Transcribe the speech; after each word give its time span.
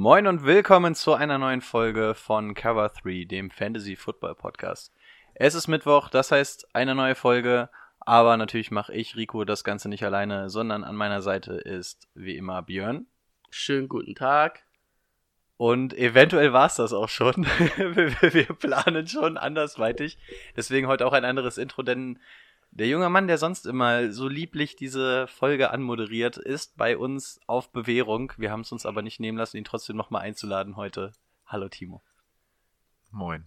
Moin 0.00 0.28
und 0.28 0.44
willkommen 0.44 0.94
zu 0.94 1.14
einer 1.14 1.38
neuen 1.38 1.60
Folge 1.60 2.14
von 2.14 2.54
Cover 2.54 2.88
3, 3.02 3.24
dem 3.24 3.50
Fantasy 3.50 3.96
Football 3.96 4.36
Podcast. 4.36 4.94
Es 5.34 5.56
ist 5.56 5.66
Mittwoch, 5.66 6.08
das 6.08 6.30
heißt 6.30 6.68
eine 6.72 6.94
neue 6.94 7.16
Folge, 7.16 7.68
aber 7.98 8.36
natürlich 8.36 8.70
mache 8.70 8.94
ich, 8.94 9.16
Rico, 9.16 9.44
das 9.44 9.64
Ganze 9.64 9.88
nicht 9.88 10.04
alleine, 10.04 10.50
sondern 10.50 10.84
an 10.84 10.94
meiner 10.94 11.20
Seite 11.20 11.54
ist 11.54 12.06
wie 12.14 12.36
immer 12.36 12.62
Björn. 12.62 13.08
Schönen 13.50 13.88
guten 13.88 14.14
Tag. 14.14 14.62
Und 15.56 15.98
eventuell 15.98 16.52
war 16.52 16.66
es 16.66 16.76
das 16.76 16.92
auch 16.92 17.08
schon. 17.08 17.34
Wir 17.76 18.46
planen 18.54 19.08
schon 19.08 19.36
andersweitig. 19.36 20.16
Deswegen 20.56 20.86
heute 20.86 21.06
auch 21.06 21.12
ein 21.12 21.24
anderes 21.24 21.58
Intro, 21.58 21.82
denn 21.82 22.20
der 22.70 22.86
junge 22.86 23.08
Mann, 23.08 23.26
der 23.26 23.38
sonst 23.38 23.66
immer 23.66 24.12
so 24.12 24.28
lieblich 24.28 24.76
diese 24.76 25.26
Folge 25.26 25.70
anmoderiert, 25.70 26.36
ist 26.36 26.76
bei 26.76 26.96
uns 26.96 27.40
auf 27.46 27.70
Bewährung. 27.70 28.32
Wir 28.36 28.50
haben 28.50 28.60
es 28.60 28.72
uns 28.72 28.86
aber 28.86 29.02
nicht 29.02 29.20
nehmen 29.20 29.38
lassen, 29.38 29.56
ihn 29.56 29.64
trotzdem 29.64 29.96
nochmal 29.96 30.22
einzuladen 30.22 30.76
heute. 30.76 31.12
Hallo 31.46 31.68
Timo. 31.68 32.02
Moin. 33.10 33.44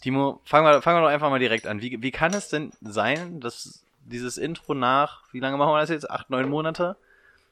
Timo, 0.00 0.40
fangen 0.44 0.66
wir, 0.66 0.82
fangen 0.82 0.98
wir 0.98 1.02
doch 1.02 1.12
einfach 1.12 1.30
mal 1.30 1.38
direkt 1.38 1.66
an. 1.66 1.80
Wie, 1.80 2.02
wie 2.02 2.10
kann 2.10 2.34
es 2.34 2.48
denn 2.48 2.72
sein, 2.80 3.40
dass 3.40 3.84
dieses 4.04 4.38
Intro 4.38 4.74
nach, 4.74 5.22
wie 5.32 5.40
lange 5.40 5.56
machen 5.56 5.72
wir 5.72 5.80
das 5.80 5.90
jetzt? 5.90 6.10
Acht, 6.10 6.30
neun 6.30 6.48
Monate? 6.48 6.96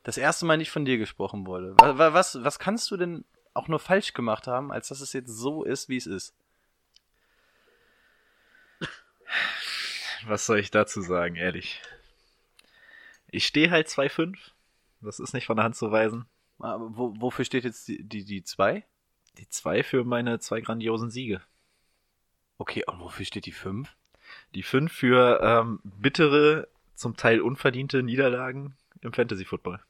Das 0.03 0.19
erste 0.19 0.44
Mal 0.44 0.59
nicht 0.59 0.70
von 0.70 0.84
dir 0.84 0.98
gesprochen 0.98 1.47
wurde. 1.47 1.75
Was, 1.78 2.12
was, 2.12 2.44
was 2.44 2.59
kannst 2.59 2.91
du 2.91 2.97
denn 2.97 3.25
auch 3.55 3.69
nur 3.69 3.78
falsch 3.78 4.12
gemacht 4.12 4.47
haben, 4.47 4.70
als 4.70 4.88
dass 4.88 5.00
es 5.00 5.12
jetzt 5.12 5.31
so 5.31 5.64
ist, 5.64 5.88
wie 5.88 5.97
es 5.97 6.06
ist? 6.06 6.34
Was 10.27 10.47
soll 10.47 10.58
ich 10.58 10.70
dazu 10.70 11.00
sagen, 11.03 11.36
ehrlich? 11.36 11.83
Ich 13.28 13.47
stehe 13.47 13.70
halt 13.70 13.89
2,5. 13.89 14.36
Das 15.00 15.20
ist 15.20 15.34
nicht 15.34 15.47
von 15.47 15.56
der 15.56 15.64
Hand 15.64 15.77
zu 15.77 15.91
weisen. 15.91 16.27
Aber 16.58 16.97
wo, 16.97 17.14
wofür 17.20 17.44
steht 17.44 17.64
jetzt 17.64 17.89
die, 17.89 18.03
die, 18.03 18.25
die 18.25 18.42
2? 18.42 18.84
Die 19.39 19.48
2 19.48 19.83
für 19.83 20.05
meine 20.05 20.39
zwei 20.39 20.61
grandiosen 20.61 21.11
Siege. 21.11 21.42
Okay, 22.58 22.84
und 22.86 23.00
wofür 23.00 23.27
steht 23.27 23.47
die 23.47 23.53
5? 23.53 23.94
Die 24.55 24.62
5 24.62 24.92
für 24.92 25.41
ähm, 25.42 25.81
bittere, 25.83 26.69
zum 26.94 27.16
Teil 27.16 27.41
unverdiente 27.41 28.03
Niederlagen 28.03 28.77
im 29.00 29.12
Fantasy 29.12 29.44
Football. 29.44 29.81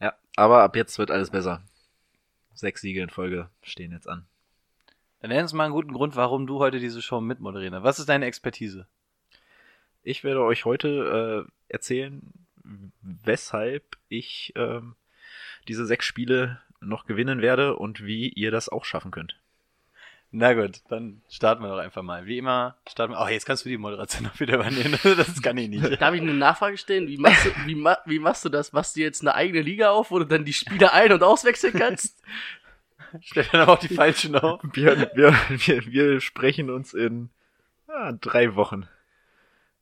Ja, 0.00 0.14
aber 0.36 0.62
ab 0.62 0.76
jetzt 0.76 0.98
wird 0.98 1.10
alles 1.10 1.30
besser. 1.30 1.62
Sechs 2.54 2.80
Siege 2.80 3.02
in 3.02 3.10
Folge 3.10 3.50
stehen 3.62 3.92
jetzt 3.92 4.08
an. 4.08 4.26
Dann 5.20 5.30
nenn 5.30 5.42
uns 5.42 5.52
mal 5.52 5.64
einen 5.64 5.72
guten 5.72 5.92
Grund, 5.92 6.16
warum 6.16 6.46
du 6.46 6.58
heute 6.58 6.78
diese 6.78 7.02
Show 7.02 7.20
mitmoderierst. 7.20 7.82
Was 7.82 7.98
ist 7.98 8.08
deine 8.08 8.26
Expertise? 8.26 8.86
Ich 10.02 10.24
werde 10.24 10.42
euch 10.42 10.64
heute 10.64 11.46
äh, 11.46 11.72
erzählen, 11.72 12.22
weshalb 13.02 13.96
ich 14.08 14.52
ähm, 14.56 14.94
diese 15.66 15.86
sechs 15.86 16.06
Spiele 16.06 16.60
noch 16.80 17.06
gewinnen 17.06 17.42
werde 17.42 17.76
und 17.76 18.04
wie 18.04 18.28
ihr 18.28 18.50
das 18.50 18.68
auch 18.68 18.84
schaffen 18.84 19.10
könnt. 19.10 19.36
Na 20.30 20.52
gut, 20.52 20.82
dann 20.90 21.22
starten 21.30 21.62
wir 21.62 21.70
doch 21.70 21.78
einfach 21.78 22.02
mal. 22.02 22.26
Wie 22.26 22.36
immer 22.36 22.76
starten 22.86 23.14
wir. 23.14 23.20
Oh, 23.20 23.28
jetzt 23.28 23.46
kannst 23.46 23.64
du 23.64 23.70
die 23.70 23.78
Moderation 23.78 24.24
noch 24.24 24.38
wieder 24.38 24.56
übernehmen. 24.56 24.98
Das 25.16 25.40
kann 25.40 25.56
ich 25.56 25.70
nicht. 25.70 26.00
Darf 26.02 26.14
ich 26.14 26.20
eine 26.20 26.34
Nachfrage 26.34 26.76
stellen? 26.76 27.08
Wie 27.08 27.16
machst 27.16 27.46
du, 27.46 27.50
wie, 27.64 27.74
ma 27.74 27.96
wie 28.04 28.18
machst 28.18 28.44
du 28.44 28.50
das? 28.50 28.72
Machst 28.72 28.94
du 28.96 29.00
jetzt 29.00 29.22
eine 29.22 29.34
eigene 29.34 29.62
Liga 29.62 29.90
auf, 29.90 30.10
wo 30.10 30.18
du 30.18 30.26
dann 30.26 30.44
die 30.44 30.52
Spieler 30.52 30.92
ein- 30.92 31.12
und 31.12 31.22
auswechseln 31.22 31.72
kannst? 31.72 32.22
Stell 33.20 33.44
dann 33.50 33.62
aber 33.62 33.72
auch 33.72 33.78
die 33.78 33.88
falschen 33.88 34.36
auf. 34.36 34.60
Wir, 34.72 35.10
wir, 35.14 35.34
wir, 35.48 35.86
wir 35.86 36.20
sprechen 36.20 36.70
uns 36.70 36.94
in 36.94 37.30
ah, 37.86 38.12
drei 38.12 38.54
Wochen. 38.54 38.88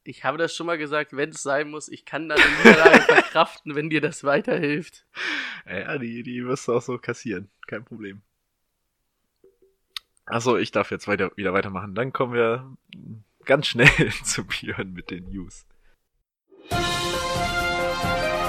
Ich 0.04 0.24
habe 0.24 0.38
das 0.38 0.54
schon 0.54 0.66
mal 0.66 0.78
gesagt, 0.78 1.16
wenn 1.16 1.30
es 1.30 1.42
sein 1.42 1.68
muss, 1.70 1.88
ich 1.88 2.04
kann 2.04 2.28
dann 2.28 2.38
eine 2.38 2.56
Niederlage 2.58 3.00
verkraften, 3.12 3.74
wenn 3.74 3.90
dir 3.90 4.00
das 4.00 4.22
weiterhilft. 4.22 5.04
Ja, 5.68 5.98
die, 5.98 6.22
die 6.22 6.46
wirst 6.46 6.68
du 6.68 6.74
auch 6.74 6.82
so 6.82 6.98
kassieren. 6.98 7.48
Kein 7.66 7.84
Problem. 7.84 8.22
Achso, 10.26 10.56
ich 10.56 10.70
darf 10.70 10.90
jetzt 10.90 11.08
weiter, 11.08 11.30
wieder 11.36 11.52
weitermachen. 11.52 11.94
Dann 11.94 12.12
kommen 12.12 12.34
wir 12.34 12.76
ganz 13.44 13.66
schnell 13.68 14.12
zu 14.24 14.44
Björn 14.44 14.92
mit 14.92 15.10
den 15.10 15.28
News. 15.30 15.66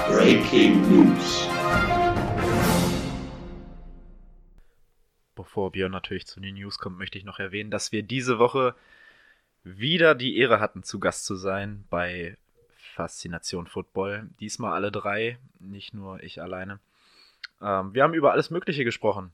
Breaking 0.08 0.80
News. 0.88 1.48
Bevor 5.38 5.70
Björn 5.70 5.92
natürlich 5.92 6.26
zu 6.26 6.40
den 6.40 6.56
News 6.56 6.80
kommt, 6.80 6.98
möchte 6.98 7.16
ich 7.16 7.24
noch 7.24 7.38
erwähnen, 7.38 7.70
dass 7.70 7.92
wir 7.92 8.02
diese 8.02 8.40
Woche 8.40 8.74
wieder 9.62 10.16
die 10.16 10.36
Ehre 10.36 10.58
hatten, 10.58 10.82
zu 10.82 10.98
Gast 10.98 11.26
zu 11.26 11.36
sein 11.36 11.84
bei 11.90 12.36
Faszination 12.96 13.68
Football. 13.68 14.28
Diesmal 14.40 14.72
alle 14.72 14.90
drei, 14.90 15.38
nicht 15.60 15.94
nur 15.94 16.20
ich 16.24 16.42
alleine. 16.42 16.80
Ähm, 17.62 17.94
wir 17.94 18.02
haben 18.02 18.14
über 18.14 18.32
alles 18.32 18.50
Mögliche 18.50 18.82
gesprochen. 18.82 19.30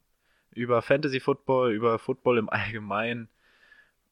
Über 0.52 0.82
Fantasy 0.82 1.20
Football, 1.20 1.72
über 1.72 1.98
Football 1.98 2.36
im 2.36 2.50
Allgemeinen. 2.50 3.30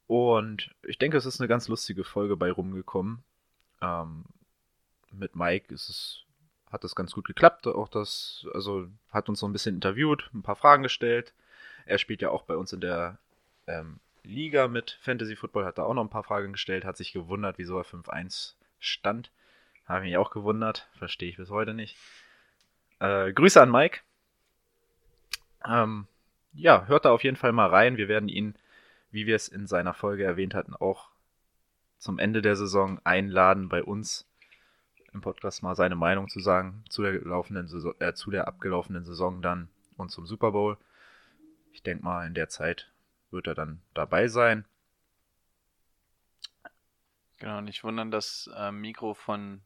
Und 0.07 0.75
ich 0.85 0.97
denke, 0.97 1.19
es 1.19 1.27
ist 1.27 1.43
eine 1.43 1.49
ganz 1.49 1.69
lustige 1.69 2.05
Folge 2.05 2.39
bei 2.39 2.51
rumgekommen. 2.51 3.23
Ähm, 3.83 4.25
mit 5.13 5.37
Mike 5.37 5.75
ist 5.75 5.91
es, 5.91 6.23
hat 6.71 6.85
das 6.85 6.95
ganz 6.95 7.13
gut 7.13 7.27
geklappt. 7.27 7.67
Auch 7.67 7.89
das, 7.89 8.47
also 8.55 8.89
hat 9.11 9.29
uns 9.29 9.41
so 9.41 9.47
ein 9.47 9.53
bisschen 9.53 9.75
interviewt, 9.75 10.31
ein 10.33 10.43
paar 10.43 10.57
Fragen 10.57 10.83
gestellt. 10.83 11.35
Er 11.87 11.99
spielt 11.99 12.23
ja 12.23 12.31
auch 12.31 12.43
bei 12.43 12.57
uns 12.57 12.73
in 12.73 12.81
der 12.81 13.19
ähm, 13.67 14.01
Liga 14.25 14.69
mit 14.69 14.99
Fantasy 15.01 15.37
Football, 15.37 15.65
hat 15.65 15.79
da 15.79 15.85
auch 15.85 15.95
noch 15.95 16.05
ein 16.05 16.11
paar 16.11 16.25
Fragen 16.25 16.53
gestellt, 16.53 16.85
hat 16.85 16.97
sich 16.97 17.13
gewundert, 17.13 17.59
wieso 17.59 17.79
er 17.79 17.85
5-1 17.85 18.55
stand. 18.79 19.31
Habe 19.87 20.05
mich 20.05 20.17
auch 20.17 20.31
gewundert, 20.31 20.89
verstehe 20.97 21.29
ich 21.29 21.37
bis 21.37 21.51
heute 21.51 21.75
nicht. 21.75 21.97
Äh, 23.01 23.33
Grüße 23.33 23.61
an 23.61 23.71
Mike. 23.71 24.01
Ähm, 25.67 26.07
ja, 26.53 26.87
hört 26.87 27.05
da 27.05 27.11
auf 27.11 27.25
jeden 27.25 27.37
Fall 27.37 27.53
mal 27.53 27.69
rein. 27.69 27.97
Wir 27.97 28.09
werden 28.09 28.29
ihn, 28.29 28.55
wie 29.11 29.27
wir 29.27 29.37
es 29.37 29.49
in 29.49 29.67
seiner 29.67 29.95
Folge 29.95 30.25
erwähnt 30.25 30.55
hatten, 30.55 30.75
auch 30.75 31.09
zum 31.99 32.19
Ende 32.19 32.43
der 32.43 32.57
Saison 32.57 33.01
einladen, 33.05 33.69
bei 33.69 33.83
uns 33.83 34.27
im 35.13 35.21
Podcast 35.21 35.63
mal 35.63 35.75
seine 35.75 35.95
Meinung 35.95 36.29
zu 36.29 36.41
sagen 36.41 36.85
zu 36.89 37.03
der 37.03 37.21
laufenden 37.21 37.69
Saison, 37.69 37.95
äh, 37.99 38.15
zu 38.15 38.31
der 38.31 38.49
abgelaufenen 38.49 39.05
Saison 39.05 39.43
dann 39.43 39.69
und 39.97 40.11
zum 40.11 40.27
Super 40.27 40.53
Bowl. 40.53 40.79
Ich 41.73 41.83
denke 41.83 42.05
mal, 42.05 42.27
in 42.27 42.35
der 42.35 42.49
Zeit 42.49 42.91
wird 43.31 43.47
er 43.47 43.55
dann 43.55 43.83
dabei 43.95 44.29
sein. 44.29 44.67
Genau, 47.39 47.61
nicht 47.61 47.83
wundern, 47.83 48.11
das 48.11 48.49
äh, 48.55 48.71
Mikro 48.71 49.15
von 49.15 49.63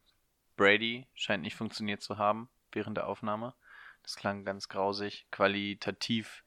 Brady 0.57 1.07
scheint 1.15 1.43
nicht 1.43 1.57
funktioniert 1.57 2.01
zu 2.01 2.17
haben 2.17 2.49
während 2.73 2.97
der 2.97 3.07
Aufnahme. 3.07 3.55
Das 4.03 4.17
klang 4.17 4.45
ganz 4.45 4.69
grausig. 4.69 5.27
Qualitativ 5.31 6.45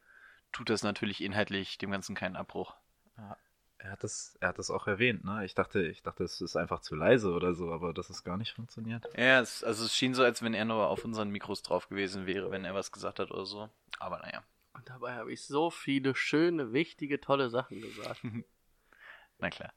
tut 0.52 0.70
das 0.70 0.82
natürlich 0.82 1.22
inhaltlich 1.22 1.78
dem 1.78 1.92
Ganzen 1.92 2.16
keinen 2.16 2.36
Abbruch. 2.36 2.76
Ja, 3.18 3.38
er 3.80 3.92
hat 3.92 4.04
das, 4.04 4.38
er 4.40 4.50
hat 4.50 4.60
das 4.60 4.72
auch 4.72 4.88
erwähnt, 4.88 5.24
ne? 5.24 5.46
Ich 5.46 5.56
dachte, 5.56 5.82
ich 5.84 6.02
dachte, 6.02 6.24
es 6.24 6.42
ist 6.42 6.56
einfach 6.56 6.82
zu 6.82 6.96
leise 6.96 7.32
oder 7.32 7.54
so, 7.54 7.72
aber 7.72 7.94
dass 7.94 8.10
es 8.10 8.24
gar 8.24 8.38
nicht 8.38 8.54
funktioniert. 8.54 9.06
Ja, 9.16 9.40
es, 9.40 9.64
also 9.64 9.86
es 9.86 9.96
schien 9.96 10.14
so, 10.14 10.24
als 10.24 10.42
wenn 10.42 10.54
er 10.54 10.66
nur 10.66 10.88
auf 10.88 11.06
unseren 11.06 11.30
Mikros 11.30 11.62
drauf 11.62 11.90
gewesen 11.90 12.26
wäre, 12.26 12.52
wenn 12.52 12.66
er 12.66 12.74
was 12.74 12.92
gesagt 12.92 13.20
hat 13.20 13.32
oder 13.32 13.46
so. 13.46 13.70
Aber 14.00 14.20
naja. 14.20 14.44
Und 14.80 14.88
dabei 14.88 15.16
habe 15.16 15.34
ich 15.34 15.44
so 15.44 15.70
viele 15.70 16.16
schöne, 16.16 16.72
wichtige, 16.72 17.20
tolle 17.20 17.50
Sachen 17.50 17.82
gesagt. 17.82 18.22
Na 19.40 19.50
klar. 19.50 19.74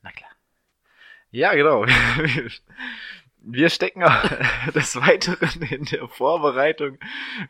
Na 0.00 0.10
klar. 0.10 0.30
Ja, 1.30 1.52
genau. 1.52 1.84
Wir 3.36 3.68
stecken 3.68 4.00
des 4.74 4.96
Weiteren 4.96 5.60
in 5.62 5.84
der 5.84 6.08
Vorbereitung 6.08 6.98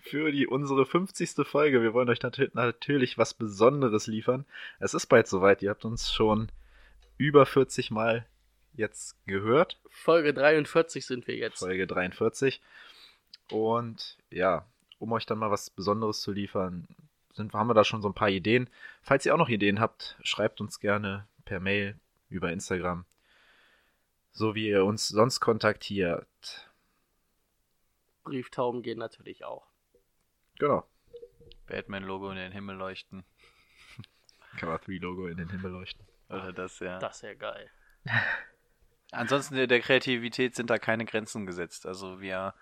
für 0.00 0.32
die 0.32 0.49
unsere 0.49 0.84
50. 0.84 1.46
Folge. 1.46 1.82
Wir 1.82 1.94
wollen 1.94 2.08
euch 2.08 2.20
natürlich 2.20 3.17
was 3.17 3.34
Besonderes 3.34 4.08
liefern. 4.08 4.44
Es 4.81 4.93
ist 4.93 5.06
bald 5.06 5.29
soweit. 5.29 5.62
Ihr 5.62 5.70
habt 5.70 5.84
uns 5.84 6.12
schon 6.12 6.50
über 7.17 7.46
40 7.46 7.93
Mal 7.93 8.26
jetzt 8.73 9.25
gehört. 9.26 9.79
Folge 9.88 10.34
43 10.34 11.06
sind 11.06 11.29
wir 11.29 11.37
jetzt. 11.37 11.61
Folge 11.61 11.87
43. 11.87 12.61
Und 13.50 14.17
ja, 14.31 14.67
um 15.02 15.12
euch 15.12 15.26
dann 15.26 15.38
mal 15.38 15.50
was 15.50 15.70
Besonderes 15.70 16.20
zu 16.20 16.32
liefern, 16.32 16.87
sind, 17.32 17.52
haben 17.54 17.69
wir 17.69 17.75
da 17.75 17.84
schon 17.84 18.02
so 18.02 18.08
ein 18.08 18.14
paar 18.14 18.28
Ideen. 18.28 18.69
Falls 19.02 19.26
ihr 19.26 19.34
auch 19.34 19.38
noch 19.38 19.49
Ideen 19.49 19.81
habt, 19.81 20.16
schreibt 20.22 20.60
uns 20.60 20.81
gerne 20.81 21.26
per 21.44 21.60
Mail 21.60 21.99
über 22.28 22.52
Instagram 22.52 23.04
so 24.32 24.54
wie 24.54 24.69
ihr 24.69 24.84
uns 24.84 25.08
sonst 25.08 25.40
kontaktiert. 25.40 26.70
Brieftauben 28.25 28.82
gehen 28.82 28.99
natürlich 28.99 29.44
auch. 29.44 29.66
Genau. 30.58 30.87
Batman-Logo 31.66 32.31
in 32.31 32.37
den 32.37 32.52
Himmel 32.52 32.76
leuchten. 32.76 33.25
Cover 34.58 34.78
3 34.78 34.98
Logo 34.98 35.26
in 35.26 35.37
den 35.37 35.50
Himmel 35.50 35.72
leuchten. 35.72 36.06
Oder 36.28 36.52
das, 36.52 36.78
ja. 36.81 36.98
Das 36.98 37.16
ist 37.16 37.22
ja 37.22 37.34
geil. 37.34 37.70
Ansonsten 39.12 39.56
der, 39.56 39.66
der 39.66 39.81
Kreativität 39.81 40.55
sind 40.55 40.70
da 40.70 40.78
keine 40.78 41.05
Grenzen 41.05 41.44
gesetzt. 41.46 41.84
Also 41.87 42.20
wir 42.20 42.55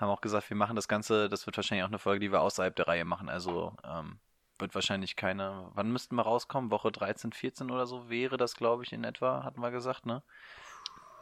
haben 0.00 0.08
auch 0.08 0.20
gesagt, 0.20 0.50
wir 0.50 0.56
machen 0.56 0.76
das 0.76 0.88
Ganze, 0.88 1.28
das 1.28 1.46
wird 1.46 1.56
wahrscheinlich 1.56 1.84
auch 1.84 1.88
eine 1.88 1.98
Folge, 1.98 2.20
die 2.20 2.32
wir 2.32 2.40
außerhalb 2.40 2.74
der 2.74 2.88
Reihe 2.88 3.04
machen. 3.04 3.28
Also 3.28 3.76
ähm, 3.84 4.18
wird 4.58 4.74
wahrscheinlich 4.74 5.16
keine. 5.16 5.70
Wann 5.74 5.92
müssten 5.92 6.14
wir 6.16 6.22
rauskommen? 6.22 6.70
Woche 6.70 6.92
13, 6.92 7.32
14 7.32 7.70
oder 7.70 7.86
so 7.86 8.08
wäre 8.08 8.36
das, 8.36 8.54
glaube 8.56 8.84
ich, 8.84 8.92
in 8.92 9.04
etwa, 9.04 9.44
hatten 9.44 9.60
wir 9.60 9.70
gesagt, 9.70 10.06
ne? 10.06 10.22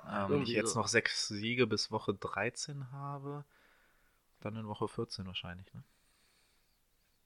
Wenn 0.04 0.14
Ähm, 0.14 0.24
ich 0.24 0.30
Irgendwie 0.30 0.52
jetzt 0.54 0.76
noch 0.76 0.88
sechs 0.88 1.28
Siege 1.28 1.66
bis 1.66 1.90
Woche 1.90 2.14
13 2.14 2.92
habe, 2.92 3.44
dann 4.40 4.56
in 4.56 4.66
Woche 4.66 4.88
14 4.88 5.26
wahrscheinlich. 5.26 5.72
Ne? 5.74 5.82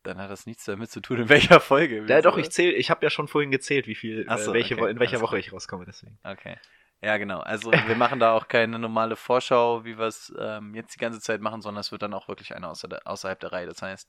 dann 0.02 0.19
hat 0.19 0.31
das 0.31 0.46
nichts 0.46 0.64
damit 0.64 0.90
zu 0.90 1.00
tun, 1.00 1.19
in 1.19 1.28
welcher 1.28 1.60
Folge. 1.60 2.06
wir 2.06 2.14
Ja, 2.14 2.22
doch, 2.22 2.37
ich 2.37 2.50
zähle, 2.50 2.72
ich 2.72 2.90
habe 2.90 3.04
ja 3.04 3.10
schon 3.10 3.28
vorhin 3.28 3.50
gezählt, 3.50 3.87
wie 3.87 3.94
viel, 3.94 4.26
so, 4.38 4.50
äh, 4.50 4.54
welche, 4.54 4.76
okay, 4.76 4.90
in 4.90 4.99
welcher 4.99 5.20
Woche 5.20 5.37
klar. 5.37 5.40
ich 5.40 5.52
rauskomme, 5.52 5.84
deswegen. 5.84 6.19
Okay. 6.25 6.56
Ja, 7.02 7.16
genau. 7.16 7.40
Also 7.40 7.72
wir 7.72 7.96
machen 7.96 8.20
da 8.20 8.32
auch 8.32 8.46
keine 8.46 8.78
normale 8.78 9.16
Vorschau, 9.16 9.84
wie 9.84 9.99
wir 9.99 10.06
es 10.06 10.32
ähm, 10.38 10.72
jetzt 10.75 10.94
die 10.94 11.00
ganze 11.00 11.20
Zeit 11.20 11.40
machen, 11.40 11.60
sondern 11.60 11.81
es 11.81 11.90
wird 11.90 12.02
dann 12.02 12.14
auch 12.14 12.28
wirklich 12.28 12.54
eine 12.54 12.69
außer 12.69 12.87
der, 12.87 13.06
außerhalb 13.06 13.40
der 13.40 13.50
Reihe. 13.52 13.66
Das 13.66 13.82
heißt, 13.82 14.08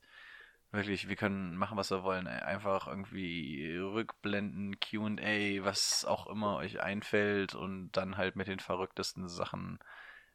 wirklich, 0.72 1.10
wir 1.10 1.16
können 1.16 1.56
machen, 1.58 1.76
was 1.76 1.90
wir 1.90 2.04
wollen. 2.04 2.28
Einfach 2.28 2.88
irgendwie 2.88 3.78
Rückblenden, 3.78 4.80
QA, 4.80 5.66
was 5.66 6.06
auch 6.06 6.28
immer 6.28 6.58
euch 6.58 6.82
einfällt 6.82 7.56
und 7.56 7.92
dann 7.94 8.18
halt 8.18 8.36
mit 8.36 8.48
den 8.48 8.60
verrücktesten 8.60 9.28
Sachen, 9.28 9.80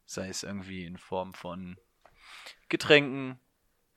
sei 0.05 0.27
es 0.27 0.43
irgendwie 0.43 0.83
in 0.83 0.97
Form 0.97 1.33
von 1.33 1.77
Getränken, 2.67 3.39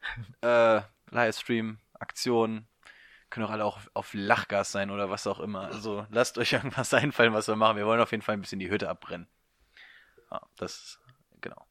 äh, 0.42 0.82
Livestream, 1.10 1.78
Aktionen, 1.94 2.68
können 3.32 3.46
auch 3.46 3.50
alle 3.50 3.64
auch 3.64 3.81
auf 3.94 4.12
Lachgas 4.12 4.70
sein 4.70 4.90
oder 4.90 5.08
was 5.08 5.26
auch 5.26 5.40
immer. 5.40 5.62
Also 5.62 6.06
lasst 6.11 6.37
euch 6.37 6.52
irgendwas 6.52 6.93
einfallen, 6.94 7.32
was 7.32 7.49
wir 7.49 7.56
machen. 7.56 7.79
Wir 7.79 7.87
wollen 7.87 8.00
auf 8.00 8.11
jeden 8.11 8.23
Fall 8.23 8.34
ein 8.34 8.43
bisschen 8.43 8.58
die 8.58 8.70
Hütte 8.70 8.88
abbrennen. 8.88 9.26
Ja, 10.31 10.43
das, 10.58 11.00
genau. 11.40 11.67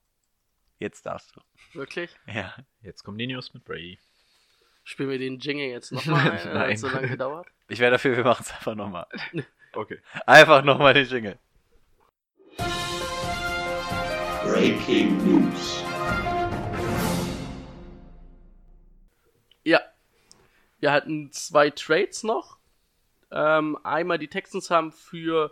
Jetzt 0.79 1.05
darfst 1.05 1.35
du. 1.35 1.41
Wirklich? 1.77 2.17
Ja. 2.25 2.55
Jetzt 2.81 3.03
kommen 3.03 3.19
die 3.19 3.27
News 3.27 3.53
mit 3.53 3.63
Brady. 3.63 3.99
Spielen 4.83 5.09
wir 5.09 5.19
den 5.19 5.37
Jingle 5.37 5.67
jetzt 5.67 5.91
nochmal 5.91 6.31
ein, 6.31 6.53
Nein. 6.53 6.71
hat 6.71 6.79
so 6.79 6.87
lange 6.89 7.07
gedauert? 7.09 7.47
Ich 7.67 7.79
wäre 7.79 7.91
dafür, 7.91 8.17
wir 8.17 8.23
machen 8.23 8.43
es 8.43 8.51
einfach 8.51 8.75
nochmal. 8.75 9.07
Okay. 9.73 10.01
Einfach 10.25 10.65
nochmal 10.65 10.93
den 10.93 11.07
Jingle. 11.07 11.39
Breaking 14.43 15.15
News. 15.23 15.81
Wir 20.81 20.91
hatten 20.91 21.31
zwei 21.31 21.69
Trades 21.69 22.23
noch. 22.23 22.57
Ähm, 23.31 23.77
einmal 23.83 24.17
die 24.17 24.27
Texans 24.27 24.69
haben 24.69 24.91
für 24.91 25.51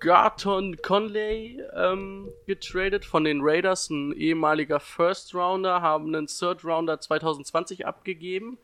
Garton 0.00 0.76
Conley 0.80 1.62
ähm, 1.74 2.30
getradet 2.46 3.04
von 3.04 3.24
den 3.24 3.40
Raiders, 3.42 3.90
ein 3.90 4.12
ehemaliger 4.12 4.80
First 4.80 5.34
Rounder, 5.34 5.82
haben 5.82 6.14
einen 6.14 6.26
Third 6.26 6.64
Rounder 6.64 6.98
2020 6.98 7.86
abgegeben. 7.86 8.58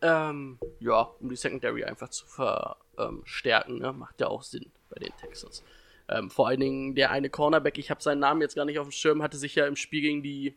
Ähm, 0.00 0.58
ja, 0.80 1.10
um 1.20 1.28
die 1.28 1.36
Secondary 1.36 1.84
einfach 1.84 2.08
zu 2.10 2.24
verstärken, 2.26 3.78
ne? 3.78 3.92
macht 3.92 4.20
ja 4.20 4.28
auch 4.28 4.42
Sinn 4.42 4.70
bei 4.88 5.00
den 5.00 5.12
Texans. 5.20 5.64
Ähm, 6.08 6.30
vor 6.30 6.48
allen 6.48 6.60
Dingen 6.60 6.94
der 6.94 7.10
eine 7.10 7.28
Cornerback, 7.28 7.78
ich 7.78 7.90
habe 7.90 8.02
seinen 8.02 8.20
Namen 8.20 8.40
jetzt 8.40 8.54
gar 8.54 8.66
nicht 8.66 8.78
auf 8.78 8.86
dem 8.86 8.92
Schirm, 8.92 9.22
hatte 9.22 9.36
sich 9.36 9.56
ja 9.56 9.66
im 9.66 9.76
Spiel 9.76 10.02
gegen 10.02 10.22
die 10.22 10.54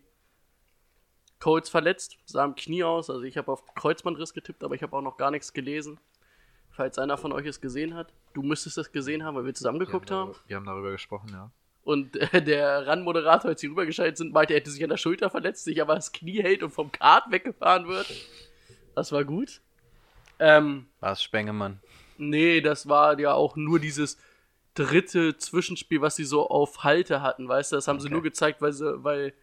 Colts 1.39 1.69
verletzt, 1.69 2.18
sah 2.25 2.44
am 2.44 2.56
Knie 2.56 2.84
aus. 2.84 3.10
Also 3.10 3.24
ich 3.24 3.38
habe 3.38 3.51
auf 3.51 3.63
Kreuzbandriss 3.75 4.34
getippt, 4.34 4.63
aber 4.63 4.75
ich 4.75 4.84
habe 4.84 4.95
auch 4.98 5.01
noch 5.01 5.18
gar 5.18 5.31
nichts 5.31 5.54
gelesen. 5.54 6.00
Falls 6.72 6.98
einer 7.00 7.18
von 7.18 7.31
euch 7.31 7.45
es 7.45 7.60
gesehen 7.62 7.95
hat. 7.95 8.13
Du 8.34 8.44
müsstest 8.44 8.78
es 8.78 8.92
gesehen 8.92 9.24
haben, 9.24 9.36
weil 9.36 9.45
wir 9.45 9.54
zusammen 9.54 9.80
geguckt 9.80 10.10
wir 10.10 10.18
haben. 10.18 10.31
darüber, 10.31 10.44
Wir 10.50 10.56
haben 10.57 10.66
darüber 10.66 10.92
gesprochen, 10.92 11.30
ja. 11.31 11.50
Und 11.84 12.16
äh, 12.18 12.42
der 12.44 12.86
RAN-Moderator, 12.86 13.50
als 13.51 13.62
sie 13.62 13.68
rübergeschaltet 13.68 14.18
sind, 14.18 14.34
meinte, 14.34 14.54
er 14.54 14.60
hätte 14.60 14.69
sich 14.69 14.84
an 14.84 14.89
der 14.89 14.98
Schulter 14.98 15.30
verletzt, 15.30 15.63
sich 15.63 15.81
aber 15.81 15.95
das 15.95 16.12
Knie 16.12 16.42
hält 16.44 16.62
und 16.62 16.72
vom 16.72 16.92
Kart 16.92 17.31
weggefahren 17.31 17.88
wird. 17.88 18.07
Das 18.94 19.12
war 19.12 19.24
gut. 19.24 19.62
Ähm, 20.40 20.88
War 21.00 21.13
es 21.13 21.24
Spengemann? 21.24 21.80
nee, 22.19 22.62
das 22.62 22.90
war 22.90 23.18
ja 23.19 23.33
auch 23.33 23.56
nur 23.56 23.80
dieses 23.80 24.18
dritte 24.74 25.38
Zwischenspiel, 25.38 26.01
was 26.01 26.16
sie 26.16 26.25
so 26.25 26.48
auf 26.50 26.83
Halte 26.83 27.22
hatten, 27.22 27.48
weißt 27.48 27.72
du? 27.72 27.75
Das 27.78 27.88
haben 27.88 28.00
sie 28.00 28.07
Okay. 28.07 28.13
nur 28.13 28.24
gezeigt, 28.24 28.62
weil 28.62 28.74
sie, 28.74 29.04
weil 29.04 29.33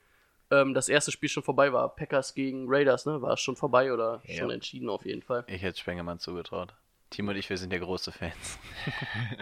ähm, 0.50 0.74
das 0.74 0.88
erste 0.88 1.10
Spiel 1.12 1.28
schon 1.28 1.42
vorbei 1.42 1.72
war. 1.72 1.94
Packers 1.94 2.34
gegen 2.34 2.66
Raiders, 2.68 3.06
ne? 3.06 3.20
War 3.22 3.32
es 3.34 3.40
schon 3.40 3.56
vorbei 3.56 3.92
oder 3.92 4.20
Ja. 4.26 4.36
schon 4.38 4.50
entschieden 4.50 4.88
auf 4.88 5.04
jeden 5.04 5.22
Fall. 5.22 5.44
Ich 5.46 5.62
hätte 5.62 5.78
Spengemann 5.78 6.18
zugetraut. 6.18 6.74
Timo 7.10 7.30
und 7.30 7.36
ich, 7.36 7.48
wir 7.50 7.56
sind 7.56 7.72
ja 7.72 7.78
große 7.78 8.12
Fans. 8.12 8.58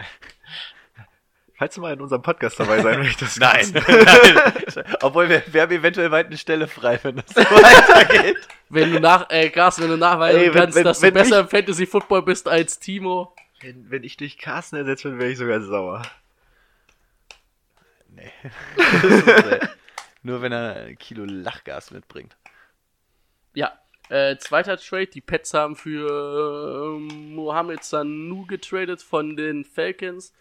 Falls 1.55 1.75
du 1.75 1.81
mal 1.81 1.93
in 1.93 2.01
unserem 2.01 2.21
Podcast 2.23 2.59
dabei 2.59 2.81
sein 2.81 2.99
möchtest. 2.99 3.39
Nein, 3.39 3.71
nein. 3.73 4.83
Obwohl 5.01 5.29
wir, 5.29 5.43
wir 5.51 5.61
haben 5.61 5.71
eventuell 5.71 6.09
weit 6.11 6.25
eine 6.27 6.37
Stelle 6.37 6.67
frei, 6.67 6.99
wenn 7.03 7.17
das 7.17 7.25
so 7.29 7.41
weitergeht. 7.41 8.37
Wenn 8.69 8.91
du 8.91 8.99
nach, 8.99 9.29
äh, 9.29 9.49
Gas, 9.49 9.79
wenn 9.79 9.89
du 9.89 9.97
nachweisen 9.97 10.41
Ey, 10.41 10.47
wenn- 10.47 10.53
kannst, 10.61 10.75
wenn- 10.77 10.83
dass 10.83 11.01
wenn 11.01 11.13
du 11.13 11.19
besser 11.19 11.37
ich- 11.37 11.43
im 11.43 11.49
Fantasy 11.49 11.85
Football 11.85 12.23
bist 12.23 12.47
als 12.47 12.79
Timo. 12.79 13.35
Wenn, 13.61 13.89
wenn 13.89 14.03
ich 14.03 14.17
durch 14.17 14.37
Carsten 14.39 14.75
ersetzt 14.77 15.03
bin, 15.03 15.19
wäre 15.19 15.29
ich 15.29 15.37
sogar 15.37 15.61
sauer. 15.61 16.01
Nee. 18.09 18.31
Äh, 20.23 20.27
Nur 20.27 20.41
wenn 20.41 20.51
er 20.51 20.75
ein 20.75 20.97
Kilo 20.97 21.25
Lachgas 21.25 21.91
mitbringt. 21.91 22.35
Ja. 23.53 23.71
Äh, 24.09 24.37
zweiter 24.37 24.77
Trade, 24.77 25.07
die 25.07 25.21
Pets 25.21 25.53
haben 25.53 25.75
für 25.75 26.97
ähm, 26.97 27.35
Mohamed 27.35 27.83
Sanu 27.83 28.45
getradet 28.45 29.01
von 29.01 29.37
den 29.37 29.63
Falcons, 29.63 30.33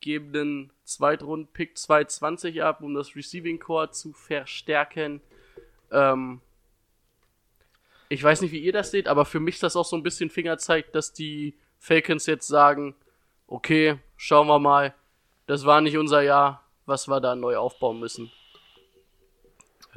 geben 0.00 0.32
den 0.32 0.72
Zweitrunden-Pick 0.84 1.78
220 1.78 2.62
ab, 2.62 2.82
um 2.82 2.94
das 2.94 3.16
Receiving 3.16 3.58
Core 3.58 3.90
zu 3.90 4.12
verstärken. 4.12 5.22
Ähm, 5.90 6.42
ich 8.10 8.22
weiß 8.22 8.42
nicht, 8.42 8.52
wie 8.52 8.60
ihr 8.60 8.72
das 8.72 8.90
seht, 8.90 9.08
aber 9.08 9.24
für 9.24 9.40
mich 9.40 9.56
ist 9.56 9.62
das 9.62 9.76
auch 9.76 9.84
so 9.84 9.96
ein 9.96 10.02
bisschen 10.02 10.30
Fingerzeig, 10.30 10.92
dass 10.92 11.12
die 11.12 11.54
Falcons 11.78 12.26
jetzt 12.26 12.46
sagen, 12.46 12.94
okay, 13.46 13.98
schauen 14.16 14.46
wir 14.46 14.58
mal, 14.58 14.94
das 15.46 15.64
war 15.64 15.80
nicht 15.80 15.96
unser 15.96 16.20
Jahr, 16.20 16.62
was 16.84 17.08
wir 17.08 17.20
da 17.20 17.34
neu 17.34 17.56
aufbauen 17.56 17.98
müssen. 17.98 18.30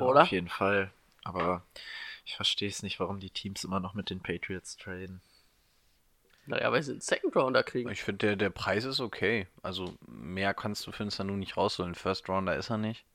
Ja, 0.02 0.08
Oder? 0.08 0.22
Auf 0.24 0.32
jeden 0.32 0.50
Fall. 0.50 0.92
Aber 1.24 1.64
ich 2.26 2.36
verstehe 2.36 2.70
es 2.70 2.84
nicht, 2.84 3.00
warum 3.00 3.20
die 3.20 3.30
Teams 3.30 3.64
immer 3.64 3.80
noch 3.80 3.94
mit 3.94 4.10
den 4.10 4.20
Patriots 4.20 4.78
traden. 4.78 5.22
Naja, 6.48 6.72
weil 6.72 6.82
sie 6.82 6.92
einen 6.92 7.02
Second 7.02 7.36
Rounder 7.36 7.64
kriegen. 7.64 7.90
Ich 7.90 8.04
finde, 8.04 8.28
der, 8.28 8.36
der 8.36 8.50
Preis 8.50 8.84
ist 8.84 9.00
okay. 9.00 9.48
Also 9.62 9.94
mehr 10.08 10.54
kannst 10.54 10.86
du 10.88 10.92
für 10.92 11.04
einen 11.04 11.12
Sanu 11.12 11.34
nicht 11.34 11.56
rausholen. 11.56 11.96
First 11.96 12.28
Rounder 12.30 12.56
ist 12.56 12.70
er 12.70 12.78
nicht. 12.78 13.06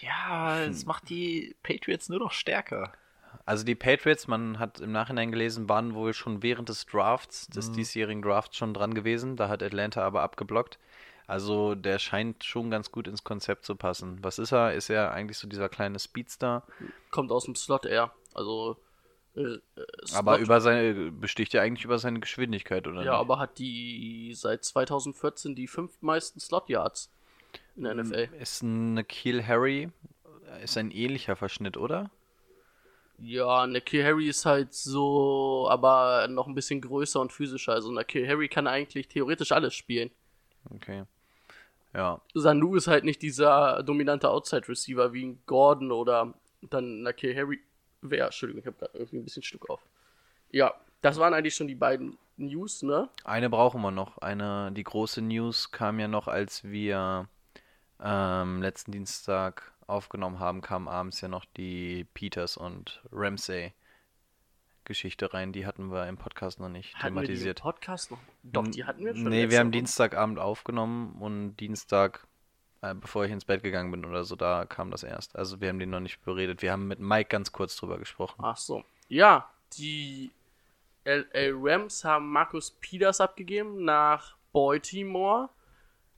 Ja, 0.00 0.60
es 0.62 0.86
macht 0.86 1.08
die 1.08 1.56
Patriots 1.62 2.08
nur 2.08 2.20
noch 2.20 2.32
stärker. 2.32 2.92
Also 3.44 3.64
die 3.64 3.74
Patriots, 3.74 4.28
man 4.28 4.58
hat 4.58 4.80
im 4.80 4.92
Nachhinein 4.92 5.32
gelesen, 5.32 5.68
waren 5.68 5.94
wohl 5.94 6.14
schon 6.14 6.42
während 6.42 6.68
des 6.68 6.86
Drafts, 6.86 7.48
des 7.48 7.72
diesjährigen 7.72 8.22
Drafts 8.22 8.56
schon 8.56 8.74
dran 8.74 8.94
gewesen. 8.94 9.36
Da 9.36 9.48
hat 9.48 9.62
Atlanta 9.62 10.02
aber 10.02 10.22
abgeblockt. 10.22 10.78
Also 11.30 11.76
der 11.76 11.98
scheint 11.98 12.42
schon 12.42 12.70
ganz 12.70 12.90
gut 12.90 13.06
ins 13.06 13.22
Konzept 13.22 13.64
zu 13.64 13.76
passen. 13.76 14.18
Was 14.22 14.38
ist 14.38 14.52
er? 14.52 14.74
Ist 14.74 14.90
er 14.90 15.12
eigentlich 15.12 15.38
so 15.38 15.46
dieser 15.46 15.68
kleine 15.68 15.98
Speedster? 15.98 16.64
kommt 17.10 17.30
aus 17.30 17.44
dem 17.44 17.54
Slot 17.54 17.86
eher. 17.86 18.12
Also 18.34 18.76
äh, 19.36 19.40
äh, 19.42 19.60
Slot, 20.04 20.18
Aber 20.18 20.38
über 20.38 20.60
seine 20.60 21.12
besticht 21.12 21.52
ja 21.52 21.62
eigentlich 21.62 21.84
über 21.84 21.98
seine 21.98 22.18
Geschwindigkeit, 22.18 22.88
oder 22.88 23.04
ja, 23.04 23.12
nicht? 23.12 23.20
aber 23.20 23.38
hat 23.38 23.58
die 23.58 24.32
seit 24.34 24.64
2014 24.64 25.54
die 25.54 25.68
fünf 25.68 26.02
meisten 26.02 26.40
Slot 26.40 26.68
Yards 26.68 27.12
in 27.76 27.84
der 27.84 27.94
NFL. 27.94 28.28
Ist 28.40 28.62
ein 28.62 29.06
Kill 29.06 29.46
Harry 29.46 29.90
ist 30.62 30.76
ein 30.76 30.90
ähnlicher 30.90 31.36
Verschnitt, 31.36 31.76
oder? 31.76 32.10
Ja, 33.18 33.66
Nakil 33.66 34.02
Harry 34.02 34.28
ist 34.28 34.46
halt 34.46 34.72
so, 34.72 35.68
aber 35.70 36.26
noch 36.28 36.46
ein 36.46 36.54
bisschen 36.54 36.80
größer 36.80 37.20
und 37.20 37.32
physischer. 37.32 37.72
Also 37.72 37.92
Nakil 37.92 38.26
Harry 38.26 38.48
kann 38.48 38.66
eigentlich 38.66 39.08
theoretisch 39.08 39.52
alles 39.52 39.74
spielen. 39.74 40.10
Okay. 40.74 41.04
Ja, 41.94 42.20
Sanu 42.34 42.76
ist 42.76 42.86
halt 42.86 43.04
nicht 43.04 43.20
dieser 43.22 43.82
dominante 43.82 44.30
Outside 44.30 44.68
Receiver 44.68 45.12
wie 45.12 45.26
ein 45.26 45.42
Gordon 45.46 45.90
oder 45.90 46.34
dann 46.62 47.02
Nakil 47.02 47.36
Harry. 47.36 47.60
Wer? 48.02 48.26
Entschuldigung, 48.26 48.60
ich 48.60 48.66
habe 48.66 48.76
gerade 48.78 48.96
irgendwie 48.96 49.18
ein 49.18 49.24
bisschen 49.24 49.42
Stück 49.42 49.68
auf. 49.68 49.80
Ja, 50.50 50.74
das 51.02 51.18
waren 51.18 51.34
eigentlich 51.34 51.54
schon 51.54 51.68
die 51.68 51.74
beiden 51.74 52.16
News, 52.36 52.82
ne? 52.82 53.08
Eine 53.24 53.50
brauchen 53.50 53.82
wir 53.82 53.90
noch. 53.90 54.18
Eine, 54.18 54.72
die 54.72 54.84
große 54.84 55.20
News 55.20 55.70
kam 55.70 56.00
ja 56.00 56.08
noch, 56.08 56.28
als 56.28 56.64
wir 56.64 57.28
ähm, 58.02 58.62
letzten 58.62 58.92
Dienstag 58.92 59.72
aufgenommen 59.86 60.38
haben, 60.38 60.60
kam 60.60 60.88
abends 60.88 61.20
ja 61.20 61.28
noch 61.28 61.44
die 61.44 62.04
Peters 62.14 62.56
und 62.56 63.02
Ramsey 63.12 63.72
Geschichte 64.90 65.32
rein. 65.32 65.52
Die 65.52 65.64
hatten 65.66 65.90
wir 65.90 66.06
im 66.06 66.18
Podcast 66.18 66.60
noch 66.60 66.68
nicht 66.68 66.94
Hatten 66.96 67.14
wir 67.14 67.22
die 67.22 67.28
im 67.28 67.38
thematisiert. 67.38 67.62
Podcast 67.62 68.10
noch? 68.10 68.18
Doch, 68.42 68.68
die 68.68 68.84
hatten 68.84 69.04
wir 69.04 69.14
schon. 69.14 69.30
Nee, 69.30 69.48
wir 69.48 69.58
haben 69.58 69.68
Woche. 69.68 69.78
Dienstagabend 69.78 70.38
aufgenommen 70.38 71.16
und 71.20 71.56
Dienstag 71.56 72.26
äh, 72.82 72.94
bevor 72.94 73.24
ich 73.24 73.32
ins 73.32 73.44
Bett 73.44 73.62
gegangen 73.62 73.90
bin 73.90 74.04
oder 74.04 74.24
so, 74.24 74.36
da 74.36 74.64
kam 74.64 74.90
das 74.90 75.02
erst. 75.02 75.36
Also 75.36 75.60
wir 75.60 75.68
haben 75.68 75.78
den 75.78 75.90
noch 75.90 76.00
nicht 76.00 76.24
beredet. 76.24 76.62
Wir 76.62 76.72
haben 76.72 76.88
mit 76.88 76.98
Mike 76.98 77.28
ganz 77.28 77.52
kurz 77.52 77.76
drüber 77.76 77.98
gesprochen. 77.98 78.40
Ach 78.42 78.56
so. 78.56 78.84
Ja, 79.08 79.50
die 79.74 80.30
LA 81.04 81.50
Rams 81.52 82.04
haben 82.04 82.30
Markus 82.30 82.70
Peters 82.70 83.20
abgegeben 83.20 83.84
nach 83.84 84.36
Baltimore 84.52 85.50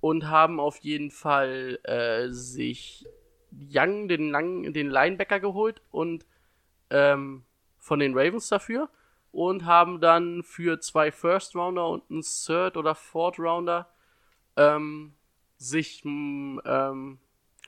und 0.01 0.29
haben 0.29 0.61
auf 0.61 0.79
jeden 0.79 1.11
Fall 1.11 1.79
äh, 1.85 2.29
sich 2.31 3.07
Young, 3.51 4.09
den, 4.09 4.31
Lang, 4.31 4.73
den 4.73 4.89
Linebacker 4.89 5.41
geholt 5.41 5.83
und 5.91 6.25
ähm, 6.91 7.45
von 7.83 7.99
den 7.99 8.17
Ravens 8.17 8.49
dafür 8.49 8.89
und 9.33 9.67
haben 9.67 10.01
dann 10.01 10.45
für 10.45 10.81
zwei 10.81 11.11
First 11.11 11.57
Rounder 11.57 11.89
und 11.89 12.09
einen 12.11 12.23
Third 12.23 12.77
oder 12.77 12.95
Fourth 12.95 13.41
Rounder 13.41 13.89
ähm, 14.57 15.15
sich 15.59 16.05
m, 16.05 16.61
ähm, 16.65 17.19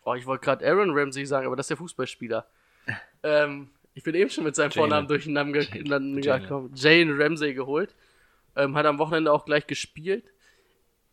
oh, 0.04 0.14
ich 0.14 0.24
wollte 0.24 0.44
gerade 0.44 0.66
Aaron 0.66 0.96
Ramsey 0.96 1.26
sagen, 1.26 1.46
aber 1.46 1.56
das 1.56 1.64
ist 1.64 1.70
der 1.70 1.76
Fußballspieler. 1.78 2.46
ähm, 3.24 3.70
ich 3.94 4.04
bin 4.04 4.14
eben 4.14 4.30
schon 4.30 4.44
mit 4.44 4.54
seinem 4.54 4.70
Jalen. 4.70 4.80
Vornamen 4.82 5.08
durcheinander. 5.08 5.60
Jalen. 6.20 6.42
gekommen. 6.42 6.72
Jane 6.74 7.18
Ramsey 7.18 7.52
geholt. 7.52 7.94
Ähm, 8.54 8.76
hat 8.76 8.86
am 8.86 8.98
Wochenende 8.98 9.32
auch 9.32 9.44
gleich 9.44 9.66
gespielt. 9.66 10.24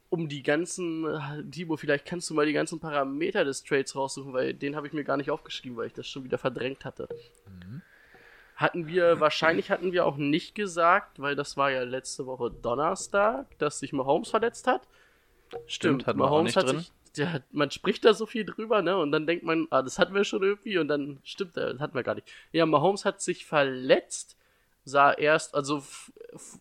Um 0.09 0.27
die 0.27 0.43
ganzen, 0.43 1.07
Timo, 1.51 1.77
vielleicht 1.77 2.05
kannst 2.05 2.29
du 2.29 2.33
mal 2.33 2.45
die 2.45 2.51
ganzen 2.51 2.81
Parameter 2.81 3.45
des 3.45 3.63
Trades 3.63 3.95
raussuchen, 3.95 4.33
weil 4.33 4.53
den 4.53 4.75
habe 4.75 4.85
ich 4.85 4.91
mir 4.91 5.05
gar 5.05 5.15
nicht 5.15 5.31
aufgeschrieben, 5.31 5.77
weil 5.77 5.87
ich 5.87 5.93
das 5.93 6.05
schon 6.05 6.25
wieder 6.25 6.37
verdrängt 6.37 6.83
hatte. 6.83 7.07
Hatten 8.61 8.85
wir, 8.85 9.19
wahrscheinlich 9.19 9.71
hatten 9.71 9.91
wir 9.91 10.05
auch 10.05 10.17
nicht 10.17 10.53
gesagt, 10.53 11.19
weil 11.19 11.35
das 11.35 11.57
war 11.57 11.71
ja 11.71 11.81
letzte 11.81 12.27
Woche 12.27 12.51
Donnerstag, 12.51 13.57
dass 13.57 13.79
sich 13.79 13.91
Mahomes 13.91 14.29
verletzt 14.29 14.67
hat. 14.67 14.87
Stimmt, 15.65 16.05
hatten 16.05 16.19
wir 16.19 16.29
auch 16.29 16.43
nicht 16.43 16.55
drin. 16.55 16.77
Sich, 16.77 16.91
der, 17.17 17.41
man 17.51 17.71
spricht 17.71 18.05
da 18.05 18.13
so 18.13 18.27
viel 18.27 18.45
drüber, 18.45 18.83
ne? 18.83 18.97
Und 18.97 19.11
dann 19.11 19.25
denkt 19.25 19.43
man, 19.43 19.65
ah, 19.71 19.81
das 19.81 19.97
hatten 19.97 20.13
wir 20.13 20.23
schon 20.23 20.43
irgendwie 20.43 20.77
und 20.77 20.87
dann 20.89 21.19
stimmt, 21.23 21.57
das 21.57 21.79
hatten 21.79 21.95
wir 21.95 22.03
gar 22.03 22.13
nicht. 22.13 22.31
Ja, 22.51 22.67
Mahomes 22.67 23.03
hat 23.03 23.19
sich 23.19 23.47
verletzt, 23.47 24.37
sah 24.85 25.11
erst, 25.11 25.55
also 25.55 25.83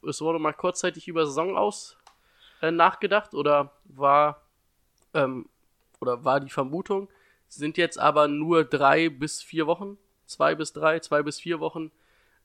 es 0.08 0.20
wurde 0.22 0.38
mal 0.38 0.52
kurzzeitig 0.52 1.06
über 1.06 1.26
Saison 1.26 1.54
aus 1.56 1.98
äh, 2.62 2.70
nachgedacht 2.70 3.34
oder 3.34 3.72
war 3.84 4.42
ähm, 5.12 5.50
oder 6.00 6.24
war 6.24 6.40
die 6.40 6.50
Vermutung, 6.50 7.08
sind 7.48 7.76
jetzt 7.76 7.98
aber 7.98 8.26
nur 8.26 8.64
drei 8.64 9.10
bis 9.10 9.42
vier 9.42 9.66
Wochen, 9.66 9.98
zwei 10.30 10.54
bis 10.54 10.72
drei, 10.72 11.00
zwei 11.00 11.22
bis 11.22 11.40
vier 11.40 11.60
Wochen, 11.60 11.90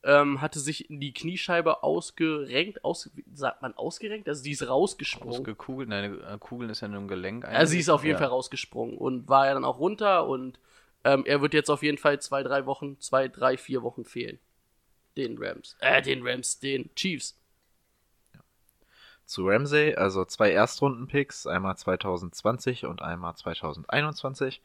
ähm, 0.04 0.42
hatte 0.42 0.60
sich 0.60 0.89
in 0.89 1.00
die 1.00 1.13
Kniescheibe 1.13 1.84
ausgerenkt, 1.84 2.84
aus, 2.84 3.10
sagt 3.34 3.62
man 3.62 3.74
ausgerenkt? 3.75 4.27
Also 4.27 4.44
die 4.44 4.51
ist 4.51 4.68
rausgesprungen. 4.68 5.39
Ausgekugelt, 5.39 5.89
nein, 5.89 6.22
äh, 6.22 6.38
Kugeln 6.39 6.70
ist 6.70 6.82
ja 6.82 6.88
nur 6.88 7.00
im 7.00 7.08
Gelenk. 7.08 7.46
Also 7.46 7.72
sie 7.72 7.80
ist 7.80 7.89
auf 7.89 8.04
jeden 8.04 8.15
Ja. 8.15 8.20
Fall 8.20 8.27
rausgesprungen 8.27 8.98
und 8.98 9.27
war 9.27 9.48
ja 9.48 9.54
dann 9.54 9.65
auch 9.65 9.80
runter 9.80 10.27
und 10.27 10.60
ähm, 11.04 11.24
er 11.25 11.42
wird 11.42 11.54
jetzt 11.54 11.70
auf 11.70 11.82
jeden 11.84 11.98
Fall 11.98 12.20
zwei, 12.20 12.44
drei 12.44 12.65
Wochen, 12.65 13.00
zwei, 13.00 13.27
drei, 13.27 13.58
vier 13.58 13.84
Wochen 13.84 14.06
fehlen. 14.06 14.39
Den 15.18 15.38
Rams. 15.39 15.75
Äh, 15.80 16.01
den 16.01 16.27
Rams, 16.27 16.60
den 16.60 16.94
Chiefs. 16.96 17.39
Zu 19.25 19.48
Ramsey, 19.48 19.96
also 19.96 20.24
zwei 20.25 20.51
Erstrunden-Picks, 20.51 21.48
einmal 21.48 21.75
2020 21.77 22.86
und 22.86 23.01
einmal 23.01 23.36
2021 23.36 24.62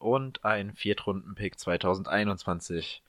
und 0.00 0.44
ein 0.44 0.74
Viertrunden-Pick 0.74 1.58
2021. 1.58 3.02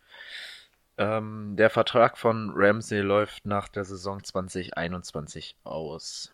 Ähm, 0.98 1.56
der 1.56 1.70
Vertrag 1.70 2.18
von 2.18 2.52
Ramsey 2.54 3.02
läuft 3.02 3.46
nach 3.46 3.68
der 3.68 3.86
Saison 3.86 4.24
2021 4.24 5.56
aus. 5.64 6.34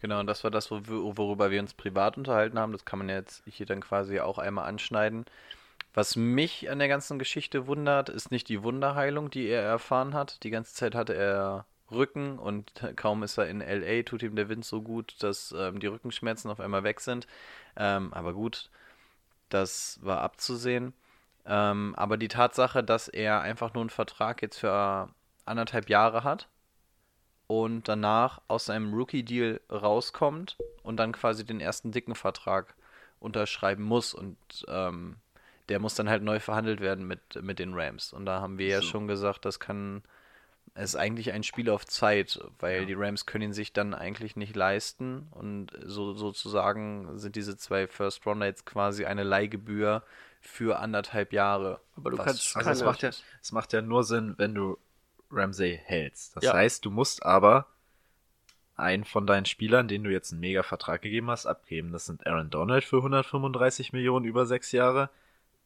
Genau, 0.00 0.20
und 0.20 0.26
das 0.26 0.44
war 0.44 0.50
das, 0.50 0.70
worüber 0.70 1.50
wir 1.50 1.60
uns 1.60 1.74
privat 1.74 2.16
unterhalten 2.16 2.58
haben. 2.58 2.72
Das 2.72 2.84
kann 2.84 2.98
man 2.98 3.08
jetzt 3.08 3.42
hier 3.46 3.66
dann 3.66 3.80
quasi 3.80 4.20
auch 4.20 4.38
einmal 4.38 4.66
anschneiden. 4.66 5.26
Was 5.92 6.16
mich 6.16 6.70
an 6.70 6.78
der 6.78 6.88
ganzen 6.88 7.18
Geschichte 7.18 7.66
wundert, 7.66 8.08
ist 8.08 8.30
nicht 8.30 8.48
die 8.48 8.62
Wunderheilung, 8.62 9.30
die 9.30 9.46
er 9.46 9.62
erfahren 9.62 10.14
hat. 10.14 10.42
Die 10.44 10.50
ganze 10.50 10.74
Zeit 10.74 10.94
hatte 10.94 11.14
er 11.14 11.66
Rücken 11.90 12.38
und 12.38 12.72
kaum 12.96 13.22
ist 13.22 13.38
er 13.38 13.48
in 13.48 13.60
LA, 13.60 14.02
tut 14.04 14.22
ihm 14.22 14.36
der 14.36 14.48
Wind 14.48 14.64
so 14.64 14.82
gut, 14.82 15.16
dass 15.22 15.54
ähm, 15.56 15.80
die 15.80 15.88
Rückenschmerzen 15.88 16.50
auf 16.50 16.60
einmal 16.60 16.84
weg 16.84 17.00
sind. 17.00 17.26
Ähm, 17.76 18.14
aber 18.14 18.32
gut, 18.32 18.70
das 19.50 19.98
war 20.02 20.20
abzusehen. 20.20 20.94
Ähm, 21.46 21.94
aber 21.96 22.16
die 22.16 22.28
Tatsache, 22.28 22.82
dass 22.84 23.08
er 23.08 23.40
einfach 23.40 23.74
nur 23.74 23.82
einen 23.82 23.90
Vertrag 23.90 24.42
jetzt 24.42 24.58
für 24.58 25.08
anderthalb 25.46 25.88
Jahre 25.88 26.24
hat 26.24 26.48
und 27.46 27.88
danach 27.88 28.40
aus 28.48 28.66
seinem 28.66 28.94
Rookie-Deal 28.94 29.60
rauskommt 29.70 30.56
und 30.82 30.96
dann 30.98 31.12
quasi 31.12 31.44
den 31.44 31.60
ersten 31.60 31.92
dicken 31.92 32.14
Vertrag 32.14 32.74
unterschreiben 33.18 33.82
muss 33.82 34.14
und 34.14 34.36
ähm, 34.68 35.16
der 35.68 35.78
muss 35.78 35.94
dann 35.94 36.08
halt 36.08 36.22
neu 36.22 36.40
verhandelt 36.40 36.80
werden 36.80 37.06
mit, 37.06 37.20
mit 37.42 37.58
den 37.58 37.74
Rams. 37.74 38.12
Und 38.12 38.26
da 38.26 38.40
haben 38.40 38.58
wir 38.58 38.66
ja 38.68 38.80
So. 38.80 38.88
schon 38.88 39.08
gesagt, 39.08 39.44
das 39.44 39.60
kann, 39.60 40.02
es 40.74 40.90
ist 40.90 40.96
eigentlich 40.96 41.32
ein 41.32 41.42
Spiel 41.42 41.68
auf 41.70 41.84
Zeit, 41.86 42.40
weil 42.58 42.86
die 42.86 42.94
Rams 42.94 43.26
können 43.26 43.44
ihn 43.44 43.52
sich 43.52 43.72
dann 43.72 43.92
eigentlich 43.94 44.36
nicht 44.36 44.54
leisten 44.56 45.28
und 45.32 45.72
so 45.84 46.14
sozusagen 46.14 47.18
sind 47.18 47.36
diese 47.36 47.56
zwei 47.56 47.86
First 47.86 48.24
Rounder 48.26 48.46
jetzt 48.46 48.66
quasi 48.66 49.04
eine 49.04 49.22
Leihgebühr 49.24 50.02
für 50.40 50.78
anderthalb 50.78 51.32
Jahre. 51.32 51.80
Aber 51.96 52.10
du 52.10 52.18
Was 52.18 52.26
kannst- 52.26 52.56
Also 52.56 52.70
es 52.70 52.82
macht, 52.82 53.02
ja, 53.02 53.10
es 53.42 53.52
macht 53.52 53.72
ja 53.72 53.82
nur 53.82 54.04
Sinn, 54.04 54.34
wenn 54.38 54.54
du 54.54 54.78
Ramsey 55.30 55.78
hältst. 55.84 56.36
Das 56.36 56.44
Ja. 56.44 56.54
heißt, 56.54 56.84
du 56.84 56.90
musst 56.90 57.24
aber 57.24 57.66
einen 58.76 59.04
von 59.04 59.26
deinen 59.26 59.44
Spielern, 59.44 59.86
den 59.88 60.02
du 60.04 60.10
jetzt 60.10 60.32
einen 60.32 60.40
Mega-Vertrag 60.40 61.02
gegeben 61.02 61.30
hast, 61.30 61.44
abgeben. 61.46 61.92
Das 61.92 62.06
sind 62.06 62.26
Aaron 62.26 62.48
Donald 62.48 62.82
für 62.84 62.96
135 63.02 63.92
Millionen 63.92 64.24
über 64.24 64.46
sechs 64.46 64.72
Jahre, 64.72 65.10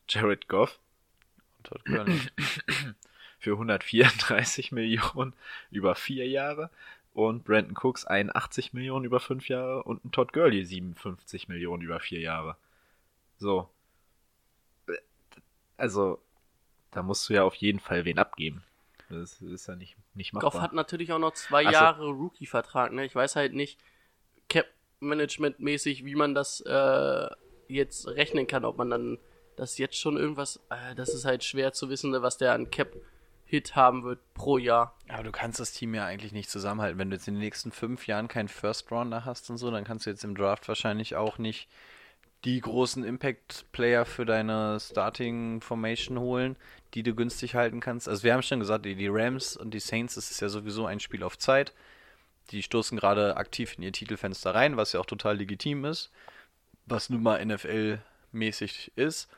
Jared 0.09 0.49
Goff 0.49 0.81
Todd 1.63 1.85
Gurley. 1.85 2.21
für 3.45 3.53
134 3.53 4.73
Millionen 4.73 5.35
über 5.71 5.95
vier 5.95 6.27
Jahre 6.27 6.71
und 7.13 7.45
Brandon 7.45 7.77
Cooks 7.81 8.07
81 8.07 8.73
Millionen 8.73 9.05
über 9.05 9.21
fünf 9.21 9.49
Jahre 9.49 9.85
und 9.85 10.05
ein 10.05 10.11
Todd 10.11 10.33
Gurley 10.33 10.65
57 10.65 11.49
Millionen 11.49 11.83
über 11.83 12.01
vier 12.01 12.21
Jahre. 12.21 12.57
So. 13.39 13.69
Also, 15.77 16.21
da 16.91 17.03
musst 17.03 17.29
du 17.29 17.35
ja 17.35 17.45
auf 17.45 17.55
jeden 17.57 17.81
Fall 17.81 18.05
wen 18.05 18.19
abgeben. 18.19 18.65
Das 19.11 19.43
ist 19.43 19.67
ja 19.69 19.77
nicht, 19.77 19.97
nicht 20.15 20.33
machbar. 20.33 20.51
Goff 20.51 20.61
hat 20.61 20.73
natürlich 20.73 21.13
auch 21.13 21.19
noch 21.19 21.35
zwei 21.35 21.65
so. 21.65 21.71
Jahre 21.71 22.09
Rookie-Vertrag, 22.09 22.93
ne? 22.93 23.05
Ich 23.05 23.15
weiß 23.15 23.37
halt 23.37 23.53
nicht, 23.53 23.79
Cap-Management-mäßig, 24.49 26.05
wie 26.05 26.15
man 26.15 26.35
das 26.35 26.61
äh, 26.63 27.29
jetzt 27.69 28.09
rechnen 28.09 28.47
kann, 28.47 28.65
ob 28.65 28.79
man 28.79 28.91
dann 28.91 29.19
das 29.57 29.79
jetzt 29.79 29.97
schon 29.97 30.17
irgendwas, 30.17 30.61
äh, 30.71 30.95
das 30.95 31.13
ist 31.13 31.25
halt 31.25 31.45
schwer 31.45 31.73
zu 31.73 31.91
wissen, 31.91 32.11
ne, 32.11 32.23
was 32.23 32.39
der 32.39 32.55
an 32.55 32.71
Cap-Hit 33.55 33.77
haben 33.77 34.03
wird 34.03 34.19
pro 34.35 34.59
Jahr. 34.59 34.97
Aber 35.09 35.23
du 35.23 35.31
kannst 35.31 35.61
das 35.61 35.73
Team 35.73 35.95
ja 35.95 36.05
eigentlich 36.05 36.33
nicht 36.33 36.51
zusammenhalten. 36.51 36.99
Wenn 36.99 37.11
du 37.11 37.17
jetzt 37.17 37.29
in 37.29 37.35
den 37.35 37.43
nächsten 37.43 37.71
fünf 37.71 38.07
Jahren 38.07 38.29
keinen 38.29 38.49
First 38.49 38.91
Rounder 38.91 39.25
hast 39.25 39.49
und 39.51 39.59
so, 39.59 39.71
dann 39.71 39.85
kannst 39.85 40.07
du 40.07 40.11
jetzt 40.11 40.25
im 40.25 40.35
Draft 40.35 40.67
wahrscheinlich 40.67 41.15
auch 41.15 41.39
nicht 41.39 41.69
die 42.45 42.61
großen 42.61 43.05
Impact-Player 43.05 44.05
für 44.05 44.27
deine 44.27 44.79
Starting 44.81 45.61
Formation 45.61 46.19
holen, 46.19 46.57
die 46.95 47.03
du 47.03 47.15
günstig 47.15 47.55
halten 47.55 47.81
kannst. 47.81 48.09
Also 48.09 48.25
wir 48.25 48.35
haben 48.35 48.43
schon 48.43 48.61
gesagt, 48.61 48.85
die, 48.85 48.97
die 48.97 49.09
Rams 49.09 49.57
und 49.57 49.73
die 49.73 49.81
Saints, 49.81 50.17
das 50.17 50.31
ist 50.31 50.41
ja 50.41 50.49
sowieso 50.49 50.87
ein 50.87 51.01
Spiel 51.01 51.23
auf 51.23 51.39
Zeit. 51.39 51.73
Die 52.51 52.63
stoßen 52.63 52.99
gerade 52.99 53.37
aktiv 53.37 53.75
in 53.77 53.85
ihr 53.85 53.93
Titelfenster 53.93 54.55
rein, 54.55 54.77
was 54.77 54.93
ja 54.93 55.01
auch 55.01 55.07
total 55.07 55.39
legitim 55.39 55.85
ist, 55.85 56.11
was 56.87 57.09
nun 57.09 57.23
mal 57.23 57.41
NFL-mäßig 57.41 58.93
ist. 58.97 59.29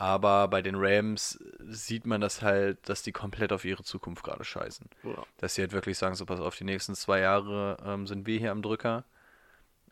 Aber 0.00 0.48
bei 0.48 0.62
den 0.62 0.76
Rams 0.76 1.38
sieht 1.58 2.06
man 2.06 2.22
das 2.22 2.40
halt, 2.40 2.88
dass 2.88 3.02
die 3.02 3.12
komplett 3.12 3.52
auf 3.52 3.66
ihre 3.66 3.82
Zukunft 3.82 4.24
gerade 4.24 4.44
scheißen. 4.44 4.88
Ja. 5.02 5.26
Dass 5.36 5.54
sie 5.54 5.60
halt 5.60 5.72
wirklich 5.72 5.98
sagen, 5.98 6.14
so 6.14 6.24
pass 6.24 6.40
auf, 6.40 6.56
die 6.56 6.64
nächsten 6.64 6.94
zwei 6.94 7.20
Jahre 7.20 7.76
ähm, 7.84 8.06
sind 8.06 8.26
wir 8.26 8.38
hier 8.38 8.50
am 8.50 8.62
Drücker. 8.62 9.04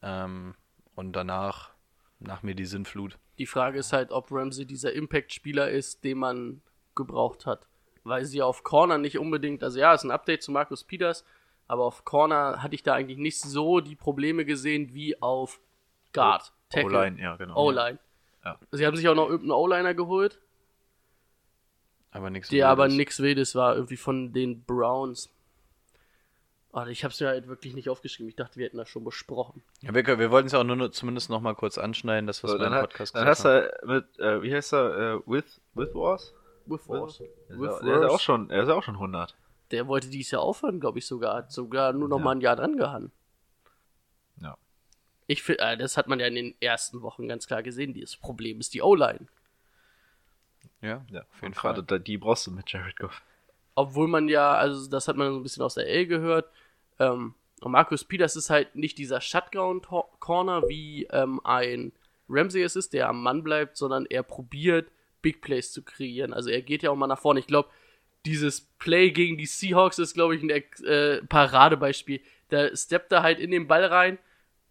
Ähm, 0.03 0.55
und 0.95 1.13
danach, 1.13 1.73
nach 2.21 2.43
mir 2.43 2.55
die 2.55 2.65
Sinnflut. 2.65 3.19
Die 3.37 3.45
Frage 3.45 3.79
ist 3.79 3.93
halt, 3.93 4.11
ob 4.11 4.33
Ramsey 4.33 4.65
dieser 4.65 4.95
Impact-Spieler 4.95 5.69
ist, 5.71 6.03
den 6.05 6.17
man 6.17 6.63
gebraucht 6.95 7.45
hat. 7.45 7.69
Weil 8.03 8.25
sie 8.25 8.41
auf 8.41 8.65
Corner 8.65 8.97
nicht 8.97 9.19
unbedingt, 9.19 9.63
also 9.63 9.79
ja, 9.79 9.93
ist 9.93 10.05
ein 10.05 10.11
Update 10.11 10.43
zu 10.43 10.51
Markus 10.51 10.85
Peters, 10.85 11.23
aber 11.67 11.85
auf 11.85 12.07
Corner 12.07 12.63
hatte 12.63 12.75
ich 12.75 12.83
da 12.83 12.95
eigentlich 12.95 13.19
nicht 13.19 13.41
so 13.41 13.81
die 13.81 13.95
Probleme 13.95 14.47
gesehen 14.47 14.95
wie 14.95 15.21
auf 15.21 15.61
Guard. 16.15 16.55
O-Line, 16.75 17.21
ja, 17.21 17.37
genau. 17.37 17.57
O-Line. 17.67 17.99
Ja. 18.45 18.59
Sie 18.71 18.87
haben 18.87 18.97
sich 18.97 19.09
auch 19.09 19.15
noch 19.15 19.29
irgendeinen 19.29 19.53
O-Liner 19.59 19.95
geholt, 19.95 20.39
Aber 22.11 22.31
nichts 22.31 22.49
der 22.49 22.69
aber 22.69 22.85
Wildes. 22.85 22.97
nix 22.97 23.21
Wildes 23.21 23.55
war, 23.55 23.75
irgendwie 23.77 23.97
von 23.97 24.33
den 24.33 24.63
Browns. 24.65 25.31
Ah, 26.73 26.87
ich 26.87 27.03
hab's 27.05 27.19
mir 27.21 27.29
halt 27.29 27.49
wirklich 27.49 27.75
nicht 27.75 27.89
aufgeschrieben. 27.89 28.29
Ich 28.29 28.37
dachte, 28.37 28.57
wir 28.59 28.67
hätten 28.67 28.77
das 28.77 28.89
schon 28.89 29.03
besprochen. 29.05 29.63
Ja, 29.81 29.95
wir, 29.95 30.07
wir 30.07 30.31
wollten 30.31 30.47
es 30.47 30.53
ja 30.53 30.61
auch 30.61 30.65
nur, 30.65 30.77
nur 30.77 30.93
zumindest 30.93 31.31
noch 31.31 31.41
mal 31.41 31.55
kurz 31.55 31.79
anschneiden, 31.79 32.27
das, 32.27 32.45
was 32.45 32.51
So, 32.53 32.57
wir 32.59 32.65
dann, 32.65 32.73
im 32.73 32.79
hat, 32.79 32.91
Podcast 32.91 33.15
dann 33.15 33.27
gesagt 33.27 33.45
hast 33.45 33.83
du 33.83 33.87
mit, 33.95 34.19
äh, 34.19 34.43
wie 34.43 34.55
heißt 34.55 34.73
er, 34.75 35.15
äh, 35.17 35.21
With, 35.27 35.61
With 35.75 35.95
Wars? 35.95 36.35
With 36.67 36.87
Wars. 36.89 37.19
Der 37.19 37.27
ist, 37.27 37.61
With 37.61 37.71
ja- 37.71 37.81
der 37.87 37.95
ist 37.97 38.03
ja 38.03 38.09
auch 38.09 38.21
schon, 38.21 38.51
er 38.51 38.63
ist 38.63 38.69
ja 38.69 38.75
auch 38.75 38.83
schon 38.83 38.97
100. 38.99 39.35
Der 39.71 39.87
wollte 39.89 40.09
dies 40.09 40.31
Jahr 40.31 40.43
aufhören, 40.43 40.79
glaube 40.81 40.99
ich 40.99 41.07
sogar. 41.07 41.37
Hat 41.37 41.53
sogar 41.53 41.93
nur 41.95 42.09
noch 42.09 42.19
Ja. 42.19 42.25
mal 42.25 42.33
ein 42.33 42.41
Jahr 42.43 42.57
dran 42.57 42.77
gehangen. 42.77 43.13
Ich 45.31 45.43
finde, 45.43 45.61
äh, 45.63 45.77
das 45.77 45.97
hat 45.97 46.09
man 46.09 46.19
ja 46.19 46.27
in 46.27 46.35
den 46.35 46.55
ersten 46.61 47.03
Wochen 47.03 47.29
ganz 47.29 47.47
klar 47.47 47.63
gesehen. 47.63 47.95
Das 48.01 48.17
Problem 48.17 48.59
ist 48.61 48.75
die 48.75 48.83
O-Line. 48.83 49.27
Ja, 50.81 51.05
Ja, 51.11 51.21
auf 51.21 51.43
jeden 51.43 51.55
Fall. 51.55 51.75
gerade 51.75 51.85
da- 51.87 51.99
die 51.99 52.19
brauchst 52.19 52.47
du 52.47 52.51
mit 52.51 52.71
Jared 52.73 52.97
Goff. 52.99 53.23
Obwohl 53.75 54.09
man 54.09 54.29
ja, 54.29 54.55
also 54.55 54.89
das 54.91 55.07
hat 55.07 55.17
man 55.17 55.31
so 55.33 55.39
ein 55.39 55.43
bisschen 55.43 55.63
aus 55.63 55.75
der 55.75 55.87
L 55.89 56.07
gehört. 56.07 56.51
Ähm, 56.99 57.35
und 57.61 57.73
Markus 57.73 58.05
Peters 58.05 58.37
ist 58.37 58.51
halt 58.51 58.75
nicht 58.75 58.99
dieser 58.99 59.21
Shutdown-Corner 59.21 60.63
wie 60.69 61.05
ähm, 61.11 61.41
ein 61.45 61.93
Ramsey 62.29 62.63
es 62.63 62.77
ist, 62.77 62.93
der 62.93 63.09
am 63.09 63.23
Mann 63.23 63.43
bleibt, 63.43 63.77
sondern 63.77 64.07
er 64.07 64.23
probiert, 64.23 64.91
Big 65.23 65.41
Plays 65.43 65.73
zu 65.73 65.83
kreieren. 65.83 66.33
Also 66.33 66.51
er 66.51 66.63
geht 66.63 66.83
ja 66.83 66.91
auch 66.91 66.97
mal 66.97 67.07
nach 67.07 67.21
vorne. 67.21 67.41
Ich 67.41 67.47
glaube, 67.47 67.69
dieses 68.27 68.61
Play 68.79 69.11
gegen 69.11 69.37
die 69.37 69.47
Seahawks 69.47 69.99
ist, 69.99 70.15
glaube 70.15 70.37
ich, 70.37 70.43
ein 70.43 70.51
äh, 70.51 71.23
Paradebeispiel. 71.27 72.21
Da 72.51 72.75
steppt 72.77 73.13
er 73.13 73.23
halt 73.23 73.39
in 73.41 73.51
den 73.51 73.67
Ball 73.67 73.85
rein 73.85 74.19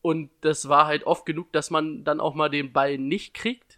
und 0.08 0.30
das 0.40 0.70
war 0.70 0.88
halt 0.88 1.04
oft 1.04 1.26
genug, 1.26 1.52
dass 1.52 1.70
man 1.70 2.06
dann 2.06 2.22
auch 2.22 2.34
mal 2.34 2.48
den 2.48 2.72
Ball 2.72 2.98
nicht 2.98 3.34
kriegt 3.34 3.78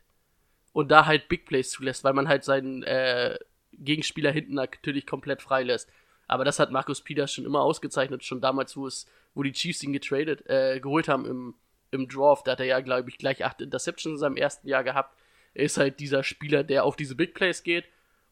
und 0.74 0.91
da 0.91 1.07
halt 1.07 1.27
Big 1.27 1.48
Plays 1.48 1.71
zulässt, 1.71 2.03
weil 2.03 2.13
man 2.13 2.27
halt 2.27 2.43
seinen 2.43 2.83
äh, 2.83 3.39
Gegenspieler 3.74 4.31
hinten 4.31 4.53
natürlich 4.53 5.07
komplett 5.07 5.41
frei 5.41 5.63
lässt. 5.63 5.89
Aber 6.27 6.45
das 6.45 6.59
hat 6.59 6.69
Markus 6.69 7.01
Peters 7.01 7.33
schon 7.33 7.45
immer 7.45 7.62
ausgezeichnet, 7.62 8.24
schon 8.24 8.41
damals, 8.41 8.77
wo 8.77 8.86
es, 8.86 9.07
wo 9.33 9.41
die 9.41 9.53
Chiefs 9.53 9.81
ihn 9.81 9.91
getradet, 9.91 10.48
äh, 10.48 10.79
geholt 10.79 11.07
haben 11.07 11.25
im, 11.25 11.55
im 11.89 12.07
Draft. 12.07 12.45
Da 12.45 12.51
hat 12.51 12.59
er 12.59 12.67
ja, 12.67 12.79
glaube 12.81 13.09
ich, 13.09 13.17
gleich 13.17 13.43
acht 13.43 13.59
Interceptions 13.59 14.17
in 14.17 14.19
seinem 14.19 14.38
ersten 14.38 14.67
Jahr 14.67 14.83
gehabt. 14.83 15.17
Er 15.55 15.63
ist 15.63 15.79
halt 15.79 16.00
dieser 16.00 16.24
Spieler, 16.24 16.63
der 16.63 16.83
auf 16.83 16.95
diese 16.95 17.15
Big 17.15 17.33
Plays 17.33 17.63
geht 17.63 17.86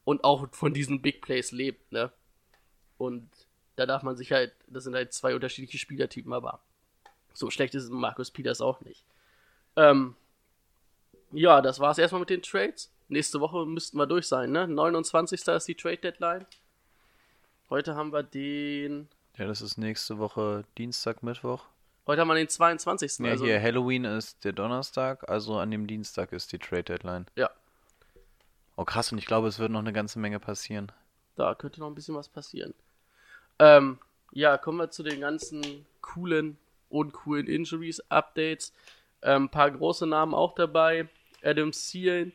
und 0.03 0.23
auch 0.23 0.53
von 0.53 0.71
diesen 0.71 1.01
Big 1.01 1.23
Plays 1.23 1.51
lebt, 1.51 1.91
ne? 1.91 2.11
Und 2.99 3.27
da 3.75 3.87
darf 3.87 4.03
man 4.03 4.15
sich 4.15 4.31
halt, 4.31 4.53
das 4.67 4.83
sind 4.83 4.93
halt 4.93 5.13
zwei 5.13 5.33
unterschiedliche 5.33 5.79
Spielertypen, 5.79 6.31
aber 6.31 6.61
so 7.37 7.51
schlecht 7.51 7.75
ist 7.75 7.91
Markus 7.91 8.31
Peters 8.31 8.61
auch 8.61 8.81
nicht. 8.81 9.03
Ähm, 9.75 10.15
ja, 11.31 11.61
das 11.61 11.79
war's 11.79 11.99
erstmal 11.99 12.21
mit 12.21 12.31
den 12.31 12.41
Trades. 12.41 12.91
Nächste 13.09 13.39
Woche 13.39 13.65
müssten 13.65 13.97
wir 13.97 14.07
durch 14.07 14.27
sein, 14.27 14.51
ne? 14.51 14.67
29. 14.67 15.47
ist 15.47 15.67
die 15.67 15.75
Trade 15.75 15.97
Deadline. 15.97 16.45
Heute 17.69 17.95
haben 17.95 18.11
wir 18.11 18.23
den. 18.23 19.07
Ja, 19.37 19.45
das 19.45 19.61
ist 19.61 19.77
nächste 19.77 20.17
Woche 20.17 20.65
Dienstag, 20.77 21.21
Mittwoch. 21.21 21.65
Heute 22.07 22.21
haben 22.21 22.27
wir 22.29 22.35
den 22.35 22.49
22. 22.49 23.19
Ja, 23.19 23.31
also, 23.31 23.45
hier, 23.45 23.61
Halloween 23.61 24.05
ist 24.05 24.43
der 24.43 24.53
Donnerstag, 24.53 25.29
also 25.29 25.57
an 25.57 25.69
dem 25.69 25.85
Dienstag 25.85 26.31
ist 26.31 26.51
die 26.51 26.57
Trade 26.57 26.83
Deadline. 26.83 27.27
Ja. 27.35 27.51
Oh 28.77 28.85
krass, 28.85 29.11
und 29.11 29.19
ich 29.19 29.25
glaube, 29.27 29.47
es 29.47 29.59
wird 29.59 29.71
noch 29.71 29.79
eine 29.79 29.93
ganze 29.93 30.17
Menge 30.17 30.39
passieren. 30.39 30.91
Da 31.35 31.53
könnte 31.53 31.81
noch 31.81 31.87
ein 31.87 31.95
bisschen 31.95 32.15
was 32.15 32.29
passieren. 32.29 32.73
Ähm, 33.59 33.99
ja, 34.31 34.57
kommen 34.57 34.79
wir 34.79 34.89
zu 34.89 35.03
den 35.03 35.21
ganzen 35.21 35.85
coolen 36.01 36.57
und 36.89 37.13
coolen 37.13 37.47
Injuries-Updates. 37.47 38.73
Ein 39.21 39.43
ähm, 39.43 39.49
paar 39.49 39.71
große 39.71 40.07
Namen 40.07 40.33
auch 40.33 40.53
dabei. 40.55 41.07
Adam 41.43 41.71
Thielen 41.71 42.33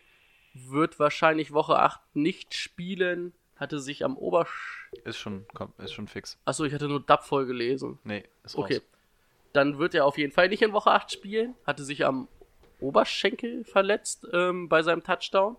wird 0.54 0.98
wahrscheinlich 0.98 1.52
Woche 1.52 1.78
8 1.78 2.00
nicht 2.14 2.54
spielen. 2.54 3.32
Hatte 3.56 3.78
sich 3.78 4.04
am 4.04 4.16
Obersch... 4.16 4.90
Ist 5.04 5.18
schon, 5.18 5.46
komm, 5.54 5.72
ist 5.78 5.92
schon 5.92 6.08
fix. 6.08 6.38
Achso, 6.44 6.64
ich 6.64 6.74
hatte 6.74 6.88
nur 6.88 7.00
Dub 7.00 7.22
voll 7.22 7.46
gelesen. 7.46 7.98
Nee, 8.04 8.24
ist 8.44 8.56
raus. 8.56 8.64
Okay. 8.64 8.80
Dann 9.52 9.78
wird 9.78 9.94
er 9.94 10.06
auf 10.06 10.18
jeden 10.18 10.32
Fall 10.32 10.48
nicht 10.48 10.62
in 10.62 10.72
Woche 10.72 10.90
8 10.90 11.12
spielen. 11.12 11.54
Hatte 11.66 11.84
sich 11.84 12.04
am 12.04 12.28
Oberschenkel 12.80 13.64
verletzt 13.64 14.26
ähm, 14.32 14.68
bei 14.68 14.82
seinem 14.82 15.04
Touchdown. 15.04 15.56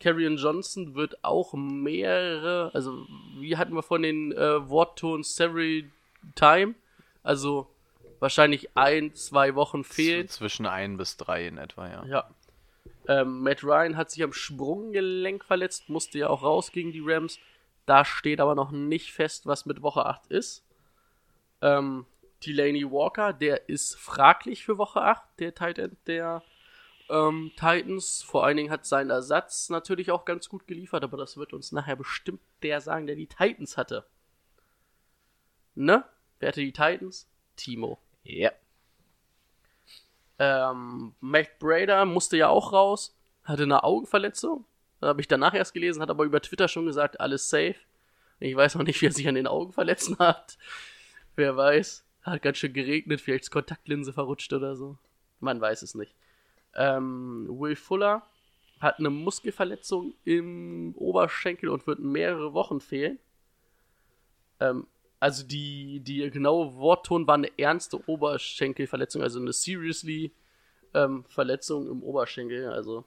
Carrion 0.00 0.36
Johnson 0.36 0.94
wird 0.94 1.24
auch 1.24 1.54
mehrere, 1.54 2.70
also 2.74 3.06
wie 3.38 3.56
hatten 3.56 3.74
wir 3.74 3.82
von 3.82 4.02
den 4.02 4.32
äh, 4.32 4.68
Wortton 4.68 5.22
several 5.22 5.84
time, 6.34 6.74
also 7.22 7.68
wahrscheinlich 8.24 8.74
ein, 8.74 9.14
zwei 9.14 9.54
Wochen 9.54 9.84
fehlt. 9.84 10.32
Zwischen 10.32 10.64
ein 10.64 10.96
bis 10.96 11.18
drei 11.18 11.46
in 11.46 11.58
etwa, 11.58 11.88
ja. 11.88 12.04
Ja. 12.06 12.30
Ähm, 13.06 13.42
Matt 13.42 13.62
Ryan 13.62 13.98
hat 13.98 14.10
sich 14.10 14.22
am 14.22 14.32
Sprunggelenk 14.32 15.44
verletzt, 15.44 15.90
musste 15.90 16.18
ja 16.18 16.28
auch 16.30 16.42
raus 16.42 16.72
gegen 16.72 16.90
die 16.90 17.02
Rams. 17.04 17.38
Da 17.84 18.06
steht 18.06 18.40
aber 18.40 18.54
noch 18.54 18.70
nicht 18.70 19.12
fest, 19.12 19.44
was 19.44 19.66
mit 19.66 19.82
Woche 19.82 20.06
8 20.06 20.28
ist. 20.28 20.64
Ähm, 21.60 22.06
Delaney 22.44 22.90
Walker, 22.90 23.34
der 23.34 23.68
ist 23.68 23.94
fraglich 23.94 24.64
für 24.64 24.78
Woche 24.78 25.02
8, 25.02 25.22
der 25.38 25.54
Tight 25.54 25.78
End 25.78 25.98
der 26.06 26.42
ähm, 27.10 27.52
Titans. 27.56 28.22
Vor 28.22 28.46
allen 28.46 28.56
Dingen 28.56 28.70
hat 28.70 28.86
sein 28.86 29.10
Ersatz 29.10 29.68
natürlich 29.68 30.10
auch 30.10 30.24
ganz 30.24 30.48
gut 30.48 30.66
geliefert, 30.66 31.04
aber 31.04 31.18
das 31.18 31.36
wird 31.36 31.52
uns 31.52 31.72
nachher 31.72 31.96
bestimmt 31.96 32.40
der 32.62 32.80
sagen, 32.80 33.06
der 33.06 33.16
die 33.16 33.26
Titans 33.26 33.76
hatte. 33.76 34.06
Ne? 35.74 36.04
Wer 36.38 36.48
hatte 36.48 36.62
die 36.62 36.72
Titans? 36.72 37.28
Timo. 37.56 37.98
Ja. 38.24 38.52
Ähm, 40.38 41.14
Matt 41.20 41.58
Brader 41.58 42.04
musste 42.04 42.36
ja 42.36 42.48
auch 42.48 42.72
raus, 42.72 43.16
hatte 43.44 43.62
eine 43.62 43.84
Augenverletzung. 43.84 44.64
Habe 45.00 45.20
ich 45.20 45.28
danach 45.28 45.54
erst 45.54 45.74
gelesen, 45.74 46.02
hat 46.02 46.10
aber 46.10 46.24
über 46.24 46.40
Twitter 46.40 46.66
schon 46.66 46.86
gesagt, 46.86 47.20
alles 47.20 47.48
safe. 47.48 47.76
Ich 48.40 48.56
weiß 48.56 48.74
noch 48.74 48.84
nicht, 48.84 49.00
wie 49.00 49.06
er 49.06 49.12
sich 49.12 49.28
an 49.28 49.34
den 49.34 49.46
Augen 49.46 49.72
verletzen 49.72 50.18
hat. 50.18 50.58
Wer 51.36 51.56
weiß. 51.56 52.04
Hat 52.22 52.42
ganz 52.42 52.56
schön 52.56 52.72
geregnet, 52.72 53.20
vielleicht 53.20 53.44
ist 53.44 53.50
Kontaktlinse 53.50 54.12
verrutscht 54.12 54.52
oder 54.52 54.76
so. 54.76 54.96
Man 55.40 55.60
weiß 55.60 55.82
es 55.82 55.94
nicht. 55.94 56.14
Ähm, 56.74 57.46
Will 57.50 57.76
Fuller 57.76 58.22
hat 58.80 58.98
eine 58.98 59.10
Muskelverletzung 59.10 60.14
im 60.24 60.94
Oberschenkel 60.96 61.68
und 61.68 61.86
wird 61.86 62.00
mehrere 62.00 62.54
Wochen 62.54 62.80
fehlen. 62.80 63.18
Ähm, 64.60 64.86
also 65.20 65.46
die, 65.46 66.00
die 66.00 66.30
genaue 66.30 66.74
Wortton 66.76 67.26
war 67.26 67.34
eine 67.34 67.58
ernste 67.58 67.98
Oberschenkelverletzung, 68.08 69.22
also 69.22 69.40
eine 69.40 69.52
seriously 69.52 70.32
ähm, 70.92 71.24
Verletzung 71.28 71.90
im 71.90 72.02
Oberschenkel. 72.02 72.68
Also 72.68 73.04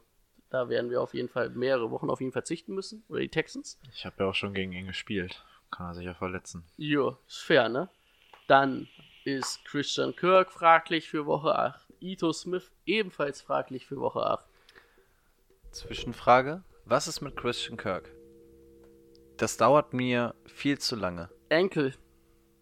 da 0.49 0.69
werden 0.69 0.89
wir 0.89 1.01
auf 1.01 1.13
jeden 1.13 1.29
Fall 1.29 1.49
mehrere 1.49 1.91
Wochen 1.91 2.09
auf 2.09 2.21
ihn 2.21 2.31
verzichten 2.31 2.73
müssen. 2.73 3.03
Oder 3.09 3.21
die 3.21 3.29
Texans. 3.29 3.79
Ich 3.93 4.05
habe 4.05 4.15
ja 4.19 4.29
auch 4.29 4.35
schon 4.35 4.53
gegen 4.53 4.71
ihn 4.73 4.87
gespielt. 4.87 5.43
Kann 5.71 5.87
er 5.87 5.95
sich 5.95 6.05
ja 6.05 6.13
verletzen. 6.13 6.63
Jo, 6.77 7.17
ist 7.27 7.43
fair, 7.43 7.69
ne? 7.69 7.89
Dann 8.47 8.87
ist 9.25 9.65
Christian 9.65 10.15
Kirk 10.15 10.51
fraglich 10.51 11.09
für 11.09 11.25
Woche 11.25 11.53
8. 11.53 11.85
Ito 11.99 12.31
Smith 12.31 12.71
ebenfalls 12.85 13.41
fraglich 13.41 13.85
für 13.85 13.97
Woche 13.97 14.25
8. 14.25 14.45
Zwischenfrage: 15.71 16.63
Was 16.85 17.07
ist 17.07 17.19
mit 17.19 17.35
Christian 17.35 17.75
Kirk? 17.75 18.09
Das 19.35 19.57
dauert 19.57 19.93
mir 19.93 20.33
viel 20.45 20.79
zu 20.79 20.95
lange. 20.95 21.29
Enkel. 21.49 21.93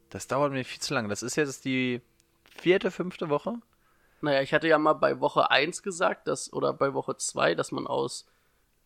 Das 0.10 0.28
dauert 0.28 0.52
mir 0.52 0.64
viel 0.64 0.82
zu 0.82 0.94
lange. 0.94 1.10
Das 1.10 1.24
ist 1.24 1.36
jetzt 1.36 1.66
die 1.66 2.02
vierte, 2.44 2.92
fünfte 2.92 3.30
Woche. 3.30 3.56
Naja, 4.22 4.42
ich 4.42 4.54
hatte 4.54 4.68
ja 4.68 4.78
mal 4.78 4.94
bei 4.94 5.20
Woche 5.20 5.52
1 5.52 5.84
gesagt, 5.84 6.28
dass, 6.28 6.52
oder 6.54 6.74
bei 6.74 6.94
Woche 6.94 7.18
2, 7.18 7.56
dass 7.56 7.72
man 7.72 7.86
aus 7.86 8.26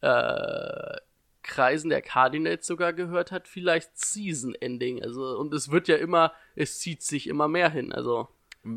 äh, 0.01 0.97
Kreisen 1.43 1.89
der 1.89 2.01
Cardinals 2.01 2.65
sogar 2.65 2.93
gehört 2.93 3.31
hat, 3.31 3.47
vielleicht 3.47 3.97
Season 3.97 4.55
Ending. 4.55 5.03
Also, 5.03 5.37
und 5.37 5.53
es 5.53 5.71
wird 5.71 5.87
ja 5.87 5.97
immer, 5.97 6.33
es 6.55 6.79
zieht 6.79 7.03
sich 7.03 7.27
immer 7.27 7.47
mehr 7.47 7.69
hin. 7.69 7.93
Also, 7.93 8.27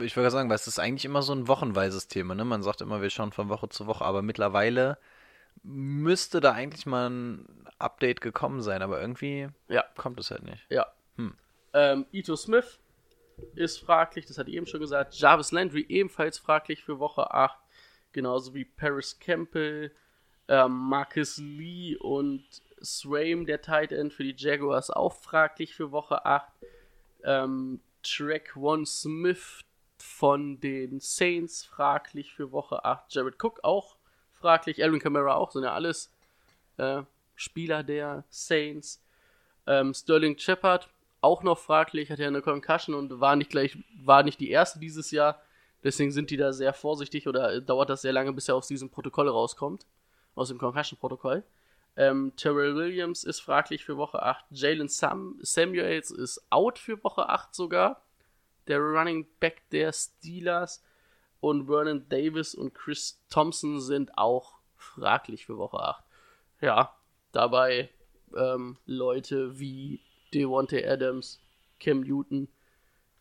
Ich 0.00 0.16
würde 0.16 0.30
sagen, 0.30 0.48
weil 0.48 0.56
es 0.56 0.66
ist 0.66 0.78
eigentlich 0.78 1.04
immer 1.04 1.22
so 1.22 1.32
ein 1.32 1.48
wochenweises 1.48 2.08
Thema. 2.08 2.34
Ne? 2.34 2.44
Man 2.44 2.62
sagt 2.62 2.80
immer, 2.80 3.02
wir 3.02 3.10
schauen 3.10 3.32
von 3.32 3.48
Woche 3.48 3.68
zu 3.68 3.86
Woche, 3.86 4.04
aber 4.04 4.22
mittlerweile 4.22 4.98
müsste 5.62 6.40
da 6.40 6.52
eigentlich 6.52 6.86
mal 6.86 7.10
ein 7.10 7.66
Update 7.78 8.20
gekommen 8.20 8.62
sein, 8.62 8.82
aber 8.82 9.00
irgendwie 9.00 9.48
ja, 9.68 9.84
kommt 9.96 10.20
es 10.20 10.30
halt 10.30 10.44
nicht. 10.44 10.64
ja. 10.70 10.86
Hm. 11.72 11.80
Ähm, 11.80 12.06
Ito 12.12 12.36
Smith 12.36 12.78
ist 13.54 13.78
fraglich, 13.78 14.26
das 14.26 14.38
hatte 14.38 14.50
ich 14.50 14.56
eben 14.56 14.66
schon 14.66 14.80
gesagt. 14.80 15.14
Jarvis 15.14 15.52
Landry 15.52 15.84
ebenfalls 15.88 16.38
fraglich 16.38 16.84
für 16.84 16.98
Woche 16.98 17.32
8. 17.32 17.58
Genauso 18.12 18.54
wie 18.54 18.64
Paris 18.64 19.18
Campbell, 19.18 19.90
ähm, 20.48 20.72
Marcus 20.72 21.38
Lee 21.38 21.96
und 21.96 22.44
Swaim, 22.82 23.46
der 23.46 23.62
Tight 23.62 23.92
End 23.92 24.12
für 24.12 24.24
die 24.24 24.34
Jaguars, 24.36 24.90
auch 24.90 25.14
fraglich 25.14 25.74
für 25.74 25.92
Woche 25.92 26.24
8. 26.24 26.52
Ähm, 27.24 27.80
Track 28.02 28.56
One 28.56 28.84
Smith 28.84 29.64
von 29.96 30.60
den 30.60 31.00
Saints 31.00 31.64
fraglich 31.64 32.34
für 32.34 32.52
Woche 32.52 32.84
8. 32.84 33.14
Jared 33.14 33.42
Cook 33.42 33.60
auch 33.62 33.96
fraglich. 34.32 34.82
Alvin 34.82 35.00
Kamara 35.00 35.34
auch. 35.34 35.52
Sind 35.52 35.62
ja 35.62 35.72
alles 35.72 36.12
äh, 36.76 37.02
Spieler 37.36 37.82
der 37.82 38.24
Saints. 38.28 39.02
Ähm, 39.66 39.94
Sterling 39.94 40.36
Shepard 40.36 40.88
auch 41.22 41.42
noch 41.42 41.58
fraglich, 41.58 42.10
hat 42.10 42.18
ja 42.18 42.26
eine 42.26 42.42
Concussion 42.42 42.96
und 42.96 43.20
war 43.20 43.36
nicht 43.36 43.50
gleich, 43.50 43.78
war 43.96 44.22
nicht 44.22 44.40
die 44.40 44.50
erste 44.50 44.78
dieses 44.78 45.10
Jahr. 45.10 45.40
Deswegen 45.82 46.12
sind 46.12 46.30
die 46.30 46.36
da 46.36 46.52
sehr 46.52 46.74
vorsichtig 46.74 47.26
oder 47.26 47.60
dauert 47.60 47.90
das 47.90 48.02
sehr 48.02 48.12
lange, 48.12 48.32
bis 48.32 48.48
er 48.48 48.56
aus 48.56 48.68
diesem 48.68 48.90
Protokoll 48.90 49.28
rauskommt. 49.28 49.86
Aus 50.34 50.48
dem 50.48 50.58
Concussion-Protokoll. 50.58 51.44
Ähm, 51.96 52.32
Terrell 52.36 52.74
Williams 52.74 53.24
ist 53.24 53.40
fraglich 53.40 53.84
für 53.84 53.96
Woche 53.96 54.22
8. 54.22 54.46
Jalen 54.50 54.88
Sam 54.88 55.38
Samuels 55.42 56.10
ist 56.10 56.42
out 56.50 56.78
für 56.78 57.02
Woche 57.04 57.28
8 57.28 57.54
sogar. 57.54 58.02
Der 58.66 58.78
Running 58.78 59.26
Back 59.40 59.62
der 59.70 59.92
Steelers. 59.92 60.82
Und 61.40 61.66
Vernon 61.66 62.08
Davis 62.08 62.54
und 62.54 62.72
Chris 62.72 63.20
Thompson 63.28 63.80
sind 63.80 64.16
auch 64.16 64.54
fraglich 64.76 65.46
für 65.46 65.58
Woche 65.58 65.78
8. 65.80 66.04
Ja, 66.60 66.96
dabei 67.32 67.90
ähm, 68.36 68.78
Leute 68.86 69.58
wie 69.58 70.00
Devontae 70.34 70.86
Adams, 70.86 71.40
Cam 71.80 72.00
Newton, 72.00 72.48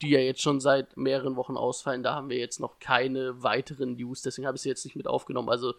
die 0.02 0.10
ja 0.10 0.20
jetzt 0.20 0.42
schon 0.42 0.60
seit 0.60 0.98
mehreren 0.98 1.36
Wochen 1.36 1.58
ausfallen. 1.58 2.04
Da 2.04 2.16
haben 2.16 2.30
wir 2.30 2.38
jetzt 2.38 2.60
noch 2.60 2.80
keine 2.80 3.44
weiteren 3.44 3.96
News, 3.96 4.22
deswegen 4.22 4.48
habe 4.48 4.58
ich 4.58 4.64
sie 4.64 4.70
jetzt 4.70 4.86
nicht 4.86 4.96
mit 4.96 5.08
aufgenommen. 5.08 5.50
Also 5.50 5.74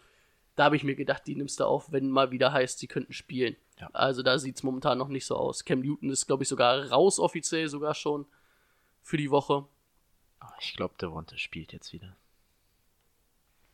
da 0.54 0.64
habe 0.64 0.76
ich 0.76 0.84
mir 0.84 0.94
gedacht, 0.94 1.26
die 1.26 1.34
nimmst 1.34 1.60
du 1.60 1.64
auf, 1.64 1.90
wenn 1.92 2.10
mal 2.10 2.30
wieder 2.30 2.52
heißt, 2.52 2.78
sie 2.78 2.86
könnten 2.86 3.12
spielen. 3.12 3.56
Ja. 3.80 3.88
Also 3.92 4.22
da 4.22 4.38
sieht 4.38 4.56
es 4.56 4.62
momentan 4.62 4.98
noch 4.98 5.08
nicht 5.08 5.26
so 5.26 5.36
aus. 5.36 5.64
Cam 5.64 5.80
Newton 5.80 6.10
ist, 6.10 6.26
glaube 6.26 6.42
ich, 6.42 6.48
sogar 6.48 6.90
raus 6.90 7.18
offiziell 7.18 7.68
sogar 7.68 7.94
schon 7.94 8.26
für 9.02 9.16
die 9.16 9.30
Woche. 9.30 9.66
Aber 10.38 10.54
Ich 10.60 10.74
glaube, 10.74 10.94
der 10.98 11.36
spielt 11.36 11.72
jetzt 11.72 11.92
wieder. 11.92 12.16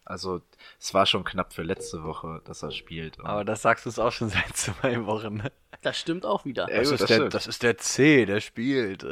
Also, 0.05 0.40
es 0.79 0.94
war 0.94 1.05
schon 1.05 1.23
knapp 1.23 1.53
für 1.53 1.62
letzte 1.62 2.03
Woche, 2.03 2.40
dass 2.47 2.62
er 2.62 2.71
spielt. 2.71 3.21
Aber 3.21 3.44
das 3.44 3.61
sagst 3.61 3.85
du 3.85 3.90
es 3.90 3.99
auch 3.99 4.11
schon 4.11 4.31
seit 4.31 4.49
zwei 4.57 5.05
Wochen. 5.05 5.37
ne? 5.37 5.53
Das 5.83 5.99
stimmt 5.99 6.27
auch 6.27 6.45
wieder. 6.45 6.69
Ja, 6.71 6.79
Das, 6.79 6.88
gut, 6.91 6.95
ist 6.95 7.01
das 7.03 7.09
der, 7.09 7.29
das 7.29 7.47
ist 7.47 7.62
der 7.62 7.79
C, 7.79 8.27
der 8.27 8.41
spielt. 8.41 9.05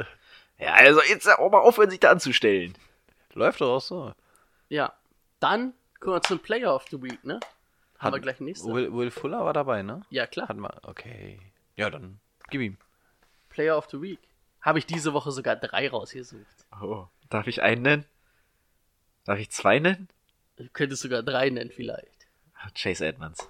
ja, 0.59 0.75
also 0.75 1.01
jetzt 1.03 1.29
auch 1.29 1.51
mal 1.51 1.61
aufhören, 1.61 1.91
sich 1.91 2.01
da 2.01 2.11
anzustellen. 2.11 2.75
Läuft 3.35 3.61
doch 3.61 3.77
auch 3.77 3.81
so. 3.81 4.13
Ja. 4.69 4.93
Dann 5.41 5.75
kommen 6.01 6.17
wir 6.17 6.23
zum 6.23 6.39
Player 6.39 6.75
of 6.75 6.87
the 6.91 7.01
Week, 7.03 7.23
ne? 7.25 7.39
Haben 7.99 8.15
wir 8.15 8.21
gleich 8.21 8.41
nächste. 8.41 8.73
Will, 8.73 8.93
Will 8.93 9.11
Fuller 9.11 9.45
war 9.45 9.53
dabei, 9.53 9.83
ne? 9.83 10.03
Ja, 10.11 10.27
klar. 10.27 10.49
Hatten 10.49 10.61
wir. 10.61 10.75
Okay. 10.83 11.39
Ja, 11.77 11.91
dann 11.91 12.19
gib 12.51 12.61
ihm. 12.63 12.79
Player 13.51 13.77
of 13.77 13.87
the 13.91 14.01
Week. 14.01 14.19
Habe 14.61 14.79
ich 14.79 14.87
diese 14.87 15.13
Woche 15.13 15.31
sogar 15.31 15.57
drei 15.57 15.89
rausgesucht. 15.89 16.67
Oh, 16.83 17.07
darf 17.31 17.47
ich 17.47 17.63
einen 17.63 17.83
nennen? 17.83 18.05
Darf 19.25 19.39
ich 19.39 19.51
zwei 19.51 19.79
nennen? 19.79 20.09
Du 20.57 20.69
könntest 20.73 21.03
sogar 21.03 21.23
drei 21.23 21.51
nennen 21.51 21.71
vielleicht. 21.71 22.27
Chase 22.75 23.07
Edmonds. 23.07 23.49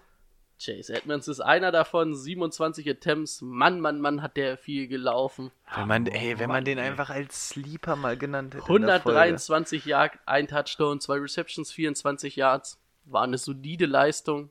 Chase 0.59 0.95
Edmonds 0.95 1.29
ist 1.29 1.41
einer 1.41 1.71
davon, 1.71 2.15
27 2.15 2.89
Attempts. 2.89 3.43
Mann, 3.43 3.79
Mann, 3.81 4.01
Mann, 4.01 4.23
hat 4.23 4.37
der 4.39 4.57
viel 4.57 4.89
gelaufen. 4.89 5.51
Wenn 5.75 5.87
man, 5.89 6.07
ey, 6.07 6.39
wenn 6.39 6.49
man 6.49 6.65
den 6.65 6.79
einfach 6.79 7.11
als 7.11 7.51
Sleeper 7.51 7.95
mal 7.97 8.17
genannt 8.17 8.55
hätte. 8.55 8.65
in 8.75 8.83
der 8.83 9.01
Folge. 9.01 9.19
123 9.19 9.85
Yards, 9.85 10.17
ein 10.25 10.49
Touchdown, 10.49 11.01
zwei 11.01 11.19
Receptions, 11.19 11.73
24 11.73 12.37
Yards. 12.37 12.79
War 13.05 13.23
eine 13.25 13.37
solide 13.39 13.85
Leistung. 13.87 14.51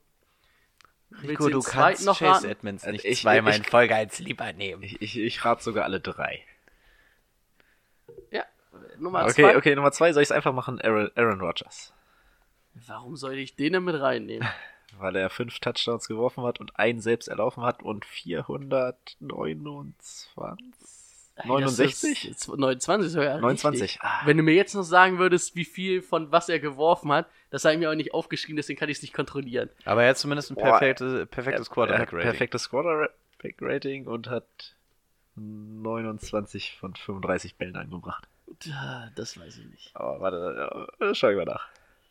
Rico, 1.24 1.50
du 1.50 1.62
kannst 1.62 2.06
noch 2.06 2.20
Chase 2.20 2.34
raten? 2.36 2.46
Edmonds 2.52 2.84
Also 2.84 2.91
nicht 2.94 3.06
ich- 3.06 3.22
zweimal 3.22 3.54
ich- 3.54 3.60
in 3.60 3.63
Folge 3.65 3.96
als 3.96 4.18
Sleeper 4.18 4.54
nehmen. 4.54 4.84
Ich, 4.84 5.02
ich, 5.02 5.18
ich 5.18 5.44
rate 5.46 5.63
sogar 5.63 5.86
alle 5.86 6.00
drei. 6.00 6.44
Ja, 8.32 8.44
Nummer 9.00 9.24
Okay, 9.24 9.34
zwei. 9.34 9.58
okay, 9.58 9.76
Nummer 9.76 9.91
zwei 9.91 10.13
soll 10.13 10.24
ich 10.24 10.28
es 10.30 10.32
einfach 10.32 10.54
machen, 10.54 10.80
Aaron, 10.82 11.10
Aaron 11.15 11.39
Rodgers. 11.41 11.94
Warum 12.88 13.15
soll 13.15 13.34
ich 13.36 13.56
den 13.56 13.74
denn 13.74 13.84
mit 13.84 14.00
reinnehmen? 14.00 14.48
Weil 14.97 15.15
er 15.15 15.29
fünf 15.29 15.60
Touchdowns 15.60 16.08
geworfen 16.08 16.43
hat 16.43 16.60
und 16.60 16.79
einen 16.79 17.01
selbst 17.01 17.27
erlaufen 17.27 17.63
hat 17.63 17.84
und 17.84 18.05
429? 18.05 20.31
69? 21.43 22.29
Das 22.29 22.47
ist 22.47 22.49
29 22.58 23.12
sogar. 23.12 23.39
29, 23.39 23.81
Richtig. 23.81 24.01
ah. 24.01 24.21
Wenn 24.25 24.38
du 24.38 24.43
mir 24.43 24.53
jetzt 24.53 24.73
noch 24.73 24.84
sagen 24.84 25.19
würdest, 25.19 25.55
wie 25.55 25.65
viel 25.65 26.01
von 26.01 26.31
was 26.31 26.47
er 26.47 26.60
geworfen 26.60 27.12
hat, 27.12 27.27
das 27.49 27.65
habe 27.65 27.73
ich 27.73 27.79
mir 27.79 27.91
auch 27.91 27.95
nicht 27.95 28.13
aufgeschrieben, 28.13 28.55
deswegen 28.55 28.79
kann 28.79 28.89
ich 28.89 28.97
es 28.97 29.01
nicht 29.01 29.13
kontrollieren. 29.13 29.69
Aber 29.84 30.03
er 30.03 30.12
hat 30.12 30.17
zumindest 30.17 30.51
ein 30.51 30.55
Boah, 30.55 30.79
perfektes, 30.79 31.27
perfektes 31.27 31.67
Er 31.67 31.69
hat 31.69 31.73
Quarterback-Rating. 31.73 32.29
perfektes 32.29 32.69
Quarterback-Rating 32.69 34.08
und 34.08 34.29
hat 34.29 34.45
29 35.36 36.77
von 36.79 36.95
35 36.95 37.55
Bällen 37.55 37.75
angebracht. 37.75 38.27
Das 39.15 39.38
weiß 39.38 39.58
ich 39.58 39.65
nicht. 39.65 39.91
Aber 39.93 40.21
warte, 40.21 40.88
äh, 41.01 41.13
schau 41.13 41.29
ich 41.29 41.36
mal 41.36 41.45
nach. 41.45 41.67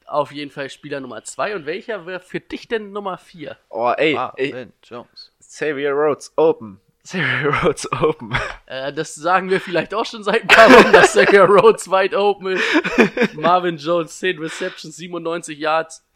Auf 0.07 0.33
jeden 0.33 0.51
Fall 0.51 0.69
Spieler 0.71 1.01
Nummer 1.01 1.25
2. 1.25 1.55
Und 1.57 1.67
welcher 1.67 2.07
wäre 2.07 2.21
für 2.21 2.41
dich 2.41 2.69
denn 2.69 2.93
Nummer 2.93 3.19
4? 3.19 3.57
Oh, 3.71 3.93
ey, 3.97 4.17
Ah, 4.17 4.33
ey 4.37 4.53
Ben 4.53 4.73
Jones. 4.83 5.33
Xavier 5.41 5.93
Rhodes, 5.93 6.33
open. 6.37 6.81
Xavier 7.05 7.55
Rhodes, 7.63 7.91
open. 7.93 8.35
Äh, 8.67 8.93
das 8.93 9.15
sagen 9.15 9.51
wir 9.51 9.61
vielleicht 9.61 9.93
auch 9.95 10.07
schon 10.07 10.23
seit 10.25 10.43
ein 10.43 10.49
paar 10.49 10.71
Wochen, 10.71 10.93
dass 10.93 11.13
Xavier 11.13 11.45
Rhodes 11.45 11.91
wide 11.91 12.19
open 12.19 12.49
ist. 12.57 13.35
Marvin 13.35 13.77
Jones, 13.77 14.19
10 14.19 14.39
Receptions, 14.39 14.97
97 14.97 15.59
Yards. 15.59 16.07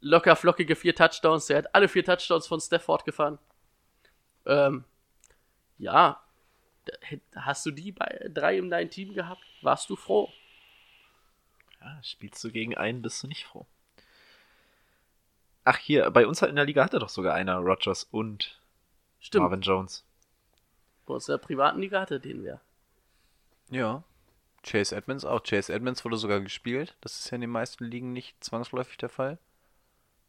Locker 0.00 0.36
flockige 0.36 0.76
4 0.76 0.94
Touchdowns. 0.94 1.46
Der 1.46 1.58
hat 1.58 1.74
alle 1.74 1.88
4 1.88 2.04
Touchdowns 2.04 2.46
von 2.46 2.60
Stafford 2.60 3.04
gefahren. 3.04 3.38
Ähm, 4.46 4.84
ja. 5.78 6.20
Hast 7.34 7.64
du 7.64 7.70
die 7.70 7.92
bei, 7.92 8.28
drei 8.28 8.58
in 8.58 8.70
deinem 8.70 8.90
Team 8.90 9.14
gehabt? 9.14 9.42
Warst 9.62 9.88
du 9.88 9.96
froh? 9.96 10.28
Ja, 11.84 12.02
spielst 12.02 12.42
du 12.42 12.50
gegen 12.50 12.76
einen, 12.76 13.02
bist 13.02 13.22
du 13.22 13.26
nicht 13.26 13.44
froh. 13.44 13.66
Ach, 15.64 15.76
hier, 15.76 16.10
bei 16.10 16.26
uns 16.26 16.40
halt 16.40 16.50
in 16.50 16.56
der 16.56 16.64
Liga 16.64 16.82
hatte 16.82 16.98
doch 16.98 17.08
sogar 17.08 17.34
einer 17.34 17.56
Rogers 17.56 18.04
und 18.04 18.58
Stimmt. 19.20 19.42
Marvin 19.42 19.60
Jones. 19.60 20.04
Bei 21.06 21.14
uns 21.14 21.28
in 21.28 21.32
der 21.32 21.38
privaten 21.38 21.80
Liga 21.80 22.00
hatte 22.00 22.20
den 22.20 22.42
wer. 22.42 22.60
Ja. 23.70 24.02
Chase 24.62 24.96
Edmonds 24.96 25.24
auch. 25.24 25.42
Chase 25.42 25.72
Edmonds 25.72 26.04
wurde 26.04 26.16
sogar 26.16 26.40
gespielt. 26.40 26.96
Das 27.02 27.18
ist 27.18 27.30
ja 27.30 27.34
in 27.34 27.42
den 27.42 27.50
meisten 27.50 27.84
Ligen 27.84 28.12
nicht 28.12 28.42
zwangsläufig 28.42 28.96
der 28.96 29.10
Fall. 29.10 29.38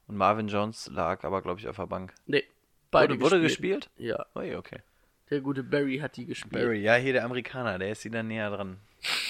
Und 0.07 0.17
Marvin 0.17 0.49
Jones 0.49 0.87
lag 0.87 1.23
aber, 1.23 1.41
glaube 1.41 1.59
ich, 1.59 1.67
auf 1.67 1.77
der 1.77 1.87
Bank. 1.87 2.13
Nee, 2.25 2.43
beide 2.91 3.13
wurde, 3.15 3.23
wurde 3.23 3.41
gespielt? 3.41 3.89
Ja, 3.97 4.25
Ui, 4.35 4.55
okay. 4.55 4.81
Der 5.29 5.41
gute 5.41 5.63
Barry 5.63 5.97
hat 5.99 6.17
die 6.17 6.25
gespielt. 6.25 6.53
Barry, 6.53 6.81
ja, 6.81 6.95
hier 6.95 7.13
der 7.13 7.25
Amerikaner, 7.25 7.79
der 7.79 7.91
ist 7.91 8.05
wieder 8.05 8.23
näher 8.23 8.49
dran. 8.49 8.79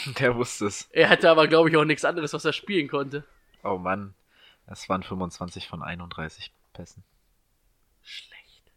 Der 0.19 0.35
wusste 0.35 0.67
es. 0.67 0.87
Er 0.91 1.09
hatte 1.09 1.29
aber, 1.29 1.47
glaube 1.47 1.69
ich, 1.69 1.75
auch 1.75 1.83
nichts 1.83 2.05
anderes, 2.05 2.31
was 2.31 2.45
er 2.45 2.53
spielen 2.53 2.87
konnte. 2.87 3.25
Oh 3.63 3.77
Mann, 3.77 4.13
das 4.67 4.87
waren 4.87 5.03
25 5.03 5.67
von 5.67 5.83
31 5.83 6.51
Pässen. 6.73 7.03
Schlecht. 8.03 8.71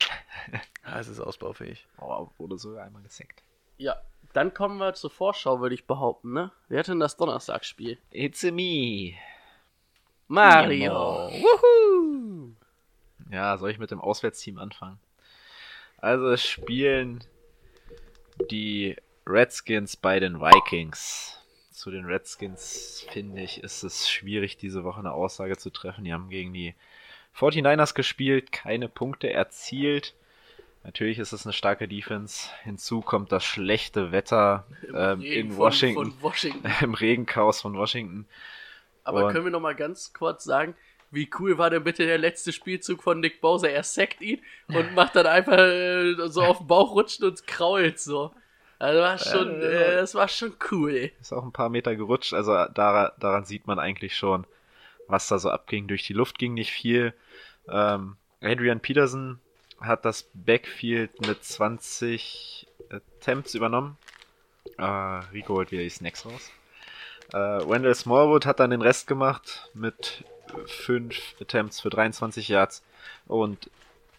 Ja, 0.86 0.98
es 0.98 1.08
ist 1.08 1.20
ausbaufähig. 1.20 1.86
Oh, 1.98 2.30
wurde 2.38 2.56
sogar 2.58 2.84
einmal 2.84 3.02
gesackt. 3.02 3.42
Ja, 3.76 3.96
dann 4.32 4.54
kommen 4.54 4.78
wir 4.78 4.94
zur 4.94 5.10
Vorschau, 5.10 5.60
würde 5.60 5.74
ich 5.74 5.86
behaupten, 5.86 6.32
ne? 6.32 6.50
Wer 6.68 6.80
hat 6.80 6.88
denn 6.88 6.98
das 7.00 7.16
Donnerstagsspiel? 7.16 7.98
It's 8.10 8.44
a 8.44 8.50
me. 8.50 9.14
Mario. 10.28 11.28
Wuhu! 11.30 12.54
Ja, 13.30 13.58
soll 13.58 13.70
ich 13.70 13.78
mit 13.78 13.90
dem 13.90 14.00
Auswärtsteam 14.00 14.58
anfangen? 14.58 14.98
Also 16.00 16.36
spielen 16.36 17.22
die 18.50 18.96
Redskins 19.26 19.96
bei 19.96 20.18
den 20.20 20.40
Vikings. 20.40 21.36
Zu 21.72 21.90
den 21.90 22.04
Redskins 22.04 23.06
finde 23.10 23.42
ich, 23.42 23.62
ist 23.62 23.82
es 23.82 24.08
schwierig, 24.08 24.56
diese 24.56 24.84
Woche 24.84 25.00
eine 25.00 25.12
Aussage 25.12 25.56
zu 25.56 25.70
treffen. 25.70 26.04
Die 26.04 26.12
haben 26.12 26.28
gegen 26.28 26.52
die 26.52 26.74
49ers 27.36 27.94
gespielt, 27.94 28.52
keine 28.52 28.88
Punkte 28.88 29.32
erzielt. 29.32 30.14
Natürlich 30.82 31.18
ist 31.18 31.32
es 31.32 31.44
eine 31.46 31.52
starke 31.52 31.86
Defense. 31.88 32.48
Hinzu 32.64 33.00
kommt 33.02 33.32
das 33.32 33.44
schlechte 33.44 34.12
Wetter 34.12 34.66
ähm, 34.94 35.20
in 35.22 35.48
von- 35.50 35.58
Washington, 35.58 36.12
Von 36.12 36.22
Washington. 36.22 36.70
im 36.82 36.94
Regenchaos 36.94 37.60
von 37.60 37.74
Washington. 37.76 38.26
Aber 39.04 39.26
Und- 39.26 39.32
können 39.32 39.44
wir 39.44 39.52
noch 39.52 39.60
mal 39.60 39.74
ganz 39.74 40.12
kurz 40.12 40.44
sagen, 40.44 40.74
wie 41.10 41.28
cool 41.38 41.58
war 41.58 41.70
denn 41.70 41.84
bitte 41.84 42.06
der 42.06 42.18
letzte 42.18 42.52
Spielzug 42.52 43.02
von 43.02 43.20
Nick 43.20 43.40
Bowser? 43.40 43.70
Er 43.70 43.82
sackt 43.82 44.20
ihn 44.20 44.40
und 44.68 44.94
macht 44.94 45.16
dann 45.16 45.26
einfach 45.26 45.58
äh, 45.58 46.14
so 46.28 46.42
auf 46.42 46.58
den 46.58 46.66
Bauch 46.66 46.94
rutschen 46.94 47.26
und 47.26 47.46
krault 47.46 47.98
so. 47.98 48.32
Also 48.78 49.00
war 49.00 49.18
schon, 49.18 49.60
äh, 49.60 49.96
das 49.96 50.14
war 50.14 50.28
schon 50.28 50.54
cool. 50.70 51.10
Ist 51.20 51.32
auch 51.32 51.44
ein 51.44 51.52
paar 51.52 51.68
Meter 51.68 51.96
gerutscht, 51.96 52.32
also 52.32 52.52
daran, 52.52 53.10
daran 53.18 53.44
sieht 53.44 53.66
man 53.66 53.78
eigentlich 53.78 54.16
schon, 54.16 54.46
was 55.06 55.28
da 55.28 55.38
so 55.38 55.50
abging. 55.50 55.86
Durch 55.86 56.04
die 56.04 56.14
Luft 56.14 56.38
ging 56.38 56.54
nicht 56.54 56.72
viel. 56.72 57.12
Ähm, 57.68 58.16
Adrian 58.40 58.80
Peterson 58.80 59.38
hat 59.80 60.04
das 60.04 60.30
Backfield 60.32 61.26
mit 61.26 61.44
20 61.44 62.68
Attempts 62.88 63.54
übernommen. 63.54 63.98
Äh, 64.78 64.84
Rico 64.84 65.54
holt 65.54 65.72
wieder 65.72 65.82
die 65.82 65.90
Snacks 65.90 66.24
raus. 66.24 66.50
Äh, 67.32 67.68
Wendell 67.68 67.94
Smallwood 67.94 68.46
hat 68.46 68.60
dann 68.60 68.70
den 68.70 68.82
Rest 68.82 69.06
gemacht 69.06 69.70
mit 69.74 70.24
5 70.66 71.36
Attempts 71.40 71.80
für 71.80 71.90
23 71.90 72.48
Yards. 72.48 72.82
Und 73.26 73.70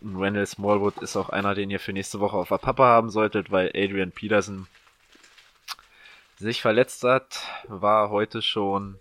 Wendell 0.02 0.48
Smallwood 0.48 0.98
ist 0.98 1.16
auch 1.16 1.30
einer, 1.30 1.54
den 1.54 1.70
ihr 1.70 1.80
für 1.80 1.94
nächste 1.94 2.20
Woche 2.20 2.38
auf 2.38 2.50
der 2.50 2.58
Pappe 2.58 2.84
haben 2.84 3.10
solltet, 3.10 3.52
weil 3.52 3.68
Adrian 3.70 4.12
Peterson 4.12 4.68
sich 6.38 6.62
verletzt 6.62 7.04
hat, 7.04 7.44
war 7.68 8.10
heute 8.10 8.42
schon, 8.42 9.00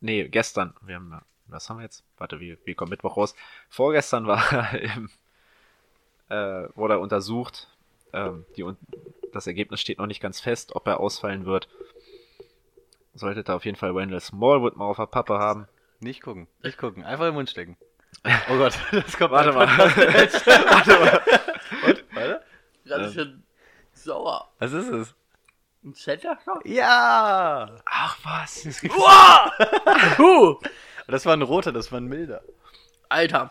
nee, 0.00 0.26
gestern, 0.26 0.74
wir 0.80 0.96
haben, 0.96 1.20
was 1.46 1.68
haben 1.68 1.78
wir 1.78 1.84
jetzt? 1.84 2.02
Warte, 2.16 2.40
wie, 2.40 2.56
wie 2.64 2.74
kommt 2.74 2.90
Mittwoch 2.90 3.16
raus? 3.16 3.34
Vorgestern 3.68 4.26
war 4.26 4.52
er 4.52 4.80
im, 4.96 5.10
äh, 6.30 6.68
wurde 6.74 6.94
er 6.94 7.00
untersucht. 7.00 7.68
Ähm, 8.14 8.46
die, 8.56 8.64
das 9.32 9.46
Ergebnis 9.46 9.80
steht 9.80 9.98
noch 9.98 10.06
nicht 10.06 10.22
ganz 10.22 10.40
fest, 10.40 10.74
ob 10.74 10.86
er 10.86 10.98
ausfallen 11.00 11.44
wird. 11.44 11.68
Solltet 13.14 13.50
ihr 13.50 13.54
auf 13.54 13.66
jeden 13.66 13.76
Fall 13.76 13.94
Wendell 13.94 14.20
Smallwood 14.20 14.76
mal 14.76 14.86
auf 14.86 14.96
der 14.96 15.06
Pappe 15.06 15.38
haben. 15.38 15.68
Nicht 16.00 16.22
gucken, 16.22 16.46
nicht 16.62 16.78
gucken. 16.78 17.04
Einfach 17.04 17.26
im 17.28 17.34
Mund 17.34 17.50
stecken. 17.50 17.76
Oh 18.50 18.56
Gott, 18.56 18.76
das 18.90 19.16
kommt 19.16 19.30
Warte 19.32 19.52
mal. 19.52 19.66
Warte 19.68 20.90
mal. 20.98 21.22
Und, 21.86 22.04
warte. 22.14 22.44
Ganz 22.86 23.14
schön 23.14 23.42
sauer. 23.92 24.50
Was 24.58 24.72
ist 24.72 24.88
es? 24.88 25.14
Ein 25.84 25.94
Center 25.94 26.36
Shock? 26.44 26.66
Ja! 26.66 27.76
Ach 27.84 28.18
was. 28.24 28.64
Puh! 30.16 30.58
Das 31.06 31.24
war 31.26 31.34
ein 31.34 31.42
roter, 31.42 31.72
das 31.72 31.92
war 31.92 32.00
ein 32.00 32.06
milder. 32.06 32.42
Alter, 33.08 33.50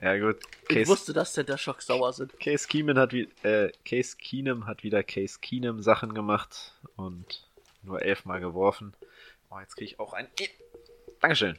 Ja, 0.00 0.16
gut. 0.18 0.38
Ich 0.62 0.68
Case, 0.68 0.88
wusste, 0.88 1.12
dass 1.12 1.32
Center 1.34 1.58
Shock 1.58 1.82
sauer 1.82 2.12
sind. 2.12 2.38
Case 2.40 2.66
Keenum 2.66 2.96
hat, 2.98 3.12
wie, 3.12 3.28
äh, 3.42 3.70
Case 3.84 4.16
Keenum 4.18 4.66
hat 4.66 4.82
wieder 4.82 5.02
Case 5.02 5.38
Keenum 5.40 5.82
Sachen 5.82 6.14
gemacht 6.14 6.72
und 6.96 7.46
nur 7.82 8.02
elfmal 8.02 8.40
geworfen. 8.40 8.94
Oh, 9.50 9.58
jetzt 9.60 9.76
kriege 9.76 9.90
ich 9.92 10.00
auch 10.00 10.12
ein. 10.12 10.26
Dankeschön. 11.20 11.58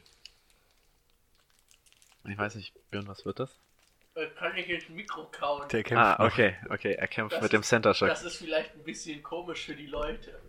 Ich 2.28 2.38
weiß 2.38 2.54
nicht, 2.56 2.72
Björn, 2.90 3.08
was 3.08 3.24
wird 3.24 3.40
das? 3.40 3.58
Äh, 4.14 4.26
Kann 4.38 4.56
ich 4.56 4.68
ins 4.68 4.88
Mikro 4.88 5.24
kauen? 5.30 5.66
Der 5.68 5.82
kämpft 5.82 6.04
Ah, 6.04 6.24
okay, 6.26 6.56
okay, 6.70 6.92
er 6.94 7.06
kämpft 7.08 7.36
Das 7.36 7.42
mit 7.42 7.52
dem 7.52 7.60
ist- 7.62 7.68
Center 7.68 7.94
Shock. 7.94 8.08
Das 8.08 8.22
ist 8.24 8.36
vielleicht 8.36 8.74
ein 8.74 8.82
bisschen 8.84 9.22
komisch 9.22 9.64
für 9.66 9.74
die 9.74 9.86
Leute. 9.86 10.40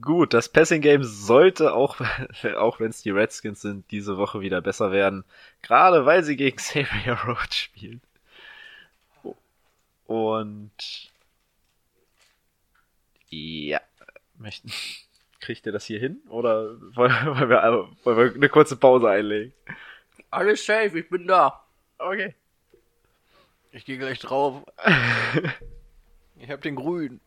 Gut, 0.00 0.34
das 0.34 0.48
Passing 0.48 0.80
Game 0.82 1.04
sollte 1.04 1.72
auch, 1.74 2.00
auch 2.56 2.80
wenn 2.80 2.90
es 2.90 3.02
die 3.02 3.10
Redskins 3.10 3.60
sind, 3.60 3.90
diese 3.90 4.16
Woche 4.16 4.40
wieder 4.40 4.60
besser 4.60 4.90
werden. 4.92 5.24
Gerade 5.62 6.04
weil 6.04 6.24
sie 6.24 6.36
gegen 6.36 6.56
Xavier 6.56 7.14
Rhodes 7.26 7.56
spielen. 7.56 8.00
Und 10.06 11.10
ja, 13.30 13.80
möchten, 14.36 14.70
kriegt 15.42 15.66
ihr 15.66 15.72
das 15.72 15.84
hier 15.84 15.98
hin? 16.00 16.22
Oder 16.28 16.80
wollen, 16.94 17.12
wir, 17.12 17.88
wollen 18.04 18.16
wir 18.16 18.34
eine 18.34 18.48
kurze 18.48 18.76
Pause 18.76 19.10
einlegen? 19.10 19.52
Alles 20.30 20.64
safe, 20.64 20.98
ich 20.98 21.10
bin 21.10 21.26
da. 21.26 21.62
Okay. 21.98 22.34
Ich 23.72 23.84
gehe 23.84 23.98
gleich 23.98 24.18
drauf. 24.20 24.64
ich 26.36 26.50
hab 26.50 26.62
den 26.62 26.76
grün. 26.76 27.20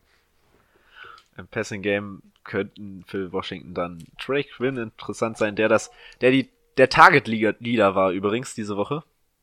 Im 1.36 1.46
Passing 1.46 1.82
Game 1.82 2.22
könnten 2.44 3.04
für 3.06 3.32
Washington 3.32 3.74
dann 3.74 4.06
Trey 4.18 4.44
Quinn 4.44 4.76
interessant 4.76 5.36
sein, 5.36 5.56
der 5.56 5.68
das, 5.68 5.90
der 6.20 6.30
die, 6.30 6.48
der 6.78 6.88
Target 6.88 7.26
Leader 7.28 7.94
war 7.94 8.12
übrigens 8.12 8.54
diese 8.54 8.76
Woche 8.76 9.02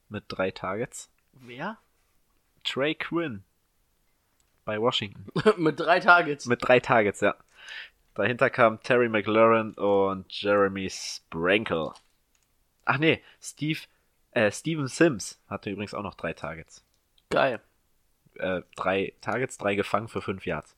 mit 0.10 0.24
drei 0.28 0.52
Targets. 0.52 1.10
Wer? 1.34 1.78
Trey 2.64 2.96
Quinn 2.96 3.44
bei 4.66 4.80
Washington 4.80 5.26
Mit 5.58 5.80
drei 5.80 6.00
Targets. 6.00 6.46
mit 6.46 6.66
drei 6.66 6.80
Targets, 6.80 7.20
ja. 7.22 7.36
Dahinter 8.16 8.50
kam 8.50 8.82
Terry 8.82 9.10
McLaurin 9.10 9.74
und 9.74 10.32
Jeremy 10.32 10.90
Sprankle. 10.90 11.94
Ach 12.86 12.98
nee, 12.98 13.24
Steve, 13.42 13.80
äh, 14.32 14.52
Steven 14.52 14.88
Sims 14.88 15.40
hatte 15.48 15.72
übrigens 15.72 15.94
auch 15.94 16.04
noch 16.04 16.16
drei 16.16 16.34
Targets. 16.34 16.84
Geil. 17.30 17.60
Äh, 18.36 18.62
drei 18.76 19.14
Targets, 19.22 19.58
drei 19.58 19.76
gefangen 19.76 20.08
für 20.08 20.22
fünf 20.22 20.46
Yards. 20.46 20.76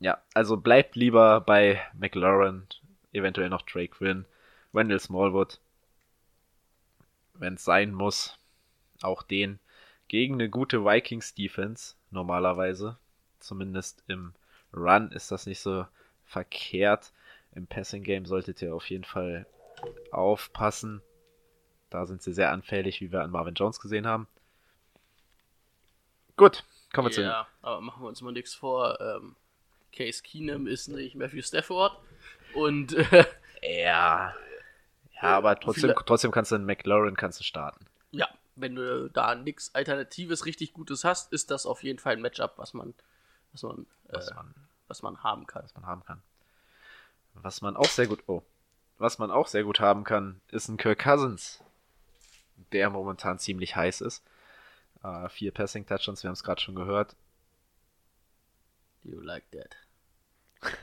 Ja, 0.00 0.20
also 0.34 0.56
bleibt 0.56 0.96
lieber 0.96 1.40
bei 1.40 1.80
McLaurin, 1.94 2.66
eventuell 3.12 3.48
noch 3.48 3.62
Trey 3.62 3.88
Quinn, 3.88 4.26
Wendell 4.72 5.00
Smallwood. 5.00 5.60
Wenn 7.34 7.54
es 7.54 7.64
sein 7.64 7.92
muss, 7.92 8.38
auch 9.02 9.22
den 9.22 9.58
gegen 10.08 10.34
eine 10.34 10.50
gute 10.50 10.84
Vikings 10.84 11.34
Defense 11.34 11.94
normalerweise. 12.10 12.98
Zumindest 13.40 14.02
im 14.08 14.34
Run 14.74 15.10
ist 15.12 15.30
das 15.30 15.46
nicht 15.46 15.60
so 15.60 15.86
verkehrt. 16.24 17.12
Im 17.54 17.66
Passing 17.66 18.02
Game 18.02 18.26
solltet 18.26 18.60
ihr 18.62 18.74
auf 18.74 18.88
jeden 18.90 19.04
Fall 19.04 19.46
aufpassen. 20.10 21.02
Da 21.90 22.06
sind 22.06 22.22
sie 22.22 22.32
sehr 22.32 22.50
anfällig, 22.50 23.00
wie 23.00 23.12
wir 23.12 23.22
an 23.22 23.30
Marvin 23.30 23.54
Jones 23.54 23.78
gesehen 23.80 24.06
haben. 24.06 24.26
Gut, 26.36 26.64
kommen 26.92 27.08
wir 27.08 27.12
zu 27.12 27.22
Ja, 27.22 27.46
aber 27.62 27.80
machen 27.80 28.02
wir 28.02 28.08
uns 28.08 28.20
mal 28.20 28.32
nichts 28.32 28.54
vor. 28.54 28.98
Ähm, 29.00 29.36
Case 29.92 30.22
Keenum 30.22 30.66
ist 30.66 30.88
nicht 30.88 31.14
Matthew 31.14 31.42
Stafford. 31.42 31.96
Und 32.54 32.92
äh, 32.94 33.24
Ja. 33.62 34.34
Ja, 35.22 35.36
aber 35.38 35.58
trotzdem, 35.58 35.82
Viele- 35.90 35.94
trotzdem 36.04 36.32
kannst 36.32 36.50
du 36.50 36.56
in 36.56 36.64
McLaurin 36.64 37.16
kannst 37.16 37.38
du 37.40 37.44
starten. 37.44 37.86
ja, 38.10 38.28
wenn 38.56 38.74
du 38.76 39.08
da 39.10 39.34
nichts 39.34 39.74
Alternatives 39.74 40.44
richtig 40.46 40.72
Gutes 40.74 41.02
hast, 41.04 41.32
ist 41.32 41.50
das 41.50 41.66
auf 41.66 41.82
jeden 41.82 41.98
Fall 41.98 42.14
ein 42.14 42.20
Matchup, 42.22 42.54
was 42.56 42.74
man, 42.74 42.94
was 43.52 43.62
man, 43.62 43.86
Was 44.08 44.28
äh, 44.28 44.34
man, 44.34 44.54
was 44.88 45.02
man 45.02 45.22
haben 45.22 45.46
kann. 45.46 45.62
was 45.62 45.74
man 45.74 45.86
haben 45.86 46.04
kann. 46.04 46.22
Was 47.34 47.62
man 47.62 47.76
auch 47.76 47.88
sehr 47.88 48.06
gut, 48.06 48.22
oh, 48.26 48.42
was 48.98 49.18
man 49.18 49.30
auch 49.30 49.48
sehr 49.48 49.64
gut 49.64 49.80
haben 49.80 50.04
kann, 50.04 50.40
ist 50.50 50.68
ein 50.68 50.76
Kirk 50.76 51.00
Cousins, 51.00 51.62
der 52.72 52.90
momentan 52.90 53.38
ziemlich 53.38 53.76
heiß 53.76 54.00
ist. 54.02 54.24
Äh, 55.02 55.28
vier 55.28 55.52
Passing 55.52 55.86
Touchdowns, 55.86 56.22
wir 56.22 56.28
haben 56.28 56.34
es 56.34 56.44
gerade 56.44 56.60
schon 56.60 56.74
gehört. 56.74 57.16
You 59.02 59.20
like 59.20 59.50
that. 59.50 59.76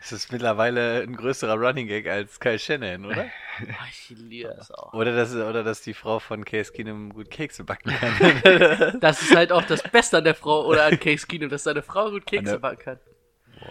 Es 0.00 0.12
ist 0.12 0.32
mittlerweile 0.32 1.00
ein 1.02 1.16
größerer 1.16 1.54
Running 1.54 1.86
Gag 1.86 2.06
als 2.08 2.38
Kyle 2.38 2.58
Shannon, 2.58 3.06
oder? 3.06 3.26
Ich 3.88 4.10
liebe 4.10 4.50
es 4.50 4.70
auch. 4.70 4.92
Oder 4.92 5.14
dass, 5.14 5.34
oder 5.34 5.62
dass 5.62 5.80
die 5.80 5.94
Frau 5.94 6.18
von 6.18 6.44
Case 6.44 6.72
Keenum 6.72 7.14
gut 7.14 7.30
Kekse 7.30 7.64
backen 7.64 7.90
kann. 7.90 8.98
Das 9.00 9.22
ist 9.22 9.34
halt 9.34 9.52
auch 9.52 9.62
das 9.62 9.82
Beste 9.82 10.18
an 10.18 10.24
der 10.24 10.34
Frau 10.34 10.66
oder 10.66 10.84
an 10.84 10.98
Case 10.98 11.26
Keenum, 11.26 11.48
dass 11.48 11.62
seine 11.62 11.82
Frau 11.82 12.10
gut 12.10 12.26
Kekse 12.26 12.58
backen 12.58 12.82
kann. 12.82 13.00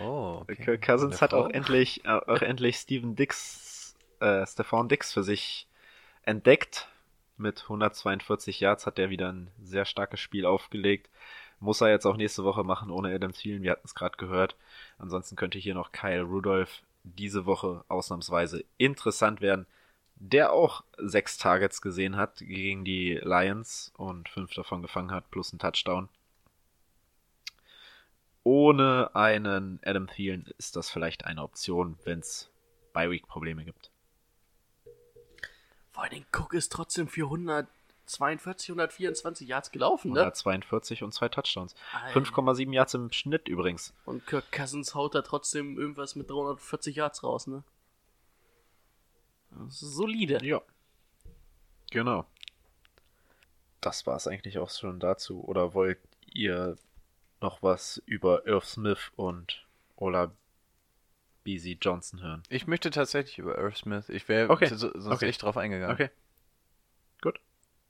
Oh, 0.02 0.40
okay. 0.42 0.56
Kirk 0.56 0.82
Cousins 0.82 1.22
hat 1.22 1.34
auch 1.34 1.50
endlich, 1.50 2.06
äh, 2.06 2.10
auch 2.10 2.42
endlich 2.42 2.78
Steven 2.78 3.16
Dix, 3.16 3.96
äh, 4.20 4.46
Stefan 4.46 4.90
Dix 4.90 5.14
für 5.14 5.24
sich 5.24 5.68
entdeckt. 6.24 6.88
Mit 7.38 7.64
142 7.64 8.60
Yards 8.60 8.86
hat 8.86 9.00
er 9.00 9.10
wieder 9.10 9.32
ein 9.32 9.50
sehr 9.62 9.86
starkes 9.86 10.20
Spiel 10.20 10.46
aufgelegt. 10.46 11.10
Muss 11.60 11.82
er 11.82 11.90
jetzt 11.90 12.06
auch 12.06 12.18
nächste 12.18 12.44
Woche 12.44 12.64
machen 12.64 12.92
ohne 12.92 13.14
Adam 13.14 13.32
Thielen, 13.32 13.64
wir 13.64 13.72
hatten 13.72 13.86
es 13.86 13.96
gerade 13.96 14.18
gehört. 14.18 14.56
Ansonsten 14.98 15.36
könnte 15.36 15.58
hier 15.58 15.74
noch 15.74 15.92
Kyle 15.92 16.22
Rudolph 16.22 16.82
diese 17.04 17.46
Woche 17.46 17.84
ausnahmsweise 17.88 18.64
interessant 18.78 19.42
werden, 19.42 19.66
der 20.16 20.54
auch 20.54 20.84
sechs 20.98 21.38
Targets 21.38 21.82
gesehen 21.82 22.16
hat 22.16 22.38
gegen 22.38 22.86
die 22.86 23.20
Lions 23.22 23.92
und 23.98 24.30
fünf 24.30 24.54
davon 24.54 24.82
gefangen 24.82 25.12
hat, 25.12 25.30
plus 25.32 25.52
ein 25.54 25.60
Touchdown. 25.60 26.10
Ohne 28.44 29.12
einen 29.14 29.80
Adam 29.84 30.08
Thielen 30.08 30.50
ist 30.58 30.76
das 30.76 30.90
vielleicht 30.90 31.26
eine 31.26 31.44
Option, 31.44 31.98
wenn 32.04 32.20
es 32.20 32.52
bei 32.92 33.10
Week 33.10 33.28
Probleme 33.28 33.64
gibt. 33.64 33.92
Vor 35.92 36.04
allem 36.04 36.26
Cook 36.32 36.54
ist 36.54 36.72
trotzdem 36.72 37.08
für 37.08 37.26
142, 37.26 38.70
124 38.70 39.48
Yards 39.48 39.72
gelaufen, 39.72 40.12
ne? 40.12 40.22
142 40.22 41.04
und 41.04 41.14
zwei 41.14 41.30
Touchdowns. 41.30 41.76
Alter. 41.94 42.20
5,7 42.20 42.74
Yards 42.74 42.94
im 42.96 43.12
Schnitt 43.12 43.48
übrigens. 43.48 43.94
Und 44.06 44.26
Kirk 44.26 44.52
Cousins 44.52 44.96
haut 44.96 45.16
da 45.16 45.22
trotzdem 45.22 45.78
irgendwas 45.78 46.16
mit 46.16 46.30
340 46.30 46.96
Yards 46.96 47.24
raus, 47.24 47.48
ne? 47.48 47.64
Solide. 49.68 50.44
Ja. 50.44 50.62
Genau. 51.92 52.26
Das 53.82 54.08
war 54.08 54.16
es 54.16 54.28
eigentlich 54.28 54.58
auch 54.58 54.72
schon 54.72 55.00
dazu. 55.00 55.44
Oder 55.44 55.74
wollt 55.74 56.00
ihr 56.34 56.76
noch 57.44 57.62
was 57.62 58.02
über 58.08 58.48
Irv 58.48 58.66
Smith 58.66 59.12
und 59.16 59.66
Ola 59.98 60.32
BZ 61.44 61.78
Johnson 61.82 62.22
hören? 62.24 62.42
Ich 62.50 62.66
möchte 62.66 62.90
tatsächlich 62.90 63.38
über 63.38 63.58
Irv 63.58 63.78
Smith. 63.78 64.10
Ich 64.10 64.28
wäre 64.28 64.50
Okay. 64.50 64.68
so- 64.70 64.92
sonst 64.96 65.18
Okay. 65.18 65.28
echt 65.28 65.44
drauf 65.44 65.58
eingegangen. 65.58 65.94
Okay. 65.94 66.10
Gut. 67.22 67.40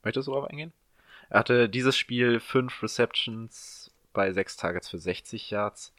Möchtest 0.04 0.28
du 0.28 0.32
darauf 0.32 0.50
eingehen? 0.50 0.74
Er 1.30 1.40
hatte 1.40 1.70
dieses 1.70 1.96
Spiel 1.96 2.40
fünf 2.42 2.84
Receptions 2.84 3.92
bei 4.12 4.34
sechs 4.34 4.58
Targets 4.58 4.90
für 4.90 4.98
60 5.00 5.50
Yards. 5.50 5.94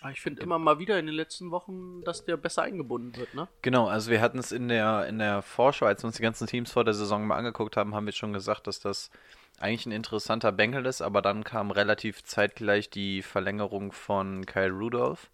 Aber 0.00 0.12
ich 0.12 0.20
finde 0.20 0.42
immer 0.42 0.60
mal 0.60 0.78
wieder 0.78 0.96
in 1.00 1.06
den 1.06 1.14
letzten 1.16 1.50
Wochen, 1.50 2.04
dass 2.04 2.24
der 2.24 2.36
besser 2.36 2.62
eingebunden 2.62 3.16
wird, 3.16 3.34
ne? 3.34 3.48
Genau, 3.62 3.88
also 3.88 4.12
wir 4.12 4.20
hatten 4.20 4.38
es 4.38 4.52
in 4.52 4.68
der, 4.68 5.08
in 5.08 5.18
der 5.18 5.42
Vorschau, 5.42 5.86
als 5.86 6.04
wir 6.04 6.06
uns 6.06 6.16
die 6.18 6.22
ganzen 6.22 6.46
Teams 6.46 6.70
vor 6.70 6.84
der 6.84 6.94
Saison 6.94 7.26
mal 7.26 7.34
angeguckt 7.36 7.76
haben, 7.76 7.96
haben 7.96 8.06
wir 8.06 8.12
schon 8.12 8.32
gesagt, 8.32 8.68
dass 8.68 8.78
das 8.78 9.10
eigentlich 9.60 9.86
ein 9.86 9.92
interessanter 9.92 10.52
Bengel 10.52 10.86
ist, 10.86 11.00
aber 11.00 11.22
dann 11.22 11.44
kam 11.44 11.70
relativ 11.70 12.24
zeitgleich 12.24 12.90
die 12.90 13.22
Verlängerung 13.22 13.92
von 13.92 14.46
Kyle 14.46 14.70
Rudolph, 14.70 15.30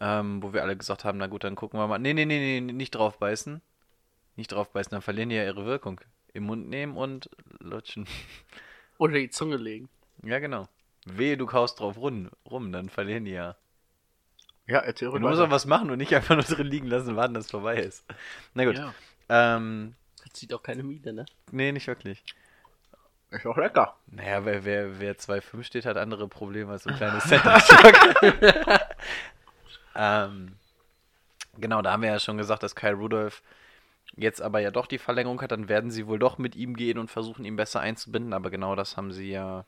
ähm, 0.00 0.42
wo 0.42 0.52
wir 0.52 0.62
alle 0.62 0.76
gesagt 0.76 1.04
haben, 1.04 1.18
na 1.18 1.26
gut, 1.26 1.44
dann 1.44 1.56
gucken 1.56 1.78
wir 1.78 1.86
mal. 1.86 1.98
Nee, 1.98 2.14
nee, 2.14 2.24
nee, 2.24 2.60
nee, 2.60 2.72
nicht 2.72 2.92
draufbeißen. 2.92 3.60
Nicht 4.36 4.52
draufbeißen, 4.52 4.90
dann 4.90 5.02
verlieren 5.02 5.30
die 5.30 5.36
ja 5.36 5.44
ihre 5.44 5.66
Wirkung. 5.66 6.00
Im 6.32 6.44
Mund 6.44 6.68
nehmen 6.68 6.96
und 6.96 7.30
lutschen. 7.60 8.06
Oder 8.98 9.14
die 9.14 9.30
Zunge 9.30 9.56
legen. 9.56 9.88
Ja, 10.22 10.38
genau. 10.38 10.68
Wehe, 11.04 11.36
du 11.36 11.46
kaust 11.46 11.80
drauf 11.80 11.96
rum, 11.96 12.30
rum 12.48 12.70
dann 12.72 12.88
verlieren 12.88 13.24
die 13.24 13.32
ja. 13.32 13.56
Ja, 14.66 14.80
erzähl 14.80 15.10
Du 15.10 15.18
musst 15.18 15.40
auch 15.40 15.50
was 15.50 15.64
machen 15.64 15.90
und 15.90 15.98
nicht 15.98 16.14
einfach 16.14 16.34
nur 16.34 16.44
drin 16.44 16.66
liegen 16.66 16.88
lassen 16.88 17.16
warten, 17.16 17.34
dass 17.34 17.46
es 17.46 17.50
vorbei 17.50 17.78
ist. 17.80 18.04
Na 18.52 18.64
gut. 18.66 18.76
Ja. 18.76 18.94
Ähm, 19.28 19.94
Das 20.22 20.34
zieht 20.34 20.52
auch 20.52 20.62
keine 20.62 20.82
Miete, 20.82 21.12
ne? 21.12 21.24
nee, 21.50 21.72
nicht 21.72 21.86
wirklich. 21.86 22.22
Ist 23.30 23.46
auch 23.46 23.56
lecker. 23.56 23.96
Naja, 24.06 24.44
wer, 24.44 24.64
wer, 24.64 25.00
wer 25.00 25.16
2,5 25.16 25.62
steht, 25.62 25.86
hat 25.86 25.96
andere 25.96 26.28
Probleme 26.28 26.72
als 26.72 26.84
so 26.84 26.90
ein 26.90 26.96
kleines 26.96 27.24
Center-Shock. 27.24 28.22
ähm, 29.94 30.56
genau, 31.58 31.82
da 31.82 31.92
haben 31.92 32.02
wir 32.02 32.10
ja 32.10 32.20
schon 32.20 32.38
gesagt, 32.38 32.62
dass 32.62 32.74
Kyle 32.74 32.94
Rudolph 32.94 33.42
jetzt 34.16 34.40
aber 34.40 34.60
ja 34.60 34.70
doch 34.70 34.86
die 34.86 34.98
Verlängerung 34.98 35.42
hat. 35.42 35.52
Dann 35.52 35.68
werden 35.68 35.90
sie 35.90 36.06
wohl 36.06 36.18
doch 36.18 36.38
mit 36.38 36.56
ihm 36.56 36.74
gehen 36.74 36.98
und 36.98 37.10
versuchen, 37.10 37.44
ihn 37.44 37.56
besser 37.56 37.80
einzubinden. 37.80 38.32
Aber 38.32 38.50
genau 38.50 38.74
das 38.74 38.96
haben 38.96 39.12
sie 39.12 39.30
ja 39.30 39.66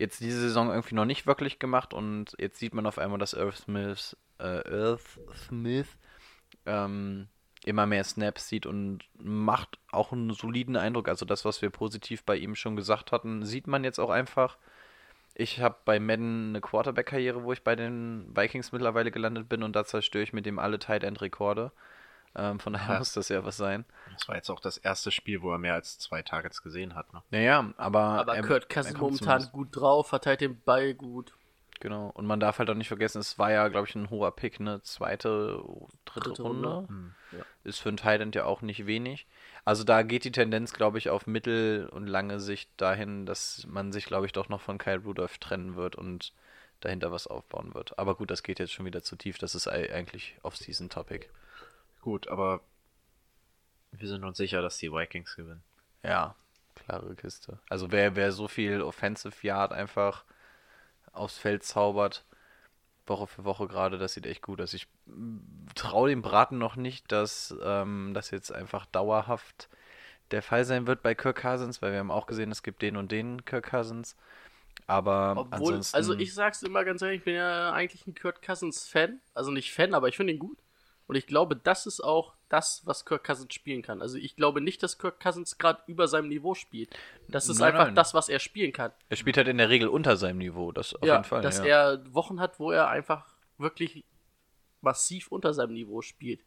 jetzt 0.00 0.20
diese 0.20 0.40
Saison 0.40 0.70
irgendwie 0.70 0.94
noch 0.94 1.04
nicht 1.04 1.26
wirklich 1.26 1.58
gemacht 1.58 1.92
und 1.92 2.34
jetzt 2.38 2.58
sieht 2.58 2.72
man 2.72 2.86
auf 2.86 2.98
einmal, 2.98 3.18
dass 3.18 3.36
Earth 3.36 3.58
Smith, 3.58 4.16
äh, 4.38 4.62
Earth 4.66 5.20
Smith 5.46 5.88
ähm, 6.64 7.28
immer 7.64 7.86
mehr 7.86 8.04
Snaps 8.04 8.48
sieht 8.48 8.66
und 8.66 9.00
macht 9.18 9.78
auch 9.92 10.12
einen 10.12 10.32
soliden 10.32 10.76
Eindruck. 10.76 11.08
Also 11.08 11.24
das, 11.26 11.44
was 11.44 11.60
wir 11.62 11.70
positiv 11.70 12.24
bei 12.24 12.36
ihm 12.36 12.54
schon 12.54 12.76
gesagt 12.76 13.12
hatten, 13.12 13.44
sieht 13.44 13.66
man 13.66 13.84
jetzt 13.84 13.98
auch 13.98 14.10
einfach. 14.10 14.56
Ich 15.34 15.60
habe 15.60 15.76
bei 15.84 16.00
Madden 16.00 16.50
eine 16.50 16.60
Quarterback-Karriere, 16.60 17.44
wo 17.44 17.52
ich 17.52 17.62
bei 17.62 17.76
den 17.76 18.34
Vikings 18.34 18.72
mittlerweile 18.72 19.10
gelandet 19.10 19.48
bin 19.48 19.62
und 19.62 19.74
da 19.76 19.84
zerstöre 19.84 20.22
ich 20.24 20.32
mit 20.32 20.46
dem 20.46 20.58
alle 20.58 20.78
Tight 20.78 21.04
End-Rekorde. 21.04 21.70
Ähm, 22.36 22.60
von 22.60 22.72
daher 22.74 22.94
Ja. 22.94 22.98
muss 22.98 23.12
das 23.12 23.28
ja 23.28 23.44
was 23.44 23.56
sein. 23.56 23.84
Das 24.12 24.28
war 24.28 24.36
jetzt 24.36 24.50
auch 24.50 24.60
das 24.60 24.76
erste 24.78 25.10
Spiel, 25.10 25.42
wo 25.42 25.50
er 25.52 25.58
mehr 25.58 25.74
als 25.74 25.98
zwei 25.98 26.22
Targets 26.22 26.62
gesehen 26.62 26.94
hat. 26.94 27.12
Ne? 27.12 27.22
Naja, 27.30 27.72
aber. 27.76 28.00
Aber 28.00 28.36
er- 28.36 28.42
Kurt 28.42 28.68
kommt 28.72 28.98
momentan 29.00 29.48
gut 29.52 29.68
drauf, 29.74 30.08
verteilt 30.08 30.40
den 30.40 30.60
Ball 30.62 30.94
gut. 30.94 31.34
Genau. 31.80 32.10
Und 32.10 32.26
man 32.26 32.40
darf 32.40 32.58
halt 32.58 32.68
auch 32.70 32.74
nicht 32.74 32.88
vergessen, 32.88 33.20
es 33.20 33.38
war 33.38 33.50
ja, 33.50 33.66
glaube 33.68 33.88
ich, 33.88 33.94
ein 33.94 34.10
hoher 34.10 34.36
Pick, 34.36 34.60
eine 34.60 34.82
zweite, 34.82 35.62
dritte, 36.04 36.28
Dritte 36.28 36.42
Runde. 36.42 36.68
Runde. 36.68 36.88
Hm. 36.88 37.14
Ja. 37.32 37.44
Ist 37.64 37.78
für 37.78 37.88
einen 37.88 37.96
Thailand 37.96 38.34
ja 38.34 38.44
auch 38.44 38.60
nicht 38.60 38.86
wenig. 38.86 39.26
Also 39.64 39.82
da 39.84 40.02
geht 40.02 40.24
die 40.24 40.32
Tendenz, 40.32 40.74
glaube 40.74 40.98
ich, 40.98 41.08
auf 41.08 41.26
mittel- 41.26 41.88
und 41.88 42.06
lange 42.06 42.38
Sicht 42.38 42.70
dahin, 42.76 43.24
dass 43.24 43.66
man 43.66 43.92
sich, 43.92 44.04
glaube 44.04 44.26
ich, 44.26 44.32
doch 44.32 44.48
noch 44.50 44.60
von 44.60 44.76
Kyle 44.78 44.98
Rudolph 45.02 45.38
trennen 45.38 45.74
wird 45.74 45.96
und 45.96 46.32
dahinter 46.80 47.12
was 47.12 47.26
aufbauen 47.26 47.74
wird. 47.74 47.98
Aber 47.98 48.14
gut, 48.14 48.30
das 48.30 48.42
geht 48.42 48.58
jetzt 48.58 48.72
schon 48.72 48.86
wieder 48.86 49.02
zu 49.02 49.16
tief. 49.16 49.38
Das 49.38 49.54
ist 49.54 49.66
ei- 49.66 49.92
eigentlich 49.92 50.36
Off-Season-Topic. 50.42 51.28
Gut, 52.02 52.28
aber 52.28 52.60
wir 53.92 54.08
sind 54.08 54.24
uns 54.24 54.36
sicher, 54.38 54.60
dass 54.62 54.76
die 54.78 54.92
Vikings 54.92 55.34
gewinnen. 55.36 55.62
Ja, 56.02 56.34
klare 56.74 57.14
Kiste. 57.14 57.58
Also 57.68 57.90
wer, 57.90 58.16
wer 58.16 58.32
so 58.32 58.48
viel 58.48 58.82
Offensive 58.82 59.46
Yard 59.46 59.72
einfach 59.72 60.24
aufs 61.12 61.38
Feld 61.38 61.62
zaubert, 61.64 62.24
Woche 63.06 63.26
für 63.26 63.44
Woche 63.44 63.66
gerade, 63.66 63.98
das 63.98 64.14
sieht 64.14 64.26
echt 64.26 64.42
gut 64.42 64.60
aus. 64.60 64.74
Ich 64.74 64.86
traue 65.74 66.08
dem 66.08 66.22
Braten 66.22 66.58
noch 66.58 66.76
nicht, 66.76 67.10
dass 67.12 67.54
ähm, 67.62 68.12
das 68.14 68.30
jetzt 68.30 68.52
einfach 68.52 68.86
dauerhaft 68.86 69.68
der 70.30 70.42
Fall 70.42 70.64
sein 70.64 70.86
wird 70.86 71.02
bei 71.02 71.14
Kirk 71.14 71.42
Cousins, 71.42 71.82
weil 71.82 71.92
wir 71.92 71.98
haben 71.98 72.10
auch 72.10 72.26
gesehen, 72.26 72.52
es 72.52 72.62
gibt 72.62 72.82
den 72.82 72.96
und 72.96 73.10
den 73.10 73.44
Kirk 73.44 73.70
Cousins. 73.70 74.16
Aber 74.86 75.34
Obwohl, 75.36 75.74
ansonsten, 75.74 75.96
also 75.96 76.14
ich 76.14 76.34
sag's 76.34 76.62
immer 76.62 76.84
ganz 76.84 77.02
ehrlich, 77.02 77.18
ich 77.18 77.24
bin 77.24 77.34
ja 77.34 77.72
eigentlich 77.72 78.06
ein 78.06 78.14
Kurt 78.14 78.42
Cousins 78.42 78.88
Fan. 78.88 79.20
Also 79.34 79.50
nicht 79.50 79.72
Fan, 79.72 79.94
aber 79.94 80.08
ich 80.08 80.16
finde 80.16 80.32
ihn 80.32 80.38
gut. 80.38 80.58
Und 81.10 81.16
ich 81.16 81.26
glaube, 81.26 81.56
das 81.56 81.86
ist 81.86 82.04
auch 82.04 82.34
das, 82.48 82.82
was 82.84 83.04
Kirk 83.04 83.24
Cousins 83.24 83.52
spielen 83.52 83.82
kann. 83.82 84.00
Also 84.00 84.16
ich 84.16 84.36
glaube 84.36 84.60
nicht, 84.60 84.80
dass 84.80 84.96
Kirk 84.96 85.18
Cousins 85.18 85.58
gerade 85.58 85.82
über 85.88 86.06
seinem 86.06 86.28
Niveau 86.28 86.54
spielt. 86.54 86.88
Das 87.26 87.48
ist 87.48 87.58
Nein, 87.58 87.72
einfach 87.72 87.86
nein. 87.86 87.96
das, 87.96 88.14
was 88.14 88.28
er 88.28 88.38
spielen 88.38 88.72
kann. 88.72 88.92
er 89.08 89.16
spielt 89.16 89.36
halt 89.36 89.48
in 89.48 89.58
der 89.58 89.70
Regel 89.70 89.88
unter 89.88 90.16
seinem 90.16 90.38
Niveau, 90.38 90.70
das 90.70 90.94
auf 90.94 91.02
ja, 91.02 91.14
jeden 91.14 91.24
Fall. 91.24 91.42
dass 91.42 91.58
ja. 91.58 91.64
er 91.64 92.14
Wochen 92.14 92.38
hat, 92.38 92.60
wo 92.60 92.70
er 92.70 92.86
einfach 92.86 93.26
wirklich 93.58 94.04
massiv 94.82 95.32
unter 95.32 95.52
seinem 95.52 95.72
Niveau 95.72 96.00
spielt. 96.00 96.44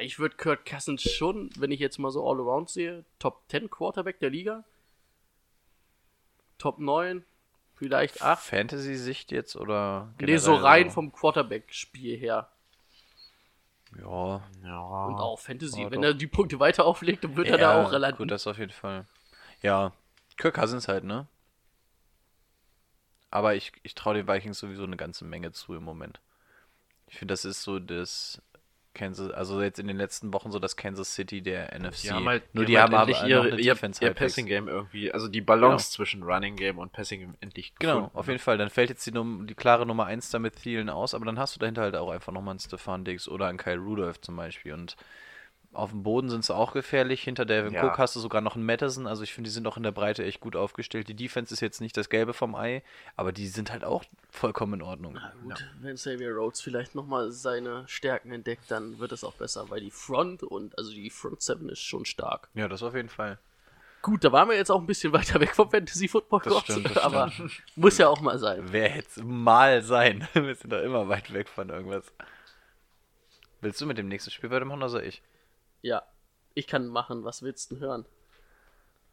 Ich 0.00 0.18
würde 0.18 0.38
Kurt 0.38 0.64
Cousins 0.64 1.02
schon, 1.02 1.50
wenn 1.58 1.70
ich 1.70 1.80
jetzt 1.80 1.98
mal 1.98 2.10
so 2.10 2.26
all 2.26 2.40
around 2.40 2.70
sehe, 2.70 3.04
Top 3.18 3.42
10 3.50 3.68
Quarterback 3.68 4.18
der 4.18 4.30
Liga. 4.30 4.64
Top 6.56 6.78
9, 6.78 7.22
vielleicht 7.74 8.22
8. 8.22 8.42
Fantasy-Sicht 8.42 9.30
jetzt 9.30 9.56
oder 9.56 10.14
Nee, 10.18 10.38
so 10.38 10.54
rein 10.54 10.90
vom 10.90 11.12
Quarterback-Spiel 11.12 12.16
her. 12.16 12.48
Ja, 14.00 14.42
Ja. 14.62 15.04
Und 15.06 15.14
auch 15.18 15.38
Fantasy. 15.38 15.82
Ja, 15.82 15.90
Wenn 15.90 16.02
doch. 16.02 16.08
er 16.08 16.14
die 16.14 16.26
Punkte 16.26 16.58
weiter 16.60 16.84
auflegt, 16.84 17.24
dann 17.24 17.36
wird 17.36 17.48
er 17.48 17.58
da 17.58 17.82
auch 17.82 17.92
relativ. 17.92 18.18
Gut, 18.18 18.30
das 18.30 18.46
auf 18.46 18.58
jeden 18.58 18.72
Fall. 18.72 19.06
Ja, 19.62 19.92
Kirk 20.36 20.54
Cousins 20.54 20.88
halt, 20.88 21.04
ne? 21.04 21.26
Aber 23.30 23.54
ich, 23.54 23.72
ich 23.82 23.94
traue 23.94 24.14
den 24.14 24.28
Vikings 24.28 24.58
sowieso 24.58 24.84
eine 24.84 24.96
ganze 24.96 25.24
Menge 25.24 25.52
zu 25.52 25.74
im 25.74 25.82
Moment. 25.82 26.20
Ich 27.08 27.18
finde, 27.18 27.32
das 27.32 27.44
ist 27.44 27.62
so 27.62 27.78
das 27.78 28.40
Kansas, 28.96 29.30
also 29.30 29.62
jetzt 29.62 29.78
in 29.78 29.86
den 29.86 29.96
letzten 29.96 30.32
Wochen 30.32 30.50
so 30.50 30.58
das 30.58 30.74
Kansas 30.76 31.14
City 31.14 31.40
der 31.42 31.72
NFC. 31.78 32.02
Die 32.02 32.10
haben 32.10 32.26
halt, 32.28 32.54
Nur 32.54 32.64
die, 32.64 32.76
haben, 32.78 32.92
aber 32.92 33.02
endlich 33.02 33.20
noch 33.22 33.28
ihr, 33.28 33.40
eine 33.42 33.60
ihr, 33.60 33.76
ihr. 34.00 34.14
Passing 34.14 34.46
Game 34.46 34.66
irgendwie, 34.66 35.12
also 35.12 35.28
die 35.28 35.40
Balance 35.40 35.92
zwischen 35.92 36.24
Running 36.24 36.56
Game 36.56 36.78
und 36.78 36.92
Passing 36.92 37.20
Game 37.20 37.34
endlich 37.40 37.74
Genau, 37.78 37.94
gefunden. 37.96 38.16
auf 38.18 38.26
jeden 38.26 38.38
Fall. 38.40 38.58
Dann 38.58 38.70
fällt 38.70 38.88
jetzt 38.90 39.06
die, 39.06 39.12
Num 39.12 39.46
die 39.46 39.54
klare 39.54 39.86
Nummer 39.86 40.06
1 40.06 40.30
da 40.30 40.38
mit 40.40 40.56
Thielen 40.56 40.88
aus, 40.90 41.14
aber 41.14 41.24
dann 41.26 41.38
hast 41.38 41.54
du 41.54 41.60
dahinter 41.60 41.82
halt 41.82 41.94
auch 41.94 42.10
einfach 42.10 42.32
nochmal 42.32 42.52
einen 42.52 42.60
Stefan 42.60 43.04
Diggs 43.04 43.28
oder 43.28 43.46
einen 43.46 43.58
Kyle 43.58 43.78
Rudolph 43.78 44.20
zum 44.20 44.34
Beispiel. 44.36 44.72
Und 44.72 44.96
auf 45.76 45.90
dem 45.90 46.02
Boden 46.02 46.28
sind 46.28 46.44
sie 46.44 46.54
auch 46.54 46.72
gefährlich. 46.72 47.22
Hinter 47.22 47.44
Devin 47.44 47.72
Ja. 47.72 47.84
Cook 47.84 47.98
hast 47.98 48.16
du 48.16 48.20
sogar 48.20 48.40
noch 48.40 48.56
einen 48.56 48.64
Madison. 48.64 49.06
Also 49.06 49.22
ich 49.22 49.32
finde, 49.32 49.48
die 49.48 49.54
sind 49.54 49.66
auch 49.66 49.76
in 49.76 49.82
der 49.82 49.92
Breite 49.92 50.24
echt 50.24 50.40
gut 50.40 50.56
aufgestellt. 50.56 51.08
Die 51.08 51.14
Defense 51.14 51.52
ist 51.52 51.60
jetzt 51.60 51.80
nicht 51.80 51.96
das 51.96 52.08
Gelbe 52.08 52.32
vom 52.32 52.54
Ei, 52.54 52.82
aber 53.14 53.32
die 53.32 53.46
sind 53.46 53.70
halt 53.70 53.84
auch 53.84 54.04
vollkommen 54.30 54.74
in 54.74 54.82
Ordnung. 54.82 55.18
Gut, 55.42 55.64
wenn 55.80 55.96
Xavier 55.96 56.34
Rhodes 56.34 56.60
vielleicht 56.60 56.94
nochmal 56.94 57.30
seine 57.30 57.84
Stärken 57.86 58.32
entdeckt, 58.32 58.70
dann 58.70 58.98
wird 58.98 59.12
es 59.12 59.24
auch 59.24 59.34
besser, 59.34 59.70
weil 59.70 59.80
die 59.80 59.90
Front 59.90 60.42
und 60.42 60.76
also 60.78 60.92
die 60.92 61.10
Front 61.10 61.42
7 61.42 61.68
ist 61.68 61.80
schon 61.80 62.04
stark. 62.04 62.48
Ja, 62.54 62.68
das 62.68 62.82
auf 62.82 62.94
jeden 62.94 63.08
Fall. 63.08 63.38
Gut, 64.02 64.22
da 64.22 64.30
waren 64.30 64.48
wir 64.48 64.56
jetzt 64.56 64.70
auch 64.70 64.80
ein 64.80 64.86
bisschen 64.86 65.12
weiter 65.12 65.40
weg 65.40 65.54
vom 65.54 65.70
Fantasy 65.70 66.08
Football 66.08 66.40
Das 66.44 66.58
stimmt, 66.60 66.90
das 66.90 66.98
aber 66.98 67.32
muss 67.74 67.98
ja 67.98 68.08
auch 68.08 68.20
mal 68.20 68.38
sein. 68.38 68.62
Wer 68.70 68.88
hätte 68.88 69.24
mal 69.24 69.82
sein? 69.82 70.28
Wir 70.34 70.54
sind 70.54 70.72
doch 70.72 70.80
immer 70.80 71.08
weit 71.08 71.32
weg 71.32 71.48
von 71.48 71.68
irgendwas. 71.70 72.04
Willst 73.60 73.80
du 73.80 73.86
mit 73.86 73.98
dem 73.98 74.08
nächsten 74.08 74.30
Spiel 74.30 74.50
weitermachen 74.50 74.78
oder 74.78 74.90
soll 74.90 75.02
ich? 75.02 75.22
Ja, 75.82 76.02
ich 76.54 76.66
kann 76.66 76.86
machen, 76.88 77.24
was 77.24 77.42
willst 77.42 77.70
du 77.70 77.74
denn 77.76 77.84
hören? 77.84 78.06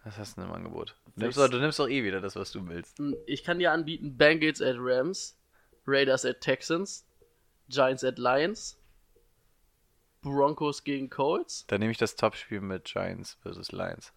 Was 0.04 0.18
hast 0.18 0.36
du 0.38 0.42
denn 0.42 0.50
im 0.50 0.56
Angebot? 0.56 0.96
Du 1.16 1.22
nimmst, 1.22 1.38
doch, 1.38 1.48
du 1.48 1.60
nimmst 1.60 1.80
doch 1.80 1.88
eh 1.88 2.04
wieder 2.04 2.20
das, 2.20 2.36
was 2.36 2.52
du 2.52 2.68
willst. 2.68 2.98
Hm, 3.00 3.16
Ich 3.26 3.44
kann 3.44 3.60
dir 3.60 3.72
anbieten 3.72 4.18
Bengals 4.18 4.62
at 4.62 4.76
Rams, 4.78 5.38
Raiders 5.88 6.26
at 6.26 6.42
Texans, 6.42 7.06
Giants 7.70 8.04
at 8.04 8.18
Lions, 8.18 8.78
Broncos 10.22 10.84
gegen 10.84 11.10
Colts. 11.10 11.66
Dann 11.68 11.80
nehme 11.80 11.92
ich 11.92 11.98
das 11.98 12.16
Topspiel 12.16 12.62
mit 12.62 12.86
Giants 12.86 13.38
versus 13.42 13.72
Lions. 13.72 14.12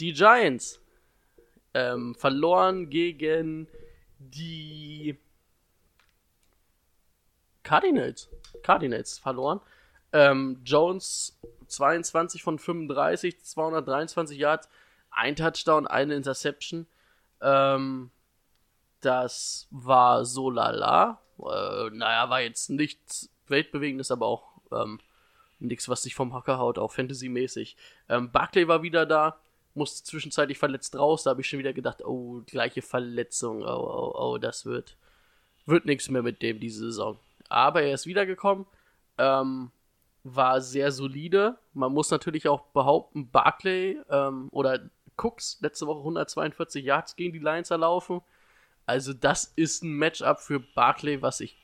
Die 0.00 0.12
Giants 0.12 0.80
ähm, 1.74 2.14
verloren 2.14 2.90
gegen 2.90 3.68
die 4.18 5.18
Cardinals. 7.62 8.28
Cardinals 8.62 9.18
verloren. 9.18 9.60
Ähm, 10.12 10.60
Jones 10.64 11.38
22 11.68 12.42
von 12.42 12.58
35, 12.58 13.42
223 13.42 14.38
Yards, 14.38 14.68
ein 15.10 15.36
Touchdown, 15.36 15.86
eine 15.86 16.14
Interception. 16.14 16.86
Ähm, 17.40 18.10
das 19.00 19.66
war 19.70 20.24
so 20.24 20.50
lala. 20.50 21.20
Äh, 21.38 21.90
naja, 21.90 22.30
war 22.30 22.40
jetzt 22.40 22.70
nichts 22.70 23.30
Weltbewegendes, 23.48 24.10
aber 24.10 24.26
auch 24.26 24.60
ähm, 24.70 25.00
nichts, 25.58 25.88
was 25.88 26.02
sich 26.02 26.14
vom 26.14 26.34
Hocker 26.34 26.58
haut, 26.58 26.78
auch 26.78 26.92
Fantasy-mäßig. 26.92 27.76
Ähm, 28.08 28.30
Barclay 28.30 28.68
war 28.68 28.82
wieder 28.82 29.06
da, 29.06 29.38
musste 29.74 30.04
zwischenzeitlich 30.04 30.58
verletzt 30.58 30.96
raus. 30.96 31.24
Da 31.24 31.30
habe 31.30 31.40
ich 31.40 31.48
schon 31.48 31.58
wieder 31.58 31.72
gedacht, 31.72 32.04
oh, 32.04 32.42
gleiche 32.46 32.82
Verletzung, 32.82 33.62
oh, 33.62 33.66
oh, 33.66 34.12
oh, 34.14 34.38
das 34.38 34.66
wird, 34.66 34.96
wird 35.66 35.84
nichts 35.84 36.08
mehr 36.10 36.22
mit 36.22 36.42
dem 36.42 36.60
diese 36.60 36.86
Saison. 36.86 37.18
Aber 37.48 37.82
er 37.82 37.94
ist 37.94 38.06
wiedergekommen, 38.06 38.66
ähm, 39.18 39.70
war 40.24 40.60
sehr 40.60 40.92
solide. 40.92 41.58
Man 41.72 41.92
muss 41.92 42.10
natürlich 42.10 42.48
auch 42.48 42.62
behaupten, 42.68 43.30
Barclay 43.30 43.98
ähm, 44.08 44.48
oder 44.50 44.90
Cooks 45.16 45.58
letzte 45.60 45.86
Woche 45.86 46.00
142 46.00 46.84
Yards 46.84 47.16
gegen 47.16 47.32
die 47.32 47.38
Lions 47.38 47.70
erlaufen. 47.70 48.20
Also 48.86 49.12
das 49.12 49.52
ist 49.56 49.82
ein 49.82 49.94
Matchup 49.94 50.40
für 50.40 50.60
Barclay, 50.60 51.22
was 51.22 51.40
ich 51.40 51.56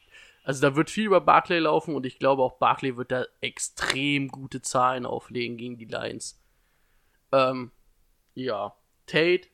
also 0.49 0.63
da 0.67 0.77
wird 0.77 0.89
viel 0.89 1.05
über 1.05 1.21
Barclay 1.21 1.59
laufen 1.59 1.95
und 1.95 2.07
ich 2.07 2.19
glaube 2.19 2.43
auch 2.43 2.55
Barclay 2.55 2.97
wird 2.97 3.13
da 3.13 3.27
extrem 3.43 4.29
gute 4.29 4.63
Zahlen 4.63 5.05
auflegen 5.05 5.59
gegen 5.59 5.77
die 5.77 5.85
Lions. 5.85 6.41
Ähm, 7.33 7.71
ja, 8.33 8.75
Tate 9.05 9.49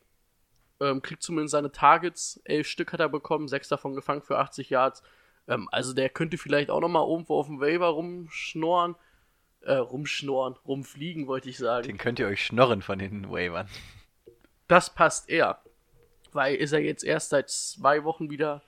ähm, 0.78 1.02
kriegt 1.02 1.24
zumindest 1.24 1.50
seine 1.50 1.72
Targets. 1.72 2.40
Elf 2.44 2.68
Stück 2.68 2.92
hat 2.92 3.00
er 3.00 3.08
bekommen, 3.08 3.48
sechs 3.48 3.66
davon 3.66 3.96
gefangen 3.96 4.22
für 4.22 4.38
80 4.38 4.70
Yards. 4.70 5.02
Ähm, 5.48 5.68
also 5.70 5.92
der 5.92 6.09
könnte 6.09 6.38
vielleicht 6.38 6.70
auch 6.70 6.80
nochmal 6.80 7.09
irgendwo 7.09 7.38
auf 7.38 7.46
dem 7.46 7.61
Waiver 7.61 7.88
rumschnorren. 7.88 8.96
Äh, 9.61 9.74
rumschnorren, 9.76 10.57
rumfliegen, 10.66 11.26
wollte 11.26 11.48
ich 11.48 11.57
sagen. 11.57 11.87
Den 11.87 11.96
könnt 11.96 12.18
ihr 12.18 12.26
euch 12.26 12.44
schnorren 12.44 12.83
von 12.83 12.98
den 12.98 13.30
Wavern. 13.30 13.66
Das 14.68 14.94
passt 14.94 15.30
eher. 15.30 15.59
Weil 16.33 16.57
ist 16.57 16.72
er 16.72 16.80
jetzt 16.80 17.02
erst 17.02 17.30
seit 17.30 17.48
zwei 17.48 18.04
Wochen 18.04 18.29
wieder 18.29 18.62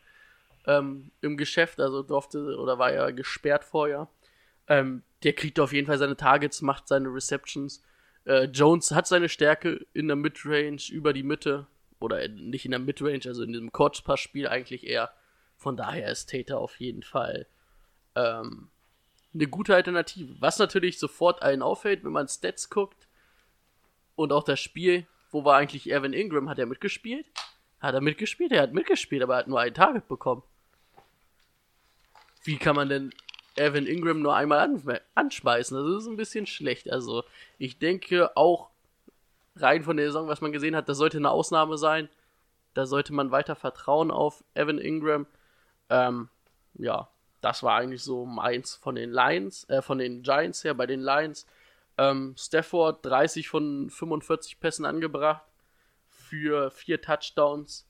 ähm, 0.67 1.11
im 1.21 1.37
Geschäft, 1.37 1.81
also 1.81 2.03
durfte 2.03 2.57
oder 2.57 2.79
war 2.79 2.93
ja 2.95 3.11
gesperrt 3.11 3.65
vorher. 3.65 4.09
Ähm, 4.69 5.03
der 5.23 5.33
kriegt 5.33 5.61
auf 5.61 5.73
jeden 5.73 5.87
Fall 5.87 5.99
seine 5.99 6.17
Targets, 6.17 6.63
macht 6.63 6.89
seine 6.89 7.09
Receptions. 7.09 7.83
Äh, 8.25 8.45
Jones 8.45 8.93
hat 8.93 9.07
seine 9.07 9.29
Stärke 9.29 9.87
in 9.93 10.09
der 10.09 10.17
Midrange, 10.17 10.91
über 10.91 11.13
die 11.13 11.23
Mitte. 11.23 11.67
Oder 11.99 12.29
nicht 12.29 12.65
in 12.65 12.73
der 12.73 12.81
Midrange, 12.81 13.23
also 13.27 13.43
in 13.43 13.53
diesem 13.53 13.73
Kurzpassspiel 13.73 14.49
eigentlich 14.49 14.87
eher. 14.87 15.11
Von 15.57 15.77
daher 15.77 16.11
ist 16.11 16.31
Tater 16.31 16.59
auf 16.59 16.79
jeden 16.81 17.03
Fall 17.03 17.47
ähm, 18.15 18.69
eine 19.35 19.47
gute 19.47 19.75
Alternative. 19.75 20.35
Was 20.41 20.59
natürlich 20.59 20.99
sofort 20.99 21.43
allen 21.43 21.63
auffällt, 21.63 22.05
wenn 22.05 22.13
man 22.13 22.29
Stats 22.29 22.71
guckt 22.71 23.07
und 24.15 24.33
auch 24.33 24.45
das 24.45 24.61
Spiel, 24.61 25.07
wo 25.31 25.45
war 25.45 25.57
eigentlich 25.57 25.91
Evan 25.91 26.13
Ingram, 26.13 26.49
hat 26.49 26.59
er 26.59 26.67
mitgespielt? 26.67 27.27
Hat 27.81 27.95
er 27.95 28.01
mitgespielt? 28.01 28.53
Er 28.53 28.63
hat 28.63 28.73
mitgespielt, 28.73 29.23
aber 29.23 29.35
er 29.35 29.39
hat 29.41 29.49
nur 29.49 29.61
ein 29.61 29.75
Target 29.75 30.09
bekommen. 30.09 30.43
Wie 32.45 32.57
kann 32.57 32.77
man 32.77 32.89
denn 32.89 33.13
Evan 33.57 33.87
Ingram 33.87 34.23
nur 34.23 34.35
einmal 34.35 34.61
an 34.61 35.01
anschmeißen? 35.15 35.77
Das 35.77 36.03
ist 36.03 36.09
ein 36.09 36.17
bisschen 36.17 36.47
schlecht. 36.47 36.91
Also, 36.91 37.25
ich 37.59 37.79
denke 37.79 38.37
auch 38.37 38.71
rein 39.57 39.83
von 39.83 39.97
der 39.97 40.07
Saison, 40.07 40.29
was 40.29 40.41
man 40.41 40.53
gesehen 40.53 40.77
hat, 40.77 40.89
das 40.89 40.99
sollte 40.99 41.19
eine 41.19 41.31
Ausnahme 41.31 41.77
sein. 41.77 42.09
Da 42.75 42.87
sollte 42.87 43.13
man 43.13 43.31
weiter 43.31 43.57
vertrauen 43.57 44.11
auf 44.11 44.45
Evan 44.55 44.79
Ingram. 44.79 45.27
Ähm, 45.91 46.29
ja, 46.75 47.09
das 47.41 47.63
war 47.63 47.77
eigentlich 47.77 48.03
so 48.03 48.27
meins 48.27 48.75
von 48.75 48.95
den 48.95 49.11
Lions, 49.11 49.69
äh, 49.69 49.83
von 49.83 49.99
den 49.99 50.23
Giants 50.23 50.65
her. 50.65 50.75
Bei 50.75 50.87
den 50.87 51.01
Lions 51.01 51.47
ähm, 51.99 52.35
Stafford 52.37 53.05
30 53.07 53.49
von 53.49 53.91
45 53.91 54.61
Pässen 54.61 54.85
angebracht 54.85 55.43
für 56.09 56.71
vier 56.71 57.01
Touchdowns, 57.01 57.87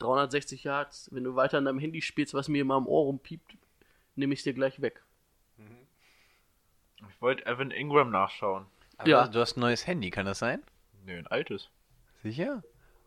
360 0.00 0.64
Yards. 0.64 1.08
Wenn 1.12 1.24
du 1.24 1.36
weiter 1.36 1.58
an 1.58 1.64
deinem 1.64 1.78
Handy 1.78 2.02
spielst, 2.02 2.34
was 2.34 2.48
mir 2.48 2.62
immer 2.62 2.74
am 2.74 2.86
Ohr 2.86 3.04
rumpiept, 3.04 3.56
nehme 4.16 4.34
ich 4.34 4.42
dir 4.42 4.52
gleich 4.52 4.80
weg. 4.80 5.02
Ich 7.08 7.20
wollte 7.20 7.46
Evan 7.46 7.70
Ingram 7.70 8.10
nachschauen. 8.10 8.66
Aber 8.98 9.08
Ja. 9.08 9.28
Du 9.28 9.40
hast 9.40 9.56
ein 9.56 9.60
neues 9.60 9.86
Handy, 9.86 10.10
kann 10.10 10.26
das 10.26 10.38
sein? 10.38 10.62
Nö, 11.04 11.16
ein 11.16 11.26
altes. 11.26 11.70
Sicher? 12.22 12.62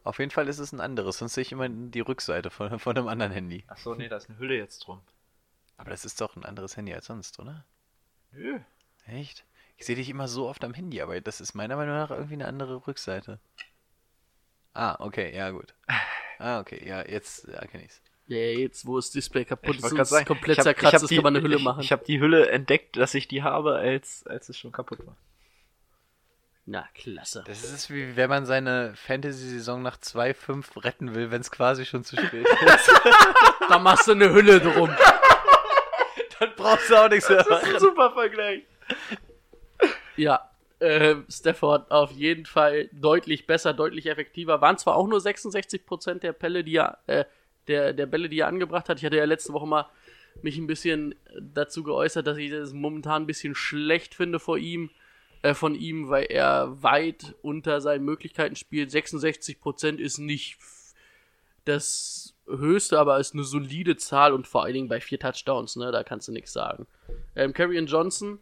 Auf 0.06 0.20
jeden 0.20 0.30
Fall 0.30 0.48
ist 0.48 0.60
es 0.60 0.72
ein 0.72 0.82
anderes, 0.82 1.18
sonst 1.18 1.34
sehe 1.34 1.42
ich 1.42 1.52
immer 1.52 1.68
die 1.68 2.00
Rückseite 2.00 2.52
von, 2.52 2.78
von 2.80 2.96
einem 2.96 3.08
anderen 3.08 3.32
Handy. 3.32 3.64
Achso, 3.68 3.96
nee, 3.96 4.08
da 4.08 4.18
ist 4.18 4.30
eine 4.30 4.38
Hülle 4.38 4.56
jetzt 4.56 4.80
drum. 4.80 5.02
Aber 5.78 5.90
das 5.90 6.06
ist 6.06 6.22
doch 6.22 6.36
ein 6.36 6.46
anderes 6.46 6.78
Handy 6.78 6.94
als 6.94 7.08
sonst, 7.08 7.40
oder? 7.40 7.66
Nö. 8.32 8.60
Echt? 9.08 9.46
Ich 9.78 9.88
sehe 9.88 9.96
dich 9.96 10.08
immer 10.08 10.28
so 10.28 10.48
oft 10.48 10.64
am 10.64 10.76
Handy, 10.76 11.02
aber 11.02 11.20
das 11.20 11.42
ist 11.42 11.56
meiner 11.56 11.76
Meinung 11.76 11.96
nach 11.96 12.12
irgendwie 12.12 12.36
eine 12.36 12.46
andere 12.46 12.86
Rückseite. 12.86 13.40
Ah, 14.74 14.96
okay, 15.00 15.36
ja 15.36 15.50
gut. 15.50 15.74
Ah, 16.38 16.60
okay, 16.60 16.88
ja, 16.88 17.04
jetzt 17.08 17.46
erkenne 17.48 17.86
ich's. 17.86 18.02
Ja, 18.28 18.38
jetzt, 18.38 18.86
wo 18.86 18.98
das 18.98 19.10
Display 19.10 19.44
kaputt 19.46 19.72
Ich 19.72 19.78
ist 19.78 19.84
wollte 19.84 19.94
und 19.94 19.98
gerade 19.98 20.04
es 20.04 20.10
sagen, 20.10 20.26
komplett 20.26 20.62
zerkratzt 20.62 21.04
ist, 21.04 21.10
kann 21.10 21.24
man 21.24 21.36
eine 21.36 21.44
Hülle 21.44 21.58
ich, 21.58 21.64
machen. 21.64 21.82
Ich 21.82 21.92
habe 21.92 22.04
die 22.04 22.20
Hülle 22.20 22.50
entdeckt, 22.50 22.98
dass 22.98 23.16
ich 23.16 23.28
die 23.28 23.42
habe, 23.42 23.76
als, 23.76 24.28
als 24.28 24.50
es 24.50 24.58
schon 24.58 24.72
kaputt 24.72 25.06
war. 25.08 25.16
Na, 26.68 26.88
klasse. 26.96 27.44
Das 27.46 27.64
ist 27.64 27.92
wie 27.92 28.16
wenn 28.16 28.30
man 28.30 28.48
seine 28.48 28.94
Fantasy-Saison 28.96 29.84
nach 29.84 29.98
2.5 29.98 30.84
retten 30.84 31.14
will, 31.14 31.30
wenn 31.30 31.42
es 31.42 31.52
quasi 31.52 31.86
schon 31.86 32.04
zu 32.04 32.18
spät 32.18 32.48
ist. 32.66 32.92
Da 33.70 33.78
machst 33.78 34.08
du 34.08 34.14
eine 34.14 34.34
Hülle 34.34 34.60
drum. 34.60 34.90
Dann 36.40 36.50
brauchst 36.56 36.90
du 36.90 36.96
auch 36.96 37.10
nichts 37.10 37.30
mehr 37.30 37.46
machen. 37.48 37.80
Super 37.80 38.12
Vergleich. 38.12 38.64
Ja, 40.18 40.50
äh, 40.80 41.16
Stafford 41.30 41.92
auf 41.92 42.12
jeden 42.12 42.46
Fall 42.48 42.90
deutlich 42.92 43.46
besser, 43.46 43.74
deutlich 43.74 44.08
effektiver. 44.08 44.60
Waren 44.60 44.78
zwar 44.78 44.96
auch 44.96 45.08
nur 45.08 45.20
66% 45.20 46.20
der 46.20 46.34
Pelle, 46.34 46.64
die 46.64 46.78
er, 46.78 46.98
äh, 47.06 47.26
der, 47.68 47.94
der 47.94 48.08
Bälle, 48.08 48.28
die 48.28 48.40
er 48.40 48.48
angebracht 48.48 48.90
hat. 48.90 48.98
Ich 48.98 49.06
hatte 49.06 49.18
ja 49.18 49.26
letzte 49.26 49.54
Woche 49.54 49.68
mal 49.68 49.88
mich 50.42 50.58
ein 50.58 50.68
bisschen 50.68 51.16
dazu 51.40 51.84
geäußert, 51.84 52.26
dass 52.26 52.38
ich 52.38 52.50
das 52.52 52.74
momentan 52.74 53.24
ein 53.24 53.28
bisschen 53.28 53.56
schlecht 53.56 54.16
finde 54.16 54.40
vor 54.40 54.58
ihm, 54.58 54.90
äh, 55.46 55.54
von 55.54 55.76
ihm, 55.76 56.10
weil 56.10 56.26
er 56.26 56.82
weit 56.82 57.36
unter 57.44 57.80
seinen 57.80 58.04
Möglichkeiten 58.04 58.56
spielt. 58.56 58.90
66% 58.90 59.98
ist 59.98 60.18
nicht 60.18 60.58
das 61.66 62.36
höchste, 62.48 62.98
aber 62.98 63.20
ist 63.20 63.36
eine 63.36 63.44
solide 63.44 63.96
Zahl 63.96 64.34
und 64.34 64.48
vor 64.48 64.64
allen 64.64 64.74
Dingen 64.74 64.88
bei 64.88 65.00
vier 65.00 65.20
Touchdowns, 65.20 65.76
ne, 65.76 65.92
da 65.92 66.04
kannst 66.04 66.28
du 66.28 66.32
nichts 66.32 66.52
sagen. 66.52 66.88
Ähm, 67.36 67.54
Carrion 67.54 67.86
Johnson 67.86 68.40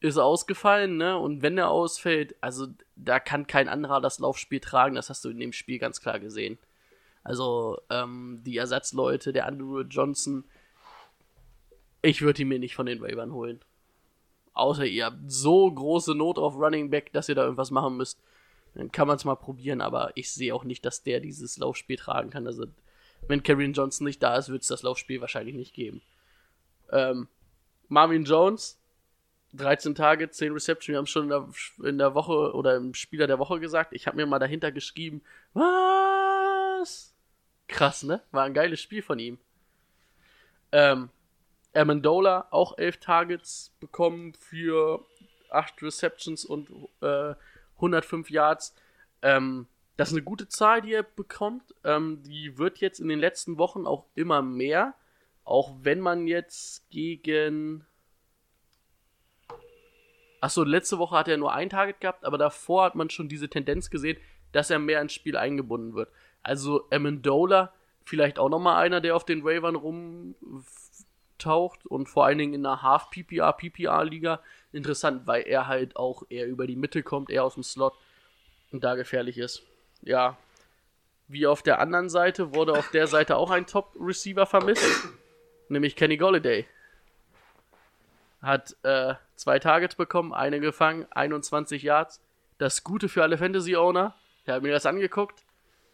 ist 0.00 0.16
ausgefallen, 0.16 0.96
ne? 0.96 1.18
Und 1.18 1.42
wenn 1.42 1.58
er 1.58 1.68
ausfällt, 1.68 2.36
also 2.40 2.68
da 2.94 3.20
kann 3.20 3.46
kein 3.46 3.68
anderer 3.68 4.00
das 4.00 4.18
Laufspiel 4.18 4.60
tragen, 4.60 4.94
das 4.94 5.10
hast 5.10 5.26
du 5.26 5.28
in 5.28 5.38
dem 5.38 5.52
Spiel 5.52 5.78
ganz 5.78 6.00
klar 6.00 6.18
gesehen. 6.20 6.58
Also, 7.22 7.78
ähm, 7.90 8.40
die 8.46 8.56
Ersatzleute, 8.56 9.34
der 9.34 9.46
Andrew 9.46 9.82
Johnson, 9.82 10.44
ich 12.00 12.22
würde 12.22 12.40
ihn 12.42 12.48
mir 12.48 12.58
nicht 12.58 12.74
von 12.76 12.86
den 12.86 13.02
Waivern 13.02 13.32
holen. 13.32 13.60
Außer 14.56 14.86
ihr 14.86 15.04
habt 15.04 15.18
so 15.26 15.70
große 15.70 16.14
Not 16.14 16.38
auf 16.38 16.56
Running 16.56 16.90
Back, 16.90 17.12
dass 17.12 17.28
ihr 17.28 17.34
da 17.34 17.44
irgendwas 17.44 17.70
machen 17.70 17.96
müsst. 17.96 18.18
Dann 18.74 18.90
kann 18.90 19.06
man 19.06 19.16
es 19.16 19.24
mal 19.24 19.36
probieren, 19.36 19.80
aber 19.80 20.12
ich 20.14 20.30
sehe 20.30 20.54
auch 20.54 20.64
nicht, 20.64 20.84
dass 20.84 21.02
der 21.02 21.20
dieses 21.20 21.58
Laufspiel 21.58 21.96
tragen 21.96 22.30
kann. 22.30 22.46
Also, 22.46 22.66
wenn 23.28 23.42
Karrion 23.42 23.74
Johnson 23.74 24.06
nicht 24.06 24.22
da 24.22 24.36
ist, 24.36 24.48
wird 24.48 24.62
es 24.62 24.68
das 24.68 24.82
Laufspiel 24.82 25.20
wahrscheinlich 25.20 25.54
nicht 25.54 25.74
geben. 25.74 26.00
Ähm, 26.90 27.28
Marvin 27.88 28.24
Jones, 28.24 28.80
13 29.52 29.94
Tage, 29.94 30.30
10 30.30 30.52
Reception. 30.52 30.94
Wir 30.94 30.98
haben 30.98 31.06
schon 31.06 31.24
in 31.24 31.28
der, 31.28 31.48
in 31.84 31.98
der 31.98 32.14
Woche 32.14 32.54
oder 32.54 32.76
im 32.76 32.94
Spieler 32.94 33.26
der 33.26 33.38
Woche 33.38 33.60
gesagt. 33.60 33.92
Ich 33.92 34.06
habe 34.06 34.16
mir 34.16 34.26
mal 34.26 34.38
dahinter 34.38 34.72
geschrieben, 34.72 35.22
was? 35.52 37.14
Krass, 37.68 38.04
ne? 38.04 38.22
War 38.30 38.44
ein 38.44 38.54
geiles 38.54 38.80
Spiel 38.80 39.02
von 39.02 39.18
ihm. 39.18 39.38
Ähm, 40.72 41.10
Amendola 41.76 42.48
auch 42.50 42.78
11 42.78 42.98
Targets 42.98 43.76
bekommen 43.80 44.34
für 44.34 45.04
8 45.50 45.82
Receptions 45.82 46.44
und 46.44 46.70
äh, 47.02 47.34
105 47.76 48.30
Yards. 48.30 48.74
Ähm, 49.22 49.66
das 49.96 50.08
ist 50.08 50.14
eine 50.14 50.24
gute 50.24 50.48
Zahl, 50.48 50.82
die 50.82 50.92
er 50.92 51.02
bekommt. 51.02 51.74
Ähm, 51.84 52.22
die 52.22 52.58
wird 52.58 52.78
jetzt 52.78 53.00
in 53.00 53.08
den 53.08 53.18
letzten 53.18 53.58
Wochen 53.58 53.86
auch 53.86 54.06
immer 54.14 54.42
mehr. 54.42 54.94
Auch 55.44 55.74
wenn 55.82 56.00
man 56.00 56.26
jetzt 56.26 56.88
gegen. 56.90 57.86
Achso, 60.40 60.64
letzte 60.64 60.98
Woche 60.98 61.16
hat 61.16 61.28
er 61.28 61.38
nur 61.38 61.54
ein 61.54 61.70
Target 61.70 62.00
gehabt, 62.00 62.24
aber 62.24 62.36
davor 62.36 62.84
hat 62.84 62.94
man 62.94 63.10
schon 63.10 63.28
diese 63.28 63.48
Tendenz 63.48 63.90
gesehen, 63.90 64.18
dass 64.52 64.70
er 64.70 64.78
mehr 64.78 65.00
ins 65.00 65.14
Spiel 65.14 65.36
eingebunden 65.36 65.94
wird. 65.94 66.10
Also 66.42 66.88
Amendola, 66.90 67.72
vielleicht 68.04 68.38
auch 68.38 68.48
nochmal 68.48 68.84
einer, 68.84 69.00
der 69.00 69.16
auf 69.16 69.24
den 69.24 69.44
Waivern 69.44 69.76
rumtaucht 71.36 71.86
und 71.86 72.08
vor 72.08 72.24
allen 72.24 72.38
Dingen 72.38 72.54
in 72.54 72.66
einer 72.66 72.82
Half-PPR, 72.82 73.52
PPR-Liga 73.52 74.40
interessant, 74.72 75.26
weil 75.26 75.42
er 75.42 75.66
halt 75.66 75.96
auch 75.96 76.22
eher 76.28 76.46
über 76.46 76.66
die 76.66 76.76
Mitte 76.76 77.02
kommt, 77.02 77.30
eher 77.30 77.44
aus 77.44 77.54
dem 77.54 77.62
Slot 77.62 77.94
und 78.72 78.84
da 78.84 78.94
gefährlich 78.94 79.38
ist. 79.38 79.62
Ja. 80.02 80.36
Wie 81.28 81.46
auf 81.46 81.62
der 81.62 81.80
anderen 81.80 82.08
Seite 82.08 82.54
wurde 82.54 82.72
auf 82.72 82.90
der 82.90 83.08
Seite 83.08 83.36
auch 83.36 83.50
ein 83.50 83.66
Top-Receiver 83.66 84.46
vermisst, 84.46 85.08
nämlich 85.68 85.96
Kenny 85.96 86.16
Golladay. 86.16 86.66
Hat 88.40 88.76
äh, 88.84 89.14
zwei 89.34 89.58
Targets 89.58 89.96
bekommen, 89.96 90.32
eine 90.32 90.60
gefangen, 90.60 91.06
21 91.10 91.82
Yards. 91.82 92.20
Das 92.58 92.84
Gute 92.84 93.08
für 93.08 93.22
alle 93.22 93.38
Fantasy-Owner, 93.38 94.14
ich 94.44 94.48
habe 94.50 94.60
mir 94.62 94.72
das 94.72 94.86
angeguckt. 94.86 95.42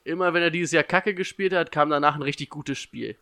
Immer 0.04 0.34
wenn 0.34 0.42
er 0.42 0.50
dieses 0.50 0.72
Jahr 0.72 0.84
Kacke 0.84 1.14
gespielt 1.14 1.54
hat, 1.54 1.72
kam 1.72 1.88
danach 1.88 2.14
ein 2.16 2.22
richtig 2.22 2.50
gutes 2.50 2.78
Spiel. 2.78 3.16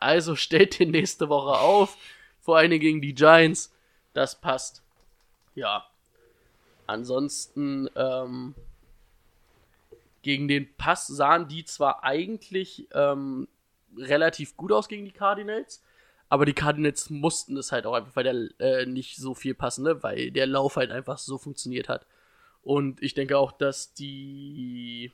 Also 0.00 0.36
stellt 0.36 0.78
den 0.78 0.90
nächste 0.90 1.28
Woche 1.28 1.58
auf, 1.58 1.96
vor 2.40 2.60
Dingen 2.62 2.80
gegen 2.80 3.00
die 3.00 3.14
Giants. 3.14 3.74
Das 4.12 4.40
passt. 4.40 4.82
Ja. 5.54 5.86
Ansonsten, 6.86 7.90
ähm, 7.96 8.54
gegen 10.26 10.48
den 10.48 10.74
Pass 10.76 11.06
sahen 11.06 11.46
die 11.46 11.64
zwar 11.64 12.02
eigentlich 12.02 12.88
ähm, 12.92 13.46
relativ 13.96 14.56
gut 14.56 14.72
aus 14.72 14.88
gegen 14.88 15.04
die 15.04 15.12
Cardinals, 15.12 15.84
aber 16.28 16.44
die 16.46 16.52
Cardinals 16.52 17.10
mussten 17.10 17.56
es 17.56 17.70
halt 17.70 17.86
auch 17.86 17.94
einfach, 17.94 18.16
weil 18.16 18.24
der 18.24 18.80
äh, 18.80 18.86
nicht 18.86 19.18
so 19.18 19.34
viel 19.34 19.54
passen, 19.54 19.84
ne? 19.84 20.02
weil 20.02 20.32
der 20.32 20.48
Lauf 20.48 20.76
halt 20.76 20.90
einfach 20.90 21.18
so 21.18 21.38
funktioniert 21.38 21.88
hat. 21.88 22.06
Und 22.62 23.00
ich 23.02 23.14
denke 23.14 23.38
auch, 23.38 23.52
dass 23.52 23.94
die, 23.94 25.12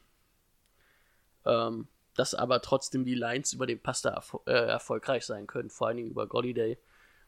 ähm, 1.44 1.88
dass 2.14 2.34
aber 2.34 2.60
trotzdem 2.60 3.04
die 3.04 3.14
Lines 3.14 3.52
über 3.52 3.66
den 3.66 3.80
Pass 3.80 4.02
da 4.02 4.10
erfo 4.10 4.42
äh, 4.46 4.52
erfolgreich 4.52 5.24
sein 5.24 5.46
können, 5.46 5.70
vor 5.70 5.88
allen 5.88 5.96
Dingen 5.96 6.10
über 6.10 6.26
Golliday. 6.26 6.78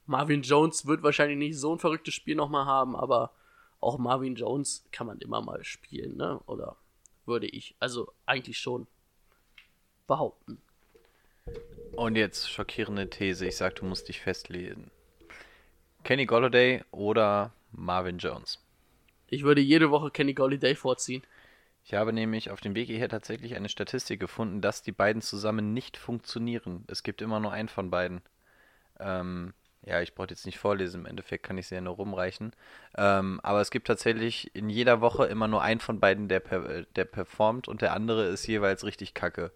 Marvin 0.07 0.43
Jones 0.43 0.87
wird 0.87 1.03
wahrscheinlich 1.03 1.39
nicht 1.39 1.59
so 1.59 1.75
ein 1.75 1.79
verrücktes 1.79 2.15
Spiel 2.15 2.35
nochmal 2.35 2.67
haben, 2.67 2.95
aber 2.95 3.33
auch 3.81 3.99
Marvin 3.99 4.35
Jones 4.35 4.87
kann 4.93 5.07
man 5.07 5.19
immer 5.21 5.41
mal 5.41 5.65
spielen, 5.65 6.17
ne? 6.17 6.41
Oder 6.47 6.77
würde 7.27 7.47
ich, 7.47 7.75
also 7.81 8.13
eigentlich 8.27 8.59
schon 8.59 8.87
behaupten. 10.07 10.61
Und 11.93 12.17
jetzt 12.17 12.51
schockierende 12.51 13.09
These. 13.09 13.47
Ich 13.47 13.57
sag, 13.57 13.77
du 13.77 13.85
musst 13.85 14.09
dich 14.09 14.21
festlegen. 14.21 14.91
Kenny 16.03 16.27
Golladay 16.27 16.83
oder 16.91 17.53
Marvin 17.73 18.19
Jones. 18.19 18.63
Ich 19.29 19.43
würde 19.43 19.61
jede 19.61 19.91
Woche 19.91 20.11
Kenny 20.11 20.35
Golliday 20.35 20.75
vorziehen. 20.75 21.23
Ich 21.85 21.93
habe 21.93 22.15
nämlich 22.15 22.51
auf 22.51 22.63
dem 22.63 22.75
Weg 22.75 22.87
hierher 22.87 23.11
tatsächlich 23.11 23.55
eine 23.55 23.69
Statistik 23.69 24.19
gefunden, 24.19 24.63
dass 24.63 24.83
die 24.83 24.93
beiden 24.93 25.21
zusammen 25.21 25.75
nicht 25.75 25.99
funktionieren. 25.99 26.85
Es 26.87 27.03
gibt 27.03 27.21
immer 27.21 27.41
nur 27.41 27.53
einen 27.53 27.69
von 27.69 27.91
beiden. 27.91 28.23
Ähm, 28.99 29.53
ja, 29.85 30.01
ich 30.01 30.15
brauche 30.15 30.31
jetzt 30.31 30.47
nicht 30.47 30.59
vorlesen, 30.59 31.03
im 31.03 31.07
Endeffekt 31.07 31.45
kann 31.45 31.59
ich 31.59 31.67
sie 31.67 31.75
ja 31.75 31.83
nur 31.83 31.97
rumreichen. 31.97 32.53
Ähm, 32.97 33.39
aber 33.43 33.61
es 33.61 33.71
gibt 33.71 33.87
tatsächlich 33.87 34.55
in 34.57 34.71
jeder 34.71 35.03
Woche 35.03 35.27
immer 35.27 35.47
nur 35.47 35.61
einen 35.61 35.81
von 35.81 36.01
beiden, 36.01 36.27
der, 36.27 36.41
per 36.41 36.85
der 36.85 37.05
performt 37.05 37.69
und 37.69 37.83
der 37.83 37.93
andere 37.93 38.29
ist 38.29 38.47
jeweils 38.47 38.85
richtig 38.85 39.13
kacke. 39.13 39.53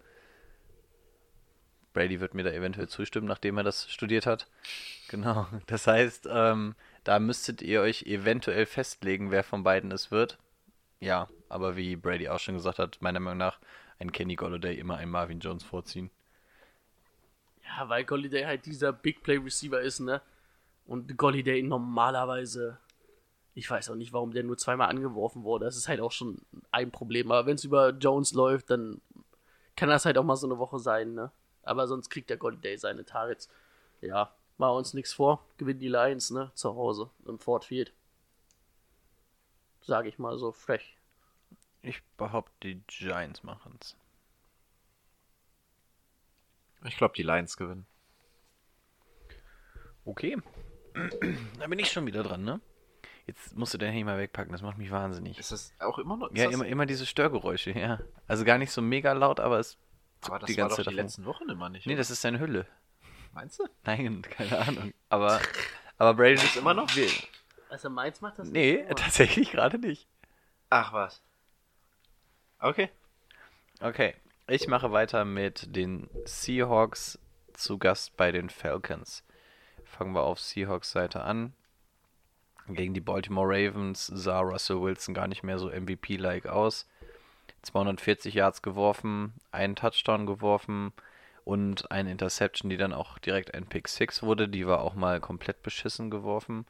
Brady 1.95 2.21
wird 2.21 2.35
mir 2.35 2.45
da 2.45 2.51
eventuell 2.51 2.89
zustimmen, 2.89 3.27
nachdem 3.27 3.57
er 3.57 3.65
das 3.65 3.91
studiert 3.91 4.27
hat. 4.27 4.49
Genau. 5.09 5.47
Das 5.67 5.87
heißt, 5.87 6.29
ähm, 6.31 6.75
da 7.05 7.19
müsstet 7.21 7.63
ihr 7.63 7.81
euch 7.81 8.03
eventuell 8.03 8.67
festlegen, 8.67 9.31
wer 9.31 9.43
von 9.43 9.63
beiden 9.63 9.91
es 9.93 10.11
wird. 10.11 10.37
Ja, 11.01 11.29
aber 11.49 11.77
wie 11.77 11.97
Brady 11.97 12.29
auch 12.29 12.41
schon 12.41 12.55
gesagt 12.55 12.79
hat, 12.79 13.01
meiner 13.01 13.21
Meinung 13.21 13.39
nach 13.39 13.59
ein 13.99 14.13
Kenny 14.13 14.35
Golladay 14.35 14.79
immer 14.79 14.97
einen 14.97 15.11
Marvin 15.11 15.41
Jones 15.41 15.65
vorziehen. 15.65 16.11
Ja, 17.65 17.89
weil 17.89 18.05
Golliday 18.05 18.45
halt 18.45 18.67
dieser 18.67 18.93
Big 18.93 19.23
Play 19.23 19.37
Receiver 19.37 19.81
ist, 19.81 20.01
ne? 20.01 20.23
Und 20.87 21.19
Golliday 21.19 21.63
normalerweise, 21.63 22.79
ich 23.55 23.71
weiß 23.71 23.91
auch 23.91 23.95
nicht, 23.95 24.13
warum 24.13 24.33
der 24.33 24.43
nur 24.43 24.57
zweimal 24.57 24.89
angeworfen 24.89 25.45
wurde. 25.45 25.67
Das 25.67 25.77
ist 25.77 25.89
halt 25.89 26.01
auch 26.01 26.13
schon 26.13 26.41
ein 26.71 26.91
Problem. 26.91 27.31
Aber 27.31 27.47
wenn 27.47 27.57
es 27.57 27.65
über 27.65 27.91
Jones 27.91 28.33
läuft, 28.33 28.71
dann 28.71 29.01
kann 29.77 29.89
das 29.89 30.07
halt 30.07 30.17
auch 30.19 30.25
mal 30.25 30.37
so 30.37 30.47
eine 30.47 30.59
Woche 30.59 30.79
sein, 30.79 31.15
ne? 31.15 31.31
Aber 31.63 31.87
sonst 31.87 32.09
kriegt 32.09 32.31
der 32.31 32.39
Golliday 32.39 32.77
seine 32.79 33.05
Targets. 33.05 33.51
Ja, 34.01 34.33
machen 34.57 34.73
wir 34.73 34.79
uns 34.79 34.95
nichts 34.95 35.13
vor. 35.13 35.45
Gewinnen 35.59 35.81
die 35.81 35.89
Lions, 35.89 36.31
ne? 36.31 36.51
Zu 36.55 36.75
Hause 36.75 37.11
im 37.27 37.39
Ford 37.39 37.65
Field. 37.67 37.93
Sag 39.89 40.05
ich 40.05 40.19
mal 40.19 40.37
so 40.37 40.53
frech. 40.53 40.99
Ich 41.81 42.03
behaupte, 42.19 42.53
die 42.63 42.83
Giants 42.89 43.43
machen's. 43.43 43.97
Ich 46.85 46.99
glaube, 46.99 47.15
die 47.17 47.23
Lions 47.23 47.57
gewinnen. 47.57 47.87
Okay. 50.05 50.37
da 51.59 51.67
bin 51.69 51.79
ich 51.79 51.91
schon 51.91 52.05
wieder 52.05 52.23
dran, 52.23 52.45
ne? 52.45 52.61
Jetzt 53.27 53.57
musst 53.57 53.73
du 53.73 53.79
dein 53.79 53.89
Handy 53.89 54.05
mal 54.05 54.19
wegpacken, 54.19 54.53
das 54.53 54.61
macht 54.61 54.77
mich 54.77 54.91
wahnsinnig. 54.91 55.39
Ist 55.39 55.53
das 55.53 55.73
auch 55.79 55.99
immer 55.99 56.19
noch? 56.19 56.35
Ja, 56.35 56.51
immer, 56.51 56.67
immer 56.67 56.85
diese 56.85 57.07
Störgeräusche, 57.07 57.71
ja. 57.71 57.99
Also 58.27 58.45
gar 58.45 58.59
nicht 58.59 58.73
so 58.73 58.83
mega 58.83 59.15
laut, 59.15 59.41
aber 59.41 59.59
es 59.59 59.79
aber 60.21 60.39
das 60.39 60.49
die 60.49 60.59
war 60.59 60.69
ganze 60.69 60.83
doch 60.83 60.91
die 60.91 60.97
davon. 60.97 61.07
letzten 61.07 61.25
Wochen 61.25 61.49
immer 61.49 61.71
nicht. 61.71 61.87
Nee, 61.87 61.95
oder? 61.95 62.01
das 62.01 62.11
ist 62.11 62.21
seine 62.21 62.41
Hülle. 62.41 62.67
Meinst 63.33 63.59
du? 63.59 63.65
Nein, 63.85 64.21
keine 64.21 64.59
Ahnung. 64.59 64.93
Aber, 65.09 65.41
aber 65.97 66.13
Brady 66.13 66.35
ist 66.35 66.57
immer 66.57 66.75
noch. 66.75 66.95
Wir, 66.95 67.09
Also 67.69 67.91
meins 67.91 68.21
macht 68.21 68.39
das 68.39 68.49
nee, 68.49 68.83
nicht. 68.83 68.99
tatsächlich 68.99 69.51
gerade 69.51 69.79
nicht. 69.79 70.09
Ach 70.71 70.93
was. 70.93 71.23
Okay. 72.61 72.91
Okay, 73.81 74.15
ich 74.49 74.67
mache 74.67 74.91
weiter 74.91 75.25
mit 75.25 75.77
den 75.77 76.11
Seahawks 76.25 77.19
zu 77.53 77.79
Gast 77.79 78.17
bei 78.17 78.33
den 78.33 78.51
Falcons. 78.51 79.23
Fangen 79.85 80.15
wir 80.15 80.23
auf 80.23 80.41
Seahawks 80.41 80.91
Seite 80.91 81.23
an. 81.23 81.53
Gegen 82.67 82.93
die 82.93 83.01
Baltimore 83.01 83.49
Ravens 83.49 84.07
sah 84.07 84.41
Russell 84.41 84.81
Wilson 84.81 85.15
gar 85.15 85.29
nicht 85.29 85.43
mehr 85.43 85.59
so 85.59 85.71
MVP-like 85.71 86.47
aus. 86.47 86.89
240 87.63 88.35
Yards 88.35 88.63
geworfen, 88.63 89.33
einen 89.53 89.77
Touchdown 89.77 90.27
geworfen 90.27 90.93
und 91.45 91.91
eine 91.91 92.11
Interception, 92.11 92.69
die 92.69 92.77
dann 92.77 92.93
auch 92.93 93.19
direkt 93.19 93.55
ein 93.55 93.67
Pick 93.67 93.89
6 93.89 94.23
wurde. 94.23 94.49
Die 94.49 94.67
war 94.67 94.81
auch 94.81 94.95
mal 94.95 95.21
komplett 95.21 95.63
beschissen 95.63 96.11
geworfen. 96.11 96.67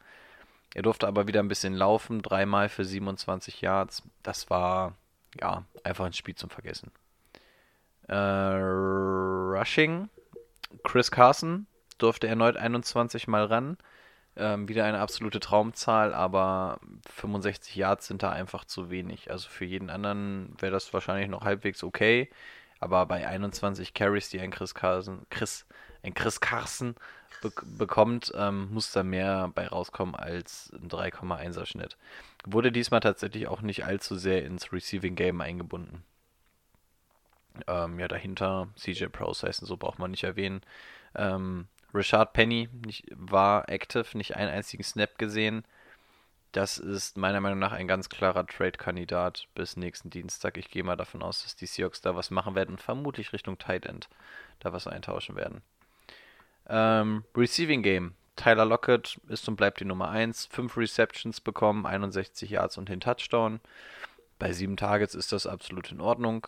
Er 0.73 0.83
durfte 0.83 1.07
aber 1.07 1.27
wieder 1.27 1.39
ein 1.39 1.47
bisschen 1.47 1.73
laufen, 1.73 2.21
dreimal 2.21 2.69
für 2.69 2.85
27 2.85 3.61
Yards. 3.61 4.03
Das 4.23 4.49
war 4.49 4.95
ja 5.39 5.63
einfach 5.83 6.05
ein 6.05 6.13
Spiel 6.13 6.35
zum 6.35 6.49
Vergessen. 6.49 6.91
Äh, 8.07 8.15
Rushing, 8.15 10.09
Chris 10.83 11.11
Carson 11.11 11.67
durfte 11.97 12.27
erneut 12.27 12.57
21 12.57 13.27
Mal 13.27 13.45
ran. 13.45 13.77
Ähm, 14.35 14.69
wieder 14.69 14.85
eine 14.85 14.99
absolute 14.99 15.39
Traumzahl, 15.39 16.13
aber 16.13 16.79
65 17.07 17.75
Yards 17.75 18.07
sind 18.07 18.23
da 18.23 18.31
einfach 18.31 18.63
zu 18.63 18.89
wenig. 18.89 19.29
Also 19.31 19.49
für 19.49 19.65
jeden 19.65 19.89
anderen 19.89 20.55
wäre 20.59 20.71
das 20.71 20.93
wahrscheinlich 20.93 21.27
noch 21.27 21.43
halbwegs 21.43 21.83
okay. 21.83 22.29
Aber 22.79 23.05
bei 23.05 23.27
21 23.27 23.93
Carries, 23.93 24.29
die 24.29 24.39
ein 24.39 24.51
Chris 24.51 24.73
Carson, 24.73 25.25
Chris, 25.29 25.65
ein 26.03 26.13
Chris 26.13 26.39
Carson 26.39 26.95
be 27.41 27.51
bekommt, 27.65 28.31
ähm, 28.35 28.71
muss 28.71 28.91
da 28.91 29.03
mehr 29.03 29.51
bei 29.53 29.67
rauskommen 29.67 30.15
als 30.15 30.71
ein 30.73 30.89
3,1er 30.89 31.65
Schnitt. 31.65 31.97
Wurde 32.45 32.71
diesmal 32.71 32.99
tatsächlich 32.99 33.47
auch 33.47 33.61
nicht 33.61 33.85
allzu 33.85 34.15
sehr 34.17 34.45
ins 34.45 34.71
Receiving 34.73 35.15
Game 35.15 35.41
eingebunden. 35.41 36.03
Ähm, 37.67 37.99
ja, 37.99 38.07
dahinter 38.07 38.69
CJ 38.75 39.05
Process 39.07 39.59
und 39.59 39.67
so 39.67 39.77
braucht 39.77 39.99
man 39.99 40.11
nicht 40.11 40.23
erwähnen. 40.23 40.61
Ähm, 41.15 41.67
Richard 41.93 42.33
Penny 42.33 42.69
nicht, 42.85 43.05
war 43.11 43.67
active, 43.69 44.17
nicht 44.17 44.35
einen 44.35 44.51
einzigen 44.51 44.83
Snap 44.83 45.17
gesehen. 45.17 45.63
Das 46.51 46.77
ist 46.79 47.17
meiner 47.17 47.41
Meinung 47.41 47.59
nach 47.59 47.73
ein 47.73 47.87
ganz 47.87 48.09
klarer 48.09 48.45
Trade-Kandidat 48.45 49.47
bis 49.53 49.77
nächsten 49.77 50.09
Dienstag. 50.09 50.57
Ich 50.57 50.71
gehe 50.71 50.83
mal 50.83 50.95
davon 50.95 51.21
aus, 51.21 51.43
dass 51.43 51.55
die 51.55 51.67
Seahawks 51.67 52.01
da 52.01 52.15
was 52.15 52.31
machen 52.31 52.55
werden 52.55 52.71
und 52.71 52.81
vermutlich 52.81 53.33
Richtung 53.33 53.57
Tight 53.59 53.85
End 53.85 54.09
da 54.59 54.73
was 54.73 54.87
eintauschen 54.87 55.35
werden. 55.35 55.61
Ähm, 56.69 57.23
Receiving 57.35 57.83
Game. 57.83 58.13
Tyler 58.35 58.65
Lockett 58.65 59.19
ist 59.27 59.47
und 59.49 59.57
bleibt 59.57 59.81
die 59.81 59.85
Nummer 59.85 60.09
1. 60.09 60.45
5 60.45 60.77
Receptions 60.77 61.41
bekommen, 61.41 61.85
61 61.85 62.49
Yards 62.49 62.77
und 62.77 62.87
den 62.87 63.01
Touchdown. 63.01 63.59
Bei 64.37 64.53
7 64.53 64.77
Targets 64.77 65.13
ist 65.13 65.33
das 65.33 65.45
absolut 65.45 65.91
in 65.91 65.99
Ordnung. 65.99 66.47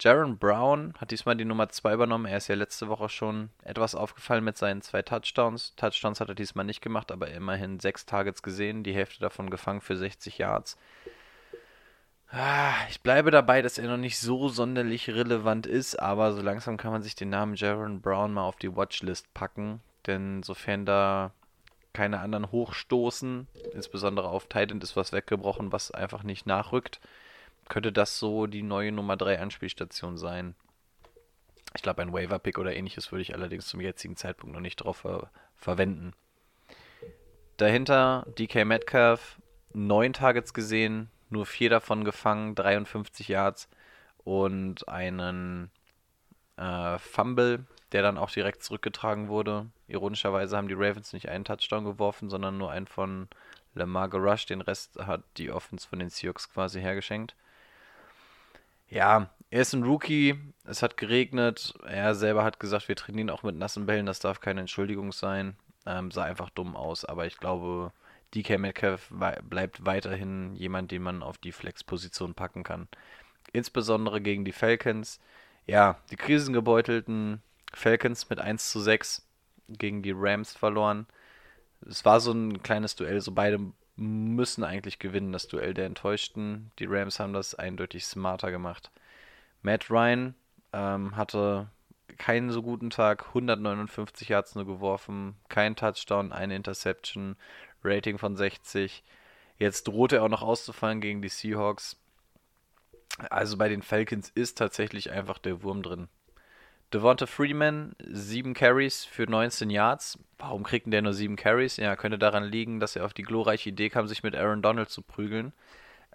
Jaron 0.00 0.36
Brown 0.36 0.92
hat 0.98 1.10
diesmal 1.10 1.36
die 1.36 1.44
Nummer 1.44 1.68
2 1.70 1.94
übernommen. 1.94 2.26
Er 2.26 2.36
ist 2.36 2.48
ja 2.48 2.54
letzte 2.54 2.88
Woche 2.88 3.08
schon 3.08 3.50
etwas 3.62 3.94
aufgefallen 3.94 4.44
mit 4.44 4.58
seinen 4.58 4.82
zwei 4.82 5.00
Touchdowns. 5.00 5.74
Touchdowns 5.76 6.20
hat 6.20 6.28
er 6.28 6.34
diesmal 6.34 6.66
nicht 6.66 6.82
gemacht, 6.82 7.10
aber 7.10 7.28
immerhin 7.28 7.80
6 7.80 8.04
Targets 8.04 8.42
gesehen, 8.42 8.82
die 8.82 8.92
Hälfte 8.92 9.20
davon 9.20 9.48
gefangen 9.48 9.80
für 9.80 9.96
60 9.96 10.36
Yards. 10.36 10.76
Ah, 12.30 12.74
Ich 12.90 13.00
bleibe 13.02 13.30
dabei, 13.30 13.62
dass 13.62 13.78
er 13.78 13.88
noch 13.88 13.96
nicht 13.96 14.18
so 14.18 14.48
sonderlich 14.48 15.08
relevant 15.08 15.66
ist, 15.66 15.96
aber 15.96 16.32
so 16.32 16.42
langsam 16.42 16.76
kann 16.76 16.92
man 16.92 17.02
sich 17.02 17.14
den 17.14 17.30
Namen 17.30 17.54
Jaron 17.54 18.00
Brown 18.00 18.32
mal 18.32 18.44
auf 18.44 18.56
die 18.56 18.74
Watchlist 18.76 19.32
packen, 19.32 19.80
denn 20.06 20.42
sofern 20.42 20.84
da 20.86 21.32
keine 21.92 22.20
anderen 22.20 22.50
hochstoßen, 22.52 23.46
insbesondere 23.72 24.28
auf 24.28 24.46
Titan 24.48 24.80
ist 24.80 24.96
was 24.96 25.12
weggebrochen, 25.12 25.72
was 25.72 25.90
einfach 25.92 26.24
nicht 26.24 26.46
nachrückt, 26.46 27.00
könnte 27.68 27.90
das 27.92 28.18
so 28.18 28.46
die 28.46 28.62
neue 28.62 28.92
Nummer 28.92 29.16
3 29.16 29.40
Anspielstation 29.40 30.18
sein. 30.18 30.54
Ich 31.74 31.82
glaube, 31.82 32.02
ein 32.02 32.12
Waiver-Pick 32.12 32.58
oder 32.58 32.74
ähnliches 32.74 33.12
würde 33.12 33.22
ich 33.22 33.34
allerdings 33.34 33.66
zum 33.66 33.80
jetzigen 33.80 34.16
Zeitpunkt 34.16 34.54
noch 34.54 34.60
nicht 34.60 34.76
drauf 34.76 34.98
ver 34.98 35.30
verwenden. 35.56 36.12
Dahinter 37.56 38.26
DK 38.38 38.66
Metcalf, 38.66 39.40
neun 39.72 40.12
Targets 40.12 40.52
gesehen, 40.52 41.10
nur 41.28 41.46
vier 41.46 41.70
davon 41.70 42.04
gefangen, 42.04 42.54
53 42.54 43.28
Yards 43.28 43.68
und 44.24 44.88
einen 44.88 45.70
äh, 46.56 46.98
Fumble, 46.98 47.64
der 47.92 48.02
dann 48.02 48.18
auch 48.18 48.30
direkt 48.30 48.62
zurückgetragen 48.62 49.28
wurde. 49.28 49.66
Ironischerweise 49.88 50.56
haben 50.56 50.68
die 50.68 50.74
Ravens 50.74 51.12
nicht 51.12 51.28
einen 51.28 51.44
Touchdown 51.44 51.84
geworfen, 51.84 52.28
sondern 52.30 52.58
nur 52.58 52.70
einen 52.70 52.86
von 52.86 53.28
Lamar 53.74 54.08
gerusht. 54.08 54.50
Den 54.50 54.60
Rest 54.60 54.98
hat 54.98 55.22
die 55.36 55.50
Offense 55.50 55.86
von 55.86 55.98
den 55.98 56.10
Seahawks 56.10 56.50
quasi 56.50 56.80
hergeschenkt. 56.80 57.34
Ja, 58.88 59.30
er 59.50 59.62
ist 59.62 59.72
ein 59.72 59.82
Rookie, 59.82 60.38
es 60.64 60.82
hat 60.82 60.96
geregnet. 60.96 61.74
Er 61.86 62.14
selber 62.14 62.44
hat 62.44 62.60
gesagt, 62.60 62.88
wir 62.88 62.96
trainieren 62.96 63.30
auch 63.30 63.42
mit 63.42 63.56
nassen 63.56 63.86
Bällen, 63.86 64.06
das 64.06 64.20
darf 64.20 64.40
keine 64.40 64.60
Entschuldigung 64.60 65.12
sein. 65.12 65.56
Ähm, 65.86 66.10
sah 66.10 66.24
einfach 66.24 66.50
dumm 66.50 66.76
aus, 66.76 67.04
aber 67.04 67.26
ich 67.26 67.38
glaube, 67.38 67.92
DK 68.34 68.58
Metcalf 68.58 69.10
bleibt 69.10 69.84
weiterhin 69.86 70.54
jemand, 70.56 70.90
den 70.90 71.02
man 71.02 71.22
auf 71.22 71.38
die 71.38 71.52
Flex-Position 71.52 72.34
packen 72.34 72.62
kann. 72.62 72.88
Insbesondere 73.52 74.20
gegen 74.20 74.44
die 74.44 74.52
Falcons. 74.52 75.20
Ja, 75.66 75.98
die 76.10 76.16
krisengebeutelten 76.16 77.42
Falcons 77.72 78.28
mit 78.28 78.40
1 78.40 78.70
zu 78.70 78.80
6 78.80 79.26
gegen 79.68 80.02
die 80.02 80.14
Rams 80.14 80.52
verloren. 80.52 81.06
Es 81.88 82.04
war 82.04 82.20
so 82.20 82.32
ein 82.32 82.62
kleines 82.62 82.96
Duell, 82.96 83.20
so 83.20 83.32
beide 83.32 83.60
müssen 83.96 84.64
eigentlich 84.64 84.98
gewinnen, 84.98 85.32
das 85.32 85.48
Duell 85.48 85.74
der 85.74 85.86
Enttäuschten. 85.86 86.70
Die 86.78 86.86
Rams 86.86 87.18
haben 87.18 87.32
das 87.32 87.54
eindeutig 87.54 88.04
smarter 88.04 88.50
gemacht. 88.50 88.90
Matt 89.62 89.90
Ryan 89.90 90.34
ähm, 90.72 91.16
hatte 91.16 91.68
keinen 92.18 92.50
so 92.50 92.62
guten 92.62 92.90
Tag, 92.90 93.28
159 93.28 94.28
Yards 94.28 94.54
nur 94.54 94.66
geworfen, 94.66 95.36
kein 95.48 95.76
Touchdown, 95.76 96.32
eine 96.32 96.56
Interception, 96.56 97.36
Rating 97.82 98.18
von 98.18 98.36
60. 98.36 99.02
Jetzt 99.58 99.88
droht 99.88 100.12
er 100.12 100.22
auch 100.22 100.28
noch 100.28 100.42
auszufallen 100.42 101.00
gegen 101.00 101.22
die 101.22 101.28
Seahawks. 101.28 101.96
Also 103.30 103.56
bei 103.56 103.68
den 103.68 103.82
Falcons 103.82 104.30
ist 104.34 104.58
tatsächlich 104.58 105.10
einfach 105.10 105.38
der 105.38 105.62
Wurm 105.62 105.82
drin. 105.82 106.08
Devonta 106.92 107.26
Freeman, 107.26 107.96
7 107.98 108.54
Carries 108.54 109.04
für 109.04 109.24
19 109.24 109.70
Yards. 109.70 110.18
Warum 110.38 110.62
kriegt 110.62 110.86
denn 110.86 110.92
der 110.92 111.02
nur 111.02 111.14
7 111.14 111.36
Carries? 111.36 111.78
Ja, 111.78 111.96
könnte 111.96 112.18
daran 112.18 112.44
liegen, 112.44 112.78
dass 112.78 112.94
er 112.94 113.04
auf 113.04 113.14
die 113.14 113.22
glorreiche 113.22 113.70
Idee 113.70 113.88
kam, 113.88 114.06
sich 114.06 114.22
mit 114.22 114.36
Aaron 114.36 114.62
Donald 114.62 114.88
zu 114.88 115.02
prügeln. 115.02 115.52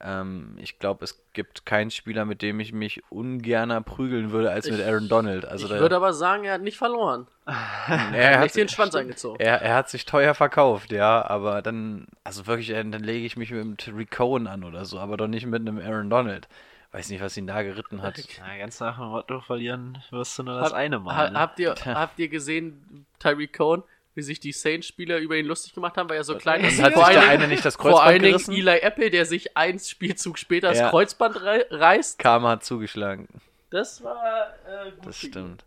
Ähm, 0.04 0.56
ich 0.58 0.80
glaube, 0.80 1.04
es 1.04 1.22
gibt 1.34 1.66
keinen 1.66 1.92
Spieler, 1.92 2.26
mit 2.26 2.42
dem 2.42 2.60
ich 2.60 2.74
mich 2.74 3.02
ungerner 3.10 3.82
prügeln 3.82 4.32
würde, 4.32 4.52
als 4.52 4.70
mit 4.70 4.80
Ich- 4.80 4.86
Aaron 4.86 5.08
Donald. 5.08 5.46
Also 5.46 5.66
ich 5.66 5.80
würde 5.80 5.96
aber 5.96 6.14
sagen, 6.14 6.44
er 6.44 6.54
hat 6.56 6.62
nicht 6.62 6.78
verloren. 6.78 7.28
er, 7.46 8.40
hat 8.40 8.56
den 8.56 8.70
Schwanz 8.70 8.96
angezogen. 8.96 9.40
er, 9.40 9.62
er 9.62 9.76
hat 9.76 9.90
sich 9.90 10.06
teuer 10.06 10.34
verkauft, 10.34 10.92
ja, 10.92 11.26
aber 11.28 11.62
dann, 11.62 12.08
also 12.24 12.48
wirklich, 12.48 12.70
äh, 12.70 12.84
dann 12.84 13.04
lege 13.04 13.26
ich 13.26 13.38
mich 13.38 13.52
mit 13.52 13.62
einem 13.62 13.78
Terry 13.78 14.06
Cohen 14.06 14.48
an 14.48 14.64
oder 14.64 14.86
so, 14.86 15.00
aber 15.00 15.18
doch 15.18 15.28
nicht 15.28 15.46
mit 15.46 15.62
einem 15.62 15.80
Aaron 15.80 16.10
Donald. 16.10 16.48
Weiß 16.94 17.10
nicht, 17.10 17.22
was 17.22 17.38
ihn 17.38 17.48
da 17.48 17.62
geritten 17.62 18.02
hat. 18.02 18.22
Na, 18.40 18.58
ganz 18.58 18.80
nach 18.82 18.98
dem 18.98 19.08
Motto 19.08 19.40
verlieren 19.40 19.98
wirst 20.10 20.38
du 20.38 20.44
nur 20.44 20.56
das 20.60 20.72
Hab- 20.72 20.78
eine 20.78 21.00
Mal. 21.00 21.16
Ha 21.16 21.30
ne? 21.30 21.40
habt, 21.40 21.60
ihr, 21.60 21.74
habt 21.86 22.20
ihr 22.20 22.28
gesehen, 22.28 23.06
Tyreek 23.20 23.54
Cohen, 23.58 23.84
wie 24.14 24.22
sich 24.22 24.40
die 24.40 24.52
Saints-Spieler 24.52 25.18
über 25.20 25.38
ihn 25.38 25.46
lustig 25.46 25.74
gemacht 25.74 25.96
haben, 25.98 26.10
weil 26.10 26.18
er 26.18 26.24
so 26.24 26.38
klein 26.38 26.64
ist? 26.64 26.82
Hat 26.82 26.94
Vor 26.94 27.06
sich 27.06 27.16
der 27.16 27.30
eine 27.30 27.48
nicht 27.48 27.64
das 27.64 27.76
Vor 27.76 27.92
Kreuzband 27.92 28.08
allen 28.08 28.22
Dingen? 28.24 28.68
Eli 28.68 28.80
Apple, 28.82 29.10
der 29.10 29.26
sich 29.26 29.56
einen 29.56 29.80
Spielzug 29.80 30.38
später 30.38 30.70
das 30.70 30.80
Ja. 30.80 30.90
Kreuzband 30.90 31.42
rei 31.42 31.66
reißt. 31.70 32.20
Karma 32.20 32.50
hat 32.52 32.64
zugeschlagen. 32.66 33.28
Das 33.70 34.04
war 34.04 34.48
äh, 34.68 34.92
gut 34.92 35.08
Das 35.08 35.18
stimmt. 35.18 35.66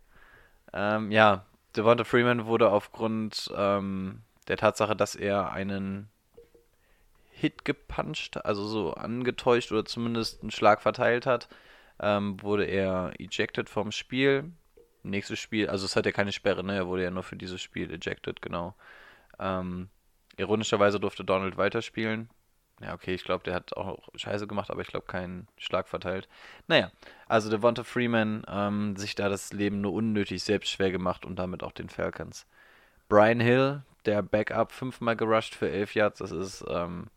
Ähm, 0.73 1.11
ja, 1.11 1.45
Devonta 1.75 2.03
Freeman 2.03 2.45
wurde 2.45 2.69
aufgrund 2.69 3.51
ähm, 3.55 4.21
der 4.47 4.57
Tatsache, 4.57 4.95
dass 4.95 5.15
er 5.15 5.51
einen 5.51 6.09
Hit 7.31 7.65
gepuncht, 7.65 8.45
also 8.45 8.65
so 8.65 8.93
angetäuscht 8.93 9.71
oder 9.71 9.85
zumindest 9.85 10.41
einen 10.41 10.51
Schlag 10.51 10.81
verteilt 10.81 11.25
hat, 11.25 11.47
ähm, 11.99 12.41
wurde 12.41 12.65
er 12.65 13.13
ejected 13.19 13.69
vom 13.69 13.91
Spiel. 13.91 14.51
Nächstes 15.05 15.39
Spiel, 15.39 15.69
also 15.69 15.85
es 15.85 15.95
hat 15.95 16.05
ja 16.05 16.11
keine 16.11 16.31
Sperre, 16.31 16.63
ne? 16.63 16.75
Er 16.75 16.87
wurde 16.87 17.03
ja 17.03 17.11
nur 17.11 17.23
für 17.23 17.35
dieses 17.35 17.61
Spiel 17.61 17.91
ejected, 17.91 18.41
genau. 18.41 18.73
Ähm, 19.39 19.89
ironischerweise 20.37 20.99
durfte 20.99 21.23
Donald 21.23 21.57
weiterspielen. 21.57 22.29
Ja, 22.81 22.93
okay, 22.93 23.13
ich 23.13 23.23
glaube, 23.23 23.43
der 23.43 23.53
hat 23.53 23.77
auch 23.77 24.09
Scheiße 24.15 24.47
gemacht, 24.47 24.69
aber 24.69 24.81
ich 24.81 24.87
glaube 24.87 25.05
keinen 25.05 25.47
Schlag 25.57 25.87
verteilt. 25.87 26.27
Naja, 26.67 26.91
also 27.27 27.49
Devonta 27.49 27.83
Freeman 27.83 28.43
ähm, 28.49 28.97
sich 28.97 29.15
da 29.15 29.29
das 29.29 29.53
Leben 29.53 29.79
nur 29.79 29.93
unnötig 29.93 30.43
selbst 30.43 30.69
schwer 30.71 30.91
gemacht 30.91 31.23
und 31.23 31.37
damit 31.37 31.63
auch 31.63 31.71
den 31.71 31.87
Falcons. 31.87 32.45
Brian 33.07 33.39
Hill, 33.39 33.83
der 34.05 34.23
Backup, 34.23 34.71
fünfmal 34.71 35.15
gerusht 35.15 35.55
für 35.55 35.69
elf 35.69 35.95
Yards, 35.95 36.19
das 36.19 36.31
ist 36.31 36.65
ähm, 36.67 37.07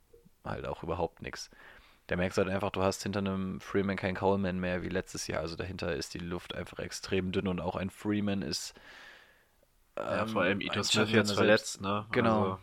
halt 0.45 0.67
auch 0.67 0.83
überhaupt 0.83 1.23
nichts. 1.23 1.51
Da 2.09 2.17
merkst 2.17 2.39
du 2.39 2.43
halt 2.43 2.53
einfach, 2.53 2.71
du 2.71 2.83
hast 2.83 3.03
hinter 3.03 3.21
einem 3.21 3.61
Freeman 3.61 3.97
kein 3.97 4.17
Coleman 4.17 4.59
mehr 4.59 4.83
wie 4.83 4.89
letztes 4.89 5.27
Jahr. 5.27 5.41
Also 5.41 5.57
dahinter 5.57 5.95
ist 5.95 6.15
die 6.15 6.19
Luft 6.19 6.55
einfach 6.55 6.81
extrem 6.81 7.33
dünn 7.33 7.47
und 7.47 7.61
auch 7.61 7.77
ein 7.77 7.91
Freeman 7.91 8.43
ist. 8.43 8.75
Ja, 9.97 10.23
ähm, 10.23 10.29
vor 10.29 10.43
allem 10.43 10.61
Ito 10.61 10.83
Smith 10.83 11.11
jetzt 11.11 11.29
seiner 11.29 11.39
verletzt, 11.39 11.81
ne? 11.81 12.07
Genau. 12.11 12.43
Also, 12.43 12.59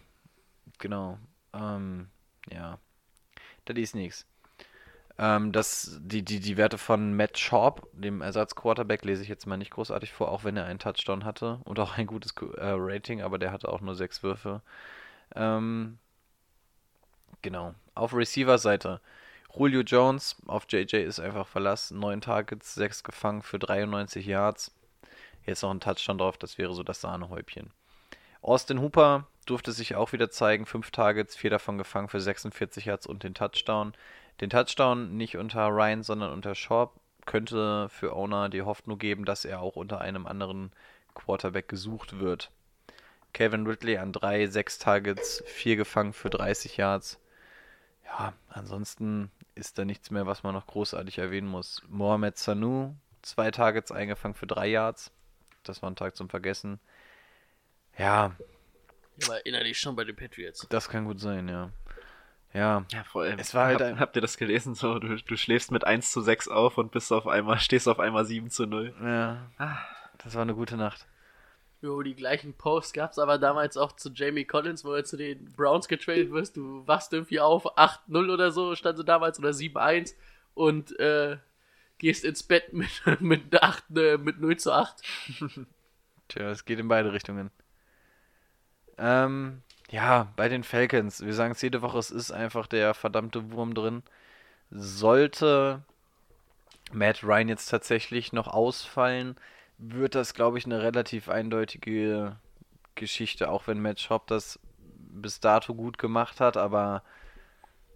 Genau. 0.79 1.19
Ähm, 1.53 2.09
ja. 2.51 2.79
Das 3.65 3.77
ist 3.77 3.95
nichts. 3.95 4.25
Ähm, 5.17 5.51
das, 5.51 5.99
die, 6.01 6.23
die, 6.23 6.39
die 6.39 6.57
Werte 6.57 6.77
von 6.77 7.15
Matt 7.15 7.37
Schaub, 7.39 7.87
dem 7.93 8.21
Ersatzquarterback, 8.21 9.05
lese 9.05 9.23
ich 9.23 9.29
jetzt 9.29 9.45
mal 9.47 9.57
nicht 9.57 9.71
großartig 9.71 10.11
vor, 10.11 10.29
auch 10.29 10.43
wenn 10.43 10.57
er 10.57 10.65
einen 10.65 10.79
Touchdown 10.79 11.23
hatte 11.23 11.59
und 11.63 11.79
auch 11.79 11.97
ein 11.97 12.07
gutes 12.07 12.33
äh, 12.57 12.73
Rating, 12.75 13.21
aber 13.21 13.37
der 13.39 13.51
hatte 13.51 13.69
auch 13.69 13.81
nur 13.81 13.95
sechs 13.95 14.23
Würfe. 14.23 14.61
Ähm, 15.35 15.99
genau. 17.41 17.75
Auf 17.95 18.13
Receiver-Seite. 18.13 18.99
Julio 19.57 19.81
Jones 19.81 20.35
auf 20.47 20.65
JJ 20.69 20.97
ist 20.97 21.19
einfach 21.19 21.47
verlassen. 21.47 21.99
Neun 21.99 22.19
Targets, 22.19 22.75
sechs 22.75 23.03
gefangen 23.03 23.41
für 23.41 23.57
93 23.57 24.25
Yards. 24.25 24.75
Jetzt 25.45 25.61
noch 25.61 25.71
ein 25.71 25.79
Touchdown 25.79 26.17
drauf, 26.17 26.37
das 26.37 26.57
wäre 26.57 26.73
so 26.73 26.83
das 26.83 27.01
Sahnehäubchen. 27.01 27.71
Austin 28.41 28.81
Hooper 28.81 29.27
durfte 29.45 29.71
sich 29.71 29.95
auch 29.95 30.11
wieder 30.11 30.29
zeigen. 30.29 30.65
Fünf 30.65 30.91
Targets, 30.91 31.35
vier 31.35 31.51
davon 31.51 31.77
gefangen 31.77 32.09
für 32.09 32.19
46 32.19 32.85
Yards 32.85 33.07
und 33.07 33.23
den 33.23 33.33
Touchdown. 33.33 33.93
Den 34.41 34.49
Touchdown 34.49 35.15
nicht 35.15 35.37
unter 35.37 35.67
Ryan, 35.67 36.03
sondern 36.03 36.33
unter 36.33 36.53
Schaub 36.53 36.99
könnte 37.25 37.87
für 37.89 38.13
Owner 38.13 38.49
die 38.49 38.61
Hoffnung 38.61 38.99
geben, 38.99 39.25
dass 39.25 39.45
er 39.45 39.61
auch 39.61 39.75
unter 39.75 40.01
einem 40.01 40.27
anderen 40.27 40.71
Quarterback 41.13 41.69
gesucht 41.69 42.19
wird. 42.19 42.51
Kevin 43.33 43.65
Ridley 43.65 43.97
an 43.97 44.11
drei, 44.13 44.47
sechs 44.47 44.79
Targets, 44.79 45.43
vier 45.45 45.75
gefangen 45.75 46.13
für 46.13 46.29
30 46.29 46.77
Yards. 46.77 47.19
Ja, 48.05 48.33
ansonsten 48.49 49.31
ist 49.55 49.77
da 49.77 49.85
nichts 49.85 50.11
mehr, 50.11 50.25
was 50.27 50.43
man 50.43 50.53
noch 50.53 50.67
großartig 50.67 51.17
erwähnen 51.17 51.47
muss. 51.47 51.81
Mohamed 51.87 52.37
Sanu, 52.37 52.93
zwei 53.21 53.51
Targets 53.51 53.91
eingefangen 53.91 54.35
für 54.35 54.47
drei 54.47 54.67
Yards. 54.67 55.11
Das 55.63 55.81
war 55.81 55.89
ein 55.89 55.95
Tag 55.95 56.15
zum 56.15 56.29
Vergessen. 56.29 56.79
Ja, 57.97 58.35
Aber 59.25 59.45
innerlich 59.45 59.79
schon 59.79 59.95
bei 59.95 60.03
den 60.03 60.15
Patriots. 60.15 60.67
das 60.69 60.89
kann 60.89 61.05
gut 61.05 61.19
sein, 61.19 61.47
ja. 61.47 61.71
Ja, 62.53 62.85
ja, 62.91 63.03
vor 63.03 63.23
allem. 63.23 63.37
Es 63.39 63.53
war 63.53 63.65
halt 63.65 63.81
hab, 63.81 63.87
ein- 63.87 63.99
habt 63.99 64.15
ihr 64.15 64.21
das 64.21 64.37
gelesen? 64.37 64.75
So, 64.75 64.99
du, 64.99 65.15
du 65.17 65.35
schläfst 65.37 65.71
mit 65.71 65.83
1 65.85 66.11
zu 66.11 66.21
6 66.21 66.47
auf 66.47 66.77
und 66.77 66.91
bist 66.91 67.11
auf 67.11 67.27
einmal, 67.27 67.59
stehst 67.59 67.87
auf 67.87 67.99
einmal 67.99 68.25
7 68.25 68.49
zu 68.49 68.65
0. 68.65 68.93
ja. 69.01 69.81
Das 70.19 70.33
war 70.35 70.41
eine 70.41 70.55
gute 70.55 70.75
Nacht. 70.77 71.05
Jo, 71.85 72.01
die 72.01 72.15
gleichen 72.15 72.55
Posts 72.55 72.93
gab's 72.93 73.19
aber 73.19 73.37
damals 73.37 73.77
auch 73.77 73.91
zu 73.91 74.09
Jamie 74.11 74.45
Collins, 74.45 74.83
wo 74.83 74.93
er 74.93 75.03
zu 75.03 75.17
den 75.17 75.51
Browns 75.51 75.87
getradet 75.87 76.31
wirst. 76.31 76.57
Du 76.57 76.81
wachst 76.87 77.13
irgendwie 77.13 77.39
auf 77.39 77.77
8-0 77.77 78.33
oder 78.33 78.49
so, 78.49 78.73
stand 78.73 78.97
so 78.97 79.03
damals, 79.03 79.37
oder 79.37 79.51
7-1 79.51 80.15
und 80.55 80.99
äh, 80.99 81.37
gehst 81.99 82.25
ins 82.25 82.41
Bett 82.41 82.73
mit, 82.73 82.89
mit, 83.21 83.61
8, 83.61 83.83
äh, 83.95 84.17
mit 84.17 84.41
0 84.41 84.57
zu 84.57 84.71
8. 84.71 84.99
Tja, 86.27 86.49
es 86.49 86.65
geht 86.65 86.79
in 86.79 86.87
beide 86.87 87.13
Richtungen. 87.13 87.51
Ähm, 88.97 89.61
ja, 89.91 90.33
bei 90.35 90.49
den 90.49 90.63
Falcons, 90.63 91.23
wir 91.23 91.35
sagen 91.35 91.51
es 91.51 91.61
jede 91.61 91.83
Woche, 91.83 91.99
es 91.99 92.09
ist 92.09 92.31
einfach 92.31 92.65
der 92.65 92.95
verdammte 92.95 93.51
Wurm 93.51 93.75
drin. 93.75 94.01
Sollte 94.71 95.83
Matt 96.91 97.23
Ryan 97.23 97.49
jetzt 97.49 97.67
tatsächlich 97.67 98.33
noch 98.33 98.47
ausfallen, 98.47 99.35
wird 99.77 100.15
das, 100.15 100.33
glaube 100.33 100.57
ich, 100.57 100.65
eine 100.65 100.81
relativ 100.81 101.29
eindeutige 101.29 102.37
Geschichte, 102.95 103.49
auch 103.49 103.67
wenn 103.67 103.81
Matt 103.81 103.99
Schaub 103.99 104.27
das 104.27 104.59
bis 104.87 105.39
dato 105.39 105.75
gut 105.75 105.97
gemacht 105.97 106.39
hat, 106.39 106.57
aber 106.57 107.03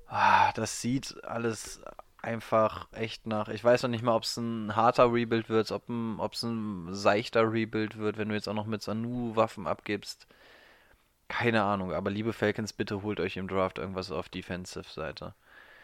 ah, 0.07 0.51
das 0.53 0.81
sieht 0.81 1.23
alles 1.23 1.81
einfach 2.21 2.87
echt 2.91 3.27
nach. 3.27 3.47
Ich 3.47 3.63
weiß 3.63 3.83
noch 3.83 3.89
nicht 3.89 4.03
mal, 4.03 4.15
ob 4.15 4.23
es 4.23 4.37
ein 4.37 4.75
harter 4.75 5.11
Rebuild 5.13 5.49
wird, 5.49 5.71
ob 5.71 6.33
es 6.33 6.43
ein 6.43 6.93
seichter 6.93 7.51
Rebuild 7.51 7.97
wird, 7.97 8.17
wenn 8.17 8.29
du 8.29 8.35
jetzt 8.35 8.49
auch 8.49 8.53
noch 8.53 8.65
mit 8.65 8.81
Sanu 8.81 9.35
Waffen 9.35 9.67
abgibst. 9.67 10.27
Keine 11.27 11.63
Ahnung, 11.63 11.93
aber 11.93 12.09
liebe 12.09 12.33
Falcons, 12.33 12.73
bitte 12.73 13.03
holt 13.03 13.19
euch 13.19 13.37
im 13.37 13.47
Draft 13.47 13.77
irgendwas 13.77 14.11
auf 14.11 14.29
Defensive-Seite. 14.29 15.35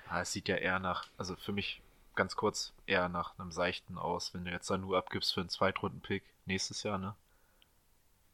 Ah, 0.10 0.22
es 0.22 0.32
sieht 0.32 0.48
ja 0.48 0.56
eher 0.56 0.80
nach, 0.80 1.08
also 1.18 1.36
für 1.36 1.52
mich 1.52 1.82
ganz 2.16 2.36
kurz, 2.36 2.74
eher 2.86 3.10
nach 3.10 3.38
einem 3.38 3.52
seichten 3.52 3.98
aus, 3.98 4.34
wenn 4.34 4.46
du 4.46 4.52
jetzt 4.52 4.70
da 4.70 4.78
nur 4.78 4.98
abgibst 4.98 5.34
für 5.34 5.42
einen 5.42 5.50
Zweitrunden-Pick 5.50 6.24
nächstes 6.46 6.84
Jahr, 6.84 6.98
ne? 6.98 7.16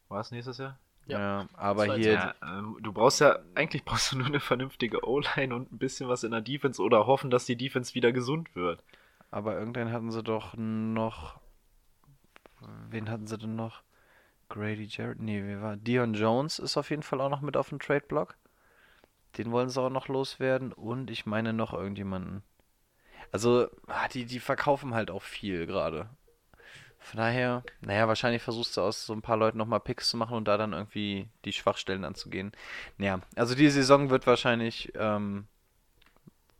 War 0.09 0.19
es 0.21 0.31
nächstes 0.31 0.57
Jahr? 0.57 0.77
Ja. 1.07 1.19
Ja, 1.19 1.47
aber 1.53 1.95
hier, 1.95 2.13
Ja, 2.13 2.35
ähm, 2.43 2.77
du 2.81 2.93
brauchst 2.93 3.21
ja, 3.21 3.39
eigentlich 3.55 3.83
brauchst 3.85 4.11
du 4.11 4.17
nur 4.17 4.27
eine 4.27 4.39
vernünftige 4.39 5.05
O-Line 5.07 5.53
und 5.55 5.71
ein 5.71 5.77
bisschen 5.77 6.07
was 6.09 6.23
in 6.23 6.31
der 6.31 6.41
Defense 6.41 6.81
oder 6.81 7.07
hoffen, 7.07 7.31
dass 7.31 7.45
die 7.45 7.55
Defense 7.55 7.95
wieder 7.95 8.11
gesund 8.11 8.55
wird. 8.55 8.83
aber 9.31 9.57
irgendwann 9.57 9.91
hatten 9.91 10.11
sie 10.11 10.23
doch 10.23 10.53
noch. 10.55 11.39
Wen 12.89 13.09
hatten 13.09 13.27
sie 13.27 13.37
denn 13.37 13.55
noch? 13.55 13.81
Grady 14.49 14.85
Jarrett? 14.89 15.19
Nee, 15.19 15.43
wie 15.43 15.61
war? 15.61 15.77
Dion 15.77 16.13
Jones 16.13 16.59
ist 16.59 16.77
auf 16.77 16.89
jeden 16.89 17.03
Fall 17.03 17.21
auch 17.21 17.29
noch 17.29 17.41
mit 17.41 17.57
auf 17.57 17.69
dem 17.69 17.79
Trade-Block. 17.79 18.35
Den 19.37 19.51
wollen 19.51 19.69
sie 19.69 19.81
auch 19.81 19.89
noch 19.89 20.07
loswerden. 20.09 20.73
Und 20.73 21.09
ich 21.09 21.25
meine 21.25 21.53
noch 21.53 21.73
irgendjemanden. 21.73 22.43
Also, 23.31 23.69
ah, 23.87 24.07
die, 24.07 24.25
die 24.25 24.39
verkaufen 24.39 24.93
halt 24.93 25.09
auch 25.11 25.23
viel 25.23 25.65
gerade. 25.65 26.09
Von 26.99 27.17
daher, 27.17 27.63
naja, 27.81 28.07
wahrscheinlich 28.07 28.43
versuchst 28.43 28.77
du 28.77 28.81
aus 28.81 29.05
so 29.05 29.13
ein 29.13 29.23
paar 29.23 29.37
Leuten 29.37 29.57
nochmal 29.57 29.79
Picks 29.79 30.09
zu 30.09 30.17
machen 30.17 30.37
und 30.37 30.47
da 30.47 30.57
dann 30.57 30.73
irgendwie 30.73 31.27
die 31.45 31.51
Schwachstellen 31.51 32.05
anzugehen. 32.05 32.51
Naja, 32.97 33.21
also 33.35 33.55
die 33.55 33.69
Saison 33.69 34.11
wird 34.11 34.27
wahrscheinlich 34.27 34.91
ähm, 34.95 35.47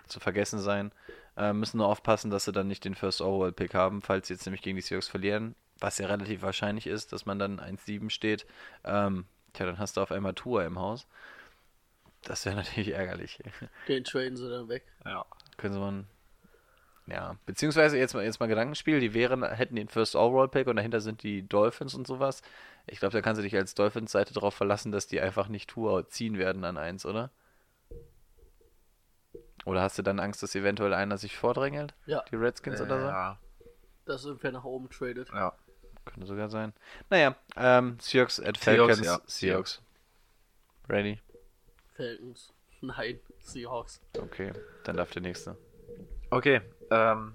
zu 0.07 0.19
vergessen 0.19 0.59
sein. 0.59 0.91
Äh, 1.38 1.53
müssen 1.53 1.78
nur 1.78 1.88
aufpassen, 1.88 2.32
dass 2.32 2.45
sie 2.45 2.51
dann 2.51 2.67
nicht 2.67 2.84
den 2.84 2.95
First 2.95 3.22
Overall 3.22 3.51
Pick 3.51 3.76
haben, 3.76 4.01
falls 4.01 4.28
sie 4.28 4.34
jetzt 4.34 4.45
nämlich 4.45 4.63
gegen 4.63 4.76
die 4.76 4.82
Seahawks 4.82 5.07
verlieren. 5.07 5.55
Was 5.80 5.99
ja 5.99 6.07
relativ 6.07 6.41
wahrscheinlich 6.41 6.88
ist, 6.88 7.13
dass 7.13 7.26
man 7.26 7.39
dann 7.39 7.59
1-7 7.59 8.09
steht. 8.09 8.45
Ähm, 8.84 9.26
tja, 9.53 9.65
dann 9.65 9.78
hast 9.80 9.97
du 9.97 10.01
auf 10.01 10.11
einmal 10.11 10.34
Tour 10.34 10.65
im 10.65 10.80
Haus. 10.80 11.07
Das 12.24 12.45
wäre 12.45 12.55
natürlich 12.57 12.89
ärgerlich. 12.89 13.39
Den 13.88 14.03
traden 14.03 14.38
sie 14.38 14.49
dann 14.49 14.67
weg. 14.69 14.86
Ja. 15.05 15.26
Können 15.57 15.74
sie 15.74 15.80
mal. 15.80 16.03
Ja, 17.08 17.36
beziehungsweise 17.45 17.97
jetzt 17.97 18.14
mal, 18.14 18.24
jetzt 18.24 18.39
mal 18.39 18.47
Gedankenspiel, 18.47 18.99
die 18.99 19.14
wären, 19.14 19.43
hätten 19.43 19.76
den 19.76 19.88
First 19.89 20.16
Overall 20.16 20.47
Pick 20.47 20.68
und 20.68 20.76
dahinter 20.76 21.02
sind 21.02 21.24
die 21.24 21.47
Dolphins 21.47 21.93
und 21.95 22.06
sowas. 22.08 22.41
Ich 22.88 22.99
glaube, 22.99 23.14
da 23.14 23.22
kannst 23.22 23.39
du 23.39 23.43
dich 23.43 23.56
als 23.56 23.74
Dolphins-Seite 23.76 24.34
darauf 24.34 24.54
verlassen, 24.54 24.91
dass 24.91 25.08
die 25.08 25.20
einfach 25.20 25.47
nicht 25.47 25.70
Tour 25.70 26.08
ziehen 26.10 26.38
werden 26.38 26.64
an 26.64 26.78
eins, 26.78 27.06
oder? 27.06 27.32
Oder 29.66 29.82
hast 29.82 29.97
du 29.97 30.02
dann 30.02 30.20
Angst, 30.20 30.41
dass 30.41 30.56
eventuell 30.56 30.93
einer 30.93 31.18
sich 31.18 31.38
vordrängelt? 31.38 31.93
Ja, 32.06 32.24
Die 32.32 32.36
Redskins 32.36 32.82
oder 32.82 32.99
so? 32.99 33.08
Ja, 33.08 33.38
dass 34.06 34.26
irgendwer 34.26 34.52
nach 34.52 34.64
oben 34.64 34.89
tradet. 34.89 35.30
ja. 35.30 35.54
Könnte 36.04 36.26
sogar 36.26 36.49
sein. 36.49 36.74
Naja, 37.12 37.36
ähm, 37.56 37.97
Seahawks 38.02 38.39
at 38.39 38.58
Seahawks, 38.58 38.97
Falcons. 38.97 39.06
ja. 39.06 39.22
Seahawks. 39.28 39.82
Ready? 40.89 41.20
Falcons. 41.95 42.52
Nein, 42.82 43.20
Seahawks. 43.39 44.02
Okay, 44.18 44.52
dann 44.84 44.97
darf 44.97 45.12
der 45.12 45.22
nächste. 45.22 45.56
Okay, 46.34 46.61
ähm, 46.91 47.34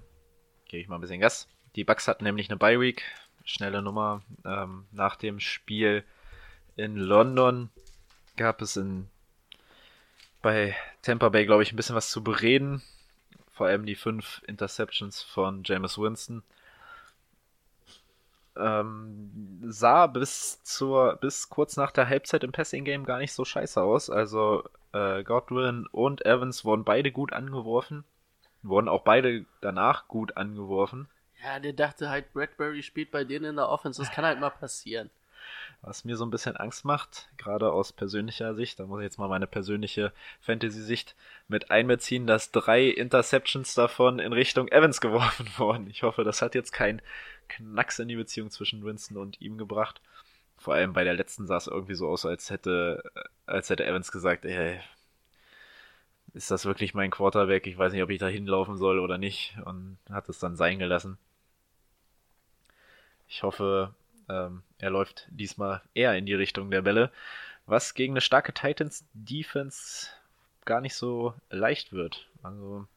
gebe 0.65 0.81
ich 0.81 0.87
mal 0.87 0.95
ein 0.95 1.01
bisschen 1.01 1.21
Gas. 1.21 1.47
Die 1.75 1.83
Bucks 1.83 2.07
hatten 2.07 2.23
nämlich 2.23 2.49
eine 2.49 2.57
Bye 2.57 2.79
Week, 2.79 3.03
schnelle 3.45 3.83
Nummer. 3.83 4.23
Ähm, 4.43 4.87
nach 4.91 5.15
dem 5.15 5.39
Spiel 5.39 6.03
in 6.77 6.95
London 6.95 7.69
gab 8.37 8.59
es 8.59 8.75
in 8.75 9.07
bei 10.41 10.75
Tampa 11.03 11.29
Bay, 11.29 11.45
glaube 11.45 11.61
ich, 11.61 11.71
ein 11.71 11.75
bisschen 11.75 11.95
was 11.95 12.09
zu 12.09 12.23
bereden. 12.23 12.81
Vor 13.51 13.67
allem 13.67 13.85
die 13.85 13.93
fünf 13.93 14.41
Interceptions 14.47 15.21
von 15.21 15.61
Jameis 15.63 15.99
Winston. 15.99 16.41
Ähm, 18.55 19.61
sah 19.67 20.07
bis 20.07 20.63
zur 20.63 21.17
bis 21.17 21.49
kurz 21.49 21.77
nach 21.77 21.91
der 21.91 22.09
Halbzeit 22.09 22.43
im 22.43 22.51
Passing 22.51 22.83
Game 22.83 23.05
gar 23.05 23.19
nicht 23.19 23.33
so 23.33 23.45
scheiße 23.45 23.79
aus. 23.79 24.09
Also 24.09 24.67
äh, 24.91 25.23
Godwin 25.23 25.85
und 25.91 26.25
Evans 26.25 26.65
wurden 26.65 26.83
beide 26.83 27.11
gut 27.11 27.31
angeworfen 27.31 28.03
wurden 28.67 28.89
auch 28.89 29.03
beide 29.03 29.45
danach 29.61 30.07
gut 30.07 30.37
angeworfen. 30.37 31.07
Ja, 31.43 31.59
der 31.59 31.73
dachte 31.73 32.09
halt, 32.09 32.33
Bradbury 32.33 32.83
spielt 32.83 33.11
bei 33.11 33.23
denen 33.23 33.45
in 33.45 33.55
der 33.57 33.69
Offense. 33.69 34.01
Das 34.01 34.11
kann 34.11 34.25
halt 34.25 34.39
mal 34.39 34.49
passieren. 34.49 35.09
Was 35.81 36.03
mir 36.03 36.17
so 36.17 36.25
ein 36.25 36.31
bisschen 36.31 36.57
Angst 36.57 36.83
macht, 36.83 37.29
gerade 37.37 37.71
aus 37.71 37.93
persönlicher 37.93 38.55
Sicht, 38.55 38.79
da 38.79 38.85
muss 38.85 38.99
ich 38.99 39.05
jetzt 39.05 39.19
mal 39.19 39.29
meine 39.29 39.47
persönliche 39.47 40.11
Fantasy-Sicht 40.41 41.15
mit 41.47 41.71
einbeziehen, 41.71 42.25
dass 42.27 42.51
drei 42.51 42.85
Interceptions 42.85 43.75
davon 43.75 44.19
in 44.19 44.33
Richtung 44.33 44.67
Evans 44.69 44.99
geworfen 44.99 45.47
wurden. 45.57 45.89
Ich 45.89 46.03
hoffe, 46.03 46.23
das 46.23 46.41
hat 46.41 46.55
jetzt 46.55 46.71
keinen 46.73 47.01
Knacks 47.47 47.99
in 47.99 48.07
die 48.07 48.15
Beziehung 48.15 48.49
zwischen 48.49 48.83
Winston 48.83 49.17
und 49.17 49.39
ihm 49.39 49.57
gebracht. 49.57 50.01
Vor 50.57 50.73
allem 50.73 50.93
bei 50.93 51.03
der 51.03 51.13
letzten 51.13 51.45
sah 51.45 51.57
es 51.57 51.67
irgendwie 51.67 51.95
so 51.95 52.09
aus, 52.09 52.25
als 52.25 52.49
hätte, 52.49 53.03
als 53.45 53.69
hätte 53.69 53.85
Evans 53.85 54.11
gesagt, 54.11 54.43
ey, 54.43 54.81
ist 56.37 56.51
das 56.51 56.65
wirklich 56.65 56.93
mein 56.93 57.11
Quarterback? 57.11 57.67
Ich 57.67 57.77
weiß 57.77 57.91
nicht, 57.91 58.03
ob 58.03 58.09
ich 58.09 58.19
da 58.19 58.27
hinlaufen 58.27 58.77
soll 58.77 58.99
oder 58.99 59.17
nicht. 59.17 59.57
Und 59.65 59.97
hat 60.09 60.29
es 60.29 60.39
dann 60.39 60.55
sein 60.55 60.79
gelassen. 60.79 61.17
Ich 63.27 63.43
hoffe, 63.43 63.93
ähm, 64.29 64.63
er 64.77 64.91
läuft 64.91 65.27
diesmal 65.29 65.81
eher 65.93 66.15
in 66.15 66.25
die 66.25 66.35
Richtung 66.35 66.71
der 66.71 66.83
Bälle, 66.83 67.11
was 67.65 67.93
gegen 67.93 68.13
eine 68.13 68.21
starke 68.21 68.53
Titans 68.53 69.05
Defense 69.13 70.09
gar 70.63 70.79
nicht 70.79 70.95
so 70.95 71.33
leicht 71.49 71.91
wird. 71.91 72.27
Also 72.43 72.87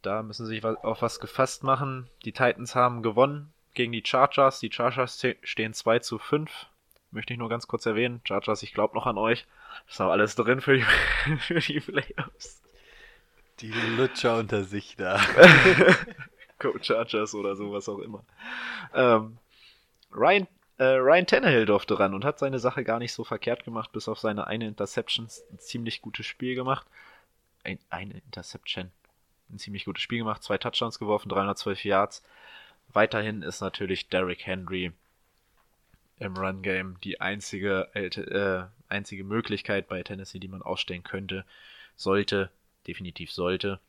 da 0.00 0.22
müssen 0.22 0.46
sie 0.46 0.56
sich 0.56 0.64
auf 0.64 1.02
was 1.02 1.20
gefasst 1.20 1.62
machen. 1.62 2.08
Die 2.24 2.32
Titans 2.32 2.74
haben 2.74 3.02
gewonnen 3.02 3.52
gegen 3.74 3.92
die 3.92 4.02
Chargers. 4.04 4.58
Die 4.58 4.72
Chargers 4.72 5.24
stehen 5.42 5.74
2 5.74 6.00
zu 6.00 6.18
5. 6.18 6.66
Möchte 7.12 7.34
ich 7.34 7.38
nur 7.38 7.48
ganz 7.48 7.68
kurz 7.68 7.86
erwähnen. 7.86 8.20
Chargers, 8.24 8.62
ich 8.62 8.72
glaube 8.72 8.94
noch 8.94 9.06
an 9.06 9.18
euch. 9.18 9.46
Ist 9.88 10.00
auch 10.00 10.10
alles 10.10 10.34
drin 10.34 10.60
für 10.60 10.76
die, 10.76 10.82
für 11.38 11.60
die 11.60 11.80
Playoffs. 11.80 12.62
Die 13.60 13.72
Lutscher 13.96 14.38
unter 14.38 14.64
sich 14.64 14.96
da. 14.96 15.20
Go 16.58 16.74
Chargers 16.80 17.34
oder 17.34 17.56
sowas 17.56 17.88
auch 17.88 17.98
immer. 17.98 18.24
Ähm, 18.94 19.38
Ryan, 20.12 20.46
äh, 20.78 20.84
Ryan 20.84 21.26
Tannehill 21.26 21.66
durfte 21.66 21.98
ran 21.98 22.14
und 22.14 22.24
hat 22.24 22.38
seine 22.38 22.58
Sache 22.58 22.84
gar 22.84 22.98
nicht 22.98 23.12
so 23.12 23.24
verkehrt 23.24 23.64
gemacht, 23.64 23.92
bis 23.92 24.08
auf 24.08 24.18
seine 24.18 24.46
eine 24.46 24.66
Interception. 24.66 25.28
Ein 25.50 25.58
ziemlich 25.58 26.02
gutes 26.02 26.26
Spiel 26.26 26.54
gemacht. 26.54 26.86
Ein, 27.64 27.78
eine 27.90 28.14
Interception. 28.14 28.90
Ein 29.50 29.58
ziemlich 29.58 29.84
gutes 29.84 30.02
Spiel 30.02 30.18
gemacht. 30.18 30.42
Zwei 30.42 30.58
Touchdowns 30.58 30.98
geworfen, 30.98 31.28
312 31.28 31.84
Yards. 31.84 32.22
Weiterhin 32.92 33.42
ist 33.42 33.60
natürlich 33.60 34.08
Derrick 34.08 34.46
Henry 34.46 34.92
im 36.22 36.36
Run-Game 36.36 36.98
die 37.02 37.20
einzige, 37.20 37.88
äh, 37.94 38.64
einzige 38.88 39.24
Möglichkeit 39.24 39.88
bei 39.88 40.02
Tennessee, 40.02 40.38
die 40.38 40.48
man 40.48 40.62
ausstellen 40.62 41.02
könnte, 41.02 41.44
sollte, 41.96 42.50
definitiv 42.86 43.32
sollte. 43.32 43.80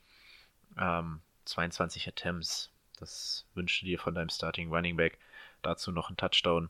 Ähm, 0.77 1.21
22 1.45 2.07
Attempts, 2.07 2.71
das 2.99 3.45
wünschst 3.53 3.81
du 3.81 3.85
dir 3.85 3.99
von 3.99 4.15
deinem 4.15 4.29
Starting 4.29 4.73
Running 4.73 4.97
Back. 4.97 5.17
Dazu 5.61 5.91
noch 5.91 6.09
ein 6.09 6.17
Touchdown. 6.17 6.69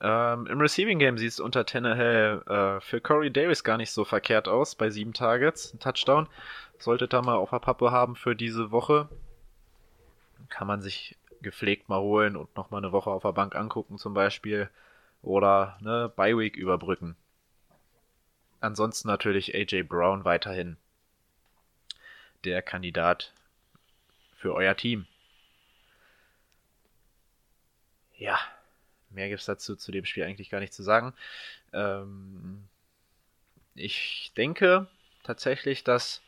Ähm, 0.00 0.46
Im 0.46 0.60
Receiving 0.60 0.98
Game 0.98 1.18
sieht 1.18 1.32
es 1.32 1.40
unter 1.40 1.66
Tannehill 1.66 2.42
äh, 2.46 2.80
für 2.80 3.00
Corey 3.00 3.30
Davis 3.30 3.64
gar 3.64 3.76
nicht 3.76 3.90
so 3.90 4.04
verkehrt 4.04 4.48
aus, 4.48 4.74
bei 4.74 4.88
sieben 4.88 5.12
Targets, 5.12 5.74
ein 5.74 5.80
Touchdown. 5.80 6.26
Solltet 6.78 7.12
ihr 7.12 7.20
mal 7.20 7.36
auf 7.36 7.50
der 7.50 7.58
Pappe 7.58 7.90
haben 7.90 8.16
für 8.16 8.34
diese 8.34 8.70
Woche. 8.70 9.08
Kann 10.48 10.66
man 10.66 10.80
sich 10.80 11.16
gepflegt 11.42 11.88
mal 11.88 12.00
holen 12.00 12.36
und 12.36 12.54
nochmal 12.56 12.82
eine 12.82 12.92
Woche 12.92 13.10
auf 13.10 13.22
der 13.22 13.32
Bank 13.32 13.54
angucken 13.54 13.98
zum 13.98 14.14
Beispiel. 14.14 14.70
Oder 15.22 15.76
eine 15.80 16.08
Bye-Week 16.08 16.56
überbrücken. 16.56 17.16
Ansonsten 18.60 19.08
natürlich 19.08 19.54
AJ 19.54 19.82
Brown 19.84 20.24
weiterhin 20.24 20.76
der 22.44 22.62
Kandidat 22.62 23.32
für 24.34 24.54
euer 24.54 24.76
Team. 24.76 25.06
Ja, 28.16 28.38
mehr 29.10 29.28
gibt 29.28 29.40
es 29.40 29.46
dazu 29.46 29.76
zu 29.76 29.92
dem 29.92 30.04
Spiel 30.04 30.24
eigentlich 30.24 30.50
gar 30.50 30.60
nicht 30.60 30.74
zu 30.74 30.82
sagen. 30.82 31.14
Ähm, 31.72 32.68
ich 33.74 34.32
denke 34.36 34.88
tatsächlich, 35.22 35.84
dass 35.84 36.22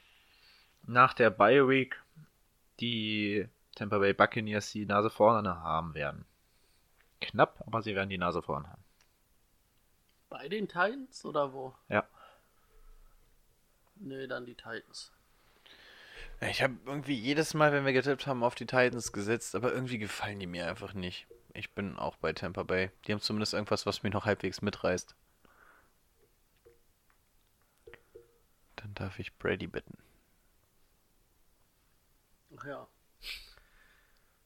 nach 0.87 1.15
der 1.15 1.31
Bye 1.31 1.69
Week 1.69 2.01
die 2.81 3.47
Tampa 3.75 3.99
Bay 3.99 4.13
Buccaneers 4.13 4.71
die 4.73 4.87
Nase 4.87 5.11
vorne 5.11 5.63
haben 5.63 5.95
werden. 5.95 6.25
Knapp, 7.21 7.63
aber 7.67 7.83
sie 7.83 7.95
werden 7.95 8.11
die 8.11 8.19
Nase 8.19 8.43
vorne 8.43 8.69
haben. 8.69 8.85
Bei 10.29 10.49
den 10.49 10.67
Titans 10.67 11.25
oder 11.25 11.53
wo? 11.53 11.75
Ja. 11.89 12.07
Nö, 13.97 14.27
dann 14.27 14.47
die 14.47 14.55
Titans. 14.55 15.13
Ich 16.41 16.63
habe 16.63 16.77
irgendwie 16.87 17.15
jedes 17.15 17.55
Mal, 17.55 17.73
wenn 17.73 17.85
wir 17.85 17.93
getippt 17.93 18.27
haben, 18.27 18.43
auf 18.43 18.57
die 18.57 18.67
Titans 18.67 19.13
gesetzt, 19.13 19.55
aber 19.55 19.73
irgendwie 19.73 19.99
gefallen 19.99 20.41
die 20.41 20.47
mir 20.47 20.67
einfach 20.67 20.93
nicht. 20.93 21.27
Ich 21.55 21.73
bin 21.75 21.97
auch 21.97 22.17
bei 22.17 22.33
Tampa 22.33 22.65
Bay. 22.65 22.91
Die 23.07 23.13
haben 23.13 23.21
zumindest 23.21 23.55
irgendwas, 23.55 23.87
was 23.87 24.03
mich 24.03 24.13
noch 24.13 24.25
halbwegs 24.25 24.63
mitreißt. 24.63 25.15
Dann 28.77 28.95
darf 28.95 29.19
ich 29.19 29.37
Brady 29.39 29.69
bitten. 29.69 29.97
Ach 32.57 32.65
ja. 32.65 32.89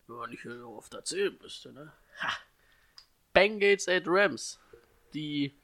Wenn 0.07 0.17
man 0.17 0.31
nicht 0.31 0.43
so 0.43 0.77
oft 0.77 0.95
erzählen 0.95 1.37
müsste, 1.41 1.73
ne? 1.73 1.93
Ha! 2.23 2.33
Bengals 3.33 3.89
at 3.89 4.05
Rams. 4.07 4.59
Die. 5.13 5.55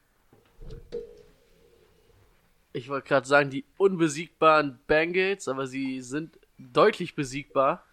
Ich 2.72 2.88
wollte 2.88 3.08
gerade 3.08 3.26
sagen, 3.26 3.50
die 3.50 3.64
unbesiegbaren 3.76 4.78
Bengals, 4.86 5.48
aber 5.48 5.66
sie 5.66 6.00
sind 6.00 6.38
deutlich 6.58 7.14
besiegbar. 7.14 7.84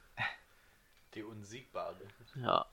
Die 1.14 1.24
unsiegbare. 1.24 1.95
Ja. 2.36 2.66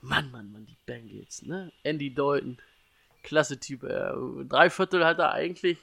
Mann, 0.00 0.30
Mann, 0.30 0.50
Mann, 0.52 0.66
die 0.66 0.76
Bengals, 0.84 1.42
ne? 1.42 1.72
Andy 1.82 2.12
Dalton. 2.12 2.58
Klasse 3.22 3.58
Typ. 3.58 3.84
Äh, 3.84 4.12
drei 4.44 4.68
Viertel 4.68 5.04
hat 5.04 5.20
er 5.20 5.32
eigentlich 5.32 5.78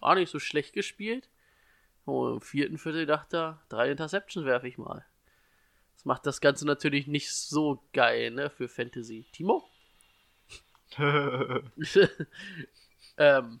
gar 0.00 0.14
nicht 0.14 0.30
so 0.30 0.38
schlecht 0.38 0.72
gespielt. 0.72 1.28
Und 2.04 2.34
im 2.34 2.40
vierten 2.40 2.78
Viertel 2.78 3.06
dachte 3.06 3.36
er, 3.36 3.62
drei 3.68 3.90
Interceptions 3.90 4.46
werfe 4.46 4.68
ich 4.68 4.78
mal. 4.78 5.04
Macht 6.06 6.24
das 6.24 6.40
Ganze 6.40 6.64
natürlich 6.66 7.08
nicht 7.08 7.32
so 7.32 7.82
geil, 7.92 8.30
ne, 8.30 8.48
für 8.48 8.68
Fantasy. 8.68 9.26
Timo? 9.32 9.68
ähm, 13.18 13.60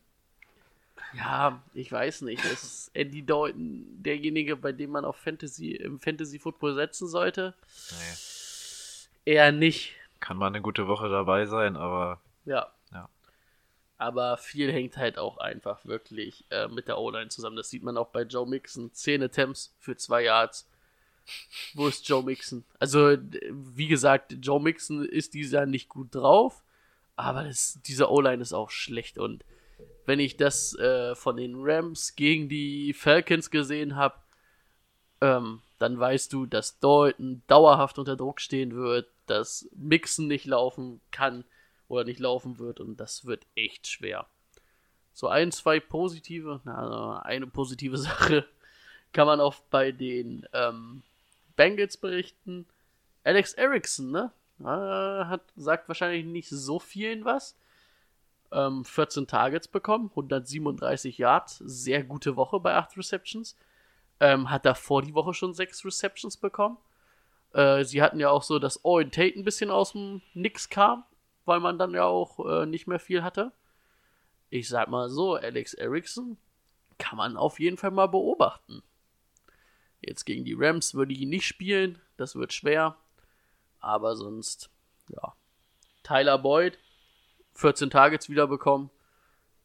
ja, 1.12 1.60
ich 1.74 1.90
weiß 1.90 2.20
nicht. 2.20 2.44
Ist 2.44 2.92
Andy 2.94 3.26
Dalton 3.26 3.84
derjenige, 4.00 4.54
bei 4.54 4.70
dem 4.70 4.90
man 4.90 5.04
auf 5.04 5.16
Fantasy, 5.16 5.72
im 5.72 5.98
Fantasy 5.98 6.38
Football 6.38 6.76
setzen 6.76 7.08
sollte? 7.08 7.52
Nee. 7.90 9.32
Eher 9.32 9.50
nicht. 9.50 9.96
Kann 10.20 10.36
mal 10.36 10.46
eine 10.46 10.62
gute 10.62 10.86
Woche 10.86 11.08
dabei 11.08 11.46
sein, 11.46 11.76
aber 11.76 12.20
Ja. 12.44 12.70
Ja. 12.92 13.08
Aber 13.98 14.36
viel 14.36 14.72
hängt 14.72 14.96
halt 14.96 15.18
auch 15.18 15.38
einfach 15.38 15.84
wirklich 15.84 16.44
äh, 16.50 16.68
mit 16.68 16.86
der 16.86 16.98
O-Line 16.98 17.28
zusammen. 17.28 17.56
Das 17.56 17.70
sieht 17.70 17.82
man 17.82 17.96
auch 17.96 18.10
bei 18.10 18.22
Joe 18.22 18.46
Mixon. 18.46 18.92
10 18.92 19.24
Attempts 19.24 19.74
für 19.80 19.96
2 19.96 20.22
Yards. 20.22 20.68
Wo 21.74 21.88
ist 21.88 22.08
Joe 22.08 22.22
Mixon? 22.22 22.64
Also, 22.78 23.16
wie 23.50 23.88
gesagt, 23.88 24.36
Joe 24.40 24.60
Mixon 24.60 25.04
ist 25.04 25.34
dieses 25.34 25.52
Jahr 25.52 25.66
nicht 25.66 25.88
gut 25.88 26.14
drauf, 26.14 26.62
aber 27.16 27.44
das, 27.44 27.80
diese 27.86 28.10
O-Line 28.10 28.42
ist 28.42 28.52
auch 28.52 28.70
schlecht. 28.70 29.18
Und 29.18 29.44
wenn 30.04 30.20
ich 30.20 30.36
das 30.36 30.76
äh, 30.78 31.14
von 31.14 31.36
den 31.36 31.54
Rams 31.56 32.14
gegen 32.14 32.48
die 32.48 32.92
Falcons 32.92 33.50
gesehen 33.50 33.96
habe, 33.96 34.16
ähm, 35.20 35.60
dann 35.78 35.98
weißt 35.98 36.32
du, 36.32 36.46
dass 36.46 36.78
Dalton 36.78 37.42
dauerhaft 37.46 37.98
unter 37.98 38.16
Druck 38.16 38.40
stehen 38.40 38.74
wird, 38.74 39.08
dass 39.26 39.68
Mixon 39.74 40.26
nicht 40.26 40.46
laufen 40.46 41.00
kann 41.10 41.44
oder 41.88 42.04
nicht 42.04 42.20
laufen 42.20 42.58
wird 42.58 42.80
und 42.80 42.98
das 42.98 43.24
wird 43.24 43.46
echt 43.54 43.86
schwer. 43.86 44.26
So 45.12 45.28
ein, 45.28 45.52
zwei 45.52 45.80
positive, 45.80 46.60
na, 46.64 47.20
eine 47.20 47.46
positive 47.46 47.96
Sache 47.98 48.46
kann 49.12 49.26
man 49.26 49.40
auch 49.40 49.54
bei 49.70 49.92
den 49.92 50.46
ähm, 50.52 51.02
Bengals 51.56 51.96
berichten. 51.96 52.66
Alex 53.24 53.54
Erickson, 53.54 54.10
ne? 54.10 54.32
Äh, 54.60 54.64
hat, 54.64 55.42
sagt 55.56 55.88
wahrscheinlich 55.88 56.24
nicht 56.24 56.48
so 56.48 56.78
vielen 56.78 57.24
was. 57.24 57.56
Ähm, 58.52 58.84
14 58.84 59.26
Targets 59.26 59.68
bekommen, 59.68 60.10
137 60.10 61.18
Yards, 61.18 61.58
sehr 61.58 62.04
gute 62.04 62.36
Woche 62.36 62.60
bei 62.60 62.74
8 62.74 62.96
Receptions. 62.96 63.56
Ähm, 64.20 64.50
hat 64.50 64.64
davor 64.64 65.02
die 65.02 65.14
Woche 65.14 65.34
schon 65.34 65.52
6 65.52 65.84
Receptions 65.84 66.36
bekommen. 66.36 66.78
Äh, 67.52 67.84
sie 67.84 68.02
hatten 68.02 68.20
ja 68.20 68.30
auch 68.30 68.42
so, 68.42 68.58
dass 68.58 68.84
Owen 68.84 69.10
Tate 69.10 69.38
ein 69.38 69.44
bisschen 69.44 69.70
aus 69.70 69.92
dem 69.92 70.22
Nix 70.34 70.68
kam, 70.68 71.04
weil 71.44 71.60
man 71.60 71.78
dann 71.78 71.92
ja 71.92 72.04
auch 72.04 72.38
äh, 72.46 72.66
nicht 72.66 72.86
mehr 72.86 73.00
viel 73.00 73.22
hatte. 73.22 73.52
Ich 74.48 74.68
sag 74.68 74.88
mal 74.88 75.08
so, 75.10 75.34
Alex 75.34 75.74
Erickson 75.74 76.38
kann 76.98 77.16
man 77.18 77.36
auf 77.36 77.58
jeden 77.58 77.76
Fall 77.76 77.90
mal 77.90 78.06
beobachten. 78.06 78.82
Jetzt 80.00 80.24
gegen 80.24 80.44
die 80.44 80.54
Rams 80.54 80.94
würde 80.94 81.12
ich 81.12 81.20
ihn 81.20 81.30
nicht 81.30 81.46
spielen, 81.46 82.00
das 82.16 82.36
wird 82.36 82.52
schwer. 82.52 82.96
Aber 83.80 84.16
sonst, 84.16 84.70
ja. 85.08 85.34
Tyler 86.02 86.38
Boyd, 86.38 86.78
14 87.54 87.90
Targets 87.90 88.28
wieder 88.28 88.46
bekommen. 88.46 88.90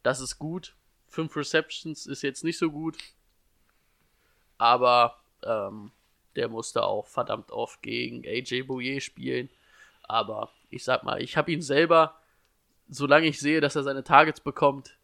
Das 0.04 0.20
ist 0.20 0.40
gut. 0.40 0.76
5 1.10 1.36
Receptions 1.36 2.06
ist 2.08 2.22
jetzt 2.22 2.44
nicht 2.44 2.58
so 2.58 2.72
gut. 2.72 2.98
Aber 4.58 5.18
ähm, 5.44 5.92
Der 6.36 6.48
musste 6.48 6.84
auch 6.84 7.08
verdammt 7.08 7.52
oft 7.52 7.82
gegen 7.82 8.26
AJ 8.26 8.64
Bouye 8.64 9.02
spielen. 9.02 9.50
Aber 10.04 10.52
ich 10.70 10.84
sag 10.84 11.04
mal, 11.04 11.22
ich 11.22 11.36
habe 11.38 11.52
ihn 11.52 11.62
selber, 11.62 12.20
solange 12.90 13.28
ich 13.28 13.40
sehe, 13.40 13.62
dass 13.62 13.76
er 13.76 13.84
seine 13.84 14.04
Targets 14.04 14.40
bekommt, 14.40 14.98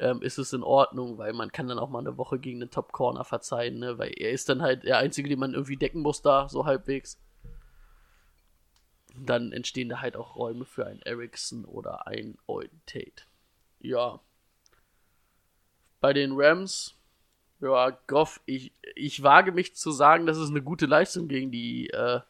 ähm, 0.00 0.22
ist 0.22 0.38
es 0.38 0.52
in 0.52 0.62
Ordnung, 0.62 1.18
weil 1.18 1.34
man 1.34 1.52
kann 1.52 1.68
dann 1.68 1.78
auch 1.78 1.90
mal 1.90 1.98
eine 1.98 2.16
Woche 2.16 2.38
gegen 2.38 2.60
den 2.60 2.70
Top 2.70 2.90
Corner 2.92 3.22
verzeihen, 3.22 3.78
ne? 3.78 3.98
weil 3.98 4.12
er 4.16 4.30
ist 4.30 4.48
dann 4.48 4.62
halt 4.62 4.84
der 4.84 4.98
Einzige, 4.98 5.28
den 5.28 5.38
man 5.38 5.52
irgendwie 5.52 5.76
decken 5.76 6.00
muss 6.00 6.22
da, 6.22 6.48
so 6.48 6.64
halbwegs. 6.64 7.20
Dann 9.14 9.52
entstehen 9.52 9.90
da 9.90 10.00
halt 10.00 10.16
auch 10.16 10.36
Räume 10.36 10.64
für 10.64 10.86
einen 10.86 11.02
Ericsson 11.02 11.66
oder 11.66 12.06
einen 12.06 12.38
Euden 12.46 12.80
Tate. 12.86 13.24
Ja. 13.80 14.20
Bei 16.00 16.14
den 16.14 16.32
Rams, 16.32 16.96
ja, 17.60 17.90
Goff, 18.06 18.40
ich, 18.46 18.72
ich 18.94 19.22
wage 19.22 19.52
mich 19.52 19.76
zu 19.76 19.90
sagen, 19.90 20.24
das 20.24 20.38
ist 20.38 20.48
eine 20.48 20.62
gute 20.62 20.86
Leistung 20.86 21.28
gegen 21.28 21.50
die, 21.50 21.90
äh, 21.90 22.20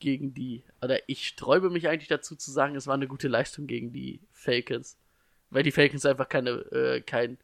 gegen 0.00 0.34
die, 0.34 0.64
oder 0.80 0.98
ich 1.08 1.28
sträube 1.28 1.70
mich 1.70 1.88
eigentlich 1.88 2.08
dazu 2.08 2.34
zu 2.34 2.50
sagen, 2.50 2.74
es 2.74 2.88
war 2.88 2.94
eine 2.94 3.06
gute 3.06 3.28
Leistung 3.28 3.68
gegen 3.68 3.92
die 3.92 4.20
Falcons. 4.32 4.98
Weil 5.52 5.62
die 5.62 5.70
Falcons 5.70 6.06
einfach 6.06 6.28
keine, 6.28 6.50
äh, 6.50 7.02
keinen 7.02 7.38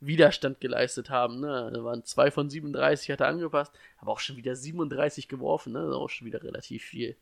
Widerstand 0.00 0.60
geleistet 0.60 1.08
haben. 1.08 1.40
Ne? 1.40 1.70
Da 1.72 1.82
waren 1.82 2.04
2 2.04 2.30
von 2.30 2.50
37, 2.50 3.10
hat 3.10 3.20
er 3.22 3.28
angepasst, 3.28 3.72
aber 3.98 4.12
auch 4.12 4.20
schon 4.20 4.36
wieder 4.36 4.54
37 4.54 5.26
geworfen, 5.26 5.72
ne? 5.72 5.96
Auch 5.96 6.10
schon 6.10 6.26
wieder 6.26 6.42
relativ 6.42 6.84
viel. 6.84 7.16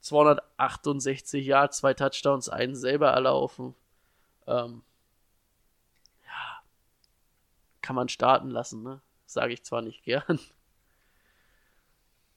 268 0.00 1.44
Yards, 1.44 1.78
zwei 1.78 1.92
Touchdowns, 1.92 2.48
einen 2.48 2.76
selber 2.76 3.10
erlaufen. 3.10 3.74
Ähm, 4.46 4.82
ja, 6.24 6.62
kann 7.82 7.96
man 7.96 8.08
starten 8.08 8.48
lassen, 8.48 8.82
ne? 8.82 9.02
Sage 9.26 9.52
ich 9.52 9.64
zwar 9.64 9.82
nicht 9.82 10.02
gern. 10.02 10.40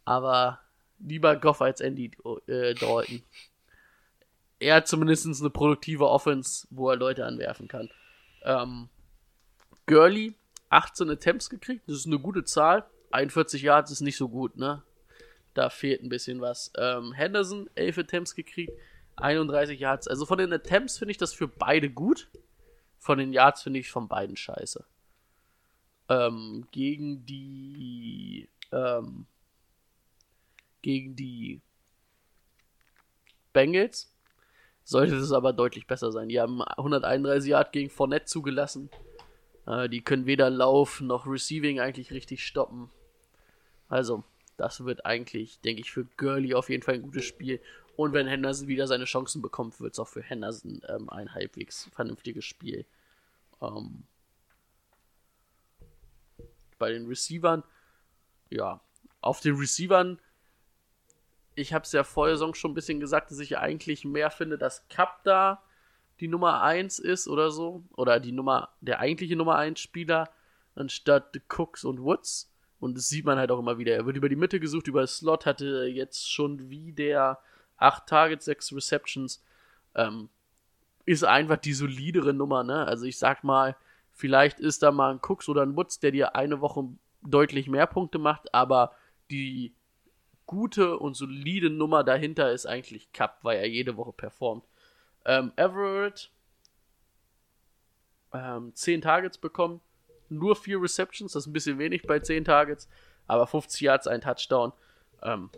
Aber 0.04 0.60
lieber 1.00 1.38
Goff 1.38 1.62
als 1.62 1.80
Andy 1.80 2.12
äh, 2.48 2.74
Dalton. 2.74 3.24
Er 4.60 4.76
hat 4.76 4.88
zumindest 4.88 5.26
eine 5.26 5.50
produktive 5.50 6.08
Offense, 6.08 6.68
wo 6.70 6.90
er 6.90 6.98
Leute 6.98 7.26
anwerfen 7.26 7.68
kann. 7.68 7.90
Ähm, 8.44 8.90
Gurley, 9.86 10.36
18 10.70 11.10
Attempts 11.10 11.50
gekriegt, 11.50 11.84
das 11.88 11.98
ist 11.98 12.08
eine 12.08 12.20
gute 12.20 12.44
Zahl. 12.44 12.86
41 13.12 13.62
Yards 13.62 13.92
ist 13.92 14.02
nicht 14.02 14.18
so 14.18 14.30
gut, 14.30 14.58
ne? 14.58 14.84
Da 15.54 15.70
fehlt 15.70 16.04
ein 16.04 16.10
bisschen 16.10 16.42
was. 16.42 16.72
Ähm, 16.78 17.14
Henderson, 17.14 17.70
11 17.76 18.00
Attempts 18.00 18.36
gekriegt, 18.36 18.72
31 19.16 19.80
Yards. 19.80 20.08
Also 20.08 20.26
von 20.26 20.38
den 20.38 20.54
Attempts 20.54 20.98
finde 20.98 21.12
ich 21.12 21.18
das 21.18 21.34
für 21.34 21.48
beide 21.48 21.90
gut. 21.90 22.30
Von 23.00 23.18
den 23.18 23.34
Yards 23.34 23.64
finde 23.64 23.80
ich 23.80 23.90
von 23.90 24.08
beiden 24.08 24.36
scheiße. 24.36 24.86
Ähm, 26.10 26.68
gegen 26.72 27.26
die 27.26 28.50
ähm, 28.72 29.26
gegen 30.82 31.16
die 31.16 31.62
Bengals 33.54 34.12
sollte 34.90 35.16
es 35.18 35.32
aber 35.32 35.54
deutlich 35.54 35.86
besser 35.86 36.12
sein. 36.12 36.30
Die 36.30 36.40
haben 36.40 36.64
131 36.64 37.52
Yard 37.52 37.72
gegen 37.72 37.92
Fournette 37.92 38.26
zugelassen. 38.26 38.90
Äh, 39.68 39.88
die 39.88 40.02
können 40.02 40.26
weder 40.26 40.50
Lauf 40.50 41.00
noch 41.00 41.28
Receiving 41.28 41.80
eigentlich 41.80 42.12
richtig 42.12 42.44
stoppen. 42.44 42.90
Also, 43.88 44.24
das 44.58 44.84
wird 44.86 45.06
eigentlich, 45.06 45.60
denke 45.62 45.82
ich, 45.82 45.92
für 45.92 46.06
Gurley 46.18 46.56
auf 46.56 46.70
jeden 46.70 46.82
Fall 46.82 46.96
ein 46.96 47.04
gutes 47.04 47.26
Spiel. 47.26 47.62
Und 47.98 48.14
wenn 48.14 48.26
Henderson 48.26 48.68
wieder 48.68 48.88
seine 48.88 49.06
Chancen 49.06 49.44
bekommt, 49.44 49.80
wird 49.80 49.94
es 49.94 50.00
auch 50.00 50.08
für 50.08 50.24
Henderson 50.24 50.82
ähm, 50.88 51.08
ein 51.12 51.36
halbwegs 51.36 51.88
vernünftiges 51.94 52.46
Spiel. 52.46 52.84
Ähm, 53.62 54.06
bei 56.80 56.92
den 56.92 57.06
Receivern, 57.06 57.62
ja, 58.50 58.82
auf 59.22 59.40
den 59.42 59.56
Receivern, 59.56 60.20
ich 61.60 61.74
habe 61.74 61.84
es 61.84 61.92
ja 61.92 62.04
vor 62.04 62.28
der 62.28 62.36
Saison 62.36 62.54
schon 62.54 62.72
ein 62.72 62.76
bisschen 62.76 63.00
gesagt, 63.00 63.32
dass 63.32 63.40
ich 63.40 63.58
eigentlich 63.58 64.06
mehr 64.06 64.32
finde, 64.32 64.58
dass 64.58 64.88
Cup 64.88 65.24
da 65.24 65.62
die 66.20 66.28
Nummer 66.28 66.62
1 66.62 67.00
ist 67.00 67.28
oder 67.28 67.52
so. 67.52 67.84
Oder 67.96 68.20
die 68.20 68.32
Nummer, 68.32 68.70
der 68.82 69.00
eigentliche 69.00 69.36
Nummer 69.36 69.56
1 69.56 69.80
Spieler, 69.80 70.30
anstatt 70.76 71.40
Cooks 71.50 71.84
und 71.84 72.02
Woods. 72.02 72.52
Und 72.80 72.98
das 72.98 73.10
sieht 73.10 73.26
man 73.26 73.38
halt 73.38 73.52
auch 73.52 73.60
immer 73.60 73.78
wieder. 73.78 73.94
Er 73.94 74.06
wird 74.06 74.16
über 74.16 74.30
die 74.30 74.36
Mitte 74.36 74.60
gesucht, 74.60 74.88
über 74.88 75.06
Slot, 75.06 75.46
hatte 75.46 75.86
jetzt 75.86 76.32
schon 76.32 76.70
wieder 76.70 77.40
8 77.78 78.08
Targets, 78.08 78.46
6 78.46 78.74
Receptions. 78.74 79.44
Ähm, 79.96 80.30
ist 81.06 81.24
einfach 81.24 81.58
die 81.58 81.74
solidere 81.74 82.34
Nummer, 82.34 82.64
ne? 82.64 82.86
Also 82.86 83.06
ich 83.06 83.18
sag 83.18 83.44
mal, 83.44 83.76
vielleicht 84.12 84.60
ist 84.60 84.84
da 84.84 84.92
mal 84.92 85.12
ein 85.12 85.22
Cooks 85.22 85.50
oder 85.50 85.64
ein 85.64 85.76
Woods, 85.76 86.00
der 86.00 86.12
dir 86.12 86.36
eine 86.36 86.62
Woche 86.62 86.88
deutlich 87.22 87.68
mehr 87.68 87.88
Punkte 87.88 88.20
macht, 88.20 88.54
aber 88.54 88.94
die 89.32 89.74
gute 90.50 90.98
und 90.98 91.14
solide 91.14 91.70
Nummer 91.70 92.04
dahinter 92.04 92.52
ist 92.52 92.66
eigentlich 92.66 93.14
Cup, 93.14 93.38
weil 93.44 93.60
er 93.60 93.70
jede 93.70 93.98
Woche 93.98 94.14
performt. 94.14 94.66
Ähm, 95.24 95.54
Everett 95.58 96.32
ähm, 98.34 98.74
10 98.74 99.02
Targets 99.02 99.38
bekommen, 99.38 99.80
nur 100.28 100.56
4 100.56 100.82
Receptions, 100.82 101.34
das 101.34 101.44
ist 101.44 101.48
ein 101.48 101.54
bisschen 101.54 101.78
wenig 101.78 102.02
bei 102.08 102.20
10 102.20 102.46
Targets, 102.46 102.90
aber 103.28 103.46
50 103.46 103.82
Yards, 103.82 104.08
ein 104.08 104.22
Touchdown. 104.22 104.74
Ähm, 105.22 105.52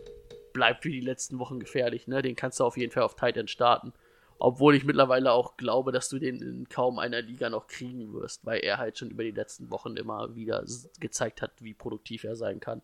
bleibt 0.52 0.84
wie 0.84 0.92
die 0.92 1.00
letzten 1.00 1.38
Wochen 1.38 1.58
gefährlich, 1.58 2.06
ne? 2.06 2.20
Den 2.20 2.36
kannst 2.36 2.60
du 2.60 2.64
auf 2.64 2.76
jeden 2.76 2.92
Fall 2.92 3.04
auf 3.04 3.14
Tight 3.14 3.38
End 3.38 3.48
starten. 3.48 3.94
Obwohl 4.38 4.74
ich 4.74 4.84
mittlerweile 4.84 5.32
auch 5.32 5.56
glaube, 5.56 5.90
dass 5.90 6.10
du 6.10 6.18
den 6.18 6.42
in 6.42 6.68
kaum 6.68 6.98
einer 6.98 7.22
Liga 7.22 7.48
noch 7.48 7.66
kriegen 7.66 8.12
wirst, 8.12 8.44
weil 8.44 8.60
er 8.60 8.76
halt 8.76 8.98
schon 8.98 9.08
über 9.08 9.22
die 9.22 9.30
letzten 9.30 9.70
Wochen 9.70 9.96
immer 9.96 10.34
wieder 10.34 10.66
gezeigt 11.00 11.40
hat, 11.40 11.52
wie 11.60 11.72
produktiv 11.72 12.24
er 12.24 12.36
sein 12.36 12.60
kann. 12.60 12.82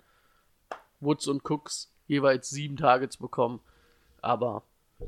Woods 1.01 1.27
und 1.27 1.45
Cooks 1.45 1.93
jeweils 2.09 2.51
sieben 2.51 2.77
Targets 2.77 3.17
bekommen. 3.17 3.61
Aber 4.21 4.63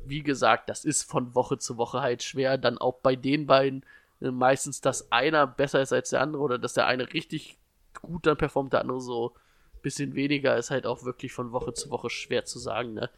wie 0.07 0.22
gesagt, 0.22 0.68
das 0.68 0.84
ist 0.84 1.03
von 1.03 1.34
Woche 1.34 1.59
zu 1.59 1.76
Woche 1.76 2.01
halt 2.01 2.22
schwer. 2.22 2.59
Dann 2.59 2.78
auch 2.78 2.98
bei 3.01 3.16
den 3.16 3.46
beiden 3.46 3.84
äh, 4.20 4.30
meistens, 4.30 4.80
dass 4.80 5.11
einer 5.11 5.46
besser 5.46 5.80
ist 5.82 5.92
als 5.92 6.11
der 6.11 6.20
andere 6.20 6.42
oder 6.42 6.59
dass 6.59 6.74
der 6.74 6.86
eine 6.86 7.12
richtig 7.12 7.59
gut 8.03 8.26
dann 8.26 8.36
performt, 8.36 8.72
der 8.72 8.82
andere 8.82 9.01
so 9.01 9.34
ein 9.74 9.82
bisschen 9.82 10.14
weniger, 10.14 10.57
ist 10.57 10.70
halt 10.70 10.86
auch 10.86 11.05
wirklich 11.05 11.32
von 11.32 11.53
Woche 11.53 11.74
zu 11.74 11.90
Woche 11.90 12.11
schwer 12.11 12.44
zu 12.44 12.59
sagen. 12.59 12.94
Ne? 12.94 13.11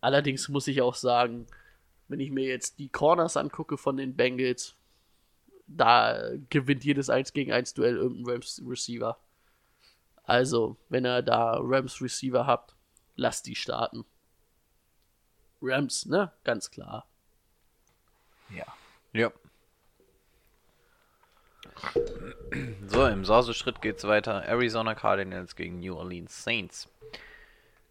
Allerdings 0.00 0.48
muss 0.48 0.66
ich 0.66 0.82
auch 0.82 0.94
sagen, 0.94 1.46
wenn 2.08 2.20
ich 2.20 2.30
mir 2.30 2.44
jetzt 2.44 2.78
die 2.78 2.88
Corners 2.88 3.36
angucke 3.36 3.76
von 3.76 3.96
den 3.96 4.14
Bengals, 4.14 4.74
da 5.66 6.30
gewinnt 6.48 6.84
jedes 6.84 7.10
1 7.10 7.32
gegen 7.32 7.52
1 7.52 7.74
Duell 7.74 7.96
irgendein 7.96 8.34
Rams 8.34 8.62
Receiver. 8.64 9.18
Also, 10.22 10.76
wenn 10.88 11.04
ihr 11.04 11.22
da 11.22 11.58
Rams 11.60 12.00
Receiver 12.00 12.46
habt, 12.46 12.75
lasst 13.16 13.46
die 13.46 13.56
starten. 13.56 14.04
Rams, 15.60 16.06
ne? 16.06 16.32
Ganz 16.44 16.70
klar. 16.70 17.06
Ja. 18.50 18.66
Ja. 19.12 19.32
So, 22.86 23.06
im 23.06 23.24
Sauseschritt 23.24 23.82
geht's 23.82 24.04
weiter. 24.04 24.44
Arizona 24.44 24.94
Cardinals 24.94 25.56
gegen 25.56 25.80
New 25.80 25.96
Orleans 25.96 26.44
Saints. 26.44 26.88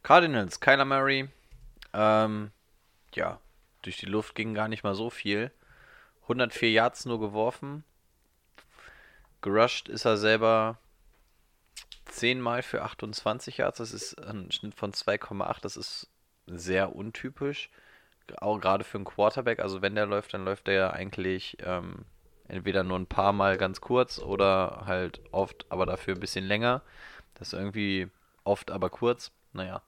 Cardinals, 0.04 0.60
Kyler 0.60 0.86
Murray. 0.86 1.30
Ähm, 1.94 2.52
ja, 3.14 3.40
durch 3.82 3.98
die 3.98 4.06
Luft 4.06 4.36
ging 4.36 4.54
gar 4.54 4.68
nicht 4.68 4.84
mal 4.84 4.96
so 4.96 5.10
viel. 5.10 5.52
104 6.24 6.72
Yards 6.72 7.06
nur 7.06 7.20
geworfen. 7.20 7.84
Gerusht 9.42 9.90
ist 9.90 10.06
er 10.06 10.18
selber 10.18 10.78
10 12.06 12.40
Mal 12.42 12.64
für 12.64 12.84
28 12.84 13.58
Yards. 13.58 13.78
Das 13.80 13.92
ist 13.92 14.16
ein 14.22 14.52
Schnitt 14.52 14.76
von 14.76 14.92
2,8. 14.92 15.62
Das 15.62 15.78
ist 15.78 16.10
sehr 16.48 16.96
untypisch. 16.96 17.70
Auch 18.38 18.60
gerade 18.60 18.84
für 18.84 18.98
einen 18.98 19.06
Quarterback. 19.06 19.60
Also 19.60 19.82
wenn 19.82 19.96
der 19.96 20.06
läuft, 20.06 20.34
dann 20.34 20.46
läuft 20.46 20.68
der 20.68 20.74
ja 20.74 20.90
eigentlich 20.92 21.58
ähm, 21.62 22.06
entweder 22.48 22.84
nur 22.84 22.98
ein 22.98 23.08
paar 23.08 23.34
Mal 23.34 23.58
ganz 23.58 23.82
kurz 23.82 24.20
oder 24.20 24.84
halt 24.86 25.22
oft, 25.32 25.66
aber 25.70 25.86
dafür 25.86 26.16
ein 26.16 26.20
bisschen 26.20 26.46
länger. 26.46 26.82
Das 27.36 27.50
ist 27.50 27.60
irgendwie 27.60 28.08
oft, 28.44 28.72
aber 28.72 28.90
kurz. 28.90 29.32
Naja. 29.54 29.82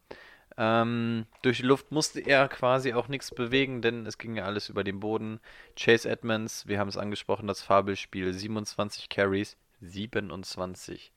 Ähm, 0.58 1.28
durch 1.44 1.58
die 1.58 1.64
Luft 1.64 1.92
musste 1.92 2.20
er 2.20 2.48
quasi 2.48 2.94
auch 2.94 3.08
nichts 3.08 3.34
bewegen, 3.34 3.82
denn 3.82 4.06
es 4.08 4.18
ging 4.18 4.36
ja 4.36 4.46
alles 4.46 4.70
über 4.70 4.84
den 4.84 5.00
Boden. 5.00 5.40
Chase 5.76 6.10
Edmonds, 6.10 6.68
wir 6.68 6.80
haben 6.80 6.88
es 6.88 6.98
angesprochen, 6.98 7.48
das 7.48 7.62
Fabelspiel, 7.62 8.34
27 8.34 9.08
Carries, 9.10 9.56
27. 9.82 11.12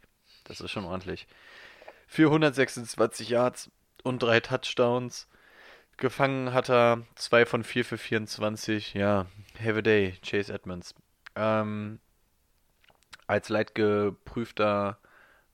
Das 0.50 0.60
ist 0.60 0.72
schon 0.72 0.84
ordentlich. 0.84 1.28
Für 2.08 2.26
126 2.26 3.28
Yards 3.28 3.70
und 4.02 4.20
drei 4.20 4.40
Touchdowns. 4.40 5.28
Gefangen 5.96 6.52
hat 6.52 6.68
er 6.68 7.06
2 7.14 7.46
von 7.46 7.62
4 7.62 7.84
für 7.84 7.98
24. 7.98 8.94
Ja, 8.94 9.26
have 9.62 9.78
a 9.78 9.80
day, 9.80 10.14
Chase 10.26 10.52
Edmonds. 10.52 10.96
Ähm, 11.36 12.00
als 13.28 13.48
leidgeprüfter 13.48 14.98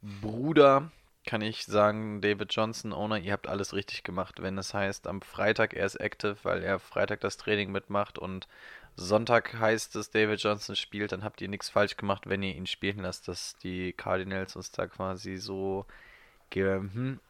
Bruder 0.01 0.91
kann 1.27 1.43
ich 1.43 1.67
sagen, 1.67 2.23
David 2.23 2.55
Johnson, 2.55 2.95
Owner, 2.95 3.19
ihr 3.19 3.35
habt 3.35 3.49
alles 3.49 3.75
richtig 3.75 4.03
gemacht. 4.03 4.41
Wenn 4.41 4.57
es 4.57 4.73
heißt, 4.73 5.09
am 5.09 5.21
Freitag 5.21 5.75
er 5.75 5.85
ist 5.85 5.97
active, 5.97 6.39
weil 6.43 6.63
er 6.63 6.79
Freitag 6.79 7.21
das 7.21 7.37
Training 7.37 7.71
mitmacht 7.71 8.19
und 8.19 8.49
Sonntag 8.97 9.55
heißt 9.59 9.95
es, 9.97 10.11
David 10.11 10.41
Johnson 10.43 10.75
spielt, 10.75 11.13
dann 11.13 11.23
habt 11.23 11.41
ihr 11.41 11.49
nichts 11.49 11.69
falsch 11.69 11.97
gemacht, 11.97 12.29
wenn 12.29 12.43
ihr 12.43 12.55
ihn 12.55 12.67
spielen 12.67 13.01
lasst, 13.01 13.29
dass 13.29 13.57
die 13.59 13.93
Cardinals 13.93 14.57
uns 14.57 14.71
da 14.73 14.87
quasi 14.87 15.37
so 15.37 15.87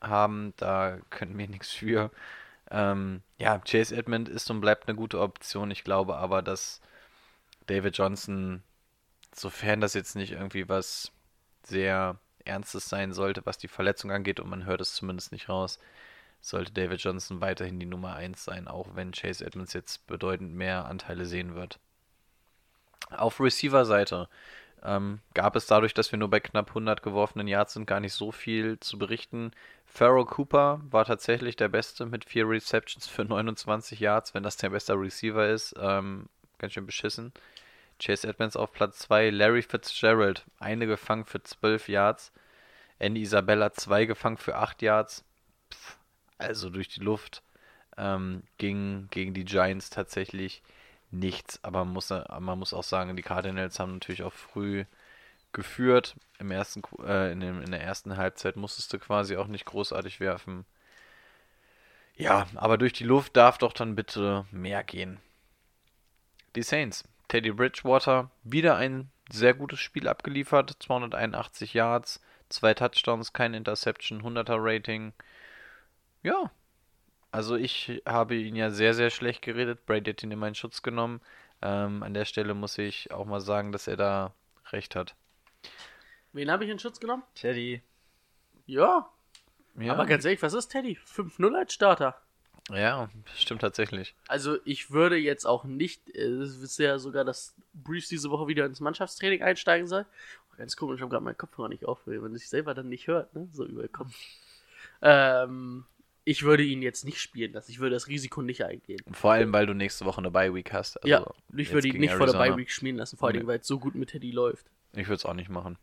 haben, 0.00 0.52
da 0.56 0.98
können 1.10 1.36
wir 1.38 1.48
nichts 1.48 1.72
für. 1.72 2.10
Ähm, 2.70 3.22
ja, 3.38 3.58
Chase 3.58 3.96
Edmond 3.96 4.28
ist 4.28 4.50
und 4.50 4.60
bleibt 4.60 4.88
eine 4.88 4.96
gute 4.96 5.20
Option. 5.20 5.70
Ich 5.70 5.84
glaube 5.84 6.16
aber, 6.16 6.42
dass 6.42 6.80
David 7.66 7.96
Johnson, 7.96 8.62
sofern 9.34 9.80
das 9.80 9.94
jetzt 9.94 10.16
nicht 10.16 10.32
irgendwie 10.32 10.68
was 10.68 11.12
sehr 11.64 12.18
Ernstes 12.44 12.88
sein 12.88 13.12
sollte, 13.12 13.44
was 13.46 13.58
die 13.58 13.68
Verletzung 13.68 14.12
angeht, 14.12 14.38
und 14.38 14.48
man 14.48 14.64
hört 14.66 14.80
es 14.80 14.94
zumindest 14.94 15.32
nicht 15.32 15.48
raus, 15.48 15.80
sollte 16.40 16.72
David 16.72 17.00
Johnson 17.00 17.40
weiterhin 17.40 17.80
die 17.80 17.86
Nummer 17.86 18.14
1 18.14 18.44
sein, 18.44 18.68
auch 18.68 18.94
wenn 18.94 19.12
Chase 19.12 19.44
Edmonds 19.44 19.72
jetzt 19.72 20.06
bedeutend 20.06 20.54
mehr 20.54 20.86
Anteile 20.86 21.26
sehen 21.26 21.54
wird. 21.54 21.78
Auf 23.10 23.40
Receiver-Seite 23.40 24.28
ähm, 24.82 25.20
gab 25.34 25.56
es 25.56 25.66
dadurch, 25.66 25.94
dass 25.94 26.12
wir 26.12 26.18
nur 26.18 26.30
bei 26.30 26.40
knapp 26.40 26.68
100 26.68 27.02
geworfenen 27.02 27.48
Yards 27.48 27.74
sind, 27.74 27.86
gar 27.86 28.00
nicht 28.00 28.12
so 28.12 28.30
viel 28.30 28.78
zu 28.80 28.98
berichten. 28.98 29.50
Pharaoh 29.84 30.24
Cooper 30.24 30.80
war 30.90 31.04
tatsächlich 31.04 31.56
der 31.56 31.68
Beste 31.68 32.06
mit 32.06 32.24
vier 32.24 32.48
Receptions 32.48 33.06
für 33.06 33.24
29 33.24 33.98
Yards, 34.00 34.34
wenn 34.34 34.42
das 34.42 34.56
der 34.56 34.70
beste 34.70 34.94
Receiver 34.94 35.48
ist. 35.48 35.74
Ähm, 35.78 36.28
ganz 36.58 36.74
schön 36.74 36.86
beschissen. 36.86 37.32
Chase 37.98 38.28
Edmonds 38.28 38.56
auf 38.56 38.72
Platz 38.72 38.98
2, 39.00 39.30
Larry 39.30 39.62
Fitzgerald, 39.62 40.44
eine 40.58 40.86
gefangen 40.86 41.24
für 41.24 41.42
12 41.42 41.88
Yards. 41.88 42.32
Andy 42.98 43.22
Isabella, 43.22 43.72
zwei 43.72 44.04
gefangen 44.06 44.36
für 44.36 44.56
8 44.56 44.82
Yards. 44.82 45.24
Pff, 45.72 45.95
also 46.38 46.70
durch 46.70 46.88
die 46.88 47.00
Luft 47.00 47.42
ähm, 47.96 48.42
ging 48.58 49.08
gegen 49.10 49.34
die 49.34 49.44
Giants 49.44 49.90
tatsächlich 49.90 50.62
nichts. 51.10 51.62
Aber 51.62 51.84
man 51.84 51.94
muss, 51.94 52.10
man 52.10 52.58
muss 52.58 52.74
auch 52.74 52.84
sagen, 52.84 53.16
die 53.16 53.22
Cardinals 53.22 53.78
haben 53.78 53.94
natürlich 53.94 54.22
auch 54.22 54.32
früh 54.32 54.84
geführt. 55.52 56.16
Im 56.38 56.50
ersten, 56.50 56.82
äh, 57.04 57.32
in, 57.32 57.40
dem, 57.40 57.62
in 57.62 57.70
der 57.70 57.82
ersten 57.82 58.16
Halbzeit 58.16 58.56
musstest 58.56 58.92
du 58.92 58.98
quasi 58.98 59.36
auch 59.36 59.46
nicht 59.46 59.64
großartig 59.64 60.20
werfen. 60.20 60.64
Ja, 62.16 62.46
aber 62.54 62.78
durch 62.78 62.92
die 62.92 63.04
Luft 63.04 63.36
darf 63.36 63.58
doch 63.58 63.72
dann 63.72 63.94
bitte 63.94 64.46
mehr 64.50 64.82
gehen. 64.84 65.18
Die 66.54 66.62
Saints. 66.62 67.04
Teddy 67.28 67.50
Bridgewater, 67.50 68.30
wieder 68.44 68.76
ein 68.76 69.10
sehr 69.30 69.52
gutes 69.52 69.80
Spiel 69.80 70.06
abgeliefert. 70.06 70.76
281 70.78 71.74
Yards, 71.74 72.22
zwei 72.48 72.72
Touchdowns, 72.72 73.32
kein 73.32 73.52
Interception, 73.52 74.22
100er 74.22 74.56
Rating. 74.58 75.12
Ja, 76.26 76.50
also 77.30 77.54
ich 77.54 78.02
habe 78.04 78.34
ihn 78.34 78.56
ja 78.56 78.70
sehr, 78.70 78.94
sehr 78.94 79.10
schlecht 79.10 79.42
geredet. 79.42 79.86
Brady 79.86 80.10
hat 80.10 80.24
ihn 80.24 80.32
in 80.32 80.40
meinen 80.40 80.56
Schutz 80.56 80.82
genommen. 80.82 81.20
Ähm, 81.62 82.02
an 82.02 82.14
der 82.14 82.24
Stelle 82.24 82.52
muss 82.52 82.78
ich 82.78 83.12
auch 83.12 83.26
mal 83.26 83.40
sagen, 83.40 83.70
dass 83.70 83.86
er 83.86 83.96
da 83.96 84.34
recht 84.72 84.96
hat. 84.96 85.14
Wen 86.32 86.50
habe 86.50 86.64
ich 86.64 86.70
in 86.70 86.80
Schutz 86.80 86.98
genommen? 86.98 87.22
Teddy. 87.36 87.80
Ja. 88.66 89.08
Ja, 89.78 89.92
Aber 89.92 90.04
ganz 90.06 90.24
ehrlich, 90.24 90.42
was 90.42 90.52
ist 90.54 90.66
Teddy? 90.66 90.98
5-0 91.06 91.56
als 91.56 91.72
Starter. 91.72 92.20
ja 92.70 93.08
stimmt 93.36 93.60
tatsächlich. 93.60 94.16
Also 94.26 94.58
ich 94.64 94.90
würde 94.90 95.14
jetzt 95.14 95.46
auch 95.46 95.62
nicht, 95.62 96.10
äh, 96.12 96.22
es 96.22 96.56
ist 96.56 96.76
ja 96.80 96.98
sogar, 96.98 97.24
dass 97.24 97.54
Brees 97.72 98.08
diese 98.08 98.32
Woche 98.32 98.48
wieder 98.48 98.66
ins 98.66 98.80
Mannschaftstraining 98.80 99.42
einsteigen 99.42 99.86
soll. 99.86 100.06
Oh, 100.50 100.56
ganz 100.56 100.74
komisch, 100.74 100.96
ich 100.96 101.02
habe 101.02 101.10
gerade 101.12 101.22
meinen 101.22 101.38
Kopfhörer 101.38 101.68
nicht 101.68 101.84
auf, 101.84 102.00
weil 102.04 102.18
man 102.18 102.34
sich 102.34 102.48
selber 102.48 102.74
dann 102.74 102.88
nicht 102.88 103.06
hört, 103.06 103.32
ne? 103.36 103.48
So 103.52 103.64
über 103.64 103.82
den 103.82 103.92
Kopf. 103.92 104.12
Ähm, 105.02 105.84
ich 106.28 106.42
würde 106.42 106.64
ihn 106.64 106.82
jetzt 106.82 107.04
nicht 107.04 107.20
spielen 107.20 107.52
lassen. 107.52 107.70
Ich 107.70 107.78
würde 107.78 107.94
das 107.94 108.08
Risiko 108.08 108.42
nicht 108.42 108.64
eingehen. 108.64 109.00
Vor 109.12 109.30
allem, 109.32 109.52
weil 109.52 109.64
du 109.66 109.74
nächste 109.74 110.04
Woche 110.04 110.18
eine 110.18 110.32
Bye-Week 110.32 110.72
hast. 110.72 110.96
Also 110.96 111.08
ja, 111.08 111.24
ich 111.56 111.72
würde 111.72 111.86
ihn 111.86 112.00
nicht 112.00 112.10
vor 112.14 112.26
der 112.26 112.34
Arizona. 112.34 112.48
Bye 112.50 112.56
Week 112.58 112.70
spielen 112.70 112.96
lassen, 112.96 113.16
vor 113.16 113.28
allem, 113.28 113.42
Nee. 113.42 113.46
weil 113.46 113.60
es 113.60 113.66
so 113.68 113.78
gut 113.78 113.94
mit 113.94 114.10
Teddy 114.10 114.32
läuft. 114.32 114.66
Ich 114.92 115.06
würde 115.06 115.14
es 115.14 115.24
auch 115.24 115.34
nicht 115.34 115.48
machen. 115.48 115.78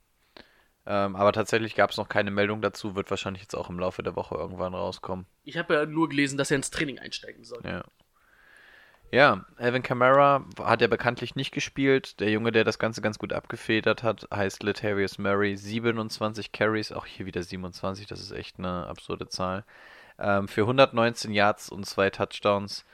Ähm, 0.85 1.15
aber 1.15 1.31
tatsächlich 1.31 1.75
gab 1.75 1.91
es 1.91 1.97
noch 1.97 2.09
keine 2.09 2.29
Meldung 2.29 2.61
dazu, 2.61 2.93
wird 2.93 3.09
wahrscheinlich 3.09 3.41
jetzt 3.41 3.55
auch 3.55 3.69
im 3.69 3.79
Laufe 3.79 4.03
der 4.03 4.17
Woche 4.17 4.35
irgendwann 4.35 4.73
rauskommen. 4.73 5.25
Ich 5.45 5.57
habe 5.57 5.75
ja 5.75 5.85
nur 5.85 6.09
gelesen, 6.09 6.37
dass 6.37 6.51
er 6.51 6.57
ins 6.57 6.71
Training 6.71 6.99
einsteigen 6.99 7.45
soll. 7.45 7.61
Ja. 7.63 7.85
Ja, 9.11 9.45
Alvin 9.57 9.83
Kamara 9.83 10.43
hat 10.59 10.81
ja 10.81 10.87
bekanntlich 10.87 11.35
nicht 11.35 11.51
gespielt. 11.53 12.19
Der 12.19 12.31
Junge, 12.31 12.51
der 12.51 12.63
das 12.63 12.79
Ganze 12.79 12.99
ganz 13.01 13.17
gut 13.19 13.31
abgefedert 13.31 14.01
hat, 14.03 14.27
heißt 14.33 14.63
Latavius 14.63 15.19
Murray. 15.19 15.55
27 15.55 16.51
Carries, 16.51 16.91
auch 16.91 17.05
hier 17.05 17.27
wieder 17.27 17.43
27, 17.43 18.07
das 18.07 18.19
ist 18.19 18.31
echt 18.31 18.57
eine 18.57 18.87
absurde 18.87 19.27
Zahl. 19.29 19.63
Ähm, 20.19 20.47
für 20.47 20.61
119 20.61 21.31
Yards 21.31 21.69
und 21.69 21.85
zwei 21.85 22.09
Touchdowns. 22.09 22.85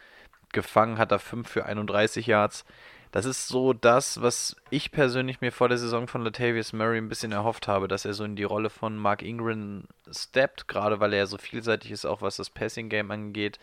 Gefangen 0.51 0.97
hat 0.97 1.11
er 1.11 1.19
5 1.19 1.47
für 1.47 1.65
31 1.65 2.27
Yards. 2.27 2.65
Das 3.11 3.25
ist 3.25 3.47
so 3.47 3.73
das, 3.73 4.21
was 4.21 4.55
ich 4.69 4.91
persönlich 4.91 5.41
mir 5.41 5.51
vor 5.51 5.67
der 5.67 5.79
Saison 5.79 6.07
von 6.07 6.23
Latavius 6.23 6.73
Murray 6.73 6.99
ein 6.99 7.09
bisschen 7.09 7.31
erhofft 7.31 7.67
habe, 7.67 7.87
dass 7.87 8.05
er 8.05 8.13
so 8.13 8.23
in 8.23 8.35
die 8.35 8.43
Rolle 8.43 8.69
von 8.69 8.97
Mark 8.97 9.23
Ingram 9.23 9.85
steppt, 10.11 10.67
gerade 10.67 10.99
weil 10.99 11.13
er 11.13 11.25
so 11.25 11.37
vielseitig 11.37 11.91
ist, 11.91 12.05
auch 12.05 12.21
was 12.21 12.35
das 12.37 12.51
Passing-Game 12.51 13.09
angeht 13.09 13.59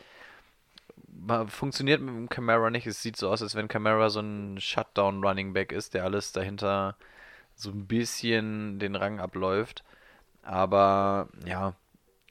funktioniert 1.48 2.00
mit 2.00 2.14
dem 2.14 2.28
Camara 2.28 2.70
nicht. 2.70 2.86
Es 2.86 3.02
sieht 3.02 3.16
so 3.16 3.30
aus, 3.30 3.42
als 3.42 3.54
wenn 3.54 3.68
Camara 3.68 4.10
so 4.10 4.20
ein 4.20 4.60
Shutdown-Running 4.60 5.52
Back 5.52 5.72
ist, 5.72 5.94
der 5.94 6.04
alles 6.04 6.32
dahinter 6.32 6.96
so 7.54 7.70
ein 7.70 7.86
bisschen 7.86 8.78
den 8.78 8.94
Rang 8.94 9.20
abläuft. 9.20 9.82
Aber 10.42 11.28
ja, 11.44 11.74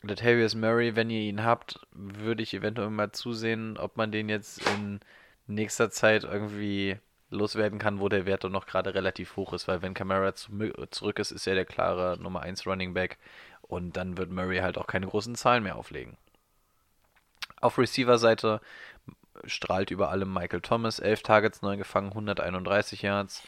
Latavius 0.07 0.55
Murray, 0.55 0.95
wenn 0.95 1.09
ihr 1.09 1.21
ihn 1.21 1.43
habt, 1.43 1.79
würde 1.91 2.43
ich 2.43 2.53
eventuell 2.53 2.89
mal 2.89 3.11
zusehen, 3.11 3.77
ob 3.77 3.97
man 3.97 4.11
den 4.11 4.29
jetzt 4.29 4.61
in 4.71 4.99
nächster 5.47 5.89
Zeit 5.89 6.23
irgendwie 6.23 6.97
loswerden 7.29 7.79
kann, 7.79 7.99
wo 7.99 8.09
der 8.09 8.25
Wert 8.25 8.43
doch 8.43 8.49
noch 8.49 8.65
gerade 8.65 8.93
relativ 8.93 9.35
hoch 9.35 9.53
ist, 9.53 9.67
weil 9.67 9.81
wenn 9.81 9.93
Camara 9.93 10.35
zu, 10.35 10.51
zurück 10.91 11.19
ist, 11.19 11.31
ist 11.31 11.47
er 11.47 11.55
der 11.55 11.65
klare 11.65 12.17
Nummer 12.21 12.41
1 12.41 12.65
Running 12.65 12.93
Back 12.93 13.17
und 13.61 13.97
dann 13.97 14.17
wird 14.17 14.31
Murray 14.31 14.59
halt 14.59 14.77
auch 14.77 14.87
keine 14.87 15.07
großen 15.07 15.35
Zahlen 15.35 15.63
mehr 15.63 15.75
auflegen. 15.75 16.17
Auf 17.61 17.77
Receiver-Seite 17.77 18.61
strahlt 19.45 19.91
über 19.91 20.09
allem 20.09 20.31
Michael 20.33 20.61
Thomas. 20.61 20.99
11 20.99 21.23
Targets, 21.23 21.61
9 21.61 21.77
gefangen, 21.77 22.09
131 22.09 23.01
Yards. 23.01 23.43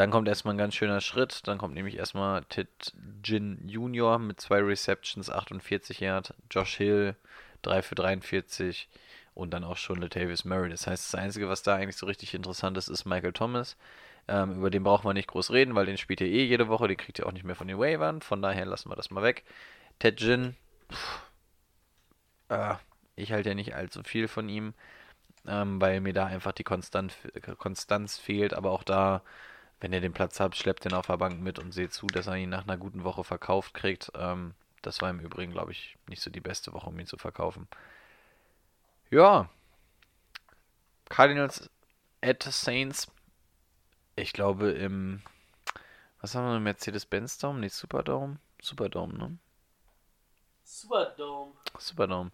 Dann 0.00 0.10
kommt 0.10 0.28
erstmal 0.28 0.54
ein 0.54 0.58
ganz 0.58 0.74
schöner 0.74 1.02
Schritt. 1.02 1.46
Dann 1.46 1.58
kommt 1.58 1.74
nämlich 1.74 1.98
erstmal 1.98 2.42
Ted 2.44 2.94
Jin 3.22 3.68
Jr. 3.68 4.18
mit 4.18 4.40
zwei 4.40 4.60
Receptions, 4.62 5.28
48 5.28 6.00
Yards. 6.00 6.32
Josh 6.50 6.78
Hill, 6.78 7.16
3 7.60 7.82
für 7.82 7.96
43. 7.96 8.88
Und 9.34 9.50
dann 9.50 9.62
auch 9.62 9.76
schon 9.76 10.00
Latavius 10.00 10.46
Murray. 10.46 10.70
Das 10.70 10.86
heißt, 10.86 11.12
das 11.12 11.20
Einzige, 11.20 11.50
was 11.50 11.62
da 11.62 11.74
eigentlich 11.76 11.98
so 11.98 12.06
richtig 12.06 12.32
interessant 12.32 12.78
ist, 12.78 12.88
ist 12.88 13.04
Michael 13.04 13.34
Thomas. 13.34 13.76
Ähm, 14.26 14.54
über 14.54 14.70
den 14.70 14.84
braucht 14.84 15.04
man 15.04 15.12
nicht 15.12 15.28
groß 15.28 15.50
reden, 15.50 15.74
weil 15.74 15.84
den 15.84 15.98
spielt 15.98 16.22
ihr 16.22 16.28
eh 16.28 16.46
jede 16.46 16.68
Woche. 16.68 16.88
Den 16.88 16.96
kriegt 16.96 17.18
ihr 17.18 17.26
auch 17.26 17.32
nicht 17.32 17.44
mehr 17.44 17.54
von 17.54 17.68
den 17.68 17.78
Waivern. 17.78 18.22
Von 18.22 18.40
daher 18.40 18.64
lassen 18.64 18.88
wir 18.88 18.96
das 18.96 19.10
mal 19.10 19.22
weg. 19.22 19.44
Ted 19.98 20.18
Jin, 20.22 20.56
pff, 20.90 21.20
äh, 22.48 22.74
ich 23.16 23.32
halte 23.32 23.50
ja 23.50 23.54
nicht 23.54 23.74
allzu 23.74 24.02
viel 24.02 24.28
von 24.28 24.48
ihm, 24.48 24.72
ähm, 25.46 25.78
weil 25.78 26.00
mir 26.00 26.14
da 26.14 26.24
einfach 26.24 26.52
die 26.52 26.64
Konstant, 26.64 27.14
Konstanz 27.58 28.16
fehlt. 28.16 28.54
Aber 28.54 28.70
auch 28.70 28.82
da, 28.82 29.22
wenn 29.80 29.92
ihr 29.92 30.00
den 30.00 30.12
Platz 30.12 30.40
habt, 30.40 30.56
schleppt 30.56 30.84
den 30.84 30.92
auf 30.92 31.06
der 31.06 31.16
Bank 31.16 31.40
mit 31.40 31.58
und 31.58 31.72
seht 31.72 31.92
zu, 31.92 32.06
dass 32.06 32.26
er 32.26 32.36
ihn 32.36 32.50
nach 32.50 32.64
einer 32.64 32.76
guten 32.76 33.04
Woche 33.04 33.24
verkauft 33.24 33.74
kriegt. 33.74 34.12
Ähm, 34.14 34.54
das 34.82 35.00
war 35.00 35.10
im 35.10 35.20
Übrigen, 35.20 35.52
glaube 35.52 35.72
ich, 35.72 35.96
nicht 36.06 36.22
so 36.22 36.30
die 36.30 36.40
beste 36.40 36.72
Woche, 36.72 36.88
um 36.88 36.98
ihn 36.98 37.06
zu 37.06 37.16
verkaufen. 37.16 37.66
Ja. 39.10 39.48
Cardinals 41.08 41.68
at 42.20 42.42
Saints. 42.42 43.10
Ich 44.16 44.32
glaube 44.32 44.70
im, 44.72 45.22
was 46.20 46.34
haben 46.34 46.46
wir, 46.46 46.56
im 46.56 46.62
Mercedes-Benz 46.62 47.38
Dome? 47.38 47.60
Nee, 47.60 47.68
Superdome? 47.68 48.38
Superdome, 48.60 49.14
ne? 49.14 49.38
Superdome. 50.62 51.52
Superdome. 51.78 52.30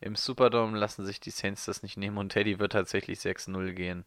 Im 0.00 0.16
Superdome 0.16 0.76
lassen 0.76 1.06
sich 1.06 1.20
die 1.20 1.30
Saints 1.30 1.64
das 1.64 1.82
nicht 1.82 1.96
nehmen 1.96 2.18
und 2.18 2.30
Teddy 2.30 2.58
wird 2.58 2.72
tatsächlich 2.72 3.20
6-0 3.20 3.72
gehen. 3.72 4.04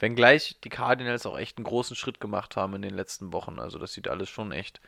Wenngleich 0.00 0.58
die 0.64 0.70
Cardinals 0.70 1.26
auch 1.26 1.38
echt 1.38 1.58
einen 1.58 1.64
großen 1.64 1.94
Schritt 1.94 2.20
gemacht 2.20 2.56
haben 2.56 2.74
in 2.74 2.82
den 2.82 2.94
letzten 2.94 3.32
Wochen. 3.32 3.58
Also 3.58 3.78
das 3.78 3.92
sieht 3.92 4.08
alles 4.08 4.28
schon 4.28 4.50
echt 4.50 4.80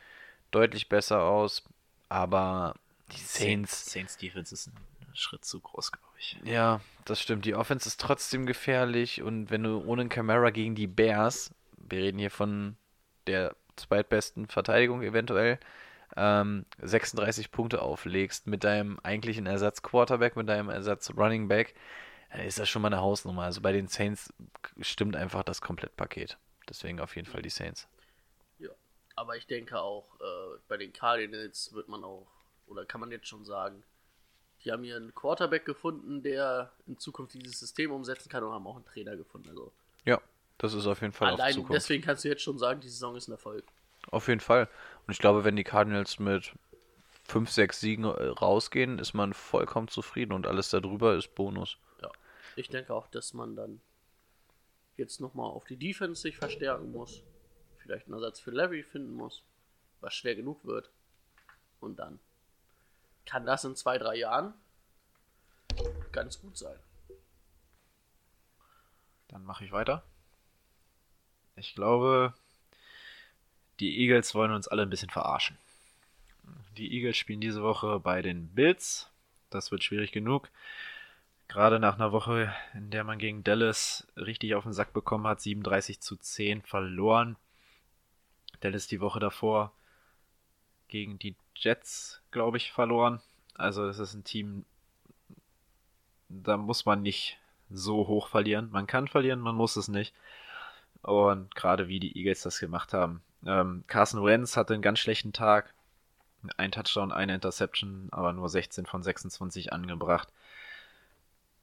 deutlich 0.51 0.89
besser 0.89 1.23
aus. 1.23 1.63
Aber 2.09 2.75
die 3.11 3.21
Saints, 3.21 3.91
Saints 3.91 4.17
Defense 4.17 4.53
ist 4.53 4.67
ein 4.67 5.15
Schritt 5.15 5.45
zu 5.45 5.59
groß, 5.59 5.91
glaube 5.91 6.07
ich. 6.17 6.37
ja, 6.43 6.81
das 7.05 7.21
stimmt. 7.21 7.45
Die 7.45 7.55
Offense 7.55 7.87
ist 7.87 8.01
trotzdem 8.01 8.45
gefährlich 8.45 9.21
und 9.21 9.51
wenn 9.51 9.63
du 9.63 9.83
ohne 9.85 10.07
Camara 10.09 10.49
gegen 10.49 10.75
die 10.75 10.87
Bears, 10.87 11.53
wir 11.77 11.99
reden 11.99 12.19
hier 12.19 12.31
von 12.31 12.77
der 13.27 13.55
zweitbesten 13.75 14.47
Verteidigung 14.47 15.03
eventuell, 15.03 15.59
ähm, 16.15 16.65
36 16.81 17.51
Punkte 17.51 17.81
auflegst 17.81 18.47
mit 18.47 18.63
deinem 18.63 18.99
eigentlichen 19.01 19.45
Ersatz 19.45 19.81
Quarterback, 19.81 20.35
mit 20.35 20.47
deinem 20.47 20.69
Ersatz 20.69 21.11
Running 21.15 21.47
Back, 21.47 21.73
ist 22.39 22.59
das 22.59 22.69
schon 22.69 22.81
mal 22.81 22.87
eine 22.87 23.01
Hausnummer. 23.01 23.43
Also 23.43 23.61
bei 23.61 23.71
den 23.71 23.87
Saints 23.87 24.33
stimmt 24.81 25.15
einfach 25.15 25.43
das 25.43 25.61
Komplettpaket. 25.61 26.37
Deswegen 26.67 26.99
auf 26.99 27.15
jeden 27.15 27.27
Fall 27.27 27.41
die 27.41 27.49
Saints. 27.49 27.87
Ja. 28.59 28.69
Aber 29.15 29.35
ich 29.35 29.45
denke 29.47 29.79
auch, 29.79 30.19
äh, 30.19 30.57
bei 30.67 30.77
den 30.77 30.93
Cardinals 30.93 31.73
wird 31.73 31.89
man 31.89 32.03
auch, 32.03 32.27
oder 32.67 32.85
kann 32.85 33.01
man 33.01 33.11
jetzt 33.11 33.27
schon 33.27 33.45
sagen, 33.45 33.83
die 34.63 34.71
haben 34.71 34.83
hier 34.83 34.95
einen 34.95 35.13
Quarterback 35.13 35.65
gefunden, 35.65 36.23
der 36.23 36.71
in 36.87 36.97
Zukunft 36.97 37.33
dieses 37.33 37.59
System 37.59 37.91
umsetzen 37.91 38.29
kann 38.29 38.43
und 38.43 38.53
haben 38.53 38.65
auch 38.65 38.75
einen 38.77 38.85
Trainer 38.85 39.15
gefunden. 39.17 39.49
Also 39.49 39.71
Ja, 40.05 40.21
das 40.57 40.73
ist 40.73 40.87
auf 40.87 41.01
jeden 41.01 41.13
Fall 41.13 41.33
auf 41.33 41.39
allein 41.39 41.53
Zukunft. 41.53 41.73
deswegen 41.73 42.03
kannst 42.03 42.23
du 42.23 42.29
jetzt 42.29 42.41
schon 42.41 42.57
sagen, 42.57 42.79
die 42.79 42.89
Saison 42.89 43.15
ist 43.15 43.27
ein 43.27 43.33
Erfolg. 43.33 43.65
Auf 44.09 44.27
jeden 44.27 44.39
Fall. 44.39 44.69
Und 45.05 45.11
ich 45.11 45.19
glaube, 45.19 45.43
wenn 45.43 45.55
die 45.55 45.63
Cardinals 45.63 46.19
mit 46.19 46.53
fünf, 47.25 47.51
sechs 47.51 47.79
Siegen 47.79 48.05
äh, 48.05 48.07
rausgehen, 48.07 48.99
ist 48.99 49.13
man 49.13 49.33
vollkommen 49.33 49.87
zufrieden 49.89 50.33
und 50.33 50.47
alles 50.47 50.69
darüber 50.69 51.15
ist 51.15 51.35
Bonus. 51.35 51.77
Ich 52.55 52.69
denke 52.69 52.93
auch, 52.93 53.07
dass 53.07 53.33
man 53.33 53.55
dann 53.55 53.81
jetzt 54.97 55.19
nochmal 55.19 55.49
auf 55.49 55.65
die 55.65 55.77
Defense 55.77 56.21
sich 56.21 56.37
verstärken 56.37 56.91
muss. 56.91 57.23
Vielleicht 57.77 58.05
einen 58.05 58.13
Ersatz 58.13 58.39
für 58.39 58.51
Larry 58.51 58.83
finden 58.83 59.13
muss, 59.13 59.43
was 60.01 60.13
schwer 60.13 60.35
genug 60.35 60.63
wird. 60.65 60.89
Und 61.79 61.97
dann 61.97 62.19
kann 63.25 63.45
das 63.45 63.63
in 63.63 63.75
zwei, 63.75 63.97
drei 63.97 64.15
Jahren 64.15 64.53
ganz 66.11 66.39
gut 66.39 66.57
sein. 66.57 66.77
Dann 69.27 69.43
mache 69.43 69.65
ich 69.65 69.71
weiter. 69.71 70.03
Ich 71.55 71.75
glaube, 71.75 72.33
die 73.79 73.99
Eagles 73.99 74.35
wollen 74.35 74.51
uns 74.51 74.67
alle 74.67 74.83
ein 74.83 74.89
bisschen 74.89 75.09
verarschen. 75.09 75.57
Die 76.77 76.93
Eagles 76.93 77.17
spielen 77.17 77.41
diese 77.41 77.63
Woche 77.63 77.99
bei 77.99 78.21
den 78.21 78.47
Bills. 78.49 79.09
Das 79.49 79.71
wird 79.71 79.83
schwierig 79.83 80.11
genug. 80.11 80.49
Gerade 81.53 81.79
nach 81.79 81.93
einer 81.93 82.11
Woche, 82.11 82.51
in 82.73 82.89
der 82.89 83.03
man 83.03 83.19
gegen 83.19 83.43
Dallas 83.43 84.07
richtig 84.17 84.55
auf 84.55 84.63
den 84.63 84.73
Sack 84.73 84.91
bekommen 84.91 85.27
hat, 85.27 85.39
37 85.39 86.01
zu 86.01 86.15
10 86.15 86.63
verloren. 86.63 87.35
Dallas 88.61 88.87
die 88.87 88.99
Woche 88.99 89.19
davor 89.19 89.71
gegen 90.87 91.19
die 91.19 91.35
Jets, 91.55 92.23
glaube 92.31 92.57
ich, 92.57 92.71
verloren. 92.71 93.21
Also 93.53 93.85
es 93.85 93.99
ist 93.99 94.15
ein 94.15 94.23
Team, 94.23 94.65
da 96.27 96.57
muss 96.57 96.87
man 96.87 97.03
nicht 97.03 97.37
so 97.69 98.07
hoch 98.07 98.29
verlieren. 98.29 98.71
Man 98.71 98.87
kann 98.87 99.07
verlieren, 99.07 99.39
man 99.39 99.55
muss 99.55 99.75
es 99.75 99.87
nicht. 99.87 100.15
Und 101.03 101.53
gerade 101.53 101.87
wie 101.87 101.99
die 101.99 102.17
Eagles 102.17 102.41
das 102.41 102.57
gemacht 102.57 102.93
haben. 102.93 103.21
Ähm, 103.45 103.83
Carson 103.85 104.25
Wentz 104.25 104.57
hatte 104.57 104.73
einen 104.73 104.81
ganz 104.81 104.97
schlechten 104.97 105.33
Tag. 105.33 105.71
Ein 106.57 106.71
Touchdown, 106.71 107.11
eine 107.11 107.35
Interception, 107.35 108.07
aber 108.09 108.33
nur 108.33 108.49
16 108.49 108.87
von 108.87 109.03
26 109.03 109.71
angebracht. 109.71 110.29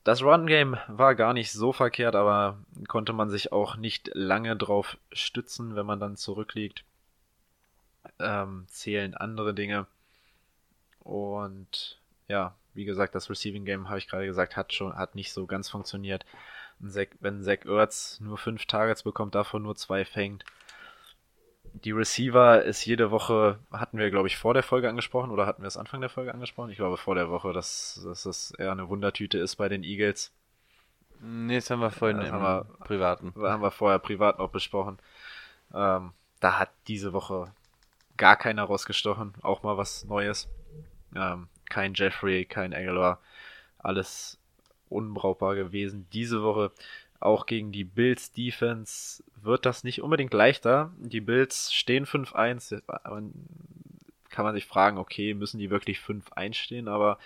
Das 0.03 0.22
Run-Game 0.22 0.78
war 0.88 1.14
gar 1.14 1.34
nicht 1.34 1.53
so 1.53 1.72
verkehrt, 1.72 2.16
aber 2.16 2.59
konnte 2.88 3.12
man 3.12 3.28
sich 3.28 3.53
auch 3.53 3.76
nicht 3.76 4.11
lange 4.14 4.57
drauf 4.57 4.96
stützen, 5.12 5.76
wenn 5.76 5.84
man 5.84 6.01
dann 6.01 6.16
zurückliegt. 6.16 6.84
Ähm, 8.18 8.64
zählen 8.68 9.14
andere 9.14 9.53
Dinge. 9.53 9.86
Und 11.01 12.01
ja, 12.28 12.55
wie 12.72 12.84
gesagt, 12.84 13.14
das 13.14 13.28
Receiving 13.28 13.64
Game, 13.64 13.88
habe 13.88 13.98
ich 13.98 14.09
gerade 14.09 14.26
gesagt, 14.26 14.57
hat 14.57 14.72
schon, 14.72 14.96
hat 14.96 15.14
nicht 15.14 15.32
so 15.32 15.46
ganz 15.46 15.68
funktioniert. 15.68 16.24
Wenn 16.78 17.42
Zach 17.42 17.66
Ertz 17.66 18.20
nur 18.20 18.38
fünf 18.38 18.64
Targets 18.64 19.03
bekommt, 19.03 19.34
davon 19.34 19.62
nur 19.62 19.76
zwei 19.76 20.07
fängt. 20.07 20.44
Die 21.73 21.93
Receiver 21.93 22.62
ist 22.62 22.85
jede 22.85 23.11
Woche, 23.11 23.59
hatten 23.73 23.97
wir, 23.99 24.11
glaube 24.11 24.29
ich, 24.29 24.37
vor 24.37 24.55
der 24.55 24.62
Folge 24.62 24.89
angesprochen 24.89 25.31
oder 25.31 25.47
hatten 25.47 25.62
wir 25.62 25.68
es 25.68 25.77
Anfang 25.77 26.01
der 26.01 26.11
Folge 26.11 26.35
angesprochen? 26.35 26.71
Ich 26.71 26.77
glaube 26.77 26.97
vor 26.97 27.14
der 27.14 27.31
Woche, 27.31 27.53
dass, 27.53 28.01
dass 28.05 28.25
das 28.25 28.51
eher 28.53 28.73
eine 28.73 28.89
Wundertüte 28.89 29.39
ist 29.39 29.57
bei 29.57 29.68
den 29.68 29.85
Eagles. 29.85 30.33
Nee, 31.21 31.57
das 31.57 31.71
haben 31.71 31.81
wir 31.81 31.91
vorhin 31.91 32.18
Das 32.18 32.29
im 32.29 32.35
haben 32.35 32.43
wir- 32.43 32.64
Privaten. 32.87 33.33
haben 33.37 33.62
wir 33.62 33.71
vorher 33.71 33.99
privat 33.99 34.39
noch 34.39 34.51
besprochen. 34.51 34.99
Ähm, 35.73 36.12
da 36.41 36.59
hat 36.59 36.71
diese 36.89 37.12
Woche 37.12 37.53
gar 38.16 38.37
keiner 38.37 38.64
rausgestochen, 38.64 39.35
auch 39.43 39.62
mal 39.62 39.77
was 39.77 40.05
Neues. 40.05 40.49
Ähm, 41.14 41.49
kein 41.68 41.95
Jeffrey, 41.95 42.45
kein 42.47 42.75
Aguilar, 42.75 43.21
alles 43.79 44.39
unbrauchbar 44.89 45.55
gewesen. 45.55 46.07
Diese 46.12 46.43
Woche 46.43 46.73
auch 47.21 47.47
gegen 47.47 47.71
die 47.71 47.85
Bills 47.85 48.33
Defense 48.33 49.23
wird 49.43 49.66
das 49.66 49.84
nicht 49.84 50.03
unbedingt 50.03 50.34
leichter. 50.34 50.93
Die 50.99 51.20
Bills 51.20 51.72
stehen 51.72 52.07
5-1, 52.07 52.82
aber 52.86 53.22
kann 54.28 54.45
man 54.45 54.55
sich 54.55 54.66
fragen, 54.66 54.99
okay, 54.99 55.34
müssen 55.34 55.59
die 55.59 55.70
wirklich 55.70 55.99
5-1 55.99 56.55
stehen, 56.55 56.88
aber 56.88 57.18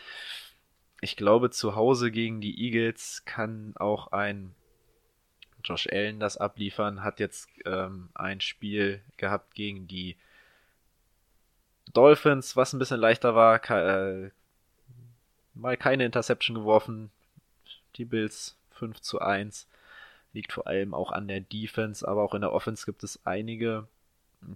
ich 1.01 1.17
glaube, 1.17 1.51
zu 1.51 1.77
Hause 1.77 2.11
gegen 2.11 2.41
die 2.41 2.59
Eagles 2.59 3.23
kann 3.27 3.75
auch 3.77 4.13
ein 4.13 4.55
Josh 5.63 5.87
Allen 5.91 6.21
das 6.21 6.37
abliefern, 6.37 7.03
hat 7.03 7.21
jetzt 7.21 7.49
ähm, 7.65 8.09
ein 8.15 8.41
Spiel 8.41 9.01
gehabt 9.17 9.55
gegen 9.55 9.87
die 9.87 10.17
Dolphins, 11.93 12.57
was 12.57 12.73
ein 12.73 12.79
bisschen 12.79 13.01
leichter 13.01 13.35
war, 13.35 13.59
ke 13.59 14.31
äh, 14.31 14.31
mal 15.55 15.77
keine 15.77 16.05
Interception 16.05 16.55
geworfen. 16.55 17.11
Die 17.97 18.05
Bills 18.05 18.57
5 18.73 19.01
zu 19.01 19.21
1. 19.21 19.67
Liegt 20.35 20.53
vor 20.53 20.67
allem 20.67 20.93
auch 20.93 21.13
an 21.13 21.29
der 21.29 21.41
Defense, 21.41 22.07
aber 22.07 22.23
auch 22.23 22.35
in 22.35 22.43
der 22.43 22.53
Offense 22.53 22.85
gibt 22.85 23.03
es 23.05 23.25
einige, 23.25 23.89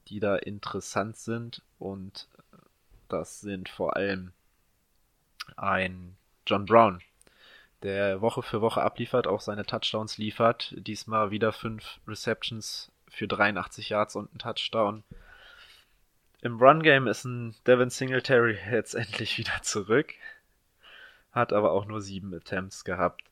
die 0.09 0.21
da 0.21 0.37
interessant 0.37 1.17
sind. 1.17 1.63
Und 1.79 2.29
das 3.09 3.41
sind 3.41 3.71
vor 3.71 3.97
allem 3.97 4.33
ein 5.57 6.17
John 6.47 6.67
Brown, 6.67 7.01
der 7.83 8.21
Woche 8.21 8.43
für 8.43 8.61
Woche 8.61 8.83
abliefert, 8.83 9.27
auch 9.27 9.41
seine 9.41 9.65
Touchdowns 9.65 10.19
liefert. 10.19 10.75
Diesmal 10.77 11.31
wieder 11.31 11.53
5 11.53 12.01
Receptions 12.07 12.91
für 13.09 13.29
83 13.29 13.91
Yards 13.91 14.17
und 14.17 14.35
ein 14.35 14.39
Touchdown. 14.39 15.05
Im 16.41 16.59
Run-Game 16.59 17.07
ist 17.07 17.25
ein 17.25 17.55
Devin 17.67 17.91
Singletary 17.91 18.59
jetzt 18.71 18.95
endlich 18.95 19.39
wieder 19.39 19.63
zurück. 19.63 20.15
Hat 21.33 21.53
aber 21.53 21.73
auch 21.73 21.85
nur 21.87 22.01
sieben 22.01 22.35
Attempts 22.35 22.85
gehabt. 22.85 23.28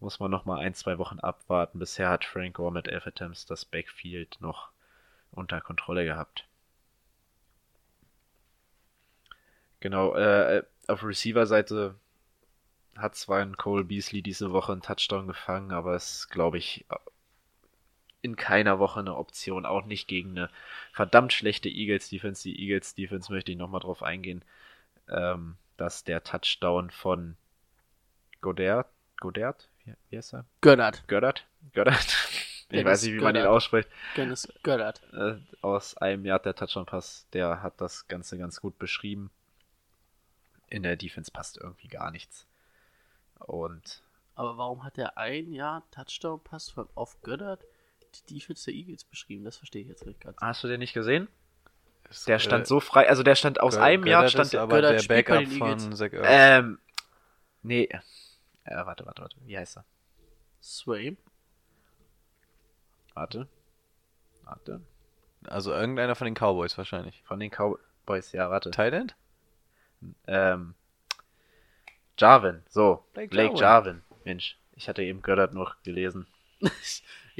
Muss 0.00 0.20
man 0.20 0.30
noch 0.30 0.44
mal 0.44 0.58
ein, 0.60 0.74
zwei 0.74 0.98
Wochen 0.98 1.18
abwarten. 1.18 1.78
Bisher 1.78 2.08
hat 2.08 2.24
Frank 2.24 2.54
Gore 2.56 2.72
mit 2.72 2.88
elf 2.88 3.06
Attempts 3.06 3.46
das 3.46 3.64
Backfield 3.64 4.36
noch 4.40 4.70
unter 5.32 5.60
Kontrolle 5.60 6.04
gehabt. 6.04 6.46
Genau, 9.80 10.14
äh, 10.14 10.62
auf 10.86 11.04
Receiver-Seite 11.04 11.94
hat 12.96 13.14
zwar 13.14 13.40
ein 13.40 13.56
Cole 13.56 13.84
Beasley 13.84 14.22
diese 14.22 14.52
Woche 14.52 14.72
einen 14.72 14.82
Touchdown 14.82 15.28
gefangen, 15.28 15.70
aber 15.72 15.94
ist, 15.94 16.28
glaube 16.28 16.58
ich, 16.58 16.84
in 18.22 18.36
keiner 18.36 18.78
Woche 18.78 19.00
eine 19.00 19.16
Option. 19.16 19.66
Auch 19.66 19.84
nicht 19.84 20.08
gegen 20.08 20.30
eine 20.30 20.50
verdammt 20.92 21.32
schlechte 21.32 21.68
Eagles-Defense. 21.68 22.42
Die 22.42 22.60
Eagles-Defense 22.60 23.32
möchte 23.32 23.52
ich 23.52 23.58
nochmal 23.58 23.80
drauf 23.80 24.02
eingehen, 24.02 24.44
ähm, 25.08 25.56
dass 25.76 26.04
der 26.04 26.24
Touchdown 26.24 26.90
von 26.90 27.36
Godert, 28.40 28.88
Godert, 29.20 29.68
wie, 30.10 30.16
heißt 30.18 30.34
er? 30.34 30.44
Gönnert. 30.60 31.06
Goddard? 31.08 31.46
Goddard? 31.74 31.96
Ich 32.00 32.66
Dennis 32.70 32.84
weiß 32.84 33.02
nicht, 33.04 33.14
wie 33.14 33.20
man 33.20 33.34
ihn 33.34 33.46
ausspricht. 33.46 33.88
Dennis 34.16 34.46
Gönnert. 34.62 35.00
Äh, 35.14 35.36
aus 35.62 35.96
einem 35.96 36.24
Jahr 36.26 36.38
der 36.38 36.54
Touchdown-Pass, 36.54 37.26
der 37.32 37.62
hat 37.62 37.80
das 37.80 38.06
Ganze 38.08 38.36
ganz 38.36 38.60
gut 38.60 38.78
beschrieben. 38.78 39.30
In 40.68 40.82
der 40.82 40.96
Defense 40.96 41.30
passt 41.30 41.56
irgendwie 41.56 41.88
gar 41.88 42.10
nichts. 42.10 42.46
Und 43.38 44.02
Aber 44.34 44.58
warum 44.58 44.84
hat 44.84 44.98
er 44.98 45.16
ein 45.16 45.50
Jahr 45.52 45.82
Touchdown-Pass 45.92 46.68
von 46.70 46.88
Off 46.94 47.16
Gönnert 47.22 47.64
die 48.28 48.34
Defense 48.34 48.66
der 48.66 48.74
Eagles 48.74 49.04
beschrieben? 49.04 49.44
Das 49.44 49.56
verstehe 49.56 49.80
ich 49.82 49.88
jetzt 49.88 50.04
nicht 50.04 50.20
ganz. 50.20 50.36
hast 50.40 50.62
du 50.62 50.68
den 50.68 50.80
nicht 50.80 50.92
gesehen? 50.92 51.28
Ist, 52.10 52.28
Der 52.28 52.38
stand 52.38 52.64
äh, 52.64 52.66
so 52.66 52.80
frei, 52.80 53.08
also 53.08 53.22
der 53.22 53.34
stand 53.34 53.60
aus 53.60 53.76
Gö- 53.78 53.82
einem 53.82 54.06
Jahr 54.06 54.28
stand 54.28 54.44
ist 54.46 54.52
der. 54.52 54.60
aber 54.62 54.80
der 54.82 55.02
Backup 55.02 55.46
von. 55.46 55.92
Zach 55.94 56.12
Ertz. 56.12 56.26
Ähm, 56.28 56.78
nee. 57.62 57.88
Äh, 58.70 58.86
warte, 58.86 59.06
warte, 59.06 59.22
warte. 59.22 59.36
Wie 59.44 59.56
heißt 59.58 59.78
er? 59.78 59.84
Sway. 60.62 61.16
Warte. 63.14 63.48
Warte. 64.44 64.80
Also 65.46 65.72
irgendeiner 65.72 66.14
von 66.14 66.24
den 66.26 66.34
Cowboys 66.34 66.76
wahrscheinlich. 66.76 67.22
Von 67.24 67.40
den 67.40 67.50
Cowboys, 67.50 68.32
ja, 68.32 68.50
warte. 68.50 68.70
Thailand? 68.70 69.16
Ähm, 70.26 70.74
Jarvin, 72.18 72.62
so. 72.68 73.04
Blake 73.14 73.28
Blake, 73.30 73.54
Jarvin. 73.56 73.60
Jarvin. 73.60 74.02
Mensch, 74.24 74.58
ich 74.74 74.88
hatte 74.88 75.02
eben 75.02 75.22
Göttert 75.22 75.54
noch 75.54 75.82
gelesen. 75.82 76.26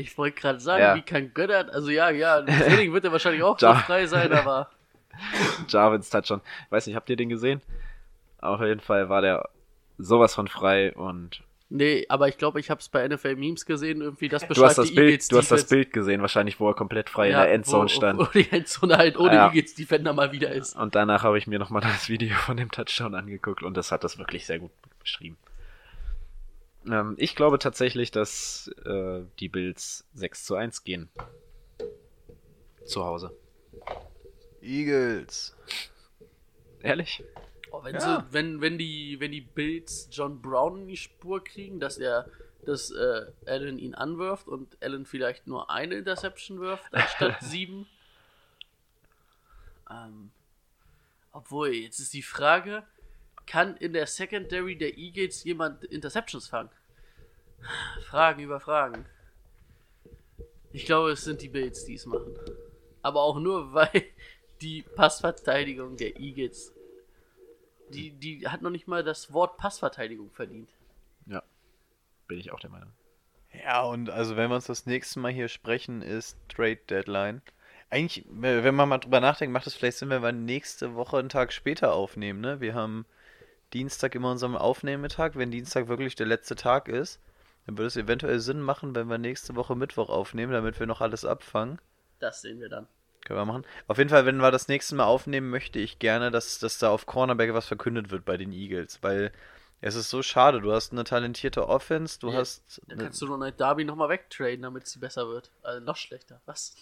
Ich 0.00 0.16
wollte 0.16 0.40
gerade 0.40 0.60
sagen, 0.60 0.80
Ja. 0.80 0.94
wie 0.94 1.02
kann 1.02 1.34
Gönnert, 1.34 1.70
also 1.70 1.90
ja, 1.90 2.08
ja, 2.10 2.38
im 2.38 2.46
Training 2.46 2.92
wird 2.92 3.04
er 3.04 3.10
wahrscheinlich 3.10 3.42
auch 3.42 3.58
Ja. 3.60 3.74
so 3.74 3.80
frei 3.80 4.06
sein, 4.06 4.32
aber 4.32 4.70
Jarvins 5.68 6.08
Touchdown. 6.08 6.40
Ich 6.66 6.70
weiß 6.70 6.86
nicht, 6.86 6.94
habt 6.94 7.10
ihr 7.10 7.16
den 7.16 7.28
gesehen? 7.28 7.60
Auf 8.40 8.60
jeden 8.60 8.78
Fall 8.78 9.08
war 9.08 9.22
der 9.22 9.48
sowas 9.98 10.34
von 10.34 10.48
frei 10.48 10.94
und 10.94 11.42
nee, 11.68 12.06
aber 12.08 12.28
ich 12.28 12.38
glaube, 12.38 12.60
ich 12.60 12.70
habe 12.70 12.80
es 12.80 12.88
bei 12.88 13.06
NFL 13.06 13.36
Memes 13.36 13.66
gesehen, 13.66 14.00
irgendwie 14.00 14.28
das 14.28 14.42
du 14.42 14.48
beschreibt 14.48 14.68
hast 14.70 14.78
das 14.78 14.88
die 14.88 14.94
Bild, 14.94 15.10
Eagles 15.10 15.28
du 15.28 15.36
hast 15.38 15.50
das 15.50 15.60
Defense. 15.66 15.74
Bild 15.74 15.92
gesehen, 15.92 16.20
wahrscheinlich 16.22 16.60
wo 16.60 16.68
er 16.68 16.74
komplett 16.74 17.10
frei 17.10 17.28
Ja, 17.30 17.42
in 17.42 17.46
der 17.48 17.54
Endzone 17.54 17.84
wo, 17.84 17.88
stand. 17.88 18.18
Wo 18.20 18.24
die 18.24 18.50
Endzone 18.50 18.96
halt 18.96 19.18
ohne 19.18 19.34
Ja. 19.34 19.48
Eagles 19.48 19.74
Defender 19.74 20.12
mal 20.12 20.32
wieder 20.32 20.50
ist. 20.52 20.76
Und 20.76 20.94
danach 20.94 21.22
habe 21.24 21.36
ich 21.38 21.46
mir 21.46 21.58
nochmal 21.58 21.82
das 21.82 22.08
Video 22.08 22.36
von 22.36 22.56
dem 22.56 22.70
Touchdown 22.70 23.14
angeguckt 23.14 23.62
und 23.62 23.76
das 23.76 23.92
hat 23.92 24.04
das 24.04 24.18
wirklich 24.18 24.46
sehr 24.46 24.58
gut 24.60 24.70
beschrieben. 25.00 25.36
Ähm, 26.90 27.14
ich 27.18 27.36
glaube 27.36 27.58
tatsächlich, 27.58 28.10
dass 28.10 28.70
äh, 28.86 29.20
die 29.40 29.48
Bills 29.48 30.06
6 30.14 30.44
zu 30.44 30.54
1 30.54 30.84
gehen. 30.84 31.08
Zu 32.86 33.04
Hause. 33.04 33.36
Eagles. 34.62 35.54
Ehrlich? 36.82 37.22
Oh, 37.70 37.82
wenn, 37.84 37.94
Ja. 37.94 38.00
sie, 38.00 38.32
wenn, 38.32 38.60
wenn, 38.60 38.78
die, 38.78 39.20
wenn 39.20 39.32
die 39.32 39.40
Bills 39.40 40.08
John 40.10 40.40
Brown 40.40 40.82
in 40.82 40.88
die 40.88 40.96
Spur 40.96 41.42
kriegen, 41.42 41.80
dass 41.80 41.98
er 41.98 42.28
dass 42.64 42.90
äh, 42.90 43.26
Allen 43.46 43.78
ihn 43.78 43.94
anwirft 43.94 44.48
und 44.48 44.76
Allen 44.82 45.06
vielleicht 45.06 45.46
nur 45.46 45.70
eine 45.70 45.94
Interception 45.94 46.60
wirft, 46.60 46.92
anstatt 46.92 47.38
sieben. 47.40 47.86
Ähm, 49.90 50.30
Obwohl, 51.32 51.68
jetzt 51.68 51.98
ist 51.98 52.12
die 52.12 52.22
Frage, 52.22 52.82
kann 53.46 53.76
in 53.76 53.92
der 53.92 54.06
Secondary 54.06 54.76
der 54.76 54.98
Eagles 54.98 55.44
jemand 55.44 55.84
Interceptions 55.84 56.48
fangen? 56.48 56.70
Fragen 58.04 58.42
über 58.42 58.60
Fragen. 58.60 59.06
Ich 60.72 60.84
glaube, 60.84 61.12
es 61.12 61.24
sind 61.24 61.40
die 61.40 61.48
Bills, 61.48 61.84
die 61.86 61.94
es 61.94 62.04
machen. 62.06 62.34
Aber 63.02 63.22
auch 63.22 63.38
nur, 63.38 63.72
weil 63.72 64.04
die 64.60 64.82
Passverteidigung 64.82 65.96
der 65.96 66.18
Eagles, 66.20 66.74
die, 67.90 68.10
die 68.10 68.48
hat 68.48 68.62
noch 68.62 68.70
nicht 68.70 68.88
mal 68.88 69.04
das 69.04 69.32
Wort 69.32 69.56
Passverteidigung 69.56 70.30
verdient. 70.30 70.70
Ja, 71.26 71.42
bin 72.26 72.38
ich 72.38 72.52
auch 72.52 72.60
der 72.60 72.70
Meinung. 72.70 72.92
Ja, 73.64 73.82
und 73.82 74.10
also 74.10 74.36
wenn 74.36 74.50
wir 74.50 74.56
uns 74.56 74.66
das 74.66 74.86
nächste 74.86 75.20
Mal 75.20 75.32
hier 75.32 75.48
sprechen, 75.48 76.02
ist 76.02 76.38
Trade 76.48 76.80
Deadline. 76.88 77.42
Eigentlich, 77.90 78.26
wenn 78.28 78.74
man 78.74 78.88
mal 78.88 78.98
drüber 78.98 79.20
nachdenkt, 79.20 79.52
macht 79.52 79.66
es 79.66 79.74
vielleicht 79.74 79.98
Sinn, 79.98 80.10
wenn 80.10 80.22
wir 80.22 80.32
nächste 80.32 80.94
Woche 80.94 81.18
einen 81.18 81.30
Tag 81.30 81.52
später 81.52 81.94
aufnehmen, 81.94 82.40
ne? 82.40 82.60
Wir 82.60 82.74
haben 82.74 83.06
Dienstag 83.72 84.14
immer 84.14 84.30
unseren 84.30 84.56
Aufnehmetag. 84.56 85.36
Wenn 85.36 85.50
Dienstag 85.50 85.88
wirklich 85.88 86.14
der 86.14 86.26
letzte 86.26 86.54
Tag 86.54 86.88
ist, 86.88 87.20
dann 87.66 87.78
würde 87.78 87.86
es 87.86 87.96
eventuell 87.96 88.40
Sinn 88.40 88.60
machen, 88.60 88.94
wenn 88.94 89.08
wir 89.08 89.18
nächste 89.18 89.56
Woche 89.56 89.74
Mittwoch 89.76 90.10
aufnehmen, 90.10 90.52
damit 90.52 90.78
wir 90.78 90.86
noch 90.86 91.00
alles 91.00 91.24
abfangen. 91.24 91.80
Das 92.18 92.42
sehen 92.42 92.60
wir 92.60 92.68
dann. 92.68 92.86
Können 93.28 93.38
wir 93.40 93.44
machen. 93.44 93.64
Auf 93.86 93.98
jeden 93.98 94.10
Fall, 94.10 94.24
wenn 94.26 94.38
wir 94.38 94.50
das 94.50 94.68
nächste 94.68 94.94
Mal 94.96 95.04
aufnehmen, 95.04 95.50
möchte 95.50 95.78
ich 95.78 95.98
gerne, 95.98 96.30
dass, 96.30 96.58
dass 96.58 96.78
da 96.78 96.88
auf 96.90 97.04
Cornerback 97.06 97.52
was 97.54 97.66
verkündet 97.66 98.10
wird 98.10 98.24
bei 98.24 98.36
den 98.38 98.52
Eagles, 98.52 99.02
weil 99.02 99.30
es 99.82 99.94
ist 99.94 100.08
so 100.10 100.22
schade. 100.22 100.60
Du 100.62 100.72
hast 100.72 100.92
eine 100.92 101.04
talentierte 101.04 101.68
Offense, 101.68 102.18
du 102.18 102.30
Ja, 102.30 102.38
hast. 102.38 102.80
Dann 102.86 102.96
eine- 102.98 103.04
kannst 103.04 103.20
du 103.22 103.26
Ronald 103.26 103.60
Darby 103.60 103.84
nochmal 103.84 104.08
wegtraden, 104.08 104.62
damit 104.62 104.86
sie 104.88 104.98
besser 104.98 105.28
wird. 105.28 105.50
Also 105.62 105.84
noch 105.84 105.96
schlechter. 105.96 106.40
Was? 106.46 106.74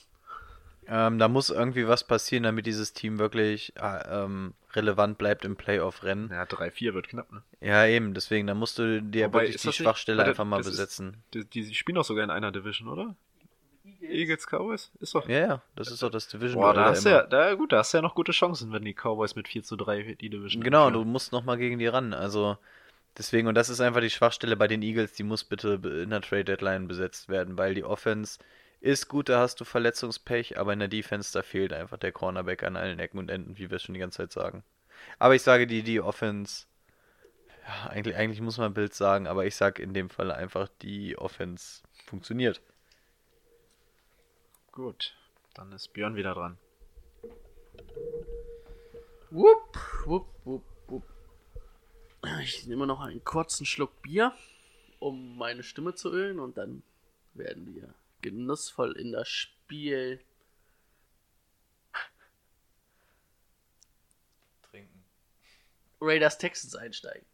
Ähm, 0.89 1.19
da 1.19 1.27
muss 1.27 1.51
irgendwie 1.51 1.89
was 1.89 2.05
passieren, 2.05 2.45
damit 2.45 2.65
dieses 2.65 2.93
Team 2.93 3.19
wirklich 3.19 3.73
äh, 3.77 4.23
ähm, 4.25 4.55
relevant 4.75 5.19
bleibt 5.19 5.45
im 5.45 5.57
Playoff-Rennen. 5.57 6.31
Ja, 6.31 6.45
3-4 6.45 6.95
wird 6.95 7.09
knapp, 7.09 7.33
ne? 7.33 7.43
Ja, 7.61 7.85
eben, 7.87 8.15
deswegen, 8.15 8.47
da 8.47 8.55
musst 8.55 8.79
du 8.79 9.03
dir 9.03 9.27
Wobei, 9.27 9.41
wirklich 9.43 9.61
die 9.63 9.67
nicht- 9.67 9.77
Schwachstelle 9.79 10.19
warte, 10.19 10.31
einfach 10.31 10.45
mal 10.45 10.59
das 10.59 10.67
ist- 10.69 10.73
besetzen. 10.75 11.25
Die, 11.35 11.45
die 11.45 11.75
spielen 11.75 11.97
doch 11.97 12.05
sogar 12.05 12.23
in 12.23 12.31
einer 12.31 12.53
Division, 12.53 12.89
oder? 12.89 13.17
Eagles 14.01 14.47
Cowboys? 14.47 14.91
Ist 15.01 15.15
doch. 15.15 15.29
Ja, 15.29 15.39
ja, 15.39 15.63
das 15.75 15.91
ist 15.91 16.03
doch 16.03 16.11
das 16.11 16.29
Division. 16.29 16.61
Boah, 16.61 16.75
da 16.75 16.87
hast 16.87 17.05
ja, 17.05 17.23
da, 17.23 17.55
gut, 17.55 17.73
da 17.73 17.79
hast 17.79 17.93
du 17.93 17.99
ja 17.99 18.03
noch 18.03 18.15
gute 18.15 18.33
Chancen, 18.33 18.73
wenn 18.73 18.85
die 18.85 18.95
Cowboys 18.95 19.35
mit 19.35 19.49
4 19.49 19.63
zu 19.63 19.77
3 19.77 20.17
die 20.21 20.31
Division 20.31 20.63
Genau, 20.63 20.91
du 20.91 21.05
musst 21.05 21.33
nochmal 21.33 21.57
gegen 21.57 21.79
die 21.79 21.87
ran. 21.87 22.15
Also, 22.15 22.57
deswegen, 23.19 23.49
und 23.49 23.55
das 23.55 23.69
ist 23.69 23.81
einfach 23.81 24.01
die 24.01 24.11
Schwachstelle 24.11 24.57
bei 24.57 24.69
den 24.69 24.83
Eagles, 24.83 25.13
die 25.13 25.23
muss 25.23 25.45
bitte 25.45 25.81
in 26.03 26.11
der 26.11 26.21
Trade 26.21 26.45
Deadline 26.45 26.89
besetzt 26.89 27.29
werden, 27.29 27.59
weil 27.59 27.75
die 27.75 27.85
Offense 27.85 28.39
ist 28.81 29.09
gut, 29.09 29.29
da 29.29 29.41
hast 29.41 29.61
du 29.61 29.65
Verletzungspech, 29.65 30.59
aber 30.59 30.73
in 30.73 30.79
der 30.79 30.89
Defense, 30.89 31.33
da 31.33 31.43
fehlt 31.43 31.73
einfach 31.73 31.99
der 31.99 32.13
Cornerback 32.13 32.63
an 32.63 32.77
allen 32.77 32.99
Ecken 32.99 33.19
und 33.19 33.31
Enden, 33.31 33.59
wie 33.59 33.71
wir 33.71 33.77
es 33.77 33.83
schon 33.83 33.95
die 33.95 34.01
ganze 34.01 34.19
Zeit 34.19 34.33
sagen. 34.33 34.63
Aber 35.19 35.35
ich 35.35 35.43
sage, 35.43 35.67
die, 35.67 35.83
die 35.83 36.01
Offense, 36.01 36.67
ja, 37.67 37.91
eigentlich, 37.91 38.17
eigentlich 38.17 38.41
muss 38.41 38.59
man 38.59 38.75
Bild 38.75 38.95
sagen, 38.95 39.27
aber 39.27 39.47
ich 39.47 39.57
sage 39.57 39.83
in 39.83 39.95
dem 39.95 40.11
Fall 40.11 40.31
einfach, 40.31 40.69
die 40.83 41.19
Offense 41.19 41.83
funktioniert. 42.07 42.61
Gut, 44.77 45.17
dann 45.55 45.73
ist 45.73 45.95
Björn 45.95 46.17
wieder 46.17 46.35
dran. 46.35 46.59
Wupp, 49.31 49.79
wupp, 50.05 50.29
wupp, 50.45 50.65
wupp. 50.89 51.03
Ich 52.43 52.67
nehme 52.67 52.87
noch 52.87 53.01
einen 53.01 53.25
kurzen 53.25 53.65
Schluck 53.65 54.03
Bier, 54.03 54.37
um 54.99 55.39
meine 55.39 55.63
Stimme 55.63 55.95
zu 55.95 56.13
ölen 56.13 56.39
und 56.39 56.59
dann 56.59 56.83
werden 57.33 57.75
wir 57.75 57.95
genussvoll 58.21 58.93
in 58.99 59.13
das 59.13 59.29
Spiel 59.29 60.21
Trinken. 64.71 65.05
Raiders 66.03 66.37
Texans 66.37 66.77
einsteigen. 66.77 67.25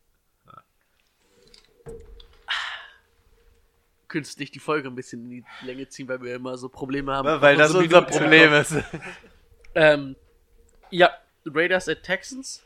Künstlich 4.13 4.51
die 4.51 4.59
Folge 4.59 4.89
ein 4.89 4.95
bisschen 4.95 5.25
in 5.25 5.31
die 5.31 5.45
Länge 5.67 5.89
ziehen, 5.89 6.07
weil 6.07 6.21
wir 6.21 6.35
immer 6.37 6.59
so 6.59 6.69
Probleme 6.69 7.13
haben. 7.15 7.41
Weil 7.41 7.57
das 7.57 7.75
unsere 7.75 8.01
unser 8.01 8.03
Problem 8.03 8.53
ist. 8.53 8.77
Ähm, 9.75 10.17
ja, 10.91 11.11
Raiders 11.47 11.89
at 11.89 12.03
Texans. 12.03 12.63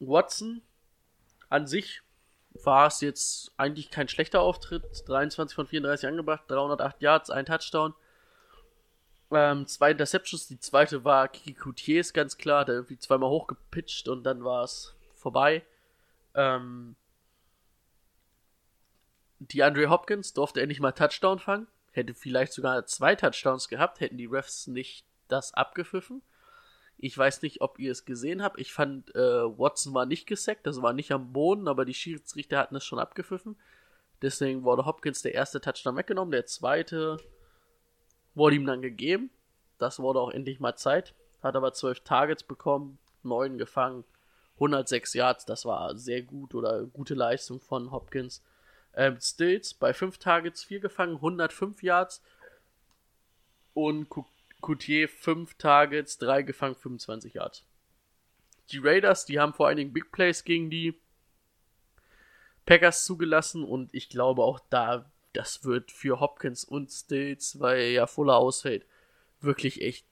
Watson 0.00 0.62
an 1.48 1.68
sich 1.68 2.02
war 2.64 2.88
es 2.88 3.00
jetzt 3.00 3.52
eigentlich 3.56 3.90
kein 3.90 4.08
schlechter 4.08 4.40
Auftritt. 4.40 4.82
23 5.06 5.54
von 5.54 5.68
34 5.68 6.08
angebracht, 6.08 6.44
308 6.48 7.00
Yards, 7.00 7.30
ein 7.30 7.46
Touchdown. 7.46 7.94
Ähm, 9.30 9.66
zwei 9.66 9.92
Interceptions, 9.92 10.48
die 10.48 10.58
zweite 10.58 11.04
war 11.04 11.28
Kiki 11.28 11.54
Coutiers, 11.54 12.12
ganz 12.12 12.38
klar, 12.38 12.64
der 12.64 12.76
irgendwie 12.76 12.98
zweimal 12.98 13.28
hochgepitcht 13.28 14.08
und 14.08 14.24
dann 14.24 14.42
war 14.42 14.64
es 14.64 14.96
vorbei. 15.14 15.62
Ähm, 16.34 16.96
die 19.38 19.62
Andre 19.62 19.90
Hopkins 19.90 20.32
durfte 20.32 20.60
endlich 20.60 20.80
mal 20.80 20.92
Touchdown 20.92 21.38
fangen. 21.38 21.66
Hätte 21.92 22.14
vielleicht 22.14 22.52
sogar 22.52 22.86
zwei 22.86 23.14
Touchdowns 23.14 23.68
gehabt, 23.68 24.00
hätten 24.00 24.18
die 24.18 24.26
Refs 24.26 24.66
nicht 24.66 25.04
das 25.28 25.54
abgepfiffen. 25.54 26.22
Ich 26.98 27.16
weiß 27.16 27.42
nicht, 27.42 27.60
ob 27.60 27.78
ihr 27.78 27.92
es 27.92 28.04
gesehen 28.04 28.42
habt. 28.42 28.58
Ich 28.60 28.72
fand, 28.72 29.14
äh, 29.14 29.18
Watson 29.58 29.94
war 29.94 30.04
nicht 30.04 30.26
gesackt, 30.26 30.66
das 30.66 30.82
war 30.82 30.92
nicht 30.92 31.12
am 31.12 31.32
Boden, 31.32 31.68
aber 31.68 31.84
die 31.84 31.94
Schiedsrichter 31.94 32.58
hatten 32.58 32.76
es 32.76 32.84
schon 32.84 32.98
abgepfiffen. 32.98 33.56
Deswegen 34.20 34.64
wurde 34.64 34.84
Hopkins 34.84 35.22
der 35.22 35.34
erste 35.34 35.60
Touchdown 35.60 35.96
weggenommen, 35.96 36.32
der 36.32 36.46
zweite 36.46 37.18
wurde 38.34 38.56
ihm 38.56 38.66
dann 38.66 38.82
gegeben. 38.82 39.30
Das 39.78 40.00
wurde 40.00 40.20
auch 40.20 40.30
endlich 40.30 40.58
mal 40.58 40.74
Zeit. 40.76 41.14
Hat 41.40 41.54
aber 41.54 41.72
zwölf 41.72 42.00
Targets 42.00 42.42
bekommen, 42.42 42.98
neun 43.22 43.58
gefangen, 43.58 44.04
106 44.54 45.14
Yards. 45.14 45.44
Das 45.44 45.64
war 45.64 45.96
sehr 45.96 46.22
gut 46.22 46.54
oder 46.54 46.84
gute 46.84 47.14
Leistung 47.14 47.60
von 47.60 47.92
Hopkins. 47.92 48.42
Ähm, 48.98 49.18
Stills 49.20 49.74
bei 49.74 49.94
5 49.94 50.18
Targets 50.18 50.64
4 50.64 50.80
gefangen, 50.80 51.14
105 51.16 51.82
Yards. 51.84 52.20
Und 53.72 54.08
Cou- 54.08 54.26
Coutier 54.60 55.08
5 55.08 55.54
Targets, 55.54 56.18
3 56.18 56.42
gefangen, 56.42 56.74
25 56.74 57.34
Yards. 57.34 57.64
Die 58.72 58.78
Raiders, 58.78 59.24
die 59.24 59.38
haben 59.38 59.54
vor 59.54 59.68
allen 59.68 59.76
Dingen 59.76 59.92
Big 59.92 60.10
Plays 60.10 60.42
gegen 60.42 60.68
die 60.68 60.98
Packers 62.66 63.04
zugelassen 63.04 63.64
und 63.64 63.94
ich 63.94 64.08
glaube 64.08 64.42
auch 64.42 64.60
da, 64.68 65.10
das 65.32 65.64
wird 65.64 65.90
für 65.90 66.20
Hopkins 66.20 66.64
und 66.64 66.90
Stills, 66.90 67.60
weil 67.60 67.90
ja 67.92 68.06
Fuller 68.06 68.36
ausfällt, 68.36 68.84
wirklich 69.40 69.80
echt 69.80 70.04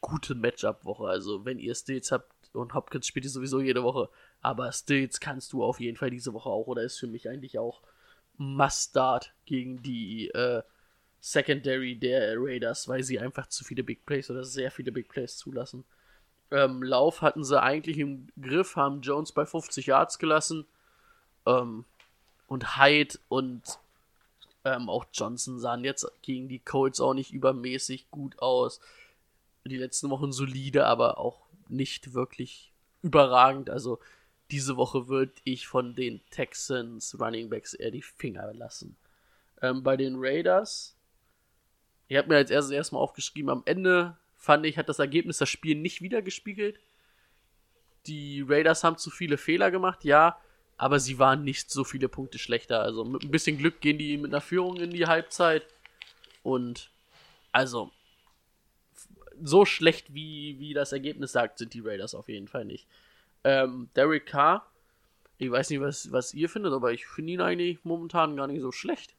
gute 0.00 0.34
Matchup-Woche. 0.34 1.06
Also 1.08 1.44
wenn 1.44 1.58
ihr 1.58 1.74
Stills 1.74 2.12
habt 2.12 2.30
und 2.54 2.74
Hopkins 2.74 3.06
spielt 3.06 3.24
ihr 3.24 3.30
sowieso 3.30 3.60
jede 3.60 3.82
Woche, 3.82 4.10
aber 4.42 4.70
Stills 4.70 5.18
kannst 5.18 5.52
du 5.54 5.64
auf 5.64 5.80
jeden 5.80 5.96
Fall 5.96 6.10
diese 6.10 6.34
Woche 6.34 6.50
auch 6.50 6.66
oder 6.66 6.82
ist 6.82 6.98
für 6.98 7.08
mich 7.08 7.28
eigentlich 7.28 7.58
auch 7.58 7.82
Must-Start 8.38 9.32
gegen 9.46 9.82
die 9.82 10.28
äh, 10.30 10.62
Secondary 11.20 11.96
der 11.96 12.34
Raiders, 12.36 12.88
weil 12.88 13.02
sie 13.02 13.18
einfach 13.18 13.46
zu 13.46 13.64
viele 13.64 13.82
Big 13.82 14.04
Plays 14.04 14.30
oder 14.30 14.44
sehr 14.44 14.70
viele 14.70 14.92
Big 14.92 15.08
Plays 15.08 15.36
zulassen. 15.36 15.84
Ähm, 16.50 16.82
Lauf 16.82 17.22
hatten 17.22 17.44
sie 17.44 17.60
eigentlich 17.60 17.98
im 17.98 18.28
Griff, 18.40 18.76
haben 18.76 19.00
Jones 19.00 19.32
bei 19.32 19.46
50 19.46 19.86
Yards 19.86 20.18
gelassen. 20.18 20.66
Ähm, 21.46 21.84
und 22.46 22.76
Hyde 22.76 23.18
und 23.28 23.62
ähm, 24.64 24.88
auch 24.88 25.06
Johnson 25.12 25.58
sahen 25.58 25.84
jetzt 25.84 26.06
gegen 26.22 26.48
die 26.48 26.58
Colts 26.58 27.00
auch 27.00 27.14
nicht 27.14 27.32
übermäßig 27.32 28.10
gut 28.10 28.38
aus. 28.40 28.80
Die 29.64 29.78
letzten 29.78 30.10
Wochen 30.10 30.32
solide, 30.32 30.86
aber 30.86 31.18
auch 31.18 31.40
nicht 31.68 32.14
wirklich 32.14 32.70
überragend. 33.02 33.70
Also 33.70 33.98
diese 34.54 34.76
Woche 34.76 35.08
würde 35.08 35.32
ich 35.42 35.66
von 35.66 35.96
den 35.96 36.20
Texans 36.30 37.18
Running 37.18 37.50
Backs 37.50 37.74
eher 37.74 37.90
die 37.90 38.02
Finger 38.02 38.54
lassen. 38.54 38.96
Ähm, 39.60 39.82
bei 39.82 39.96
den 39.96 40.14
Raiders, 40.16 40.96
ich 42.06 42.16
habe 42.16 42.28
mir 42.28 42.36
als 42.36 42.52
erstes 42.52 42.70
erstmal 42.70 43.02
aufgeschrieben, 43.02 43.50
am 43.50 43.62
Ende 43.64 44.16
fand 44.36 44.64
ich, 44.64 44.78
hat 44.78 44.88
das 44.88 45.00
Ergebnis 45.00 45.38
das 45.38 45.48
Spiel 45.48 45.74
nicht 45.74 46.02
wiedergespiegelt. 46.02 46.78
Die 48.06 48.44
Raiders 48.46 48.84
haben 48.84 48.96
zu 48.96 49.10
viele 49.10 49.38
Fehler 49.38 49.72
gemacht, 49.72 50.04
ja, 50.04 50.38
aber 50.76 51.00
sie 51.00 51.18
waren 51.18 51.42
nicht 51.42 51.72
so 51.72 51.82
viele 51.82 52.08
Punkte 52.08 52.38
schlechter. 52.38 52.80
Also 52.80 53.04
mit 53.04 53.24
ein 53.24 53.32
bisschen 53.32 53.58
Glück 53.58 53.80
gehen 53.80 53.98
die 53.98 54.16
mit 54.18 54.32
einer 54.32 54.40
Führung 54.40 54.76
in 54.76 54.90
die 54.90 55.06
Halbzeit. 55.06 55.66
Und 56.44 56.90
also 57.50 57.90
so 59.42 59.64
schlecht 59.64 60.14
wie, 60.14 60.60
wie 60.60 60.74
das 60.74 60.92
Ergebnis 60.92 61.32
sagt, 61.32 61.58
sind 61.58 61.74
die 61.74 61.80
Raiders 61.80 62.14
auf 62.14 62.28
jeden 62.28 62.46
Fall 62.46 62.64
nicht. 62.64 62.86
Ähm, 63.44 63.88
Derek 63.94 64.26
Carr, 64.26 64.66
ich 65.38 65.50
weiß 65.50 65.70
nicht, 65.70 65.80
was, 65.80 66.10
was 66.12 66.34
ihr 66.34 66.48
findet, 66.48 66.72
aber 66.72 66.92
ich 66.92 67.06
finde 67.06 67.32
ihn 67.32 67.40
eigentlich 67.40 67.84
momentan 67.84 68.36
gar 68.36 68.46
nicht 68.46 68.60
so 68.60 68.72
schlecht. 68.72 69.14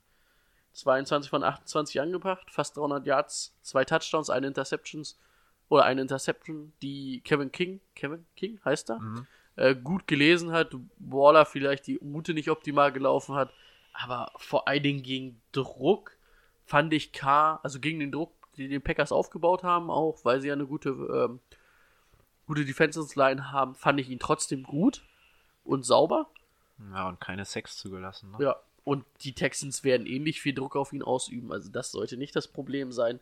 22 0.74 1.30
von 1.30 1.44
28 1.44 2.02
angebracht, 2.02 2.52
fast 2.52 2.76
300 2.78 3.06
Yards, 3.06 3.56
zwei 3.62 3.86
Touchdowns, 3.86 4.30
eine 4.30 4.48
Interceptions 4.48 5.18
oder 5.70 5.86
eine 5.86 6.02
Interception, 6.02 6.74
die 6.82 7.22
Kevin 7.24 7.52
King, 7.52 7.80
Kevin 7.96 8.26
King 8.36 8.60
heißt 8.66 8.92
er, 8.92 9.00
äh, 9.56 9.76
gut 9.76 10.06
gelesen 10.08 10.52
hat. 10.52 10.76
Waller 11.00 11.46
vielleicht 11.46 11.88
die 11.88 11.96
Route 11.96 12.34
nicht 12.34 12.50
optimal 12.50 12.92
gelaufen 12.92 13.36
hat, 13.36 13.54
aber 13.94 14.32
vor 14.38 14.68
allen 14.68 14.84
Dingen 14.84 15.04
gegen 15.04 15.42
Druck 15.54 16.12
fand 16.66 16.94
ich 16.94 17.14
K, 17.14 17.60
also 17.64 17.80
gegen 17.80 18.00
den 18.00 18.12
Druck, 18.12 18.32
den 18.58 18.70
die 18.70 18.80
Packers 18.80 19.12
aufgebaut 19.12 19.64
haben, 19.64 19.90
auch 19.90 20.24
weil 20.24 20.42
sie 20.42 20.50
ja 20.50 20.54
eine 20.54 20.66
gute 20.66 20.90
ähm, 20.90 21.40
gute 22.46 22.66
Defensive 22.66 23.08
Line 23.20 23.52
haben, 23.52 23.76
fand 23.76 24.00
ich 24.00 24.10
ihn 24.10 24.20
trotzdem 24.20 24.64
gut 24.64 25.04
und 25.64 25.86
sauber. 25.86 26.28
Ja, 26.94 27.08
und 27.08 27.20
keine 27.20 27.46
Sex 27.46 27.78
zugelassen. 27.78 28.32
Ne? 28.32 28.46
Ja. 28.46 28.56
Und 28.84 29.04
die 29.22 29.34
Texans 29.34 29.84
werden 29.84 30.06
ähnlich 30.06 30.42
viel 30.42 30.54
Druck 30.54 30.76
auf 30.76 30.94
ihn 30.94 31.02
ausüben. 31.02 31.52
Also 31.52 31.72
das 31.72 31.92
sollte 31.92 32.18
nicht 32.18 32.36
das 32.36 32.48
Problem 32.48 32.92
sein. 32.92 33.20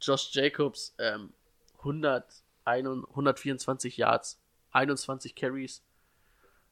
Josh 0.00 0.30
Jacobs, 0.32 0.94
ähm, 0.98 1.32
100, 1.78 2.24
124 2.64 3.96
Yards, 3.96 4.40
21 4.72 5.34
Carries. 5.34 5.82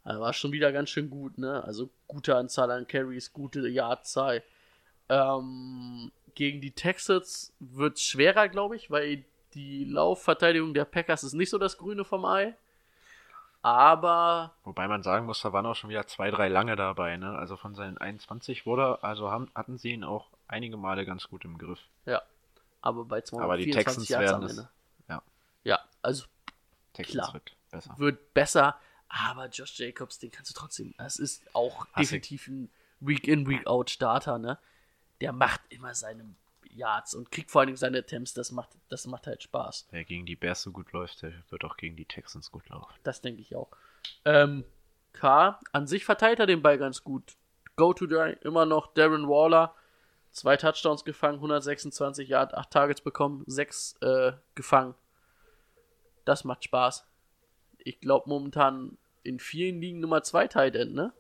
Also 0.02 0.20
war 0.20 0.32
schon 0.32 0.52
wieder 0.52 0.72
ganz 0.72 0.90
schön 0.90 1.10
gut, 1.10 1.36
ne? 1.36 1.62
Also 1.64 1.90
gute 2.06 2.36
Anzahl 2.36 2.70
an 2.70 2.86
Carries, 2.86 3.32
gute 3.32 3.68
Yardzahl. 3.68 4.42
Ähm, 5.08 6.12
gegen 6.34 6.60
die 6.60 6.70
Texans 6.70 7.52
wird 7.58 7.96
es 7.96 8.02
schwerer, 8.04 8.48
glaube 8.48 8.76
ich, 8.76 8.90
weil 8.90 9.24
die 9.55 9.85
Laufverteidigung 9.85 10.74
der 10.74 10.85
Packers 10.85 11.24
ist 11.24 11.32
nicht 11.35 11.51
so 11.51 11.59
das 11.59 11.78
Grüne 11.78 12.05
vom 12.05 12.24
Ei. 12.24 12.55
Aber 13.62 14.52
Wobei 14.64 14.86
man 14.86 15.02
sagen 15.02 15.27
muss, 15.27 15.40
da 15.43 15.52
waren 15.52 15.66
auch 15.66 15.74
schon 15.74 15.90
wieder 15.90 16.06
zwei, 16.06 16.31
drei 16.31 16.48
lange 16.48 16.77
dabei. 16.77 17.16
Ne? 17.16 17.36
Also 17.36 17.56
von 17.56 17.74
seinen 17.74 17.98
21 17.98 18.64
wurde, 18.66 19.02
also 19.02 19.31
haben, 19.31 19.51
hatten 19.55 19.77
sie 19.77 19.90
ihn 19.93 20.05
auch 20.05 20.28
einige 20.47 20.77
Male 20.77 21.05
ganz 21.05 21.28
gut 21.28 21.44
im 21.44 21.59
Griff. 21.59 21.81
ja, 22.05 22.23
aber 22.81 23.05
bei 23.05 23.23
Aber 23.32 23.56
die 23.56 23.70
224 23.70 23.74
Texans 23.74 24.09
Yards 24.09 24.31
werden 24.31 24.44
am 24.44 24.51
es. 24.51 24.68
Ja, 25.09 25.23
Ja, 25.64 25.81
also 26.02 26.27
Texans 26.93 27.14
Klar. 27.31 27.35
wird 27.35 27.56
besser. 27.73 27.94
wird 27.98 28.35
besser, 28.35 28.77
aber 29.09 29.48
Josh 29.48 29.77
Jacobs, 29.81 30.18
den 30.20 30.31
kannst 30.31 30.51
du 30.51 30.55
trotzdem. 30.55 30.94
Es 30.98 31.18
ist 31.18 31.43
auch 31.52 31.86
Hassig. 31.93 32.23
definitiv 32.23 32.47
ein 32.47 32.70
Week-in, 33.01 33.48
Week-out-Starter, 33.48 34.39
ne? 34.39 34.59
Der 35.20 35.32
macht 35.32 35.60
immer 35.70 35.93
seine 35.94 36.24
Yards 36.76 37.14
und 37.14 37.30
kriegt 37.30 37.50
vor 37.50 37.60
allen 37.60 37.68
Dingen 37.68 37.76
seine 37.76 37.98
Attempts, 37.98 38.34
das 38.34 38.52
macht, 38.52 38.70
das 38.88 39.06
macht 39.06 39.26
halt 39.26 39.42
Spaß. 39.42 39.88
Wer 39.90 40.04
gegen 40.04 40.26
die 40.26 40.36
Bears 40.36 40.62
so 40.62 40.72
gut 40.72 40.92
läuft, 40.92 41.22
der 41.22 41.32
wird 41.50 41.64
auch 41.64 41.76
gegen 41.76 41.96
die 41.96 42.04
Texans 42.04 42.50
gut 42.50 42.68
laufen. 42.68 42.92
Das 43.02 43.20
denke 43.20 43.40
ich 43.40 43.56
auch. 43.56 43.70
Ähm, 44.24 44.64
K, 45.12 45.58
an 45.72 45.86
sich 45.86 46.04
verteilt 46.04 46.38
er 46.38 46.46
den 46.46 46.62
Ball 46.62 46.78
ganz 46.78 47.02
gut. 47.02 47.36
Go-to-Guy, 47.76 48.38
immer 48.42 48.66
noch 48.66 48.92
Darren 48.94 49.28
Waller. 49.28 49.74
Zwei 50.32 50.56
Touchdowns 50.58 51.04
gefangen, 51.04 51.36
126 51.36 52.28
Yards, 52.28 52.52
8 52.52 52.70
Targets 52.70 53.00
bekommen, 53.00 53.42
6 53.46 53.96
äh, 54.02 54.32
gefangen. 54.54 54.94
Das 56.26 56.44
macht 56.44 56.64
Spaß. 56.64 57.06
Ich 57.78 58.00
glaube 58.00 58.28
momentan 58.28 58.98
in 59.22 59.38
vielen 59.38 59.80
Ligen 59.80 60.00
Nummer 60.00 60.22
2 60.22 60.48
Tight 60.48 60.76
End, 60.76 60.94
ne? 60.94 61.12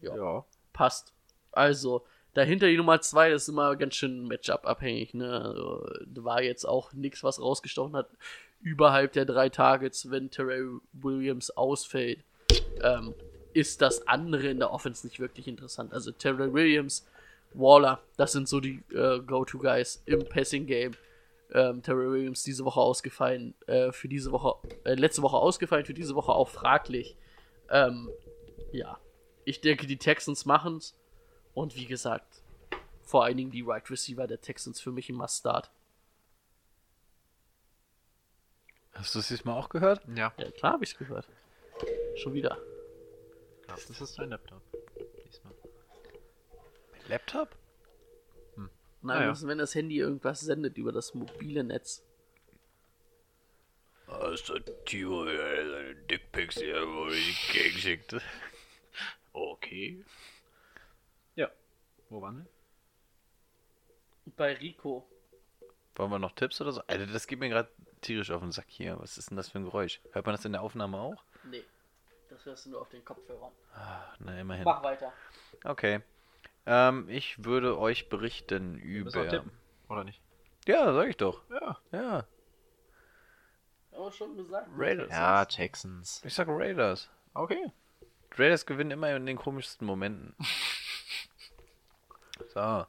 Ja. 0.00 0.16
Ja. 0.16 0.44
Passt. 0.72 1.12
Also, 1.52 2.06
dahinter 2.34 2.66
die 2.66 2.76
Nummer 2.76 3.00
2 3.00 3.32
ist 3.32 3.48
immer 3.48 3.76
ganz 3.76 3.96
schön 3.96 4.26
Matchup-abhängig, 4.26 5.14
ne? 5.14 5.42
Also, 5.42 5.88
da 6.06 6.24
war 6.24 6.42
jetzt 6.42 6.64
auch 6.64 6.92
nichts, 6.92 7.22
was 7.22 7.40
rausgestochen 7.40 7.96
hat. 7.96 8.08
Überhalb 8.62 9.12
der 9.12 9.24
drei 9.24 9.48
Targets, 9.48 10.10
wenn 10.10 10.30
Terrell 10.30 10.80
Williams 10.92 11.50
ausfällt, 11.50 12.24
ähm, 12.82 13.14
ist 13.52 13.82
das 13.82 14.06
andere 14.06 14.48
in 14.48 14.58
der 14.58 14.72
Offense 14.72 15.06
nicht 15.06 15.20
wirklich 15.20 15.48
interessant. 15.48 15.92
Also 15.92 16.12
Terrell 16.12 16.52
Williams, 16.52 17.06
Waller, 17.52 18.00
das 18.16 18.32
sind 18.32 18.48
so 18.48 18.60
die 18.60 18.82
äh, 18.92 19.20
Go-To-Guys 19.20 20.02
im 20.06 20.24
Passing-Game. 20.28 20.92
Ähm, 21.52 21.82
Terrell 21.82 22.12
Williams 22.12 22.44
diese 22.44 22.64
Woche 22.64 22.80
ausgefallen, 22.80 23.54
äh, 23.66 23.90
für 23.90 24.08
diese 24.08 24.30
Woche, 24.30 24.54
äh, 24.84 24.94
letzte 24.94 25.22
Woche 25.22 25.36
ausgefallen, 25.36 25.84
für 25.84 25.94
diese 25.94 26.14
Woche 26.14 26.32
auch 26.32 26.48
fraglich. 26.48 27.16
Ähm, 27.70 28.08
ja, 28.72 28.98
ich 29.44 29.60
denke, 29.60 29.86
die 29.86 29.96
Texans 29.96 30.44
machen's. 30.44 30.96
Und 31.54 31.74
wie 31.76 31.86
gesagt, 31.86 32.42
vor 33.02 33.24
allen 33.24 33.36
Dingen 33.36 33.50
die 33.50 33.62
Wide 33.64 33.72
right 33.72 33.90
Receiver 33.90 34.26
der 34.26 34.40
Texans 34.40 34.80
für 34.80 34.92
mich 34.92 35.08
im 35.10 35.16
Must-Start. 35.16 35.70
Hast 38.92 39.14
du 39.14 39.18
es 39.20 39.28
diesmal 39.28 39.56
auch 39.58 39.68
gehört? 39.68 40.02
Ja, 40.14 40.32
Ja, 40.36 40.50
klar 40.50 40.74
habe 40.74 40.84
ich's 40.84 40.96
gehört. 40.96 41.26
Schon 42.16 42.34
wieder. 42.34 42.58
ich 43.60 43.66
glaub, 43.66 43.78
das 43.86 44.00
ist 44.00 44.18
dein 44.18 44.30
Laptop. 44.30 44.62
Diesmal. 45.26 45.54
Laptop? 47.08 47.56
Nein, 49.02 49.16
Ah, 49.16 49.20
ja. 49.22 49.28
das 49.28 49.40
ist, 49.42 49.48
wenn 49.48 49.56
das 49.58 49.74
Handy 49.74 49.96
irgendwas 49.98 50.40
sendet 50.40 50.76
über 50.76 50.92
das 50.92 51.14
mobile 51.14 51.64
Netz. 51.64 52.02
Hast 54.06 54.48
du 54.50 54.58
Tio 54.84 55.24
seine 55.24 55.94
Dickpics 56.10 56.56
hier 56.56 56.82
wo 56.86 57.08
die 57.08 57.70
geschickt? 57.72 58.16
Okay. 59.32 60.04
Ja. 61.34 61.48
Wo 62.08 62.22
waren 62.22 62.38
wir? 62.38 62.46
Bei 64.36 64.54
Rico. 64.54 65.08
Wollen 65.96 66.10
wir 66.10 66.18
noch 66.18 66.32
Tipps 66.32 66.60
oder 66.60 66.72
so? 66.72 66.82
Alter, 66.86 67.06
das 67.06 67.26
geht 67.26 67.38
mir 67.40 67.48
gerade 67.48 67.68
tierisch 68.00 68.30
auf 68.30 68.40
den 68.40 68.52
Sack 68.52 68.66
hier. 68.68 68.98
Was 69.00 69.18
ist 69.18 69.30
denn 69.30 69.36
das 69.36 69.48
für 69.48 69.58
ein 69.58 69.64
Geräusch? 69.64 70.00
Hört 70.12 70.26
man 70.26 70.34
das 70.34 70.44
in 70.44 70.52
der 70.52 70.62
Aufnahme 70.62 70.98
auch? 70.98 71.22
Nee. 71.44 71.64
Das 72.28 72.44
hörst 72.44 72.66
du 72.66 72.70
nur 72.70 72.80
auf 72.80 72.88
den 72.88 73.04
Kopfhörern. 73.04 73.52
Ah, 73.74 74.14
na, 74.20 74.40
immerhin. 74.40 74.64
Mach 74.64 74.82
weiter. 74.82 75.12
Okay. 75.64 76.00
Ähm, 76.66 77.08
ich 77.08 77.44
würde 77.44 77.78
euch 77.78 78.08
berichten 78.08 78.78
über. 78.78 79.28
tippen, 79.28 79.50
Oder 79.88 80.04
nicht? 80.04 80.20
Ja, 80.66 80.92
sag 80.92 81.08
ich 81.08 81.16
doch. 81.16 81.42
Ja. 81.50 81.78
Ja. 81.92 82.24
Aber 83.92 84.12
schon 84.12 84.36
gesagt. 84.36 84.68
Raiders. 84.76 85.10
Ja, 85.10 85.44
Texans. 85.44 86.22
Ich 86.24 86.34
sag 86.34 86.46
Raiders. 86.48 87.10
Okay. 87.34 87.72
Raiders 88.36 88.64
gewinnen 88.64 88.92
immer 88.92 89.14
in 89.14 89.26
den 89.26 89.36
komischsten 89.36 89.86
Momenten. 89.86 90.34
so. 92.48 92.86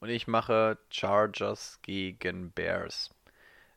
Und 0.00 0.08
ich 0.08 0.26
mache 0.26 0.78
Chargers 0.90 1.78
gegen 1.82 2.50
Bears. 2.52 3.10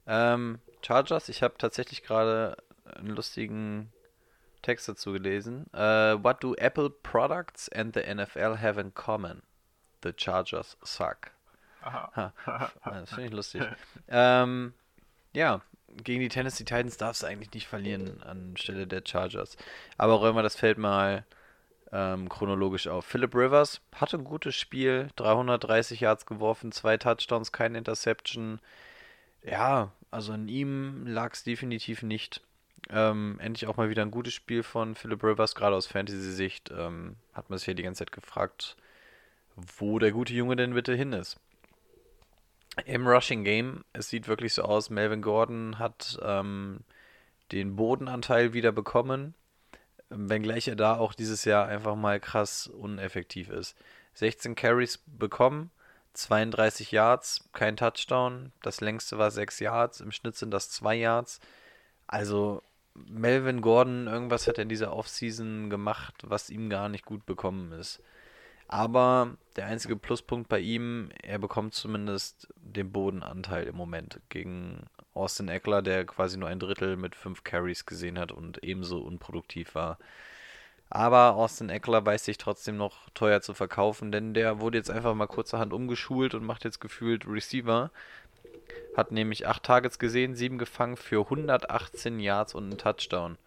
Ähm, 0.08 0.60
Chargers, 0.82 1.30
ich 1.30 1.44
habe 1.44 1.56
tatsächlich 1.58 2.04
gerade 2.04 2.58
einen 2.86 3.10
lustigen 3.10 3.92
Text 4.62 4.88
dazu 4.88 5.12
gelesen. 5.12 5.72
Äh, 5.74 6.24
what 6.24 6.44
do 6.44 6.56
Apple 6.56 6.90
products 6.90 7.70
and 7.70 7.94
the 7.94 8.02
NFL 8.02 8.58
have 8.62 8.80
in 8.80 8.94
common? 8.94 9.42
The 10.04 10.14
Chargers 10.16 10.78
suck. 10.84 11.32
Ha, 11.84 12.34
das 12.86 13.10
finde 13.10 13.26
ich 13.26 13.32
lustig. 13.34 13.64
ähm, 14.08 14.74
ja, 15.34 15.62
gegen 16.04 16.22
die 16.22 16.30
Tennessee 16.30 16.64
Titans 16.64 16.98
darfst 16.98 17.24
du 17.24 17.28
eigentlich 17.28 17.52
nicht 17.54 17.68
verlieren 17.68 18.24
anstelle 18.24 18.88
der 18.88 19.04
Chargers. 19.06 19.58
Aber 19.98 20.14
räumen 20.14 20.38
wir 20.38 20.44
das 20.44 20.56
Feld 20.56 20.78
mal 20.78 21.26
ähm, 21.94 22.28
chronologisch 22.28 22.88
auf. 22.88 23.06
Philip 23.06 23.36
Rivers 23.36 23.80
hatte 23.94 24.18
ein 24.18 24.24
gutes 24.24 24.56
Spiel, 24.56 25.10
330 25.16 26.00
Yards 26.00 26.26
geworfen, 26.26 26.72
zwei 26.72 26.98
Touchdowns, 26.98 27.52
keine 27.52 27.78
Interception. 27.78 28.60
Ja, 29.44 29.92
also 30.10 30.34
an 30.34 30.48
ihm 30.48 31.06
lag 31.06 31.34
es 31.34 31.44
definitiv 31.44 32.02
nicht. 32.02 32.42
Ähm, 32.90 33.38
endlich 33.40 33.70
auch 33.70 33.78
mal 33.78 33.90
wieder 33.90 34.02
ein 34.02 34.12
gutes 34.12 34.34
Spiel 34.34 34.64
von 34.64 34.96
Philip 34.96 35.24
Rivers, 35.24 35.56
gerade 35.56 35.76
aus 35.76 35.88
Fantasy-Sicht. 35.88 36.72
Ähm, 36.76 37.16
hat 37.34 37.50
man 37.50 37.60
sich 37.60 37.68
ja 37.68 37.74
die 37.76 37.84
ganze 37.84 38.00
Zeit 38.00 38.12
gefragt, 38.12 38.76
wo 39.56 40.00
der 40.00 40.12
gute 40.12 40.34
Junge 40.34 40.56
denn 40.56 40.74
bitte 40.74 40.96
hin 40.96 41.14
ist. 41.14 41.40
Im 42.86 43.08
Rushing 43.08 43.44
Game, 43.44 43.86
es 43.94 44.10
sieht 44.10 44.28
wirklich 44.28 44.56
so 44.56 44.64
aus, 44.64 44.90
Melvin 44.90 45.22
Gordon 45.22 45.78
hat 45.78 46.18
ähm, 46.24 46.80
den 47.52 47.76
Bodenanteil 47.76 48.54
wieder 48.54 48.72
bekommen, 48.72 49.36
wenngleich 50.16 50.68
er 50.68 50.76
da 50.76 50.98
auch 50.98 51.14
dieses 51.14 51.46
Jahr 51.46 51.68
einfach 51.68 51.96
mal 51.96 52.20
krass 52.20 52.68
uneffektiv 52.68 53.50
ist. 53.50 53.76
16 54.16 54.56
Carries 54.56 55.00
bekommen, 55.06 55.72
32 56.14 56.92
Yards, 56.92 57.50
kein 57.54 57.78
Touchdown, 57.78 58.52
das 58.62 58.82
längste 58.82 59.18
war 59.18 59.32
6 59.32 59.60
Yards, 59.60 60.02
im 60.02 60.12
Schnitt 60.12 60.36
sind 60.36 60.52
das 60.52 60.70
2 60.70 60.96
Yards. 60.96 61.40
Also 62.06 62.62
Melvin 62.94 63.62
Gordon, 63.62 64.08
irgendwas 64.08 64.48
hat 64.48 64.58
er 64.58 64.64
in 64.64 64.70
dieser 64.70 64.94
Offseason 64.94 65.70
gemacht, 65.70 66.14
was 66.24 66.50
ihm 66.50 66.70
gar 66.70 66.90
nicht 66.90 67.06
gut 67.06 67.26
bekommen 67.26 67.72
ist. 67.72 68.02
Aber 68.68 69.36
der 69.56 69.66
einzige 69.66 69.96
Pluspunkt 69.96 70.50
bei 70.50 70.60
ihm, 70.60 71.10
er 71.22 71.40
bekommt 71.40 71.74
zumindest 71.74 72.48
den 72.56 72.92
Bodenanteil 72.92 73.66
im 73.66 73.76
Moment 73.76 74.20
gegen 74.30 74.86
Austin 75.14 75.48
Eckler, 75.50 75.82
der 75.82 76.06
quasi 76.06 76.38
nur 76.38 76.50
ein 76.50 76.60
Drittel 76.60 76.98
mit 76.98 77.16
fünf 77.16 77.44
Carries 77.44 77.86
gesehen 77.86 78.18
hat 78.18 78.32
und 78.32 78.64
ebenso 78.64 79.00
unproduktiv 79.00 79.76
war. 79.76 79.98
Aber 80.90 81.36
Austin 81.36 81.70
Eckler 81.70 82.06
weiß 82.06 82.26
sich 82.26 82.38
trotzdem 82.38 82.78
noch 82.78 83.10
teuer 83.16 83.42
zu 83.42 83.54
verkaufen, 83.54 84.12
denn 84.12 84.34
der 84.34 84.60
wurde 84.60 84.78
jetzt 84.78 84.92
einfach 84.92 85.16
mal 85.16 85.28
kurzerhand 85.28 85.74
umgeschult 85.74 86.36
und 86.36 86.46
macht 86.46 86.66
jetzt 86.66 86.80
gefühlt 86.80 87.28
Receiver. 87.28 87.90
Hat 88.96 89.12
nämlich 89.12 89.48
acht 89.48 89.64
Targets 89.64 89.98
gesehen, 89.98 90.36
sieben 90.36 90.58
gefangen 90.60 90.98
für 90.98 91.22
118 91.22 92.20
Yards 92.20 92.54
und 92.54 92.66
einen 92.66 92.78
Touchdown. 92.78 93.38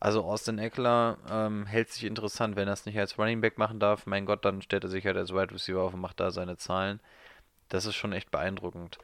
Also 0.00 0.22
Austin 0.22 0.58
Eckler 0.58 1.18
ähm, 1.30 1.66
hält 1.66 1.90
sich 1.90 2.04
interessant, 2.04 2.56
wenn 2.56 2.68
er 2.68 2.74
es 2.74 2.86
nicht 2.86 2.98
als 2.98 3.18
Running 3.18 3.40
Back 3.40 3.58
machen 3.58 3.80
darf. 3.80 4.06
Mein 4.06 4.26
Gott, 4.26 4.44
dann 4.44 4.62
stellt 4.62 4.84
er 4.84 4.90
sich 4.90 5.04
halt 5.04 5.16
als 5.16 5.32
Wide 5.32 5.52
Receiver 5.52 5.82
auf 5.82 5.92
und 5.94 6.00
macht 6.00 6.20
da 6.20 6.30
seine 6.30 6.56
Zahlen. 6.56 7.00
Das 7.68 7.84
ist 7.84 7.96
schon 7.96 8.12
echt 8.12 8.30
beeindruckend. 8.30 8.98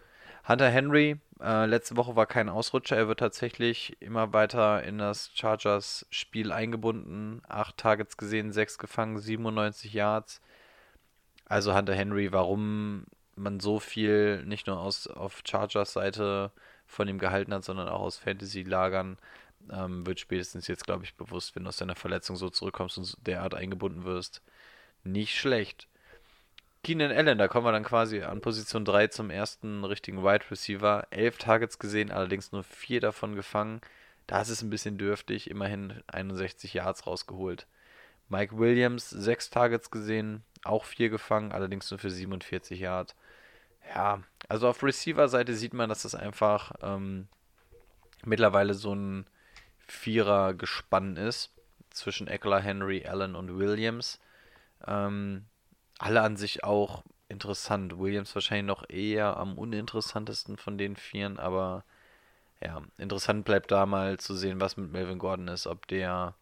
Hunter 0.47 0.69
Henry, 0.69 1.19
äh, 1.41 1.65
letzte 1.65 1.97
Woche 1.97 2.17
war 2.17 2.27
kein 2.27 2.51
Ausrutscher. 2.51 2.97
Er 2.97 3.09
wird 3.09 3.21
tatsächlich 3.21 3.97
immer 4.01 4.33
weiter 4.35 4.83
in 4.83 4.99
das 4.99 5.31
Chargers-Spiel 5.35 6.53
eingebunden. 6.53 7.41
Acht 7.49 7.79
Targets 7.79 8.19
gesehen, 8.19 8.53
sechs 8.53 8.77
gefangen, 8.79 9.19
97 9.19 9.93
Yards. 9.95 10.43
Also 11.47 11.75
Hunter 11.75 11.95
Henry, 11.95 12.31
warum 12.33 13.07
man 13.37 13.59
so 13.61 13.81
viel 13.81 14.45
nicht 14.45 14.67
nur 14.67 14.79
aus 14.79 15.07
auf 15.07 15.43
Chargers 15.47 15.95
Seite 15.95 16.53
von 16.87 17.09
ihm 17.09 17.19
gehalten 17.19 17.55
hat, 17.55 17.65
sondern 17.65 17.89
auch 17.89 18.01
aus 18.01 18.19
Fantasy-Lagern, 18.19 19.19
ähm, 19.73 20.07
wird 20.07 20.21
spätestens 20.21 20.67
jetzt, 20.69 20.85
glaube 20.85 21.05
ich, 21.05 21.15
bewusst, 21.17 21.57
wenn 21.57 21.65
du 21.65 21.71
aus 21.71 21.79
deiner 21.79 21.97
Verletzung 21.97 22.37
so 22.37 22.51
zurückkommst 22.51 22.99
und 22.99 23.17
derart 23.27 23.55
eingebunden 23.55 24.05
wirst. 24.05 24.43
Nicht 25.05 25.37
schlecht. 25.39 25.89
Keenan 26.85 27.13
Allen, 27.13 27.39
da 27.39 27.49
kommen 27.49 27.67
wir 27.67 27.73
dann 27.73 27.83
quasi 27.83 28.23
an 28.23 28.43
Position 28.43 28.85
3 28.85 29.09
zum 29.09 29.31
ersten 29.31 29.85
richtigen 29.85 30.23
Wide 30.23 30.51
Receiver. 30.51 31.07
Elf 31.11 31.39
Targets 31.39 31.79
gesehen, 31.79 32.11
allerdings 32.11 32.53
nur 32.53 32.63
vier 32.63 33.01
davon 33.01 33.35
gefangen. 33.35 33.81
Da 34.27 34.43
ist 34.43 34.51
es 34.51 34.63
ein 34.63 34.71
bisschen 34.71 34.99
dürftig, 34.99 35.51
immerhin 35.51 36.03
61 36.09 36.75
Yards 36.75 37.07
rausgeholt. 37.07 37.67
Mike 38.29 38.59
Williams, 38.59 39.09
sechs 39.09 39.49
Targets 39.49 39.91
gesehen, 39.91 40.45
auch 40.63 40.85
vier 40.85 41.09
gefangen, 41.09 41.53
allerdings 41.53 41.91
nur 41.91 41.99
für 41.99 42.11
47 42.11 42.79
Yards. 42.79 43.17
Ja, 43.95 44.23
also 44.49 44.69
auf 44.69 44.83
Receiver-Seite 44.83 45.55
sieht 45.55 45.73
man, 45.73 45.89
dass 45.89 46.03
das 46.03 46.15
einfach 46.15 46.73
ähm, 46.83 47.29
mittlerweile 48.25 48.75
so 48.75 48.95
ein 48.95 49.27
Vierer-Gespann 49.87 51.17
ist 51.17 51.51
zwischen 51.89 52.29
Eckler, 52.29 52.61
Henry, 52.61 53.07
Allen 53.07 53.35
und 53.35 53.59
Williams. 53.59 54.21
Ähm, 54.87 55.47
alle 56.05 56.21
an 56.21 56.37
sich 56.37 56.65
auch 56.65 57.03
interessant. 57.29 57.99
Williams 57.99 58.35
wahrscheinlich 58.35 58.67
noch 58.67 58.89
eher 58.91 59.39
am 59.39 59.57
uninteressantesten 59.57 60.59
von 60.59 60.77
den 60.77 60.97
Vieren, 60.97 61.39
aber 61.39 61.83
ja, 62.63 62.83
interessant 62.99 63.47
bleibt 63.47 63.71
da 63.71 63.87
mal 63.87 64.19
zu 64.19 64.35
sehen, 64.35 64.61
was 64.61 64.77
mit 64.77 64.93
Melvin 64.93 65.19
Gordon 65.19 65.49
ist, 65.49 65.67
ob 65.67 65.87
der 65.89 66.35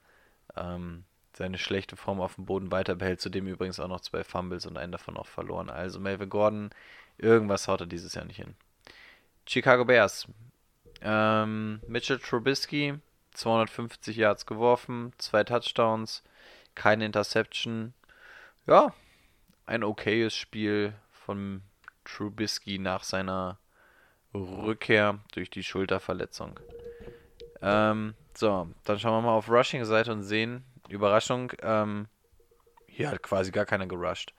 ähm, 0.56 1.04
seine 1.32 1.58
schlechte 1.58 1.96
Form 1.96 2.20
auf 2.20 2.34
dem 2.34 2.44
Boden 2.44 2.72
weiter 2.72 2.96
behält. 2.96 3.20
Zudem 3.20 3.46
übrigens 3.46 3.78
auch 3.78 3.86
noch 3.86 4.00
zwei 4.00 4.24
Fumbles 4.24 4.66
und 4.66 4.76
einen 4.76 4.90
davon 4.90 5.16
auch 5.16 5.26
verloren. 5.28 5.70
Also 5.70 6.00
Melvin 6.00 6.28
Gordon, 6.28 6.70
irgendwas 7.16 7.68
haut 7.68 7.82
er 7.82 7.86
dieses 7.86 8.14
Jahr 8.14 8.24
nicht 8.24 8.36
hin. 8.36 8.56
Chicago 9.46 9.84
Bears. 9.84 10.26
Ähm, 11.02 11.80
Mitchell 11.86 12.18
Trubisky, 12.18 12.94
250 13.34 14.16
Yards 14.16 14.44
geworfen, 14.44 15.12
zwei 15.18 15.44
Touchdowns, 15.44 16.24
keine 16.74 17.06
Interception. 17.06 17.94
Ja, 18.66 18.92
ein 19.66 19.84
okayes 19.84 20.34
Spiel 20.34 20.94
von 21.10 21.62
Trubisky 22.04 22.78
nach 22.78 23.04
seiner 23.04 23.58
Rückkehr 24.34 25.20
durch 25.32 25.50
die 25.50 25.62
Schulterverletzung. 25.62 26.58
Ähm, 27.60 28.14
so, 28.34 28.68
dann 28.84 28.98
schauen 28.98 29.22
wir 29.22 29.28
mal 29.28 29.36
auf 29.36 29.48
Rushing-Seite 29.48 30.12
und 30.12 30.22
sehen, 30.22 30.64
Überraschung, 30.88 31.52
ähm, 31.62 32.08
hier 32.86 33.10
hat 33.10 33.22
quasi 33.22 33.50
gar 33.50 33.64
keiner 33.64 33.86
gerusht. 33.86 34.34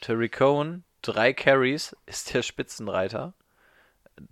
Terry 0.00 0.28
Cohen, 0.28 0.84
drei 1.02 1.32
Carries, 1.32 1.96
ist 2.06 2.32
der 2.32 2.42
Spitzenreiter. 2.42 3.34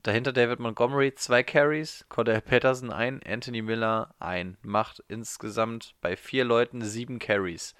Dahinter 0.02 0.32
David 0.32 0.60
Montgomery, 0.60 1.14
zwei 1.14 1.42
Carries, 1.42 2.04
Cordell 2.08 2.40
Patterson 2.40 2.92
ein, 2.92 3.20
Anthony 3.26 3.62
Miller 3.62 4.14
ein. 4.18 4.56
Macht 4.62 5.02
insgesamt 5.08 5.94
bei 6.00 6.16
vier 6.16 6.44
Leuten 6.44 6.82
sieben 6.82 7.18
Carries 7.18 7.74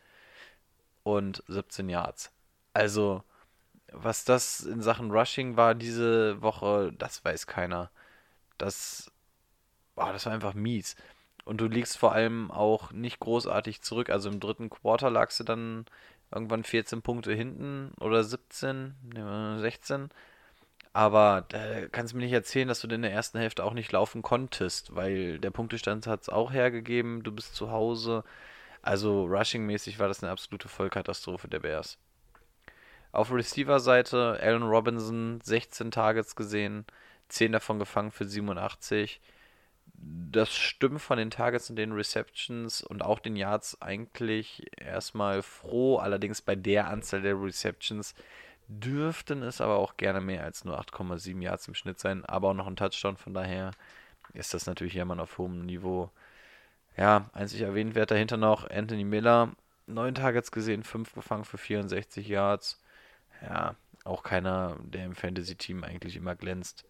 und 1.16 1.43
17 1.49 1.89
Yards. 1.89 2.32
Also, 2.73 3.23
was 3.93 4.24
das 4.24 4.61
in 4.61 4.82
Sachen 4.82 5.11
Rushing 5.11 5.57
war 5.57 5.74
diese 5.74 6.41
Woche, 6.43 6.93
das 6.99 7.24
weiß 7.24 7.47
keiner. 7.47 7.91
Das, 8.59 9.11
boah, 9.95 10.12
das 10.12 10.27
war 10.27 10.32
einfach 10.32 10.55
mies. 10.55 10.97
Und 11.45 11.61
du 11.61 11.66
liegst 11.66 11.99
vor 11.99 12.12
allem 12.12 12.51
auch 12.51 12.93
nicht 12.93 13.19
großartig 13.20 13.82
zurück. 13.82 14.11
Also 14.11 14.28
im 14.31 14.41
dritten 14.41 14.70
Quarter 14.70 15.11
lagst 15.11 15.41
du 15.41 15.45
dann 15.45 15.87
irgendwann 16.31 16.62
14 16.65 17.03
Punkte 17.03 17.32
hinten 17.32 17.93
oder 17.99 18.23
17, 18.23 18.95
16. 19.61 20.11
Aber 20.93 21.45
da 21.49 21.89
kannst 21.89 22.12
du 22.12 22.16
mir 22.16 22.24
nicht 22.24 22.32
erzählen, 22.32 22.69
dass 22.69 22.81
du 22.81 22.89
in 22.89 23.03
der 23.03 23.12
ersten 23.12 23.39
Hälfte 23.39 23.65
auch 23.65 23.74
nicht 23.74 23.93
laufen 23.93 24.23
konntest, 24.23 24.95
weil 24.95 25.39
der 25.39 25.51
Punktestand 25.51 26.07
hat 26.07 26.23
es 26.23 26.28
auch 26.28 26.53
hergegeben, 26.53 27.23
du 27.23 27.32
bist 27.32 27.55
zu 27.55 27.70
Hause. 27.70 28.24
Also 28.82 29.24
rushing-mäßig 29.27 29.98
war 29.98 30.09
das 30.09 30.23
eine 30.23 30.32
absolute 30.32 30.69
Vollkatastrophe 30.69 31.48
der 31.48 31.61
Bears. 31.61 31.98
Auf 33.12 33.32
Receiver-Seite 33.32 34.39
Allen 34.40 34.62
Robinson 34.62 35.40
16 35.43 35.90
Targets 35.90 36.36
gesehen, 36.36 36.86
10 37.28 37.52
davon 37.52 37.78
gefangen 37.78 38.11
für 38.12 38.24
87. 38.24 39.20
Das 39.94 40.55
stimmt 40.55 41.01
von 41.01 41.19
den 41.19 41.31
Targets 41.31 41.69
und 41.69 41.77
den 41.77 41.93
Receptions 41.93 42.82
und 42.82 43.02
auch 43.02 43.19
den 43.19 43.36
Yards 43.36 43.82
eigentlich 43.82 44.66
erstmal 44.78 45.43
froh. 45.43 45.98
Allerdings 45.98 46.40
bei 46.40 46.55
der 46.55 46.89
Anzahl 46.89 47.23
der 47.23 47.35
Receptions 47.35 48.15
dürften 48.69 49.43
es 49.43 49.61
aber 49.61 49.77
auch 49.77 49.97
gerne 49.97 50.20
mehr 50.20 50.44
als 50.44 50.65
nur 50.65 50.81
8,7 50.81 51.43
Yards 51.43 51.66
im 51.69 51.74
Schnitt 51.74 51.98
sein, 51.98 52.24
aber 52.24 52.51
auch 52.51 52.55
noch 52.55 52.69
ein 52.69 52.77
Touchdown. 52.77 53.16
Von 53.16 53.35
daher 53.35 53.73
ist 54.32 54.55
das 54.55 54.66
natürlich 54.66 54.97
immer 54.97 55.19
auf 55.19 55.39
hohem 55.39 55.66
Niveau. 55.66 56.11
Ja, 57.01 57.31
einzig 57.32 57.62
erwähnt 57.62 57.94
wird 57.94 58.10
dahinter 58.10 58.36
noch 58.36 58.68
Anthony 58.68 59.05
Miller. 59.05 59.52
Neun 59.86 60.14
Targets 60.14 60.52
gesehen, 60.52 60.85
fünf 60.85 61.14
gefangen 61.14 61.47
für 61.47 61.56
64 61.56 62.28
Yards. 62.28 62.78
Ja, 63.40 63.74
auch 64.05 64.22
keiner, 64.22 64.77
der 64.82 65.06
im 65.06 65.14
Fantasy-Team 65.14 65.82
eigentlich 65.82 66.16
immer 66.16 66.36
glänzt. 66.36 66.85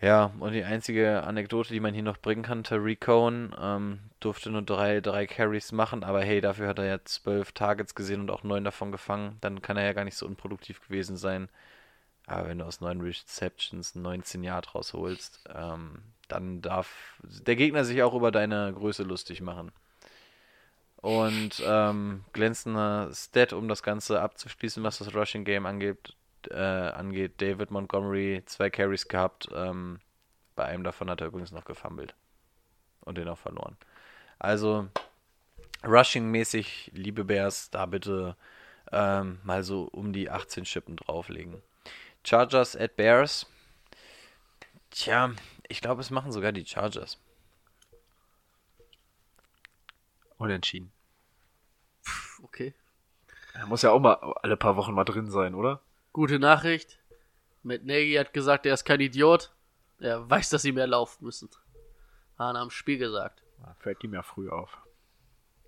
Ja, 0.00 0.32
und 0.40 0.52
die 0.52 0.64
einzige 0.64 1.22
Anekdote, 1.22 1.72
die 1.72 1.78
man 1.78 1.94
hier 1.94 2.02
noch 2.02 2.18
bringen 2.18 2.42
kann, 2.42 2.64
Tariq 2.64 3.00
Cohen 3.00 3.54
ähm, 3.60 4.00
durfte 4.18 4.50
nur 4.50 4.62
drei, 4.62 5.00
drei 5.00 5.26
Carries 5.28 5.70
machen, 5.70 6.02
aber 6.02 6.22
hey, 6.22 6.40
dafür 6.40 6.66
hat 6.66 6.80
er 6.80 6.86
ja 6.86 7.04
zwölf 7.04 7.52
Targets 7.52 7.94
gesehen 7.94 8.20
und 8.22 8.30
auch 8.32 8.42
neun 8.42 8.64
davon 8.64 8.90
gefangen. 8.90 9.38
Dann 9.40 9.62
kann 9.62 9.76
er 9.76 9.84
ja 9.84 9.92
gar 9.92 10.04
nicht 10.04 10.16
so 10.16 10.26
unproduktiv 10.26 10.80
gewesen 10.80 11.16
sein. 11.16 11.48
Aber 12.26 12.48
wenn 12.48 12.58
du 12.58 12.64
aus 12.64 12.80
neun 12.80 13.00
Receptions 13.00 13.94
19 13.94 14.42
Yard 14.42 14.74
rausholst, 14.74 15.44
ähm, 15.54 16.02
dann 16.28 16.62
darf 16.62 17.18
der 17.22 17.56
Gegner 17.56 17.84
sich 17.84 18.02
auch 18.02 18.14
über 18.14 18.30
deine 18.30 18.72
Größe 18.72 19.02
lustig 19.02 19.40
machen. 19.40 19.72
Und 20.96 21.62
ähm, 21.66 22.24
glänzender 22.32 23.10
Stat, 23.12 23.52
um 23.52 23.68
das 23.68 23.82
Ganze 23.82 24.22
abzuschließen, 24.22 24.82
was 24.82 24.98
das 24.98 25.14
Rushing 25.14 25.44
Game 25.44 25.66
angeht, 25.66 26.16
äh, 26.50 26.56
angeht. 26.56 27.42
David 27.42 27.70
Montgomery 27.70 28.42
zwei 28.46 28.70
Carries 28.70 29.06
gehabt. 29.08 29.48
Ähm, 29.54 30.00
bei 30.56 30.64
einem 30.64 30.82
davon 30.82 31.10
hat 31.10 31.20
er 31.20 31.26
übrigens 31.26 31.52
noch 31.52 31.64
gefummelt. 31.64 32.14
Und 33.00 33.18
den 33.18 33.28
auch 33.28 33.38
verloren. 33.38 33.76
Also, 34.38 34.88
Rushing-mäßig, 35.84 36.92
liebe 36.94 37.24
Bears, 37.24 37.70
da 37.70 37.84
bitte 37.84 38.36
ähm, 38.90 39.40
mal 39.44 39.62
so 39.62 39.88
um 39.92 40.12
die 40.12 40.30
18 40.30 40.64
Schippen 40.64 40.96
drauflegen. 40.96 41.62
Chargers 42.24 42.76
at 42.76 42.96
Bears. 42.96 43.46
Tja, 44.90 45.32
ich 45.74 45.80
glaube, 45.80 46.00
es 46.00 46.10
machen 46.10 46.30
sogar 46.30 46.52
die 46.52 46.64
Chargers. 46.64 47.18
Unentschieden. 50.38 50.92
Okay. 52.44 52.74
Er 53.54 53.66
muss 53.66 53.82
ja 53.82 53.90
auch 53.90 53.98
mal 53.98 54.14
alle 54.42 54.56
paar 54.56 54.76
Wochen 54.76 54.94
mal 54.94 55.02
drin 55.02 55.32
sein, 55.32 55.52
oder? 55.56 55.80
Gute 56.12 56.38
Nachricht. 56.38 57.00
Matt 57.64 57.84
Nagy 57.84 58.14
hat 58.14 58.32
gesagt, 58.32 58.66
er 58.66 58.74
ist 58.74 58.84
kein 58.84 59.00
Idiot. 59.00 59.52
Er 59.98 60.30
weiß, 60.30 60.50
dass 60.50 60.62
sie 60.62 60.70
mehr 60.70 60.86
laufen 60.86 61.24
müssen. 61.24 61.50
Hat 62.38 62.54
er 62.54 62.60
am 62.60 62.70
Spiel 62.70 62.98
gesagt. 62.98 63.42
Fällt 63.80 64.04
ihm 64.04 64.14
ja 64.14 64.22
früh 64.22 64.50
auf. 64.50 64.78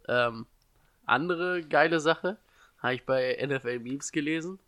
Ähm, 0.06 0.46
andere 1.04 1.64
geile 1.64 1.98
Sache 1.98 2.38
habe 2.78 2.94
ich 2.94 3.04
bei 3.04 3.44
NFL 3.44 3.80
Memes 3.80 4.12
gelesen. 4.12 4.60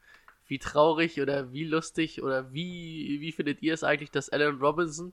Wie 0.48 0.58
traurig 0.58 1.20
oder 1.20 1.52
wie 1.52 1.64
lustig 1.64 2.24
oder 2.24 2.52
wie, 2.52 3.20
wie 3.20 3.30
findet 3.30 3.62
ihr 3.62 3.74
es 3.74 3.84
eigentlich, 3.84 4.10
dass 4.10 4.30
Allen 4.30 4.58
Robinson 4.58 5.12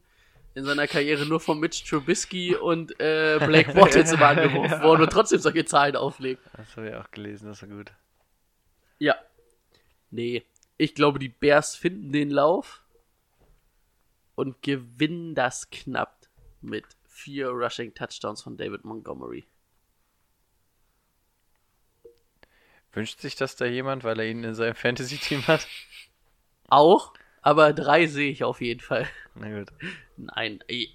in 0.55 0.63
seiner 0.63 0.87
Karriere 0.87 1.25
nur 1.25 1.39
von 1.39 1.59
Mitch 1.59 1.85
Trubisky 1.85 2.55
und 2.55 2.97
äh, 2.99 3.37
Blake 3.45 3.73
Bortles 3.73 4.11
im 4.11 4.23
angeworfen 4.23 4.81
wurde 4.81 5.03
und 5.03 5.09
trotzdem 5.11 5.39
solche 5.39 5.65
Zahlen 5.65 5.95
auflegt? 5.97 6.41
Das 6.55 6.75
habe 6.77 6.89
ich 6.89 6.95
auch 6.95 7.11
gelesen, 7.11 7.47
das 7.47 7.61
ist 7.61 7.69
gut. 7.69 7.91
Ja. 8.97 9.15
Nee. 10.09 10.45
Ich 10.77 10.95
glaube, 10.95 11.19
die 11.19 11.29
Bears 11.29 11.75
finden 11.75 12.11
den 12.11 12.29
Lauf 12.29 12.81
und 14.35 14.61
gewinnen 14.61 15.35
das 15.35 15.69
knapp 15.69 16.27
mit 16.61 16.85
vier 17.03 17.49
Rushing 17.49 17.93
Touchdowns 17.93 18.41
von 18.41 18.57
David 18.57 18.85
Montgomery. 18.85 19.45
Wünscht 22.93 23.19
sich 23.19 23.35
das 23.35 23.57
da 23.57 23.65
jemand, 23.65 24.05
weil 24.05 24.19
er 24.19 24.25
ihn 24.25 24.43
in 24.45 24.55
seinem 24.55 24.75
Fantasy-Team 24.75 25.47
hat? 25.47 25.67
Auch, 26.69 27.13
aber 27.45 27.71
drei 27.73 28.07
sehe 28.07 28.29
ich 28.31 28.43
auf 28.43 28.59
jeden 28.59 28.81
Fall. 28.81 29.07
Na 29.35 29.57
gut. 29.59 29.69
Nein, 30.17 30.59
äh, 30.67 30.87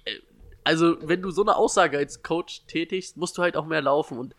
also 0.63 0.97
wenn 1.07 1.21
du 1.21 1.31
so 1.31 1.41
eine 1.41 1.55
Aussage 1.55 1.97
als 1.97 2.21
Coach 2.21 2.65
tätigst, 2.67 3.17
musst 3.17 3.37
du 3.37 3.41
halt 3.41 3.57
auch 3.57 3.65
mehr 3.65 3.81
laufen 3.81 4.19
und 4.19 4.35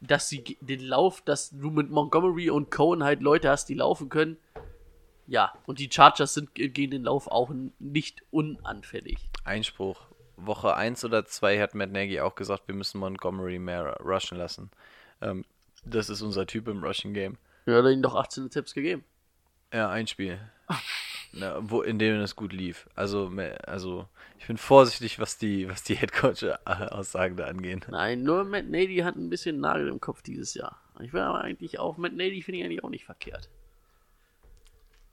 dass 0.00 0.28
sie 0.28 0.56
den 0.60 0.80
Lauf, 0.80 1.20
dass 1.22 1.50
du 1.50 1.70
mit 1.70 1.90
Montgomery 1.90 2.48
und 2.50 2.70
Cohen 2.70 3.02
halt 3.02 3.20
Leute 3.20 3.50
hast, 3.50 3.68
die 3.68 3.74
laufen 3.74 4.08
können. 4.08 4.36
Ja, 5.26 5.52
und 5.66 5.78
die 5.80 5.90
Chargers 5.92 6.34
sind 6.34 6.54
ge- 6.54 6.68
gegen 6.68 6.92
den 6.92 7.02
Lauf 7.04 7.26
auch 7.26 7.50
nicht 7.78 8.22
unanfällig. 8.30 9.28
Einspruch. 9.44 10.06
Woche 10.36 10.74
1 10.76 11.04
oder 11.04 11.24
2 11.26 11.58
hat 11.60 11.74
Matt 11.74 11.90
Nagy 11.90 12.20
auch 12.20 12.36
gesagt, 12.36 12.68
wir 12.68 12.74
müssen 12.76 12.98
Montgomery 13.00 13.58
mehr 13.58 13.96
rushen 14.00 14.38
lassen. 14.38 14.70
Ähm, 15.20 15.44
das 15.84 16.08
ist 16.08 16.22
unser 16.22 16.46
Typ 16.46 16.68
im 16.68 16.82
Rushing 16.84 17.12
Game. 17.12 17.36
Ja, 17.66 17.74
hat 17.74 17.84
er 17.84 17.90
ihnen 17.90 18.02
doch 18.02 18.14
18 18.14 18.48
Tipps 18.48 18.72
gegeben. 18.72 19.04
Ja, 19.74 19.90
ein 19.90 20.06
Spiel. 20.06 20.38
Na, 21.32 21.58
wo, 21.60 21.82
in 21.82 21.98
dem 21.98 22.20
es 22.20 22.36
gut 22.36 22.52
lief. 22.52 22.88
Also, 22.94 23.30
also 23.66 24.08
ich 24.38 24.46
bin 24.46 24.56
vorsichtig, 24.56 25.18
was 25.18 25.38
die, 25.38 25.68
was 25.68 25.82
die 25.82 25.94
Headcoach-Aussagen 25.94 27.36
da 27.36 27.46
angehen. 27.46 27.84
Nein, 27.88 28.22
nur 28.22 28.44
Matt 28.44 28.68
Nady 28.68 28.98
hat 28.98 29.16
ein 29.16 29.30
bisschen 29.30 29.60
Nagel 29.60 29.88
im 29.88 30.00
Kopf 30.00 30.22
dieses 30.22 30.54
Jahr. 30.54 30.80
Ich 31.00 31.12
will 31.12 31.20
aber 31.20 31.42
eigentlich 31.42 31.78
auch, 31.78 31.96
Matt 31.96 32.14
Nady 32.14 32.42
finde 32.42 32.58
ich 32.58 32.64
eigentlich 32.64 32.84
auch 32.84 32.90
nicht 32.90 33.04
verkehrt. 33.04 33.48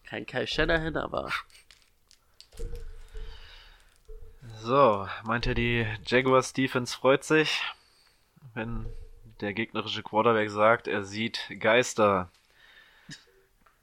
Kein 0.06 0.26
Kai 0.26 0.46
Shanahan, 0.46 0.98
aber 0.98 1.32
So, 4.62 5.08
meint 5.24 5.46
ihr, 5.48 5.56
die 5.56 5.86
Jaguars 6.06 6.54
Defense 6.54 6.96
freut 6.96 7.24
sich, 7.24 7.62
wenn 8.54 8.86
der 9.42 9.54
gegnerische 9.54 10.02
Quarterback 10.02 10.50
sagt, 10.50 10.88
er 10.88 11.04
sieht 11.04 11.40
Geister. 11.60 12.30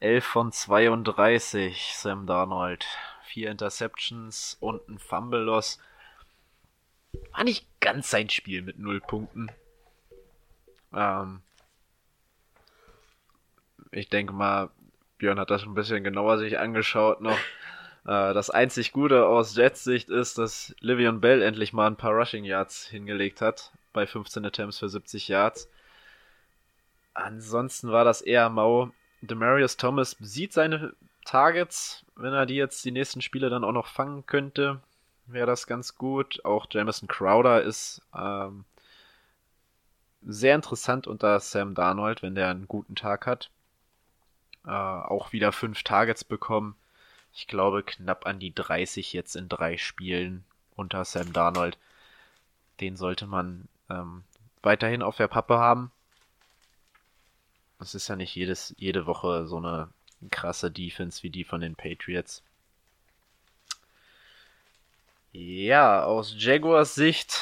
11 0.02 0.24
von 0.24 0.50
32, 0.50 1.94
Sam 1.96 2.26
Darnold. 2.26 2.84
Vier 3.22 3.52
Interceptions 3.52 4.56
und 4.58 4.86
ein 4.88 4.98
Fumble 4.98 5.38
Loss. 5.38 5.78
War 7.30 7.44
nicht 7.44 7.64
ganz 7.80 8.10
sein 8.10 8.28
Spiel 8.28 8.62
mit 8.62 8.80
null 8.80 9.00
Punkten. 9.00 9.52
Ähm, 10.92 11.40
ich 13.92 14.08
denke 14.08 14.32
mal, 14.32 14.70
Björn 15.18 15.38
hat 15.38 15.50
das 15.50 15.62
ein 15.62 15.74
bisschen 15.74 16.02
genauer 16.02 16.38
sich 16.38 16.58
angeschaut 16.58 17.20
noch. 17.20 17.38
Äh, 18.04 18.34
das 18.34 18.50
einzig 18.50 18.90
Gute 18.90 19.26
aus 19.26 19.54
Jets 19.54 19.84
Sicht 19.84 20.08
ist, 20.08 20.36
dass 20.36 20.74
Livion 20.80 21.20
Bell 21.20 21.40
endlich 21.40 21.72
mal 21.72 21.86
ein 21.86 21.94
paar 21.94 22.10
Rushing 22.10 22.42
Yards 22.42 22.88
hingelegt 22.88 23.40
hat. 23.40 23.70
Bei 23.92 24.08
15 24.08 24.44
Attempts 24.44 24.80
für 24.80 24.88
70 24.88 25.28
Yards. 25.28 25.70
Ansonsten 27.14 27.92
war 27.92 28.04
das 28.04 28.20
eher 28.22 28.48
mau. 28.48 28.90
Demarius 29.22 29.76
Thomas 29.76 30.16
sieht 30.20 30.52
seine 30.52 30.94
Targets. 31.24 32.04
Wenn 32.16 32.32
er 32.32 32.46
die 32.46 32.56
jetzt 32.56 32.84
die 32.84 32.90
nächsten 32.90 33.22
Spiele 33.22 33.50
dann 33.50 33.64
auch 33.64 33.72
noch 33.72 33.86
fangen 33.86 34.26
könnte, 34.26 34.80
wäre 35.26 35.46
das 35.46 35.66
ganz 35.66 35.96
gut. 35.96 36.44
Auch 36.44 36.66
Jamison 36.70 37.08
Crowder 37.08 37.62
ist 37.62 38.02
ähm, 38.14 38.64
sehr 40.22 40.54
interessant 40.54 41.06
unter 41.06 41.38
Sam 41.40 41.74
Darnold, 41.74 42.22
wenn 42.22 42.34
der 42.34 42.48
einen 42.48 42.68
guten 42.68 42.94
Tag 42.94 43.26
hat. 43.26 43.50
Äh, 44.66 44.70
auch 44.70 45.32
wieder 45.32 45.52
fünf 45.52 45.82
Targets 45.82 46.24
bekommen. 46.24 46.76
Ich 47.32 47.46
glaube 47.46 47.82
knapp 47.82 48.26
an 48.26 48.38
die 48.38 48.54
30 48.54 49.12
jetzt 49.12 49.36
in 49.36 49.48
drei 49.48 49.78
Spielen 49.78 50.44
unter 50.76 51.04
Sam 51.04 51.32
Darnold. 51.32 51.78
Den 52.80 52.96
sollte 52.96 53.26
man 53.26 53.68
ähm, 53.88 54.24
weiterhin 54.62 55.02
auf 55.02 55.16
der 55.16 55.28
Pappe 55.28 55.58
haben. 55.58 55.90
Es 57.82 57.94
ist 57.94 58.08
ja 58.08 58.16
nicht 58.16 58.34
jedes, 58.34 58.74
jede 58.78 59.06
Woche 59.06 59.46
so 59.46 59.56
eine 59.56 59.88
krasse 60.30 60.70
Defense 60.70 61.22
wie 61.22 61.30
die 61.30 61.44
von 61.44 61.60
den 61.60 61.74
Patriots. 61.74 62.42
Ja, 65.32 66.04
aus 66.04 66.34
Jaguars 66.38 66.94
Sicht. 66.94 67.40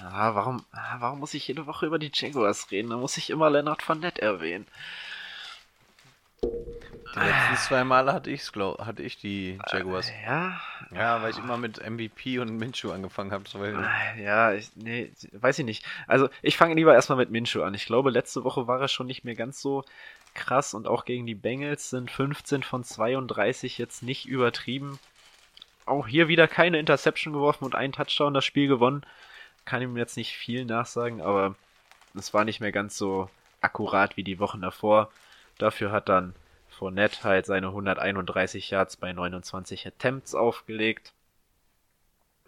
Ja, 0.00 0.34
warum, 0.34 0.64
warum 0.98 1.18
muss 1.20 1.34
ich 1.34 1.48
jede 1.48 1.66
Woche 1.66 1.86
über 1.86 1.98
die 1.98 2.12
Jaguars 2.12 2.70
reden? 2.70 2.90
Da 2.90 2.96
muss 2.96 3.16
ich 3.16 3.30
immer 3.30 3.50
Leonard 3.50 3.82
Fournette 3.82 4.22
erwähnen. 4.22 4.66
Die 7.14 7.20
letzten 7.20 7.56
zwei 7.68 7.84
Male 7.84 8.12
hatte 8.12 8.30
ich's, 8.30 8.50
glaub, 8.52 8.84
hatte 8.84 9.02
ich 9.02 9.18
die 9.18 9.58
Jaguars. 9.70 10.10
Ja, 10.26 10.60
Ja, 10.92 11.22
weil 11.22 11.30
ich 11.30 11.38
immer 11.38 11.56
mit 11.56 11.78
MVP 11.88 12.38
und 12.40 12.56
Minshew 12.56 12.90
angefangen 12.92 13.30
habe. 13.32 13.48
So, 13.48 13.60
weil- 13.60 13.76
Ja, 14.18 14.52
ich, 14.52 14.70
nee, 14.74 15.12
weiß 15.32 15.58
ich 15.60 15.64
nicht. 15.64 15.84
Also 16.06 16.28
ich 16.42 16.56
fange 16.56 16.74
lieber 16.74 16.92
erstmal 16.94 17.18
mit 17.18 17.30
Minshew 17.30 17.62
an. 17.62 17.74
Ich 17.74 17.86
glaube, 17.86 18.10
letzte 18.10 18.42
Woche 18.44 18.66
war 18.66 18.80
er 18.80 18.88
schon 18.88 19.06
nicht 19.06 19.24
mehr 19.24 19.34
ganz 19.36 19.60
so 19.60 19.84
krass 20.34 20.74
und 20.74 20.88
auch 20.88 21.04
gegen 21.04 21.26
die 21.26 21.34
Bengals 21.36 21.90
sind 21.90 22.10
15 22.10 22.62
von 22.64 22.82
32 22.82 23.78
jetzt 23.78 24.02
nicht 24.02 24.26
übertrieben. 24.26 24.98
Auch 25.86 26.08
hier 26.08 26.28
wieder 26.28 26.48
keine 26.48 26.78
Interception 26.78 27.32
geworfen 27.32 27.64
und 27.64 27.74
einen 27.74 27.92
Touchdown 27.92 28.34
das 28.34 28.44
Spiel 28.44 28.66
gewonnen. 28.68 29.04
Kann 29.64 29.82
ihm 29.82 29.96
jetzt 29.96 30.16
nicht 30.16 30.34
viel 30.36 30.64
nachsagen, 30.64 31.20
aber 31.20 31.54
es 32.16 32.34
war 32.34 32.44
nicht 32.44 32.60
mehr 32.60 32.72
ganz 32.72 32.96
so 32.98 33.30
akkurat 33.60 34.16
wie 34.16 34.24
die 34.24 34.38
Wochen 34.40 34.60
davor. 34.60 35.10
Dafür 35.58 35.92
hat 35.92 36.08
dann 36.08 36.34
Fournette 36.74 37.24
halt 37.24 37.46
seine 37.46 37.68
131 37.68 38.70
Yards 38.70 38.96
bei 38.96 39.12
29 39.12 39.86
Attempts 39.86 40.34
aufgelegt 40.34 41.12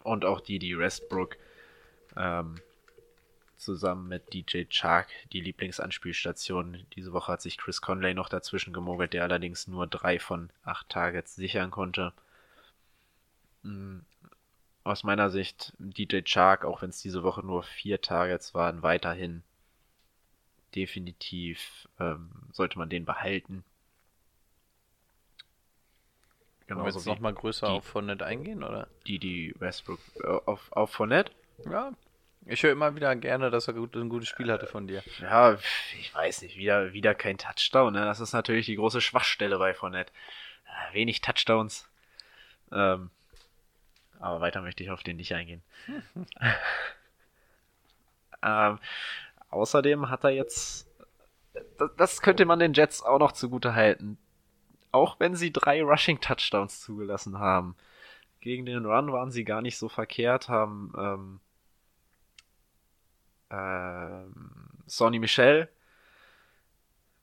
und 0.03 0.24
auch 0.24 0.40
die, 0.40 0.59
die 0.59 0.78
Westbrook 0.78 1.36
ähm, 2.16 2.61
zusammen 3.57 4.09
mit 4.09 4.32
DJ 4.32 4.65
Chark 4.69 5.09
die 5.32 5.40
Lieblingsanspielstation. 5.40 6.86
Diese 6.94 7.12
Woche 7.12 7.32
hat 7.32 7.43
sich 7.43 7.59
Chris 7.59 7.81
Conley 7.81 8.15
noch 8.15 8.28
dazwischen 8.28 8.73
gemogelt, 8.73 9.12
der 9.12 9.23
allerdings 9.24 9.66
nur 9.66 9.86
drei 9.86 10.19
von 10.19 10.51
acht 10.65 10.89
Targets 10.89 11.35
sichern 11.35 11.70
konnte. 11.70 12.12
Mm, 13.62 13.98
Aus 14.85 15.05
meiner 15.05 15.31
Sicht 15.31 15.73
DJ 15.78 16.20
Chark, 16.24 16.65
auch 16.65 16.82
wenn 16.82 16.90
es 16.90 17.03
diese 17.03 17.23
Woche 17.23 17.44
nur 17.44 17.62
vier 17.62 18.01
Targets 18.01 18.55
waren, 18.55 18.82
weiterhin 18.82 19.43
definitiv 20.74 21.89
ähm, 21.98 22.31
sollte 22.53 22.78
man 22.78 22.89
den 22.90 23.05
behalten. 23.05 23.65
Wollen 26.69 26.81
wir 26.81 26.93
jetzt 26.93 27.07
wie 27.07 27.11
nochmal 27.11 27.35
größer 27.35 27.67
die- 27.69 27.73
auf 27.73 27.85
Fournette 27.85 28.25
eingehen, 28.27 28.63
oder? 28.65 28.89
die, 29.07 29.19
die 29.19 29.55
Westbrook 29.59 30.01
auf, 30.47 30.73
auf 30.73 30.91
Fournette. 30.91 31.33
Ja. 31.71 31.93
Ich 32.49 32.63
höre 32.63 32.71
immer 32.73 32.95
wieder 32.95 33.15
gerne, 33.17 33.51
dass 33.51 33.67
er 33.67 33.75
gut, 33.75 33.97
ein 33.97 34.09
gutes 34.09 34.29
Spiel 34.29 34.53
hatte 34.53 34.67
von 34.67 34.87
dir. 34.87 35.03
Ja, 35.21 35.59
ich 35.99 36.15
weiß 36.15 36.43
nicht, 36.43 36.57
wieder, 36.57 36.93
wieder 36.93 37.15
kein 37.15 37.39
Touchdown. 37.39 37.93
Ne? 37.93 38.05
Das 38.05 38.21
ist 38.21 38.33
natürlich 38.33 38.67
die 38.67 38.77
große 38.77 39.01
Schwachstelle 39.01 39.59
bei 39.59 39.75
Fournette. 39.75 40.13
Äh, 40.91 40.95
Wenig 40.95 41.23
Touchdowns. 41.23 41.89
Ähm, 42.71 43.11
aber 44.21 44.41
weiter 44.41 44.63
möchte 44.63 44.85
ich 44.85 44.91
auf 44.91 45.03
den 45.03 45.17
nicht 45.17 45.35
eingehen. 45.35 45.63
ähm, 48.43 48.79
außerdem 49.51 50.09
hat 50.11 50.25
er 50.25 50.31
jetzt, 50.31 50.89
das, 51.79 51.91
das 51.97 52.23
könnte 52.23 52.45
man 52.45 52.59
den 52.59 52.75
Jets 52.75 53.03
auch 53.03 53.19
noch 53.19 53.33
zugute 53.33 53.75
halten. 53.75 54.19
Auch 54.97 55.20
wenn 55.20 55.36
sie 55.36 55.52
drei 55.52 55.82
Rushing 55.82 56.20
Touchdowns 56.20 56.81
zugelassen 56.81 57.39
haben. 57.39 57.77
Gegen 58.40 58.64
den 58.64 58.86
Run 58.86 59.12
waren 59.12 59.31
sie 59.31 59.44
gar 59.44 59.60
nicht 59.60 59.77
so 59.77 59.89
verkehrt, 59.89 60.48
haben 60.48 60.93
ähm, 60.97 61.40
ähm, 63.51 64.51
Sonny 64.86 65.18
Michel 65.18 65.68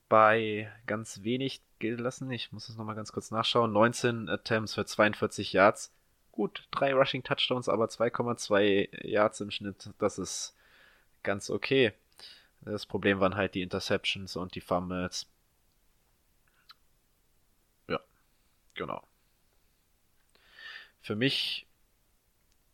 bei 0.09 0.71
ganz 0.85 1.23
wenig 1.23 1.61
gelassen. 1.79 2.29
Ich 2.31 2.51
muss 2.51 2.69
es 2.69 2.77
nochmal 2.77 2.95
ganz 2.95 3.11
kurz 3.11 3.31
nachschauen. 3.31 3.71
19 3.71 4.29
Attempts 4.29 4.75
für 4.75 4.85
42 4.85 5.53
Yards. 5.53 5.91
Gut, 6.31 6.67
drei 6.71 6.93
Rushing 6.93 7.23
Touchdowns, 7.23 7.69
aber 7.69 7.85
2,2 7.85 9.07
Yards 9.07 9.41
im 9.41 9.51
Schnitt. 9.51 9.89
Das 9.99 10.17
ist 10.19 10.55
ganz 11.23 11.49
okay. 11.49 11.93
Das 12.61 12.85
Problem 12.85 13.19
waren 13.19 13.35
halt 13.35 13.55
die 13.55 13.61
Interceptions 13.61 14.35
und 14.35 14.55
die 14.55 14.61
Fumbles. 14.61 15.27
Ja, 17.87 17.99
genau. 18.75 19.03
Für 21.01 21.15
mich 21.15 21.67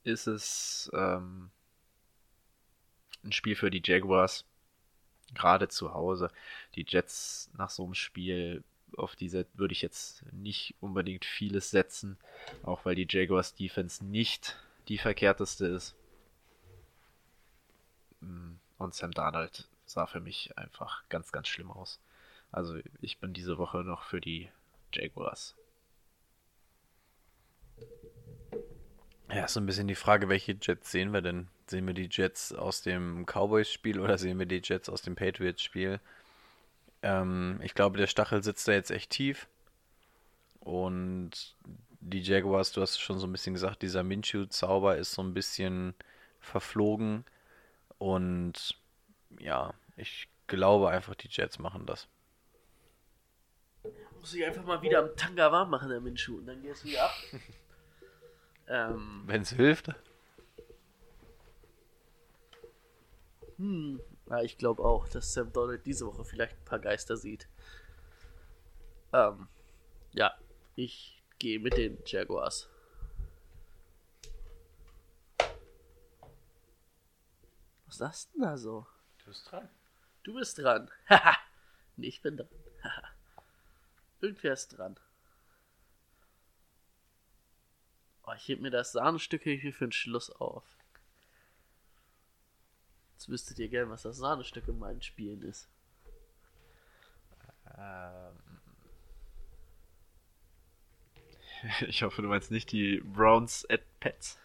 ist 0.04 0.28
es 0.28 0.90
ähm, 0.94 1.50
ein 3.24 3.32
Spiel 3.32 3.56
für 3.56 3.72
die 3.72 3.82
Jaguars. 3.84 4.46
Gerade 5.34 5.68
zu 5.68 5.94
Hause. 5.94 6.32
Die 6.76 6.86
Jets 6.88 7.50
nach 7.54 7.70
so 7.70 7.84
einem 7.84 7.94
Spiel, 7.94 8.64
auf 8.98 9.16
diese 9.16 9.46
würde 9.54 9.74
ich 9.74 9.82
jetzt 9.82 10.24
nicht 10.34 10.74
unbedingt 10.80 11.26
vieles 11.26 11.70
setzen. 11.70 12.18
Auch 12.64 12.86
weil 12.86 12.96
die 12.96 13.08
Jaguars 13.08 13.54
Defense 13.54 14.04
nicht 14.04 14.58
die 14.88 14.98
verkehrteste 14.98 15.68
ist. 15.68 15.96
Mm, 18.22 18.54
Und 18.78 18.96
Sam 18.96 19.12
Darnold 19.12 19.68
sah 19.86 20.08
für 20.08 20.20
mich 20.20 20.58
einfach 20.58 21.04
ganz, 21.10 21.32
ganz 21.32 21.48
schlimm 21.48 21.72
aus. 21.72 22.00
Also 22.52 22.80
ich 23.02 23.20
bin 23.20 23.34
diese 23.34 23.58
Woche 23.58 23.84
noch 23.84 24.04
für 24.04 24.22
die 24.22 24.50
Jaguars. 24.92 25.56
Ja, 29.32 29.46
ist 29.46 29.54
so 29.54 29.60
ein 29.60 29.66
bisschen 29.68 29.88
die 29.88 29.96
Frage, 29.96 30.28
welche 30.28 30.58
Jets 30.60 30.92
sehen 30.92 31.14
wir 31.14 31.22
denn? 31.22 31.48
Sehen 31.68 31.86
wir 31.86 31.94
die 31.94 32.10
Jets 32.12 32.52
aus 32.52 32.82
dem 32.82 33.26
Cowboys-Spiel 33.26 34.00
oder 34.00 34.18
sehen 34.18 34.40
wir 34.40 34.48
die 34.48 34.62
Jets 34.64 34.90
aus 34.90 35.04
dem 35.04 35.16
Patriots-Spiel? 35.16 36.00
Ähm, 37.04 37.60
ich 37.64 37.76
glaube, 37.76 37.98
der 37.98 38.08
Stachel 38.08 38.44
sitzt 38.44 38.68
da 38.68 38.72
jetzt 38.72 38.90
echt 38.90 39.12
tief. 39.12 39.48
Und 40.62 41.56
die 42.00 42.22
Jaguars, 42.22 42.72
du 42.72 42.82
hast 42.82 43.00
schon 43.00 43.20
so 43.20 43.28
ein 43.28 43.32
bisschen 43.32 43.54
gesagt, 43.54 43.84
dieser 43.84 44.04
Minshew-Zauber 44.04 44.98
ist 44.98 45.12
so 45.12 45.22
ein 45.22 45.36
bisschen 45.36 45.94
verflogen. 46.40 47.24
Und 48.00 48.76
ja, 49.40 49.74
ich 49.96 50.28
glaube 50.48 50.90
einfach, 50.90 51.14
die 51.14 51.30
Jets 51.30 51.60
machen 51.60 51.86
das. 51.86 52.08
muss 54.20 54.34
ich 54.34 54.44
einfach 54.44 54.66
mal 54.66 54.82
wieder 54.82 55.00
am 55.00 55.16
Tanga 55.16 55.52
warm 55.52 55.70
machen, 55.70 55.90
der 55.90 56.02
Minshu, 56.02 56.38
und 56.38 56.48
dann 56.48 56.64
geht's 56.64 56.84
wieder 56.84 57.06
ab. 57.06 57.14
ähm, 58.70 59.24
Wenn 59.26 59.42
es 59.42 59.52
hilft. 59.52 59.90
hm, 63.58 64.00
ja, 64.30 64.42
ich 64.42 64.58
glaube 64.58 64.84
auch, 64.84 65.08
dass 65.10 65.34
Sam 65.34 65.52
Donald 65.52 65.86
diese 65.86 66.06
Woche 66.06 66.24
vielleicht 66.24 66.56
ein 66.56 66.66
paar 66.66 66.80
Geister 66.80 67.18
sieht. 67.18 67.48
Ähm, 69.12 69.48
ja, 70.14 70.34
ich 70.76 71.22
gehe 71.40 71.60
mit 71.60 71.76
den 71.76 71.98
Jaguars. 72.06 72.70
Was 77.86 77.96
ist 77.96 78.02
das 78.02 78.32
denn 78.32 78.42
da 78.44 78.58
so? 78.58 78.86
Du 79.18 79.26
bist 79.26 79.52
dran. 79.52 79.70
Du 80.24 80.34
bist 80.36 80.58
dran. 80.60 80.92
Haha. 81.10 81.38
nee, 81.98 82.08
ich 82.08 82.22
bin 82.22 82.38
dran. 82.38 82.48
Haha. 82.84 83.04
Irgendwer 84.22 84.54
ist 84.54 84.70
dran. 84.78 85.00
Oh, 88.30 88.34
ich 88.36 88.48
heb 88.48 88.60
mir 88.60 88.70
das 88.70 88.92
Sahnestück 88.92 89.44
hier 89.44 89.74
für 89.74 89.88
den 89.88 89.92
Schluss 89.92 90.30
auf. 90.30 90.64
Jetzt 93.14 93.30
wüsstet 93.30 93.58
ihr 93.58 93.70
gern, 93.70 93.90
was 93.90 94.04
das 94.04 94.18
Sahnestück 94.18 94.68
in 94.68 94.78
meinen 94.78 95.02
Spielen 95.02 95.42
ist. 95.42 95.68
Ähm. 97.78 98.38
Ich 101.88 102.04
hoffe, 102.04 102.22
du 102.22 102.30
meinst 102.30 102.52
nicht 102.52 102.72
die 102.72 103.02
Browns 103.02 103.70
at 103.70 103.82
Pets. 104.00 104.40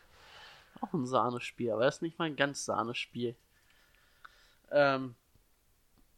Auch 0.81 0.93
ein 0.93 1.07
Sahnespiel, 1.07 1.71
aber 1.71 1.85
das 1.85 1.97
ist 1.97 2.03
nicht 2.03 2.19
mal 2.19 2.25
ein 2.25 2.35
ganz 2.35 2.65
Sahnespiel. 2.65 3.37
Ähm, 4.73 5.15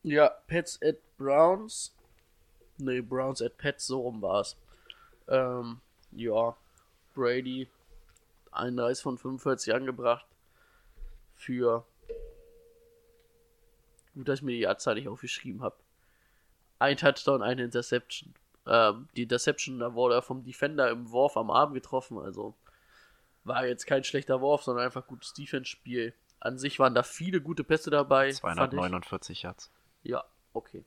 ja, 0.02 0.28
Pets 0.47 0.80
at 0.82 0.97
Browns. 1.18 1.94
Nee, 2.78 3.02
Browns 3.02 3.43
at 3.43 3.59
Pets, 3.59 3.88
so 3.88 4.01
rum 4.01 4.22
war's. 4.22 4.56
Ähm, 5.28 5.82
ja, 6.12 6.56
Brady 7.16 7.68
31 8.52 9.02
von 9.02 9.18
45 9.18 9.74
angebracht. 9.74 10.26
Für. 11.34 11.84
Gut, 14.14 14.28
dass 14.28 14.38
ich 14.38 14.43
mir 14.44 14.52
die 14.52 14.60
Jahrzahl 14.60 14.94
nicht 14.94 15.09
aufgeschrieben 15.09 15.62
habe. 15.62 15.76
Ein 16.78 16.97
Touchdown, 16.97 17.43
eine 17.43 17.64
Interception. 17.64 18.34
Ähm, 18.66 19.09
die 19.16 19.22
Interception, 19.22 19.78
da 19.78 19.94
wurde 19.94 20.14
er 20.14 20.22
vom 20.22 20.44
Defender 20.44 20.90
im 20.90 21.10
Wurf 21.10 21.36
am 21.36 21.51
Arm 21.51 21.74
getroffen, 21.74 22.18
also 22.18 22.55
war 23.44 23.66
jetzt 23.66 23.86
kein 23.86 24.05
schlechter 24.05 24.40
Wurf, 24.40 24.64
sondern 24.64 24.84
einfach 24.84 25.06
gutes 25.06 25.32
Defense-Spiel. 25.32 26.14
An 26.40 26.59
sich 26.59 26.78
waren 26.78 26.94
da 26.94 27.02
viele 27.02 27.40
gute 27.40 27.64
Pässe 27.64 27.90
dabei. 27.90 28.32
fand 28.32 28.55
ich. 28.55 28.78
249 28.78 29.43
Yards. 29.43 29.70
Ja, 30.02 30.24
okay. 30.52 30.84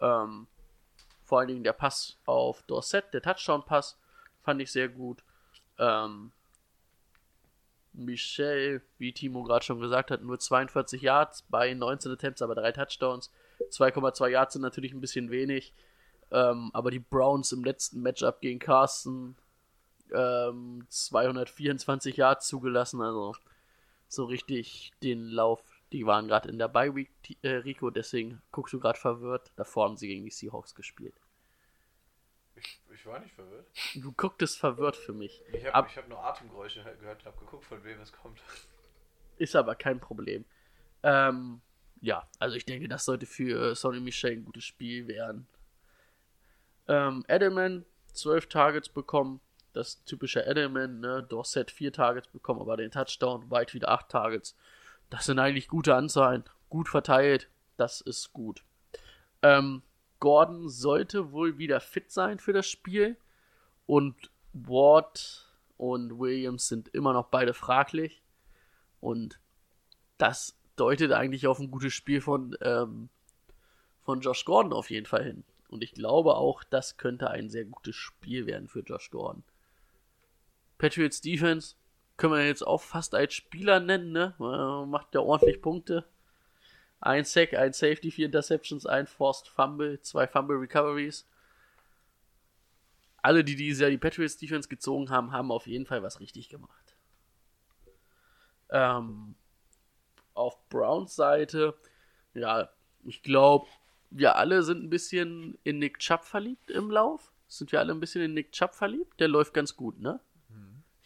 Ähm, 0.00 0.46
vor 1.24 1.38
allen 1.38 1.48
Dingen 1.48 1.64
der 1.64 1.72
Pass 1.72 2.18
auf 2.26 2.62
Dorset, 2.62 3.04
der 3.12 3.22
Touchdown-Pass, 3.22 3.98
fand 4.42 4.60
ich 4.60 4.72
sehr 4.72 4.88
gut. 4.88 5.22
Ähm, 5.78 6.32
Michel, 7.92 8.82
wie 8.98 9.12
Timo 9.12 9.42
gerade 9.42 9.64
schon 9.64 9.80
gesagt 9.80 10.10
hat, 10.10 10.22
nur 10.22 10.38
42 10.38 11.02
Yards 11.02 11.42
bei 11.48 11.74
19 11.74 12.12
Attempts, 12.12 12.42
aber 12.42 12.54
drei 12.54 12.72
Touchdowns. 12.72 13.30
2,2 13.70 14.28
Yards 14.28 14.52
sind 14.52 14.62
natürlich 14.62 14.92
ein 14.92 15.00
bisschen 15.00 15.30
wenig. 15.30 15.74
Ähm, 16.30 16.70
aber 16.74 16.90
die 16.90 16.98
Browns 16.98 17.52
im 17.52 17.64
letzten 17.64 18.02
Matchup 18.02 18.40
gegen 18.40 18.58
Carsten 18.58 19.36
ähm, 20.14 20.86
224 20.88 22.16
Yards 22.16 22.46
zugelassen, 22.46 23.00
also 23.00 23.34
so 24.08 24.24
richtig 24.24 24.92
den 25.02 25.28
Lauf. 25.28 25.62
Die 25.92 26.06
waren 26.06 26.28
gerade 26.28 26.50
in 26.50 26.58
der 26.58 26.68
Bye 26.68 26.94
Week, 26.94 27.10
äh, 27.42 27.48
Rico, 27.48 27.90
deswegen 27.90 28.42
guckst 28.52 28.74
du 28.74 28.80
gerade 28.80 28.98
verwirrt. 28.98 29.52
Davor 29.56 29.84
haben 29.84 29.96
sie 29.96 30.08
gegen 30.08 30.24
die 30.24 30.30
Seahawks 30.30 30.74
gespielt. 30.74 31.14
Ich, 32.98 33.06
war 33.06 33.20
nicht 33.20 33.34
verwirrt. 33.34 33.66
Du 33.94 34.12
gucktest 34.12 34.58
verwirrt 34.58 34.96
für 34.96 35.12
mich. 35.12 35.40
Ich 35.52 35.66
Ab- 35.72 35.86
habe 35.86 35.96
hab 35.96 36.08
nur 36.08 36.22
Atemgeräusche 36.24 36.82
gehört, 37.00 37.24
habe 37.24 37.38
geguckt, 37.38 37.64
von 37.64 37.82
wem 37.84 38.00
es 38.00 38.12
kommt. 38.12 38.40
Ist 39.36 39.54
aber 39.54 39.74
kein 39.76 40.00
Problem. 40.00 40.44
Ähm, 41.04 41.60
ja, 42.00 42.26
also 42.38 42.56
ich 42.56 42.64
denke, 42.66 42.88
das 42.88 43.04
sollte 43.04 43.26
für 43.26 43.74
Sonny 43.76 44.00
Michel 44.00 44.32
ein 44.32 44.44
gutes 44.44 44.64
Spiel 44.64 45.06
werden. 45.06 45.46
Ähm, 46.88 47.24
Edelman 47.28 47.84
12 48.14 48.48
Targets 48.48 48.88
bekommen. 48.88 49.40
Das 49.74 50.02
typische 50.04 50.40
Edelman, 50.40 50.98
ne? 51.00 51.22
Dorset 51.22 51.70
4 51.70 51.92
Targets 51.92 52.26
bekommen, 52.28 52.60
aber 52.60 52.76
den 52.76 52.90
Touchdown, 52.90 53.48
White 53.50 53.74
wieder 53.74 53.90
8 53.90 54.08
Targets. 54.08 54.56
Das 55.10 55.26
sind 55.26 55.38
eigentlich 55.38 55.68
gute 55.68 55.94
Anzahlen. 55.94 56.44
Gut 56.68 56.88
verteilt. 56.88 57.48
Das 57.76 58.00
ist 58.00 58.32
gut. 58.32 58.64
Ähm, 59.42 59.82
Gordon 60.20 60.68
sollte 60.68 61.32
wohl 61.32 61.58
wieder 61.58 61.80
fit 61.80 62.10
sein 62.10 62.38
für 62.38 62.52
das 62.52 62.66
Spiel. 62.66 63.16
Und 63.86 64.30
Ward 64.52 65.46
und 65.76 66.18
Williams 66.18 66.68
sind 66.68 66.88
immer 66.88 67.12
noch 67.12 67.26
beide 67.26 67.54
fraglich. 67.54 68.22
Und 69.00 69.38
das 70.18 70.58
deutet 70.76 71.12
eigentlich 71.12 71.46
auf 71.46 71.58
ein 71.58 71.70
gutes 71.70 71.94
Spiel 71.94 72.20
von, 72.20 72.56
ähm, 72.60 73.08
von 74.02 74.20
Josh 74.20 74.44
Gordon 74.44 74.72
auf 74.72 74.90
jeden 74.90 75.06
Fall 75.06 75.24
hin. 75.24 75.44
Und 75.68 75.82
ich 75.82 75.92
glaube 75.92 76.34
auch, 76.36 76.64
das 76.64 76.96
könnte 76.96 77.30
ein 77.30 77.50
sehr 77.50 77.64
gutes 77.64 77.94
Spiel 77.94 78.46
werden 78.46 78.68
für 78.68 78.80
Josh 78.80 79.10
Gordon. 79.10 79.44
Patriots 80.78 81.20
Defense 81.20 81.74
können 82.16 82.32
wir 82.32 82.46
jetzt 82.46 82.66
auch 82.66 82.80
fast 82.80 83.14
als 83.14 83.34
Spieler 83.34 83.80
nennen, 83.80 84.12
ne? 84.12 84.34
Äh, 84.40 84.86
Macht 84.86 85.14
ja 85.14 85.20
ordentlich 85.20 85.60
Punkte. 85.60 86.04
Ein 87.00 87.24
Sack, 87.24 87.54
ein 87.54 87.72
Safety, 87.72 88.10
vier 88.10 88.26
Interceptions, 88.26 88.86
ein 88.86 89.06
Forced 89.06 89.48
Fumble, 89.48 90.00
zwei 90.00 90.26
Fumble 90.26 90.56
Recoveries. 90.56 91.28
Alle, 93.22 93.44
die 93.44 93.56
dieses 93.56 93.80
Jahr 93.80 93.90
die 93.90 93.98
Patriots 93.98 94.36
Defense 94.36 94.68
gezogen 94.68 95.10
haben, 95.10 95.32
haben 95.32 95.52
auf 95.52 95.66
jeden 95.66 95.86
Fall 95.86 96.02
was 96.02 96.20
richtig 96.20 96.48
gemacht. 96.48 96.96
Ähm, 98.70 99.34
auf 100.34 100.68
Browns 100.68 101.14
Seite, 101.14 101.74
ja, 102.34 102.70
ich 103.04 103.22
glaube, 103.22 103.66
wir 104.10 104.36
alle 104.36 104.62
sind 104.62 104.82
ein 104.82 104.90
bisschen 104.90 105.58
in 105.64 105.78
Nick 105.78 105.98
Chubb 105.98 106.24
verliebt 106.24 106.70
im 106.70 106.90
Lauf. 106.90 107.32
Sind 107.46 107.72
wir 107.72 107.80
alle 107.80 107.92
ein 107.92 108.00
bisschen 108.00 108.22
in 108.22 108.34
Nick 108.34 108.52
Chubb 108.52 108.74
verliebt? 108.74 109.20
Der 109.20 109.28
läuft 109.28 109.54
ganz 109.54 109.76
gut, 109.76 109.98
ne? 110.00 110.20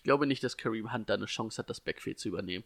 Ich 0.02 0.04
glaube 0.04 0.26
nicht, 0.26 0.42
dass 0.42 0.56
Kareem 0.56 0.92
Hunt 0.92 1.08
da 1.08 1.14
eine 1.14 1.26
Chance 1.26 1.58
hat, 1.58 1.70
das 1.70 1.80
Backfield 1.80 2.18
zu 2.18 2.26
übernehmen. 2.26 2.64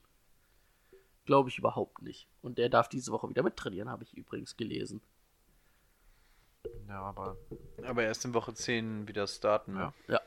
Glaube 1.27 1.48
ich 1.51 1.59
überhaupt 1.59 2.03
nicht. 2.03 2.27
Und 2.43 2.57
der 2.59 2.69
darf 2.69 2.89
diese 2.89 3.12
Woche 3.12 3.28
wieder 3.28 3.43
mittrainieren, 3.43 3.90
habe 3.90 4.05
ich 4.05 4.15
übrigens 4.15 4.57
gelesen. 4.57 5.01
Ja, 6.89 7.01
aber 7.03 7.36
Aber 7.85 8.03
erst 8.05 8.24
in 8.24 8.32
Woche 8.35 8.55
10 8.55 9.07
wieder 9.09 9.27
starten. 9.27 9.74
ne? 9.74 9.93
Ja. 10.09 10.20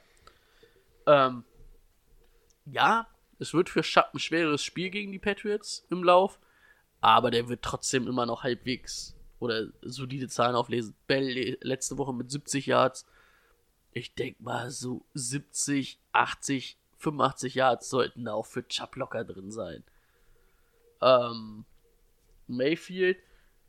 Ähm, 1.07 1.43
ja, 2.65 3.07
es 3.39 3.53
wird 3.53 3.69
für 3.69 3.83
Schapp 3.83 4.13
ein 4.13 4.19
schweres 4.19 4.61
Spiel 4.63 4.89
gegen 4.89 5.11
die 5.11 5.19
Patriots 5.19 5.85
im 5.89 6.03
Lauf, 6.03 6.39
aber 7.01 7.31
der 7.31 7.47
wird 7.49 7.61
trotzdem 7.63 8.07
immer 8.07 8.25
noch 8.25 8.43
halbwegs 8.43 9.15
oder 9.39 9.67
solide 9.81 10.27
Zahlen 10.27 10.55
auflesen. 10.55 10.93
Bell 11.07 11.23
le- 11.31 11.57
letzte 11.61 11.97
Woche 11.97 12.13
mit 12.13 12.29
70 12.29 12.65
Yards. 12.65 13.05
Ich 13.93 14.13
denke 14.13 14.43
mal, 14.43 14.69
so 14.69 15.05
70, 15.13 15.97
80, 16.11 16.77
85 16.97 17.55
Yards 17.55 17.89
sollten 17.89 18.25
da 18.25 18.33
auch 18.33 18.45
für 18.45 18.67
Chubb 18.67 18.97
locker 18.97 19.23
drin 19.23 19.51
sein. 19.51 19.83
Ähm, 21.01 21.65
Mayfield 22.47 23.17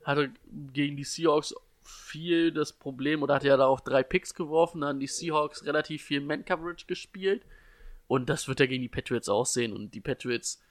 hatte 0.04 0.32
gegen 0.72 0.96
die 0.96 1.04
Seahawks 1.04 1.54
viel 1.82 2.52
das 2.52 2.72
Problem 2.72 3.22
oder 3.22 3.34
hatte 3.34 3.48
ja 3.48 3.56
da 3.56 3.66
auch 3.66 3.80
drei 3.80 4.02
Picks 4.02 4.34
geworfen, 4.34 4.80
dann 4.80 4.90
haben 4.90 5.00
die 5.00 5.06
Seahawks 5.06 5.64
relativ 5.64 6.02
viel 6.04 6.20
Man-Coverage 6.20 6.86
gespielt 6.86 7.42
und 8.06 8.28
das 8.28 8.48
wird 8.48 8.60
ja 8.60 8.66
gegen 8.66 8.82
die 8.82 8.88
Patriots 8.88 9.28
auch 9.28 9.46
sehen 9.46 9.72
und 9.72 9.94
die 9.94 10.00
Patriots 10.00 10.62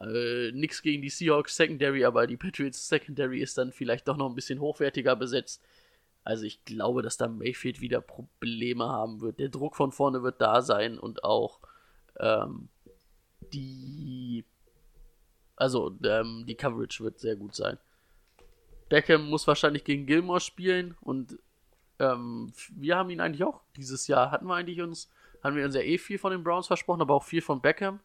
äh, 0.00 0.52
nix 0.52 0.82
gegen 0.82 1.02
die 1.02 1.10
Seahawks 1.10 1.56
Secondary, 1.56 2.04
aber 2.04 2.26
die 2.26 2.36
Patriots 2.36 2.88
Secondary 2.88 3.40
ist 3.40 3.58
dann 3.58 3.72
vielleicht 3.72 4.08
doch 4.08 4.16
noch 4.16 4.28
ein 4.28 4.34
bisschen 4.34 4.60
hochwertiger 4.60 5.16
besetzt. 5.16 5.62
Also 6.24 6.44
ich 6.44 6.64
glaube, 6.64 7.02
dass 7.02 7.16
da 7.16 7.26
Mayfield 7.26 7.80
wieder 7.80 8.00
Probleme 8.00 8.86
haben 8.86 9.20
wird. 9.20 9.38
Der 9.38 9.48
Druck 9.48 9.76
von 9.76 9.92
vorne 9.92 10.22
wird 10.22 10.40
da 10.40 10.60
sein 10.62 10.98
und 10.98 11.24
auch 11.24 11.58
ähm, 12.20 12.68
die 13.52 14.44
also 15.58 15.96
ähm, 16.04 16.44
die 16.46 16.54
Coverage 16.54 17.02
wird 17.02 17.18
sehr 17.18 17.36
gut 17.36 17.54
sein. 17.54 17.78
Beckham 18.88 19.28
muss 19.28 19.46
wahrscheinlich 19.46 19.84
gegen 19.84 20.06
Gilmore 20.06 20.40
spielen 20.40 20.96
und 21.00 21.38
ähm, 21.98 22.52
wir 22.70 22.96
haben 22.96 23.10
ihn 23.10 23.20
eigentlich 23.20 23.44
auch 23.44 23.60
dieses 23.76 24.06
Jahr. 24.06 24.30
Hatten 24.30 24.46
wir 24.46 24.54
eigentlich 24.54 24.80
uns, 24.80 25.10
haben 25.42 25.56
wir 25.56 25.64
uns 25.64 25.74
ja 25.74 25.82
eh 25.82 25.98
viel 25.98 26.18
von 26.18 26.32
den 26.32 26.44
Browns 26.44 26.66
versprochen, 26.66 27.02
aber 27.02 27.14
auch 27.14 27.24
viel 27.24 27.42
von 27.42 27.60
Beckham. 27.60 28.00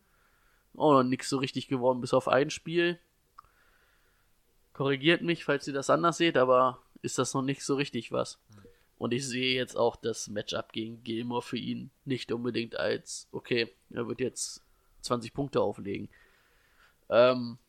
Noch 0.73 1.03
nichts 1.03 1.29
so 1.29 1.37
richtig 1.37 1.67
geworden, 1.67 2.01
bis 2.01 2.13
auf 2.13 2.27
ein 2.27 2.49
Spiel. 2.49 2.99
Korrigiert 4.73 5.21
mich, 5.21 5.45
falls 5.45 5.67
ihr 5.67 5.73
das 5.73 5.91
anders 5.91 6.17
seht, 6.17 6.35
aber 6.35 6.79
ist 7.03 7.19
das 7.19 7.33
noch 7.35 7.43
nicht 7.43 7.63
so 7.63 7.75
richtig 7.75 8.11
was. 8.11 8.39
Und 8.97 9.13
ich 9.13 9.27
sehe 9.27 9.55
jetzt 9.55 9.75
auch 9.75 9.95
das 9.95 10.29
Matchup 10.29 10.71
gegen 10.71 11.03
Gilmore 11.03 11.41
für 11.41 11.57
ihn 11.57 11.91
nicht 12.05 12.31
unbedingt 12.31 12.75
als, 12.75 13.27
okay, 13.31 13.71
er 13.91 14.07
wird 14.07 14.19
jetzt 14.19 14.63
20 15.01 15.33
Punkte 15.33 15.61
auflegen. 15.61 16.09
Ähm, 17.13 17.59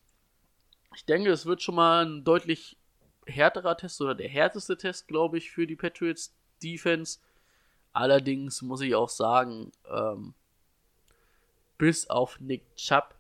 ich 0.95 1.05
denke, 1.05 1.31
es 1.31 1.45
wird 1.45 1.63
schon 1.63 1.75
mal 1.75 2.07
ein 2.07 2.25
deutlich 2.25 2.79
härterer 3.27 3.77
Test 3.77 4.01
oder 4.01 4.15
der 4.15 4.29
härteste 4.29 4.77
Test, 4.77 5.07
glaube 5.07 5.39
ich, 5.39 5.51
für 5.51 5.67
die 5.67 5.77
Patriots 5.77 6.35
Defense. 6.63 7.19
Allerdings 7.93 8.63
muss 8.63 8.81
ich 8.81 8.95
auch 8.95 9.11
sagen, 9.11 9.71
ähm, 9.91 10.35
bis 11.77 12.09
auf 12.09 12.41
Nick 12.41 12.75
Chubb 12.77 13.15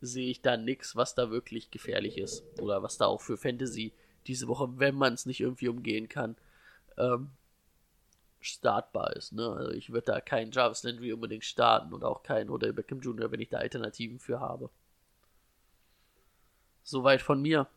sehe 0.00 0.30
ich 0.30 0.40
da 0.40 0.56
nichts, 0.56 0.96
was 0.96 1.14
da 1.14 1.30
wirklich 1.30 1.70
gefährlich 1.70 2.18
ist. 2.18 2.44
Oder 2.60 2.82
was 2.82 2.96
da 2.96 3.06
auch 3.06 3.20
für 3.20 3.36
Fantasy 3.36 3.92
diese 4.26 4.48
Woche, 4.48 4.78
wenn 4.78 4.94
man 4.94 5.12
es 5.12 5.26
nicht 5.26 5.40
irgendwie 5.40 5.68
umgehen 5.68 6.08
kann, 6.08 6.36
ähm, 6.96 7.30
startbar 8.40 9.14
ist. 9.16 9.32
Ne? 9.32 9.48
Also 9.48 9.72
ich 9.72 9.90
würde 9.90 10.06
da 10.06 10.20
keinen 10.20 10.50
Jarvis 10.50 10.82
Landry 10.82 11.12
unbedingt 11.12 11.44
starten 11.44 11.92
und 11.92 12.04
auch 12.04 12.22
keinen 12.22 12.50
Odell 12.50 12.72
Beckham 12.72 13.00
Jr., 13.00 13.30
wenn 13.30 13.40
ich 13.40 13.50
da 13.50 13.58
Alternativen 13.58 14.18
für 14.18 14.40
habe. 14.40 14.70
Soweit 16.82 17.22
von 17.22 17.40
mir. 17.40 17.68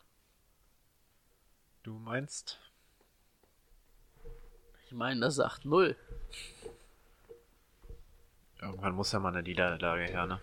Du 1.83 1.93
meinst? 1.99 2.59
Ich 4.85 4.91
meine, 4.91 5.21
das 5.21 5.37
ist 5.37 5.45
8-0. 5.45 5.95
Irgendwann 8.61 8.95
muss 8.95 9.11
ja 9.11 9.19
mal 9.19 9.29
eine 9.29 9.43
Niederlage 9.43 10.05
her, 10.05 10.25
ne? 10.25 10.41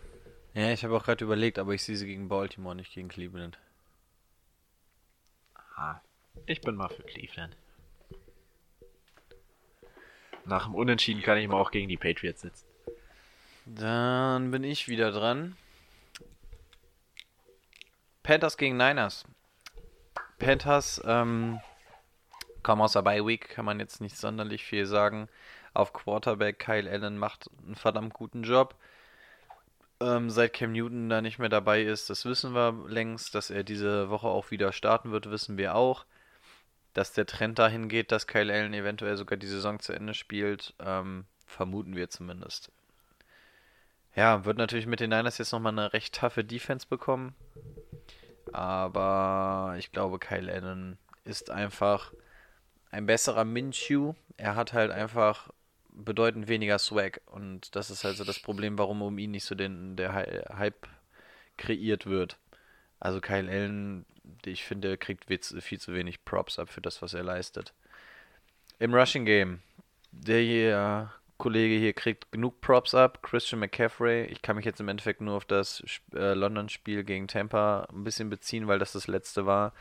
Ja, 0.55 0.71
ich 0.71 0.85
habe 0.85 0.97
auch 0.97 1.05
gerade 1.05 1.25
überlegt, 1.25 1.59
aber 1.59 1.73
ich 1.73 1.83
sehe 1.83 1.97
sie 1.97 2.07
gegen 2.07 2.29
Baltimore, 2.29 2.77
nicht 2.77 2.93
gegen 2.93 3.09
Cleveland. 3.09 3.59
Ah, 5.75 6.01
ich 6.47 6.61
bin 6.61 6.77
mal 6.77 6.89
für 6.89 7.03
Cleveland. 7.03 7.57
Nach 10.45 10.67
dem 10.67 10.75
Unentschieden 10.75 11.23
kann 11.23 11.39
ich 11.39 11.49
mal 11.49 11.57
auch 11.57 11.71
gegen 11.71 11.89
die 11.89 11.97
Patriots 11.97 12.43
sitzen. 12.43 12.67
Dann 13.65 14.51
bin 14.51 14.65
ich 14.65 14.89
wieder 14.89 15.11
dran. 15.13 15.57
Panthers 18.23 18.57
gegen 18.57 18.77
Niners. 18.77 19.25
Panthers 20.39 21.03
ähm, 21.05 21.61
kommen 22.63 22.83
aus 22.83 22.93
der 22.93 23.03
Bye 23.03 23.27
Week, 23.27 23.49
kann 23.49 23.65
man 23.65 23.81
jetzt 23.81 24.01
nicht 24.01 24.17
sonderlich 24.17 24.65
viel 24.65 24.87
sagen. 24.87 25.29
Auf 25.75 25.93
Quarterback 25.93 26.59
Kyle 26.59 26.91
Allen 26.91 27.19
macht 27.19 27.51
einen 27.65 27.75
verdammt 27.75 28.13
guten 28.15 28.43
Job. 28.43 28.77
Ähm, 30.01 30.31
seit 30.31 30.53
Cam 30.53 30.73
Newton 30.73 31.09
da 31.09 31.21
nicht 31.21 31.39
mehr 31.39 31.49
dabei 31.49 31.83
ist, 31.83 32.11
das 32.11 32.25
wissen 32.25 32.55
wir 32.55 32.85
längst. 32.89 33.35
Dass 33.35 33.51
er 33.51 33.65
diese 33.65 34.11
Woche 34.11 34.29
auch 34.29 34.51
wieder 34.51 34.73
starten 34.73 35.13
wird, 35.13 35.31
wissen 35.31 35.57
wir 35.57 35.75
auch. 35.75 36.05
Dass 36.93 37.13
der 37.13 37.27
Trend 37.27 37.59
dahin 37.59 37.89
geht, 37.89 38.13
dass 38.13 38.27
Kyle 38.27 38.53
Allen 38.53 38.75
eventuell 38.75 39.17
sogar 39.17 39.39
die 39.39 39.47
Saison 39.47 39.81
zu 39.81 39.93
Ende 39.93 40.15
spielt, 40.15 40.75
ähm, 40.79 41.25
vermuten 41.47 41.97
wir 41.97 42.11
zumindest. 42.11 42.71
Ja, 44.15 44.45
wird 44.45 44.59
natürlich 44.59 44.87
mit 44.87 45.01
den 45.01 45.11
Niners 45.11 45.39
jetzt 45.39 45.53
nochmal 45.53 45.73
eine 45.73 45.93
recht 45.93 46.15
taffe 46.15 46.45
Defense 46.45 46.87
bekommen. 46.87 47.35
Aber 48.53 49.75
ich 49.79 49.91
glaube, 49.93 50.19
Kyle 50.19 50.53
Allen 50.53 50.99
ist 51.25 51.51
einfach 51.51 52.13
ein 52.91 53.07
besserer 53.07 53.45
Minshew. 53.45 54.15
Er 54.37 54.55
hat 54.55 54.75
halt 54.75 54.91
einfach 54.91 55.51
bedeutend 55.89 56.49
weniger 56.49 56.79
Swag. 56.79 57.23
Und 57.27 57.75
das 57.75 57.91
ist 57.91 58.05
halt 58.05 58.17
so 58.17 58.25
das 58.25 58.39
Problem, 58.39 58.77
warum 58.77 59.01
um 59.01 59.19
ihn 59.19 59.31
nicht 59.31 59.45
so 59.45 59.55
den, 59.55 59.97
der 59.97 60.13
Hype 60.15 60.87
kreiert 61.57 62.07
wird. 62.07 62.37
Also 63.01 63.21
Kyle 63.21 63.51
Allen, 63.51 64.05
ich 64.45 64.65
finde, 64.65 64.99
kriegt 64.99 65.25
viel 65.27 65.81
zu 65.81 65.95
wenig 65.95 66.25
Props 66.25 66.59
ab 66.59 66.69
für 66.69 66.83
das, 66.83 67.01
was 67.01 67.15
er 67.15 67.23
leistet. 67.23 67.73
Im 68.79 68.95
Rushing 68.95 69.25
Game, 69.25 69.61
der 70.11 71.13
Kollege 71.43 71.75
hier 71.75 71.93
kriegt 71.93 72.31
genug 72.31 72.61
Props 72.61 72.95
ab. 72.95 73.21
Christian 73.21 73.59
McCaffrey. 73.59 74.27
Ich 74.27 74.43
kann 74.43 74.55
mich 74.55 74.65
jetzt 74.65 74.79
im 74.79 74.87
Endeffekt 74.87 75.21
nur 75.21 75.35
auf 75.35 75.45
das 75.45 75.83
äh, 76.15 76.35
London-Spiel 76.35 77.03
gegen 77.03 77.27
Tampa 77.27 77.89
ein 77.93 78.05
bisschen 78.05 78.31
beziehen, 78.31 78.69
weil 78.69 78.79
das 78.79 78.93
das 78.93 79.09
letzte 79.09 79.45
war. 79.45 79.73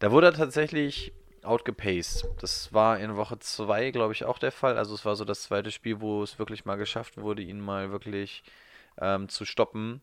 Da 0.00 0.10
wurde 0.10 0.26
er 0.26 0.32
tatsächlich 0.32 1.12
outgepaced. 1.44 2.26
Das 2.40 2.72
war 2.72 2.98
in 2.98 3.14
Woche 3.14 3.38
2, 3.38 3.92
glaube 3.92 4.14
ich, 4.14 4.24
auch 4.24 4.40
der 4.40 4.50
Fall. 4.50 4.76
Also 4.76 4.96
es 4.96 5.04
war 5.04 5.14
so 5.14 5.24
das 5.24 5.44
zweite 5.44 5.70
Spiel, 5.70 6.00
wo 6.00 6.24
es 6.24 6.40
wirklich 6.40 6.64
mal 6.64 6.74
geschafft 6.74 7.18
wurde, 7.18 7.42
ihn 7.42 7.60
mal 7.60 7.92
wirklich 7.92 8.42
ähm, 9.00 9.28
zu 9.28 9.44
stoppen. 9.44 10.02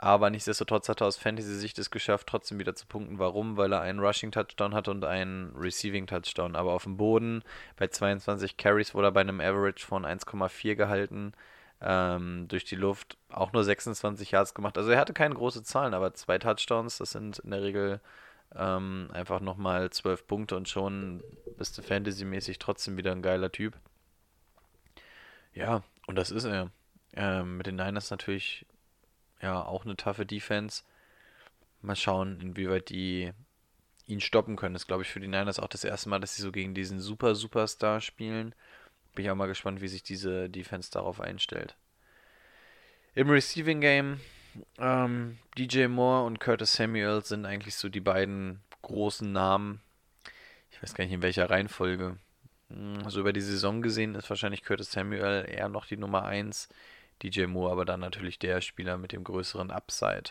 Aber 0.00 0.30
nichtsdestotrotz 0.30 0.88
hat 0.88 1.00
er 1.00 1.08
aus 1.08 1.16
Fantasy-Sicht 1.16 1.76
es 1.80 1.90
geschafft, 1.90 2.28
trotzdem 2.28 2.60
wieder 2.60 2.76
zu 2.76 2.86
punkten. 2.86 3.18
Warum? 3.18 3.56
Weil 3.56 3.72
er 3.72 3.80
einen 3.80 3.98
Rushing-Touchdown 3.98 4.72
hatte 4.72 4.92
und 4.92 5.04
einen 5.04 5.52
Receiving-Touchdown. 5.56 6.54
Aber 6.54 6.72
auf 6.72 6.84
dem 6.84 6.96
Boden 6.96 7.42
bei 7.76 7.88
22 7.88 8.56
Carries 8.56 8.94
wurde 8.94 9.08
er 9.08 9.12
bei 9.12 9.22
einem 9.22 9.40
Average 9.40 9.84
von 9.84 10.06
1,4 10.06 10.76
gehalten. 10.76 11.32
Ähm, 11.80 12.46
durch 12.48 12.64
die 12.64 12.76
Luft 12.76 13.18
auch 13.28 13.52
nur 13.52 13.64
26 13.64 14.30
Yards 14.30 14.54
gemacht. 14.54 14.78
Also 14.78 14.90
er 14.90 14.98
hatte 14.98 15.12
keine 15.12 15.34
große 15.34 15.64
Zahlen, 15.64 15.94
aber 15.94 16.14
zwei 16.14 16.38
Touchdowns, 16.38 16.98
das 16.98 17.12
sind 17.12 17.38
in 17.40 17.50
der 17.50 17.62
Regel 17.62 18.00
ähm, 18.54 19.10
einfach 19.12 19.40
nochmal 19.40 19.90
12 19.90 20.26
Punkte 20.26 20.56
und 20.56 20.68
schon 20.68 21.22
bist 21.56 21.78
du 21.78 21.82
Fantasy-mäßig 21.82 22.58
trotzdem 22.58 22.96
wieder 22.96 23.12
ein 23.12 23.22
geiler 23.22 23.52
Typ. 23.52 23.74
Ja, 25.54 25.82
und 26.06 26.16
das 26.16 26.30
ist 26.30 26.44
er. 26.44 26.70
Ähm, 27.14 27.58
mit 27.58 27.66
den 27.66 27.76
Niners 27.76 28.10
natürlich 28.10 28.66
ja 29.40 29.62
auch 29.64 29.84
eine 29.84 29.96
taffe 29.96 30.26
Defense. 30.26 30.82
Mal 31.80 31.96
schauen, 31.96 32.40
inwieweit 32.40 32.88
die 32.88 33.32
ihn 34.06 34.20
stoppen 34.20 34.56
können. 34.56 34.74
Das 34.74 34.82
ist, 34.82 34.88
glaube 34.88 35.02
ich, 35.02 35.10
für 35.10 35.20
die 35.20 35.28
Niners 35.28 35.60
auch 35.60 35.68
das 35.68 35.84
erste 35.84 36.08
Mal, 36.08 36.18
dass 36.18 36.34
sie 36.34 36.42
so 36.42 36.50
gegen 36.50 36.74
diesen 36.74 36.98
Super 36.98 37.34
Superstar 37.34 38.00
spielen. 38.00 38.54
Bin 39.14 39.24
ich 39.24 39.30
auch 39.30 39.36
mal 39.36 39.46
gespannt, 39.46 39.80
wie 39.80 39.88
sich 39.88 40.02
diese 40.02 40.48
Defense 40.48 40.90
darauf 40.90 41.20
einstellt. 41.20 41.76
Im 43.14 43.30
Receiving 43.30 43.80
Game 43.80 44.20
ähm, 44.78 45.38
DJ 45.56 45.86
Moore 45.86 46.24
und 46.24 46.40
Curtis 46.40 46.72
Samuel 46.72 47.22
sind 47.24 47.46
eigentlich 47.46 47.76
so 47.76 47.88
die 47.88 48.00
beiden 48.00 48.60
großen 48.82 49.30
Namen. 49.30 49.80
Ich 50.70 50.82
weiß 50.82 50.94
gar 50.94 51.04
nicht 51.04 51.12
in 51.12 51.22
welcher 51.22 51.50
Reihenfolge. 51.50 52.16
Also 53.04 53.20
über 53.20 53.32
die 53.32 53.40
Saison 53.40 53.80
gesehen 53.80 54.14
ist 54.14 54.28
wahrscheinlich 54.28 54.62
Curtis 54.62 54.92
Samuel 54.92 55.46
eher 55.48 55.68
noch 55.68 55.86
die 55.86 55.96
Nummer 55.96 56.24
1. 56.24 56.68
DJ 57.22 57.46
Moore 57.46 57.72
aber 57.72 57.84
dann 57.84 58.00
natürlich 58.00 58.38
der 58.38 58.60
Spieler 58.60 58.98
mit 58.98 59.12
dem 59.12 59.24
größeren 59.24 59.70
Upside. 59.70 60.30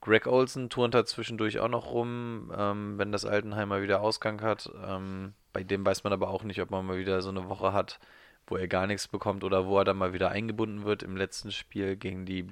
Greg 0.00 0.26
Olson 0.26 0.70
turnt 0.70 0.94
da 0.94 1.04
zwischendurch 1.04 1.58
auch 1.58 1.68
noch 1.68 1.90
rum, 1.90 2.52
ähm, 2.56 2.98
wenn 2.98 3.12
das 3.12 3.24
Altenheimer 3.24 3.82
wieder 3.82 4.00
Ausgang 4.02 4.40
hat. 4.42 4.70
Ähm, 4.84 5.34
bei 5.52 5.64
dem 5.64 5.84
weiß 5.84 6.04
man 6.04 6.12
aber 6.12 6.28
auch 6.28 6.44
nicht, 6.44 6.60
ob 6.60 6.70
man 6.70 6.86
mal 6.86 6.98
wieder 6.98 7.22
so 7.22 7.30
eine 7.30 7.48
Woche 7.48 7.72
hat, 7.72 7.98
wo 8.46 8.56
er 8.56 8.68
gar 8.68 8.86
nichts 8.86 9.08
bekommt 9.08 9.42
oder 9.42 9.66
wo 9.66 9.78
er 9.78 9.84
dann 9.84 9.96
mal 9.96 10.12
wieder 10.12 10.30
eingebunden 10.30 10.84
wird. 10.84 11.02
Im 11.02 11.16
letzten 11.16 11.50
Spiel 11.50 11.96
gegen 11.96 12.26
die 12.26 12.46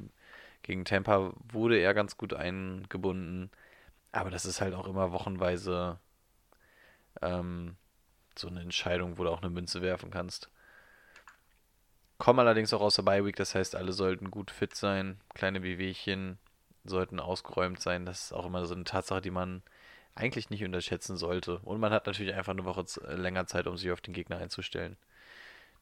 gegen 0.65 0.85
Tampa 0.85 1.33
wurde 1.53 1.79
er 1.79 1.95
ganz 1.95 2.17
gut 2.17 2.35
eingebunden. 2.35 3.51
Aber 4.13 4.31
das 4.31 4.47
ist 4.47 4.61
halt 4.61 4.75
auch 4.75 4.87
immer 4.89 5.13
wochenweise 5.13 5.99
ähm, 7.23 7.77
so 8.37 8.49
eine 8.49 8.61
Entscheidung, 8.63 9.19
wo 9.19 9.25
du 9.25 9.31
auch 9.31 9.43
eine 9.43 9.51
Münze 9.51 9.83
werfen 9.83 10.11
kannst. 10.11 10.51
Kommen 12.25 12.39
allerdings 12.39 12.73
auch 12.73 12.81
aus 12.81 12.97
der 12.97 13.03
Bye 13.03 13.27
Week, 13.27 13.37
das 13.37 13.55
heißt, 13.55 13.77
alle 13.77 13.93
sollten 13.93 14.31
gut 14.31 14.51
fit 14.51 14.75
sein. 14.75 15.21
Kleine 15.35 15.63
Wehwehchen 15.63 16.39
sollten 16.83 17.21
ausgeräumt 17.21 17.81
sein. 17.81 18.07
Das 18.07 18.25
ist 18.25 18.33
auch 18.33 18.47
immer 18.47 18.65
so 18.65 18.75
eine 18.75 18.85
Tatsache, 18.85 19.21
die 19.21 19.31
man 19.31 19.63
eigentlich 20.15 20.49
nicht 20.49 20.65
unterschätzen 20.65 21.19
sollte. 21.19 21.59
Und 21.59 21.81
man 21.81 21.93
hat 21.93 22.07
natürlich 22.07 22.33
einfach 22.33 22.55
eine 22.55 22.65
Woche 22.65 22.87
länger 23.15 23.47
Zeit, 23.47 23.67
um 23.67 23.77
sich 23.77 23.93
auf 23.93 24.01
den 24.01 24.15
Gegner 24.15 24.39
einzustellen. 24.39 24.97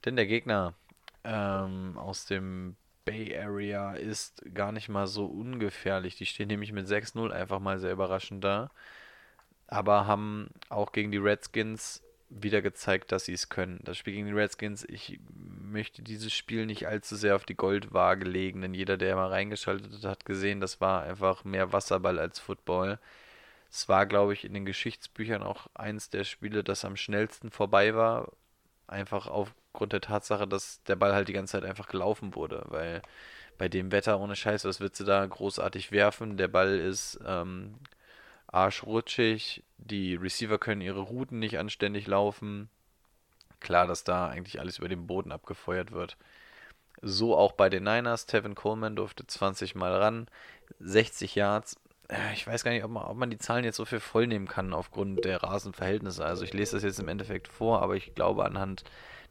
Denn 0.05 0.16
der 0.16 0.27
Gegner 0.27 0.74
ähm, 1.23 1.97
aus 1.97 2.27
dem 2.27 2.74
Bay 3.05 3.39
Area 3.39 3.93
ist 3.93 4.43
gar 4.52 4.73
nicht 4.73 4.89
mal 4.89 5.06
so 5.06 5.27
ungefährlich. 5.27 6.16
Die 6.16 6.27
stehen 6.27 6.48
nämlich 6.48 6.73
mit 6.73 6.89
6-0 6.89 7.31
einfach 7.31 7.60
mal 7.60 7.78
sehr 7.78 7.93
überraschend 7.93 8.43
da. 8.43 8.73
Aber 9.69 10.09
haben 10.09 10.51
auch 10.70 10.90
gegen 10.90 11.12
die 11.12 11.19
Redskins 11.19 12.02
wieder 12.40 12.62
gezeigt, 12.62 13.12
dass 13.12 13.26
sie 13.26 13.32
es 13.32 13.48
können. 13.48 13.80
Das 13.84 13.96
Spiel 13.96 14.14
gegen 14.14 14.26
die 14.26 14.32
Redskins, 14.32 14.84
ich 14.88 15.20
möchte 15.34 16.02
dieses 16.02 16.32
Spiel 16.32 16.66
nicht 16.66 16.86
allzu 16.86 17.16
sehr 17.16 17.36
auf 17.36 17.44
die 17.44 17.56
Goldwaage 17.56 18.24
legen, 18.24 18.62
denn 18.62 18.74
jeder, 18.74 18.96
der 18.96 19.16
mal 19.16 19.28
reingeschaltet 19.28 19.92
hat, 19.92 20.04
hat 20.04 20.24
gesehen, 20.24 20.60
das 20.60 20.80
war 20.80 21.02
einfach 21.02 21.44
mehr 21.44 21.72
Wasserball 21.72 22.18
als 22.18 22.38
Football. 22.38 22.98
Es 23.70 23.88
war, 23.88 24.06
glaube 24.06 24.32
ich, 24.34 24.44
in 24.44 24.54
den 24.54 24.66
Geschichtsbüchern 24.66 25.42
auch 25.42 25.66
eins 25.74 26.10
der 26.10 26.24
Spiele, 26.24 26.62
das 26.62 26.84
am 26.84 26.96
schnellsten 26.96 27.50
vorbei 27.50 27.94
war. 27.94 28.32
Einfach 28.86 29.26
aufgrund 29.26 29.94
der 29.94 30.02
Tatsache, 30.02 30.46
dass 30.46 30.82
der 30.84 30.96
Ball 30.96 31.14
halt 31.14 31.28
die 31.28 31.32
ganze 31.32 31.52
Zeit 31.52 31.64
einfach 31.64 31.88
gelaufen 31.88 32.34
wurde, 32.34 32.64
weil 32.68 33.02
bei 33.59 33.68
dem 33.68 33.92
Wetter 33.92 34.20
ohne 34.20 34.36
Scheiß, 34.36 34.64
was 34.64 34.80
willst 34.80 35.00
du 35.00 35.04
da 35.04 35.24
großartig 35.24 35.92
werfen? 35.92 36.36
Der 36.36 36.48
Ball 36.48 36.78
ist 36.78 37.18
ähm, 37.26 37.76
arschrutschig, 38.52 39.64
die 39.78 40.14
Receiver 40.14 40.58
können 40.58 40.80
ihre 40.80 41.00
Routen 41.00 41.38
nicht 41.38 41.58
anständig 41.58 42.06
laufen. 42.06 42.68
Klar, 43.60 43.86
dass 43.86 44.04
da 44.04 44.28
eigentlich 44.28 44.60
alles 44.60 44.78
über 44.78 44.88
den 44.88 45.06
Boden 45.06 45.32
abgefeuert 45.32 45.92
wird. 45.92 46.16
So 47.00 47.36
auch 47.36 47.52
bei 47.52 47.68
den 47.68 47.84
Niners. 47.84 48.26
Tevin 48.26 48.54
Coleman 48.54 48.96
durfte 48.96 49.26
20 49.26 49.74
Mal 49.74 49.94
ran. 49.94 50.28
60 50.78 51.34
Yards. 51.34 51.76
Ich 52.34 52.46
weiß 52.46 52.62
gar 52.62 52.72
nicht, 52.72 52.84
ob 52.84 52.90
man, 52.90 53.04
ob 53.04 53.16
man 53.16 53.30
die 53.30 53.38
Zahlen 53.38 53.64
jetzt 53.64 53.76
so 53.76 53.84
viel 53.84 54.00
vollnehmen 54.00 54.46
kann 54.46 54.74
aufgrund 54.74 55.24
der 55.24 55.42
Rasenverhältnisse. 55.42 56.24
Also 56.24 56.44
ich 56.44 56.52
lese 56.52 56.76
das 56.76 56.82
jetzt 56.82 57.00
im 57.00 57.08
Endeffekt 57.08 57.48
vor, 57.48 57.82
aber 57.82 57.96
ich 57.96 58.14
glaube 58.14 58.44
anhand 58.44 58.84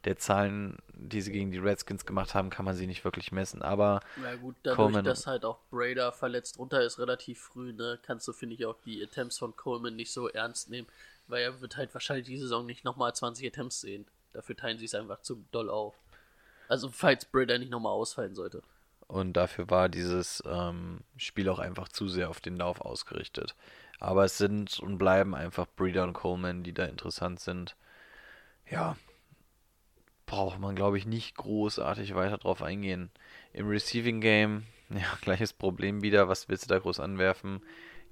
der 0.06 0.18
Zahlen, 0.18 0.78
die 0.94 1.22
sie 1.22 1.32
gegen 1.32 1.52
die 1.52 1.60
Redskins 1.60 2.06
gemacht 2.06 2.34
haben, 2.34 2.50
kann 2.50 2.66
man 2.66 2.76
sie 2.76 2.88
nicht 2.88 3.04
wirklich 3.04 3.32
messen. 3.32 3.62
Aber 3.62 4.02
ja 4.24 4.36
gut, 4.36 4.56
dadurch, 4.64 4.78
Coleman, 4.78 5.06
dass 5.06 5.28
halt 5.28 5.46
auch 5.46 5.60
Brader 5.70 6.12
verletzt 6.12 6.58
runter 6.58 6.82
ist, 6.84 7.00
relativ 7.00 7.40
früh, 7.40 7.74
ne, 7.74 8.00
kannst 8.02 8.28
du, 8.28 8.34
finde 8.34 8.56
ich, 8.56 8.66
auch 8.66 8.78
die 8.86 9.04
Attempts 9.04 9.38
von 9.38 9.56
Coleman 9.56 9.96
nicht 9.96 10.12
so 10.12 10.28
ernst 10.28 10.70
nehmen, 10.70 10.88
weil 11.28 11.44
er 11.44 11.62
wird 11.62 11.78
halt 11.78 11.94
wahrscheinlich 11.94 12.28
die 12.28 12.38
Saison 12.38 12.66
nicht 12.66 12.84
nochmal 12.84 13.14
20 13.14 13.48
Attempts 13.48 13.82
sehen. 13.82 14.06
Dafür 14.34 14.56
teilen 14.56 14.80
sie 14.80 14.86
es 14.86 14.96
einfach 14.96 15.22
zu 15.22 15.44
doll 15.52 15.70
auf. 15.70 15.96
Also 16.68 16.90
falls 16.90 17.26
Brader 17.26 17.58
nicht 17.58 17.72
nochmal 17.72 17.94
ausfallen 17.94 18.34
sollte. 18.34 18.64
Und 19.08 19.34
dafür 19.34 19.70
war 19.70 19.90
dieses 19.90 20.42
ähm, 20.46 21.02
Spiel 21.18 21.50
auch 21.50 21.60
einfach 21.60 21.90
zu 21.90 22.08
sehr 22.08 22.30
auf 22.30 22.40
den 22.40 22.56
Lauf 22.56 22.80
ausgerichtet. 22.80 23.56
Aber 24.00 24.24
es 24.24 24.38
sind 24.38 24.80
und 24.80 24.98
bleiben 24.98 25.36
einfach 25.36 25.68
Breeder 25.76 26.04
und 26.04 26.14
Coleman, 26.14 26.64
die 26.64 26.74
da 26.74 26.86
interessant 26.86 27.42
sind. 27.42 27.76
Ja, 28.70 28.96
braucht 30.32 30.60
man, 30.60 30.76
glaube 30.78 30.98
ich, 30.98 31.06
nicht 31.06 31.36
großartig 31.36 32.16
weiter 32.16 32.38
drauf 32.38 32.62
eingehen. 32.62 33.12
Im 33.52 33.68
Receiving 33.68 34.22
Game, 34.22 34.64
ja, 34.90 35.18
gleiches 35.20 35.52
Problem 35.52 36.02
wieder. 36.04 36.30
Was 36.30 36.48
willst 36.48 36.64
du 36.64 36.70
da 36.70 36.80
groß 36.80 37.02
anwerfen? 37.02 37.62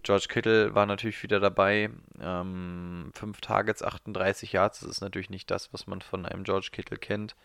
George 0.03 0.25
Kittle 0.27 0.75
war 0.75 0.85
natürlich 0.85 1.23
wieder 1.23 1.39
dabei. 1.39 1.89
Ähm, 2.21 3.11
fünf 3.13 3.39
Targets, 3.39 3.81
38 3.81 4.51
Yards. 4.51 4.81
Das 4.81 4.89
ist 4.89 4.99
natürlich 4.99 5.29
nicht 5.29 5.49
das, 5.49 5.71
was 5.71 5.87
man 5.87 6.01
von 6.01 6.25
einem 6.25 6.43
George 6.43 6.69
Kittle 6.73 6.97
kennt. 6.97 7.37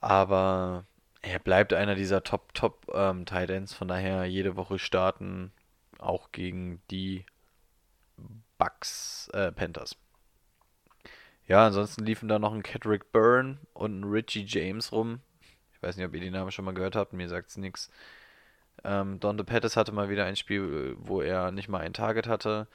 Aber 0.00 0.84
er 1.20 1.40
bleibt 1.40 1.72
einer 1.72 1.96
dieser 1.96 2.22
Top, 2.22 2.54
Top 2.54 2.86
ähm, 2.94 3.26
Tight 3.26 3.50
Ends. 3.50 3.74
Von 3.74 3.88
daher 3.88 4.26
jede 4.26 4.54
Woche 4.54 4.78
starten, 4.78 5.50
auch 5.98 6.30
gegen 6.30 6.80
die 6.88 7.26
Bucks, 8.58 9.28
äh, 9.32 9.50
Panthers. 9.50 9.96
Ja, 11.46 11.66
ansonsten 11.66 12.04
liefen 12.04 12.28
da 12.28 12.38
noch 12.38 12.54
ein 12.54 12.62
Kedrick 12.62 13.12
Byrne 13.12 13.58
und 13.74 14.00
ein 14.00 14.04
Richie 14.04 14.44
James 14.46 14.92
rum. 14.92 15.20
Ich 15.72 15.82
weiß 15.82 15.96
nicht, 15.96 16.06
ob 16.06 16.14
ihr 16.14 16.20
die 16.20 16.30
Namen 16.30 16.50
schon 16.50 16.64
mal 16.64 16.74
gehört 16.74 16.96
habt, 16.96 17.12
mir 17.12 17.28
sagt's 17.28 17.56
nichts. 17.58 17.90
Ähm, 18.82 19.20
Donde 19.20 19.44
Pettis 19.44 19.76
hatte 19.76 19.92
mal 19.92 20.08
wieder 20.08 20.24
ein 20.24 20.36
Spiel, 20.36 20.96
wo 20.98 21.20
er 21.20 21.50
nicht 21.50 21.68
mal 21.68 21.80
ein 21.80 21.92
Target 21.92 22.26
hatte. 22.26 22.66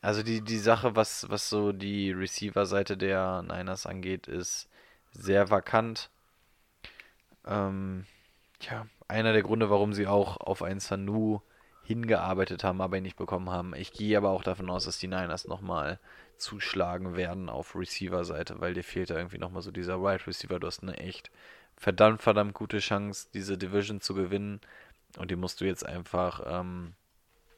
Also 0.00 0.22
die, 0.22 0.40
die 0.40 0.58
Sache, 0.58 0.96
was, 0.96 1.28
was 1.30 1.48
so 1.48 1.72
die 1.72 2.12
Receiver-Seite 2.12 2.96
der 2.96 3.42
Niners 3.42 3.86
angeht, 3.86 4.26
ist 4.28 4.68
sehr 5.12 5.50
vakant. 5.50 6.10
Ähm, 7.46 8.06
ja, 8.60 8.86
einer 9.08 9.32
der 9.32 9.42
Gründe, 9.42 9.70
warum 9.70 9.92
sie 9.92 10.06
auch 10.06 10.38
auf 10.38 10.62
einen 10.62 10.80
Sanu 10.80 11.40
hingearbeitet 11.84 12.64
haben, 12.64 12.80
aber 12.80 12.96
ihn 12.96 13.04
nicht 13.04 13.16
bekommen 13.16 13.50
haben. 13.50 13.74
Ich 13.74 13.92
gehe 13.92 14.16
aber 14.18 14.30
auch 14.30 14.42
davon 14.42 14.68
aus, 14.70 14.84
dass 14.84 14.98
die 14.98 15.06
Niners 15.06 15.46
nochmal 15.46 16.00
zuschlagen 16.38 17.16
werden 17.16 17.48
auf 17.48 17.74
Receiver-Seite, 17.74 18.60
weil 18.60 18.74
dir 18.74 18.84
fehlt 18.84 19.10
da 19.10 19.16
irgendwie 19.16 19.38
nochmal 19.38 19.62
so 19.62 19.70
dieser 19.70 20.00
Wide 20.02 20.26
Receiver. 20.26 20.58
Du 20.58 20.66
hast 20.66 20.82
eine 20.82 20.96
echt 20.96 21.30
verdammt, 21.76 22.22
verdammt 22.22 22.54
gute 22.54 22.78
Chance, 22.78 23.28
diese 23.32 23.58
Division 23.58 24.00
zu 24.00 24.14
gewinnen. 24.14 24.60
Und 25.18 25.30
die 25.30 25.36
musst 25.36 25.60
du 25.60 25.64
jetzt 25.64 25.84
einfach, 25.86 26.42
ähm, 26.46 26.94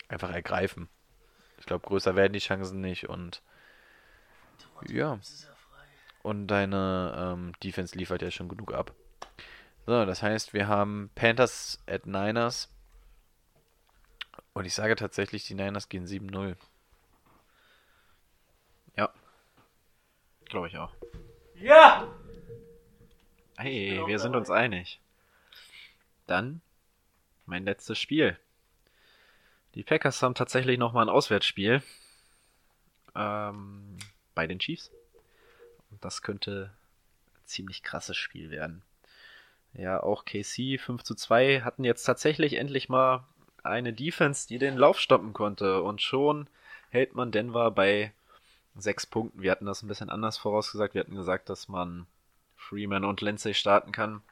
einfach 0.09 0.31
ergreifen. 0.31 0.89
Ich 1.59 1.67
glaube, 1.67 1.87
größer 1.87 2.15
werden 2.15 2.33
die 2.33 2.39
Chancen 2.39 2.81
nicht 2.81 3.09
und 3.09 3.43
ja. 4.87 5.19
Und 6.23 6.47
deine 6.47 7.15
ähm, 7.17 7.53
Defense 7.63 7.97
liefert 7.97 8.23
ja 8.23 8.31
schon 8.31 8.49
genug 8.49 8.73
ab. 8.73 8.95
So, 9.87 10.05
das 10.05 10.23
heißt, 10.23 10.53
wir 10.53 10.69
haben 10.69 11.11
Panthers 11.15 11.79
at 11.87 12.07
Niners. 12.07 12.69
Und 14.53 14.67
ich 14.67 14.75
sage 14.75 14.97
tatsächlich, 14.97 15.47
die 15.47 15.55
Niners 15.55 15.89
gehen 15.89 16.07
7-0. 16.07 16.57
Ja. 18.97 19.11
Glaube 20.49 20.69
ich 20.69 20.79
auch. 20.79 20.93
Ja! 21.55 22.09
Hey, 23.57 24.03
wir 24.07 24.19
sind 24.19 24.37
uns 24.37 24.51
einig. 24.51 25.01
Dann 26.27 26.61
mein 27.47 27.65
letztes 27.65 27.99
Spiel. 27.99 28.39
Die 29.75 29.83
Packers 29.83 30.23
haben 30.23 30.35
tatsächlich 30.35 30.79
nochmal 30.79 31.07
ein 31.07 31.11
Auswärtsspiel 31.11 31.83
ähm, 33.15 33.99
bei 34.35 34.47
den 34.47 34.59
Chiefs. 34.59 34.91
Und 35.91 36.05
das 36.05 36.23
könnte 36.23 36.73
ein 37.35 37.47
ziemlich 37.47 37.83
krasses 37.83 38.16
Spiel 38.16 38.51
werden. 38.51 38.83
Ja, 39.75 40.03
auch 40.03 40.25
KC 40.25 40.79
5 40.79 41.03
zu 41.03 41.15
2 41.15 41.61
hatten 41.61 41.85
jetzt 41.85 42.05
tatsächlich 42.05 42.55
endlich 42.55 42.89
mal 42.89 43.25
eine 43.62 43.93
Defense, 43.93 44.49
die 44.49 44.59
den 44.59 44.77
Lauf 44.77 44.99
stoppen 44.99 45.33
konnte. 45.33 45.83
Und 45.83 46.01
schon 46.01 46.49
hält 46.91 47.15
man 47.15 47.33
Denver 47.33 47.70
bei 47.70 48.12
sechs 48.77 49.07
Punkten. 49.07 49.43
Wir 49.43 49.51
hatten 49.51 49.66
das 49.66 49.82
ein 49.82 49.89
bisschen 49.89 50.11
anders 50.11 50.39
vorausgesagt. 50.39 50.95
Wir 50.95 51.01
hatten 51.01 51.15
gesagt, 51.15 51.49
dass 51.49 51.69
man 51.69 52.07
Freeman 52.57 53.05
und 53.05 53.20
Lindsay 53.20 53.55
starten 53.55 53.93
kann. 53.93 54.23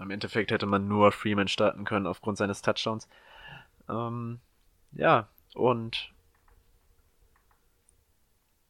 Im 0.00 0.10
Endeffekt 0.10 0.50
hätte 0.50 0.66
man 0.66 0.88
nur 0.88 1.12
Freeman 1.12 1.48
starten 1.48 1.84
können 1.84 2.06
aufgrund 2.06 2.38
seines 2.38 2.62
Touchdowns. 2.62 3.08
Ähm, 3.88 4.40
ja, 4.92 5.28
und 5.54 6.12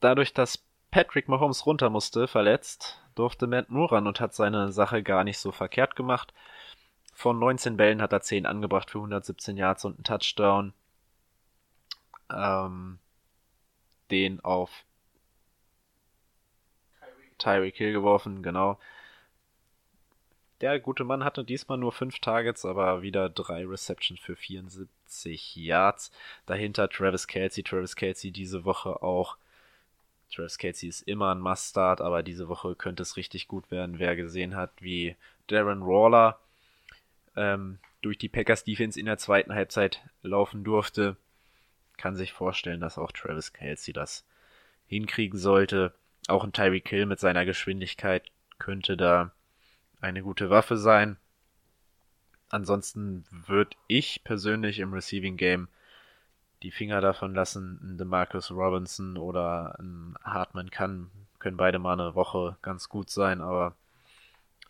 dadurch, 0.01 0.33
dass 0.33 0.65
Patrick 0.91 1.29
Mahomes 1.29 1.67
runter 1.67 1.91
musste, 1.91 2.29
verletzt, 2.29 3.03
durfte 3.15 3.47
Matt 3.47 3.71
Moran 3.71 4.07
und 4.07 4.21
hat 4.21 4.35
seine 4.35 4.73
Sache 4.73 5.03
gar 5.03 5.25
nicht 5.25 5.39
so 5.39 5.53
verkehrt 5.53 5.97
gemacht. 5.97 6.33
Von 7.13 7.39
19 7.39 7.77
Bällen 7.77 8.03
hat 8.03 8.13
er 8.13 8.21
10 8.21 8.47
angebracht 8.47 8.91
für 8.91 8.99
117 8.99 9.57
Yards 9.57 9.85
und 9.85 9.97
einen 9.97 10.05
Touchdown. 10.05 10.75
Ähm, 12.31 12.99
den 14.11 14.41
auf 14.41 14.85
Tyreek 17.39 17.77
Hill 17.77 17.93
geworfen, 17.93 18.43
genau. 18.43 18.79
Der 20.63 20.81
gute 20.81 21.05
Mann 21.05 21.23
hatte 21.23 21.45
diesmal 21.45 21.77
nur 21.77 21.93
5 21.93 22.19
Targets, 22.21 22.65
aber 22.65 23.03
wieder 23.03 23.29
3 23.29 23.67
Receptions 23.67 24.19
für 24.19 24.37
74 24.37 25.55
Yards. 25.55 26.11
Dahinter 26.47 26.89
Travis 26.89 27.27
Kelsey. 27.27 27.63
Travis 27.63 27.95
Kelsey 27.95 28.31
diese 28.31 28.65
Woche 28.65 29.03
auch. 29.03 29.37
Travis 30.33 30.57
Kelsey 30.57 30.89
ist 30.89 31.03
immer 31.03 31.35
ein 31.35 31.41
Must-Start, 31.41 32.01
aber 32.01 32.23
diese 32.23 32.49
Woche 32.49 32.75
könnte 32.75 33.03
es 33.03 33.19
richtig 33.19 33.49
gut 33.49 33.71
werden. 33.71 33.99
Wer 33.99 34.17
gesehen 34.17 34.57
hat, 34.57 34.71
wie 34.81 35.15
Darren 35.47 35.87
Waller 35.87 36.39
ähm, 37.37 37.79
durch 38.01 38.17
die 38.17 38.31
Packers 38.31 38.65
Defense 38.65 38.99
in 38.99 39.07
der 39.07 39.19
zweiten 39.19 39.55
Halbzeit 39.55 40.01
laufen 40.23 40.65
durfte, 40.65 41.17
kann 41.97 42.17
sich 42.17 42.33
vorstellen, 42.33 42.81
dass 42.81 42.99
auch 42.99 43.13
Travis 43.13 43.53
Kelsey 43.53 43.93
das 43.93 44.25
hinkriegen 44.87 45.39
sollte. 45.39 45.95
Auch 46.29 46.45
ein 46.45 46.53
Tyreek 46.53 46.89
Hill 46.89 47.07
mit 47.07 47.21
seiner 47.21 47.45
Geschwindigkeit 47.45 48.25
könnte 48.59 48.97
da 48.97 49.33
eine 50.01 50.23
gute 50.23 50.51
Waffe 50.51 50.77
sein. 50.77 51.17
Ansonsten 52.49 53.25
würde 53.31 53.77
ich 53.89 54.23
persönlich 54.25 54.79
im 54.79 54.93
Receiving 54.93 55.37
Game 55.37 55.69
die 56.63 56.71
Finger 56.71 57.01
davon 57.01 57.35
lassen. 57.35 57.97
DeMarcus 57.99 58.51
Robinson 58.51 59.17
oder 59.17 59.79
Hartman 60.23 60.71
kann, 60.71 61.11
können 61.39 61.57
beide 61.57 61.79
mal 61.79 61.93
eine 61.93 62.15
Woche 62.15 62.57
ganz 62.63 62.89
gut 62.89 63.11
sein, 63.11 63.41
aber 63.41 63.75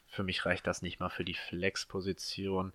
für 0.08 0.22
mich 0.22 0.46
reicht 0.46 0.66
das 0.66 0.82
nicht 0.82 1.00
mal 1.00 1.10
für 1.10 1.24
die 1.24 1.34
Flex-Position. 1.34 2.72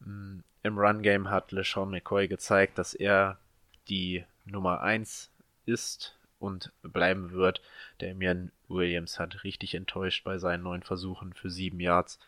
Mm, 0.00 0.40
Im 0.62 0.78
Run-Game 0.78 1.30
hat 1.30 1.52
LeSean 1.52 1.90
McCoy 1.90 2.28
gezeigt, 2.28 2.78
dass 2.78 2.94
er 2.94 3.38
die 3.88 4.24
Nummer 4.44 4.80
1 4.80 5.30
ist 5.66 6.16
und 6.38 6.72
bleiben 6.82 7.32
wird. 7.32 7.62
Damian 7.98 8.50
Williams 8.68 9.18
hat 9.18 9.44
richtig 9.44 9.74
enttäuscht 9.74 10.24
bei 10.24 10.38
seinen 10.38 10.64
neuen 10.64 10.82
Versuchen 10.82 11.32
für 11.32 11.50
7 11.50 11.78
Yards. 11.80 12.18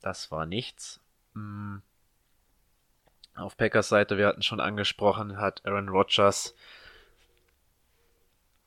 Das 0.00 0.30
war 0.30 0.46
nichts. 0.46 1.00
Mm. 1.34 1.78
Auf 3.34 3.56
Packers 3.56 3.88
Seite, 3.88 4.18
wir 4.18 4.26
hatten 4.26 4.42
schon 4.42 4.60
angesprochen, 4.60 5.38
hat 5.38 5.64
Aaron 5.64 5.88
Rodgers 5.88 6.54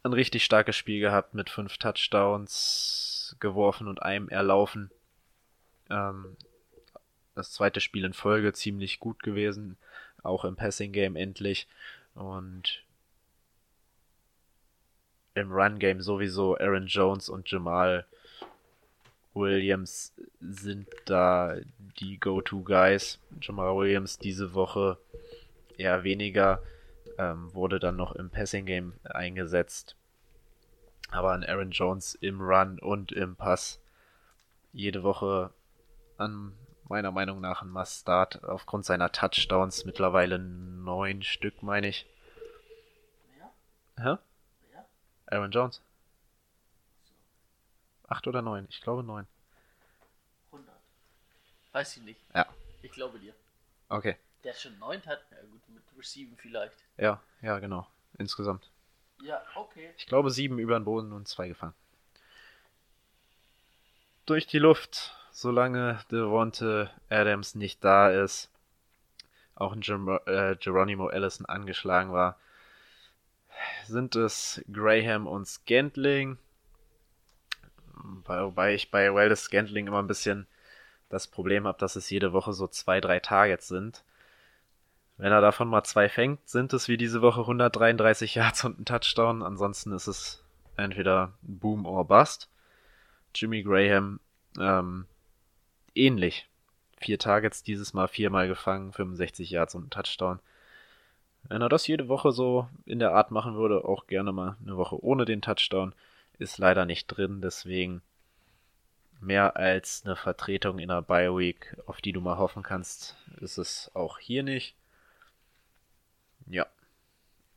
ein 0.03 0.13
richtig 0.13 0.43
starkes 0.43 0.75
Spiel 0.75 0.99
gehabt 0.99 1.34
mit 1.34 1.49
5 1.49 1.77
Touchdowns 1.77 3.35
geworfen 3.39 3.88
und 3.88 4.01
einem 4.01 4.30
erlaufen. 4.30 4.91
Ähm, 5.89 6.38
das 7.35 7.51
zweite 7.51 7.81
Spiel 7.81 8.05
in 8.05 8.13
Folge 8.13 8.53
ziemlich 8.53 8.99
gut 8.99 9.23
gewesen, 9.23 9.77
auch 10.24 10.45
im 10.45 10.56
Passing 10.56 10.91
Game 10.91 11.16
endlich. 11.16 11.68
Und 12.16 12.84
im 15.36 15.52
Run 15.52 15.80
Game 15.80 16.02
sowieso 16.02 16.58
Aaron 16.58 16.88
Jones 16.88 17.30
und 17.30 17.50
Jamal 17.50 18.06
Williams 19.34 20.14
sind 20.40 20.88
da 21.06 21.56
die 22.00 22.20
Go-To-Guys. 22.20 23.20
Jamal 23.41 23.76
Williams 23.76 24.18
diese 24.20 24.54
Woche 24.54 24.98
eher 25.78 26.04
weniger, 26.04 26.62
ähm, 27.18 27.54
wurde 27.54 27.80
dann 27.80 27.95
noch 27.95 28.14
im 28.16 28.30
Passing 28.30 28.66
Game 28.66 28.94
eingesetzt. 29.04 29.95
Aber 31.10 31.32
an 31.32 31.44
Aaron 31.44 31.72
Jones 31.72 32.16
im 32.16 32.41
Run 32.41 32.80
und 32.80 33.12
im 33.12 33.36
Pass 33.36 33.80
jede 34.72 35.04
Woche 35.04 35.52
an 36.18 36.54
meiner 36.94 37.11
Meinung 37.11 37.41
nach 37.41 37.64
ein 37.64 37.72
Must-Start 37.72 38.44
aufgrund 38.44 38.86
seiner 38.86 39.11
Touchdowns. 39.11 39.84
Mittlerweile 39.84 40.38
neun 40.38 41.24
Stück, 41.24 41.64
meine 41.64 41.88
ich. 41.88 42.06
Hä? 43.98 44.18
Aaron 45.26 45.49
Jones. 45.49 45.82
Acht 48.07 48.28
oder 48.28 48.44
neun? 48.44 48.68
Ich 48.70 48.80
glaube 48.82 49.02
neun. 49.02 49.26
100. 50.52 50.76
Weiß 51.72 51.98
ich 51.98 52.03
nicht. 52.03 52.22
Ja. 52.36 52.45
Ich 52.84 52.91
glaube 52.91 53.18
dir. 53.18 53.34
Okay. 53.90 54.15
Der 54.44 54.53
schon 54.53 54.78
neun 54.78 55.03
hat? 55.07 55.26
Ja 55.32 55.41
gut, 55.41 55.68
mit 55.70 55.84
Receiven 55.98 56.38
vielleicht. 56.38 56.78
Ja, 56.98 57.20
ja, 57.41 57.57
genau. 57.57 57.88
Insgesamt. 58.20 58.70
Ja, 59.24 59.41
okay. 59.56 59.95
Ich 59.98 60.06
glaube 60.06 60.30
sieben 60.30 60.60
über 60.60 60.78
den 60.78 60.86
Boden 60.86 61.11
und 61.11 61.28
zwei 61.28 61.48
gefangen. 61.48 61.74
Durch 64.28 64.45
die 64.45 64.60
Luft 64.60 65.15
solange 65.34 65.99
Devonte 66.11 66.91
Adams 67.10 67.55
nicht 67.55 67.84
da 67.84 68.10
ist, 68.10 68.49
auch 69.55 69.73
ein 69.73 69.81
Ger 69.81 70.22
äh, 70.27 70.55
Geronimo 70.55 71.07
Allison 71.07 71.45
angeschlagen 71.45 72.14
war, 72.14 72.38
sind 73.85 74.15
es 74.15 74.64
Graham 74.72 75.27
und 75.27 75.47
Scantling. 75.47 76.38
Wobei 78.26 78.76
ich 78.76 78.91
bei 78.91 79.14
Wildest 79.14 79.45
Scantling 79.45 79.88
immer 79.88 80.01
ein 80.01 80.07
bisschen 80.07 80.47
das 81.10 81.27
Problem 81.27 81.68
habe, 81.68 81.77
dass 81.80 81.95
es 81.95 82.10
jede 82.10 82.34
Woche 82.34 82.53
so 82.53 82.68
zwei, 82.68 83.01
drei 83.01 83.19
Targets 83.19 83.68
sind. 83.68 84.03
Wenn 85.18 85.31
er 85.31 85.41
davon 85.41 85.68
mal 85.68 85.84
zwei 85.84 86.10
fängt, 86.10 86.47
sind 86.47 86.73
es 86.73 86.88
wie 86.88 86.97
diese 86.97 87.22
Woche 87.22 87.41
133 87.41 88.35
Yards 88.35 88.65
und 88.65 88.80
ein 88.80 88.85
Touchdown. 88.85 89.43
Ansonsten 89.43 89.93
ist 89.93 90.07
es 90.07 90.43
entweder 90.76 91.34
Boom 91.41 91.85
or 91.85 92.05
Bust. 92.05 92.49
Jimmy 93.35 93.64
Graham 93.64 94.19
ähm, 94.60 95.05
ähnlich. 95.95 96.48
Vier 96.98 97.20
Targets 97.20 97.64
dieses 97.64 97.94
Mal 97.94 98.07
viermal 98.07 98.48
gefangen, 98.48 98.94
65 98.94 99.49
Yards 99.49 99.76
und 99.76 99.88
ein 99.88 99.90
Touchdown. 99.90 100.40
Wenn 101.44 101.61
er 101.61 101.70
das 101.70 101.88
jede 101.88 102.07
Woche 102.07 102.32
so 102.32 102.70
in 102.86 102.99
der 102.99 103.11
Art 103.11 103.32
machen 103.32 103.56
würde, 103.56 103.84
auch 103.84 104.07
gerne 104.07 104.32
mal 104.32 104.56
eine 104.61 104.78
Woche 104.78 105.03
ohne 105.03 105.26
den 105.26 105.41
Touchdown, 105.41 105.94
ist 106.40 106.57
leider 106.57 106.86
nicht 106.86 107.07
drin. 107.07 107.41
Deswegen 107.41 108.02
mehr 109.20 109.57
als 109.57 110.03
eine 110.06 110.15
Vertretung 110.15 110.80
in 110.80 110.90
der 110.90 111.02
Bioweek, 111.02 111.76
auf 111.86 112.02
die 112.02 112.14
du 112.14 112.22
mal 112.22 112.38
hoffen 112.38 112.64
kannst, 112.64 113.18
ist 113.41 113.57
es 113.57 113.91
auch 113.94 114.20
hier 114.20 114.44
nicht. 114.44 114.76
Ja. 116.48 116.68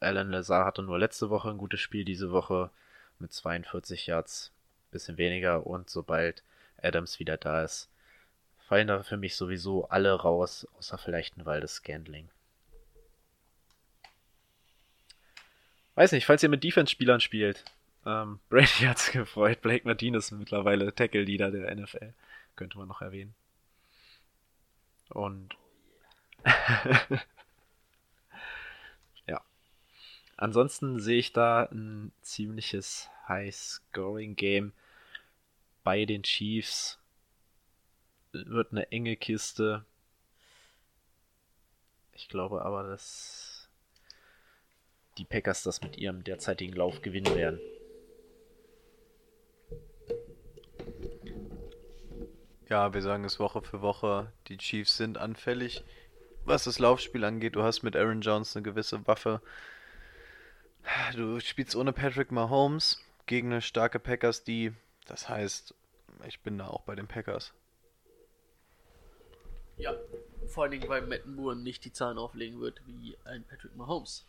Alan 0.00 0.30
Lazar 0.30 0.66
hatte 0.66 0.82
nur 0.82 0.98
letzte 0.98 1.30
Woche 1.30 1.50
ein 1.50 1.58
gutes 1.58 1.80
Spiel, 1.80 2.04
diese 2.04 2.30
Woche 2.30 2.70
mit 3.18 3.32
42 3.32 4.06
Yards, 4.06 4.52
bisschen 4.90 5.16
weniger 5.16 5.66
und 5.66 5.88
sobald 5.88 6.42
Adams 6.82 7.18
wieder 7.18 7.36
da 7.36 7.62
ist, 7.62 7.88
fallen 8.66 8.88
da 8.88 9.02
für 9.04 9.16
mich 9.16 9.36
sowieso 9.36 9.88
alle 9.88 10.12
raus, 10.12 10.66
außer 10.76 10.98
vielleicht 10.98 11.36
ein 11.36 11.46
Waldes 11.46 11.76
Scandling. 11.76 12.28
Weiß 15.94 16.12
nicht, 16.12 16.26
falls 16.26 16.42
ihr 16.42 16.48
mit 16.48 16.64
Defense-Spielern 16.64 17.20
spielt, 17.20 17.64
ähm, 18.04 18.40
Brady 18.48 18.84
hat's 18.86 19.12
gefreut. 19.12 19.62
Blake 19.62 19.86
Martinez 19.86 20.32
mittlerweile 20.32 20.94
Tackle-Leader 20.94 21.50
der 21.52 21.74
NFL. 21.74 22.12
Könnte 22.56 22.76
man 22.78 22.88
noch 22.88 23.02
erwähnen. 23.02 23.34
Und 25.10 25.56
ja. 29.26 29.40
Ansonsten 30.36 30.98
sehe 31.00 31.18
ich 31.18 31.32
da 31.32 31.68
ein 31.70 32.12
ziemliches 32.20 33.08
High-Scoring-Game 33.28 34.72
bei 35.84 36.04
den 36.04 36.24
Chiefs. 36.24 36.98
Wird 38.46 38.72
eine 38.72 38.90
enge 38.92 39.16
Kiste. 39.16 39.84
Ich 42.12 42.28
glaube 42.28 42.64
aber, 42.64 42.82
dass 42.82 43.68
die 45.18 45.24
Packers 45.24 45.62
das 45.62 45.80
mit 45.80 45.96
ihrem 45.96 46.24
derzeitigen 46.24 46.74
Lauf 46.74 47.02
gewinnen 47.02 47.34
werden. 47.34 47.60
Ja, 52.68 52.92
wir 52.92 53.02
sagen 53.02 53.24
es 53.24 53.38
Woche 53.38 53.62
für 53.62 53.80
Woche. 53.80 54.32
Die 54.48 54.58
Chiefs 54.58 54.96
sind 54.96 55.18
anfällig, 55.18 55.84
was 56.44 56.64
das 56.64 56.78
Laufspiel 56.78 57.24
angeht. 57.24 57.54
Du 57.54 57.62
hast 57.62 57.82
mit 57.82 57.96
Aaron 57.96 58.20
Jones 58.20 58.56
eine 58.56 58.64
gewisse 58.64 59.06
Waffe. 59.06 59.40
Du 61.14 61.40
spielst 61.40 61.76
ohne 61.76 61.92
Patrick 61.92 62.32
Mahomes 62.32 63.00
gegen 63.26 63.52
eine 63.52 63.62
starke 63.62 63.98
Packers, 63.98 64.44
die, 64.44 64.72
das 65.06 65.28
heißt, 65.28 65.74
ich 66.26 66.40
bin 66.40 66.58
da 66.58 66.68
auch 66.68 66.82
bei 66.82 66.94
den 66.94 67.08
Packers. 67.08 67.52
Ja, 69.76 69.94
vor 70.46 70.64
allen 70.64 70.72
Dingen, 70.72 70.88
weil 70.88 71.02
Matt 71.02 71.26
Moore 71.26 71.56
nicht 71.56 71.84
die 71.84 71.92
Zahlen 71.92 72.18
auflegen 72.18 72.60
wird 72.60 72.80
wie 72.86 73.16
ein 73.24 73.44
Patrick 73.44 73.74
Mahomes. 73.76 74.24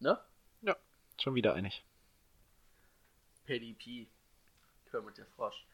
Ne? 0.00 0.18
Ja, 0.62 0.76
schon 1.20 1.34
wieder 1.34 1.54
einig. 1.54 1.84
PDP. 3.46 4.06
Kermit 4.90 5.18
der 5.18 5.26
Frosch. 5.26 5.64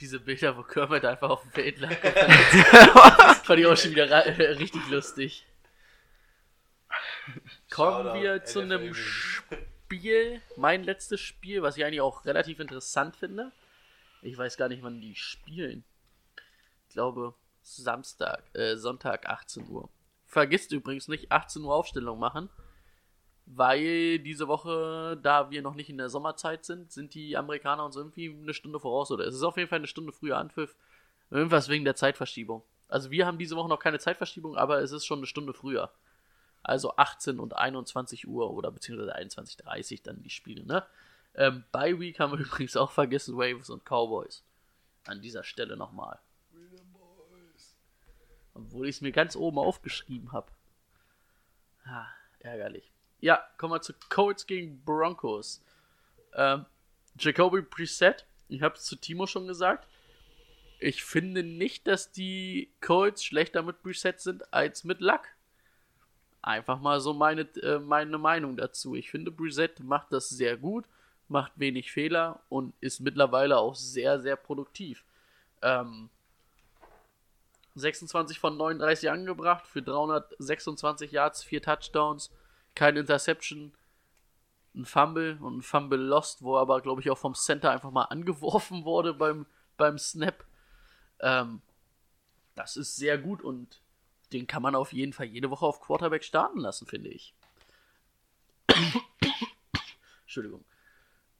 Diese 0.00 0.20
Bilder, 0.20 0.56
wo 0.56 0.62
Kermit 0.62 1.04
einfach 1.04 1.30
auf 1.30 1.42
dem 1.42 1.50
Feld 1.50 1.78
lag. 1.80 1.90
fand 3.44 3.60
ich 3.60 3.66
auch 3.66 3.76
schon 3.76 3.90
wieder 3.90 4.08
äh, 4.08 4.52
richtig 4.52 4.88
lustig. 4.88 5.46
Kommen 7.70 8.04
Shoutout 8.04 8.20
wir 8.20 8.44
zu 8.44 8.60
einem. 8.60 8.94
Spiel, 8.94 10.40
mein 10.56 10.84
letztes 10.84 11.20
Spiel, 11.20 11.62
was 11.62 11.76
ich 11.76 11.84
eigentlich 11.84 12.00
auch 12.00 12.24
relativ 12.24 12.60
interessant 12.60 13.16
finde. 13.16 13.52
Ich 14.24 14.38
weiß 14.38 14.56
gar 14.56 14.68
nicht, 14.68 14.82
wann 14.82 15.02
die 15.02 15.14
spielen. 15.14 15.84
Ich 16.88 16.94
glaube 16.94 17.34
Samstag, 17.62 18.42
äh, 18.54 18.76
Sonntag 18.76 19.28
18 19.28 19.68
Uhr. 19.68 19.90
Vergisst 20.24 20.72
übrigens 20.72 21.08
nicht 21.08 21.30
18 21.30 21.62
Uhr 21.62 21.74
Aufstellung 21.74 22.18
machen, 22.18 22.48
weil 23.44 24.18
diese 24.18 24.48
Woche, 24.48 25.20
da 25.22 25.50
wir 25.50 25.60
noch 25.60 25.74
nicht 25.74 25.90
in 25.90 25.98
der 25.98 26.08
Sommerzeit 26.08 26.64
sind, 26.64 26.90
sind 26.90 27.12
die 27.12 27.36
Amerikaner 27.36 27.84
uns 27.84 27.96
irgendwie 27.96 28.30
eine 28.30 28.54
Stunde 28.54 28.80
voraus 28.80 29.10
oder 29.10 29.26
es 29.26 29.34
ist 29.34 29.42
auf 29.42 29.58
jeden 29.58 29.68
Fall 29.68 29.78
eine 29.78 29.86
Stunde 29.86 30.12
früher 30.12 30.38
Anpfiff. 30.38 30.74
Irgendwas 31.30 31.68
wegen 31.68 31.84
der 31.84 31.94
Zeitverschiebung. 31.94 32.62
Also 32.88 33.10
wir 33.10 33.26
haben 33.26 33.38
diese 33.38 33.56
Woche 33.56 33.68
noch 33.68 33.78
keine 33.78 33.98
Zeitverschiebung, 33.98 34.56
aber 34.56 34.80
es 34.80 34.92
ist 34.92 35.04
schon 35.04 35.18
eine 35.18 35.26
Stunde 35.26 35.52
früher. 35.52 35.90
Also 36.62 36.96
18 36.96 37.40
und 37.40 37.54
21 37.54 38.26
Uhr 38.26 38.50
oder 38.50 38.70
beziehungsweise 38.70 39.16
21.30 39.16 40.02
dann 40.02 40.22
die 40.22 40.30
Spiele, 40.30 40.64
ne? 40.64 40.86
Ähm, 41.34 41.64
bei 41.72 41.98
Week 41.98 42.18
haben 42.18 42.32
wir 42.32 42.38
übrigens 42.46 42.76
auch 42.76 42.90
vergessen 42.90 43.36
Waves 43.36 43.70
und 43.70 43.84
Cowboys. 43.84 44.44
An 45.06 45.20
dieser 45.20 45.44
Stelle 45.44 45.76
nochmal. 45.76 46.18
Obwohl 48.54 48.88
ich 48.88 48.96
es 48.96 49.00
mir 49.00 49.12
ganz 49.12 49.34
oben 49.34 49.58
aufgeschrieben 49.58 50.32
habe. 50.32 50.50
Ah, 51.84 52.06
ärgerlich. 52.38 52.90
Ja, 53.20 53.44
kommen 53.58 53.72
wir 53.72 53.82
zu 53.82 53.94
Colts 54.08 54.46
gegen 54.46 54.82
Broncos. 54.84 55.62
Ähm, 56.34 56.64
Jacoby 57.18 57.62
Preset, 57.62 58.26
ich 58.48 58.62
habe 58.62 58.76
es 58.76 58.84
zu 58.84 58.96
Timo 58.96 59.26
schon 59.26 59.46
gesagt. 59.46 59.88
Ich 60.78 61.04
finde 61.04 61.42
nicht, 61.42 61.86
dass 61.86 62.12
die 62.12 62.70
Colts 62.80 63.24
schlechter 63.24 63.62
mit 63.62 63.82
Preset 63.82 64.20
sind 64.20 64.52
als 64.52 64.84
mit 64.84 65.00
Luck. 65.00 65.22
Einfach 66.42 66.78
mal 66.78 67.00
so 67.00 67.14
meine, 67.14 67.42
äh, 67.62 67.78
meine 67.78 68.18
Meinung 68.18 68.58
dazu. 68.58 68.94
Ich 68.94 69.10
finde, 69.10 69.30
Brissett 69.30 69.80
macht 69.80 70.12
das 70.12 70.28
sehr 70.28 70.58
gut, 70.58 70.84
macht 71.34 71.58
wenig 71.58 71.90
Fehler 71.90 72.40
und 72.48 72.72
ist 72.80 73.00
mittlerweile 73.00 73.58
auch 73.58 73.74
sehr, 73.74 74.20
sehr 74.20 74.36
produktiv. 74.36 75.04
Ähm, 75.62 76.08
26 77.74 78.38
von 78.38 78.56
39 78.56 79.10
angebracht 79.10 79.66
für 79.66 79.82
326 79.82 81.10
Yards, 81.10 81.42
4 81.42 81.60
Touchdowns, 81.60 82.30
keine 82.76 83.00
Interception, 83.00 83.72
ein 84.76 84.84
Fumble 84.84 85.38
und 85.40 85.58
ein 85.58 85.62
Fumble 85.62 85.98
lost, 85.98 86.42
wo 86.42 86.56
er 86.56 86.60
aber, 86.60 86.80
glaube 86.80 87.00
ich, 87.00 87.10
auch 87.10 87.18
vom 87.18 87.34
Center 87.34 87.72
einfach 87.72 87.90
mal 87.90 88.04
angeworfen 88.10 88.84
wurde 88.84 89.12
beim, 89.12 89.46
beim 89.76 89.98
Snap. 89.98 90.46
Ähm, 91.18 91.62
das 92.54 92.76
ist 92.76 92.94
sehr 92.94 93.18
gut 93.18 93.42
und 93.42 93.82
den 94.32 94.46
kann 94.46 94.62
man 94.62 94.76
auf 94.76 94.92
jeden 94.92 95.12
Fall 95.12 95.26
jede 95.26 95.50
Woche 95.50 95.66
auf 95.66 95.80
Quarterback 95.80 96.22
starten 96.22 96.60
lassen, 96.60 96.86
finde 96.86 97.08
ich. 97.08 97.34
Entschuldigung. 100.22 100.64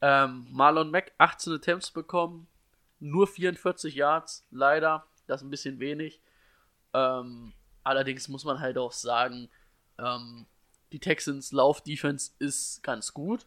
Ähm, 0.06 0.46
Marlon 0.50 0.90
Mack 0.90 1.12
18 1.16 1.54
Attempts 1.54 1.90
bekommen, 1.90 2.46
nur 3.00 3.26
44 3.26 3.94
Yards, 3.94 4.46
leider, 4.50 5.06
das 5.26 5.40
ist 5.40 5.46
ein 5.46 5.50
bisschen 5.50 5.80
wenig. 5.80 6.20
Ähm, 6.92 7.54
allerdings 7.84 8.28
muss 8.28 8.44
man 8.44 8.60
halt 8.60 8.76
auch 8.76 8.92
sagen, 8.92 9.48
ähm, 9.98 10.44
die 10.92 10.98
Texans 10.98 11.52
Lauf-Defense 11.52 12.32
ist 12.38 12.82
ganz 12.82 13.14
gut. 13.14 13.46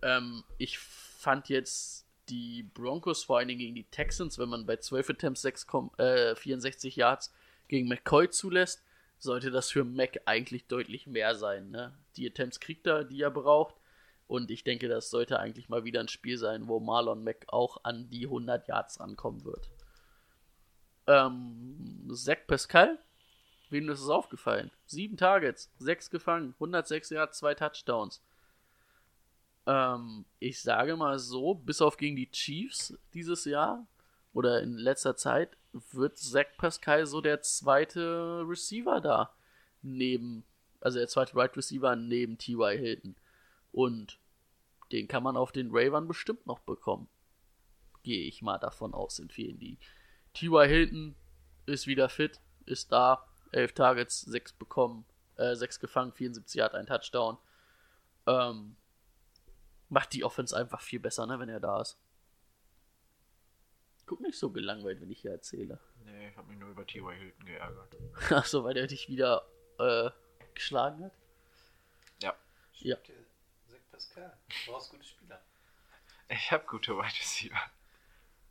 Ähm, 0.00 0.44
ich 0.56 0.78
fand 0.78 1.50
jetzt 1.50 2.06
die 2.30 2.62
Broncos 2.62 3.24
vor 3.24 3.36
allen 3.36 3.48
Dingen 3.48 3.60
gegen 3.60 3.74
die 3.74 3.84
Texans, 3.90 4.38
wenn 4.38 4.48
man 4.48 4.64
bei 4.64 4.78
12 4.78 5.10
Attempts 5.10 5.42
6, 5.42 5.66
äh, 5.98 6.34
64 6.36 6.96
Yards 6.96 7.34
gegen 7.68 7.86
McCoy 7.86 8.30
zulässt, 8.30 8.82
sollte 9.18 9.50
das 9.50 9.70
für 9.70 9.84
Mac 9.84 10.22
eigentlich 10.24 10.68
deutlich 10.68 11.06
mehr 11.06 11.34
sein. 11.34 11.70
Ne? 11.70 11.92
Die 12.16 12.26
Attempts 12.26 12.60
kriegt 12.60 12.86
er, 12.86 13.04
die 13.04 13.20
er 13.20 13.30
braucht. 13.30 13.74
Und 14.26 14.50
ich 14.50 14.64
denke, 14.64 14.88
das 14.88 15.10
sollte 15.10 15.38
eigentlich 15.38 15.68
mal 15.68 15.84
wieder 15.84 16.00
ein 16.00 16.08
Spiel 16.08 16.36
sein, 16.36 16.66
wo 16.66 16.80
Marlon 16.80 17.22
Mack 17.22 17.46
auch 17.48 17.84
an 17.84 18.10
die 18.10 18.24
100 18.24 18.66
Yards 18.66 18.98
rankommen 18.98 19.44
wird. 19.44 19.70
Ähm, 21.06 22.08
Zach 22.12 22.38
Pascal, 22.46 22.98
wem 23.70 23.88
ist 23.88 24.00
es 24.00 24.08
aufgefallen? 24.08 24.72
Sieben 24.86 25.16
Targets, 25.16 25.72
sechs 25.78 26.10
gefangen, 26.10 26.54
106 26.54 27.10
Yards, 27.10 27.38
zwei 27.38 27.54
Touchdowns. 27.54 28.20
Ähm, 29.66 30.24
ich 30.40 30.60
sage 30.60 30.96
mal 30.96 31.18
so, 31.18 31.54
bis 31.54 31.80
auf 31.80 31.96
gegen 31.96 32.16
die 32.16 32.30
Chiefs 32.30 32.98
dieses 33.14 33.44
Jahr 33.44 33.86
oder 34.32 34.60
in 34.60 34.76
letzter 34.76 35.16
Zeit 35.16 35.56
wird 35.72 36.18
Zach 36.18 36.46
Pascal 36.58 37.06
so 37.06 37.20
der 37.20 37.42
zweite 37.42 38.44
Receiver 38.46 39.00
da. 39.00 39.34
Neben, 39.82 40.44
also 40.80 40.98
der 40.98 41.08
zweite 41.08 41.36
Right 41.36 41.56
Receiver 41.56 41.94
neben 41.94 42.38
T.Y. 42.38 42.78
Hilton. 42.78 43.16
Und 43.76 44.18
den 44.90 45.06
kann 45.06 45.22
man 45.22 45.36
auf 45.36 45.52
den 45.52 45.68
Ravern 45.70 46.08
bestimmt 46.08 46.46
noch 46.46 46.60
bekommen. 46.60 47.10
Gehe 48.02 48.26
ich 48.26 48.40
mal 48.40 48.56
davon 48.56 48.94
aus 48.94 49.18
in 49.18 49.28
vielen 49.28 49.58
die. 49.58 49.78
T.Y. 50.32 50.66
Hilton 50.66 51.14
ist 51.66 51.86
wieder 51.86 52.08
fit, 52.08 52.40
ist 52.64 52.90
da. 52.90 53.28
11 53.52 53.74
Targets, 53.74 54.22
6 54.22 54.54
bekommen, 54.54 55.04
äh, 55.36 55.54
6 55.54 55.78
gefangen, 55.78 56.12
74 56.12 56.62
hat 56.62 56.74
ein 56.74 56.86
Touchdown. 56.86 57.36
Ähm, 58.26 58.76
macht 59.90 60.14
die 60.14 60.24
Offense 60.24 60.56
einfach 60.56 60.80
viel 60.80 60.98
besser, 60.98 61.26
ne, 61.26 61.38
wenn 61.38 61.50
er 61.50 61.60
da 61.60 61.82
ist. 61.82 61.98
Guck 64.06 64.22
nicht 64.22 64.38
so 64.38 64.50
gelangweilt, 64.50 65.02
wenn 65.02 65.10
ich 65.10 65.20
hier 65.20 65.32
erzähle. 65.32 65.78
Nee, 66.02 66.30
ich 66.30 66.36
habe 66.38 66.48
mich 66.48 66.58
nur 66.58 66.70
über 66.70 66.86
T.Y. 66.86 67.14
Hilton 67.14 67.44
geärgert. 67.44 67.94
Achso, 68.30 68.64
weil 68.64 68.72
der 68.72 68.86
dich 68.86 69.10
wieder 69.10 69.46
äh, 69.78 70.10
geschlagen 70.54 71.04
hat. 71.04 71.12
Ja. 72.22 72.34
Ja. 72.72 72.96
Zach 73.98 74.14
Pascal. 74.14 74.32
Du 74.64 74.72
brauchst 74.72 74.90
gute 74.90 75.04
Spieler. 75.04 75.40
Ich 76.28 76.50
habe 76.50 76.64
gute 76.66 76.96
Wide 76.96 77.04
Receiver. 77.04 77.58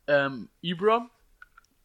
Ähm, 0.06 0.48
Ibram, 0.62 1.10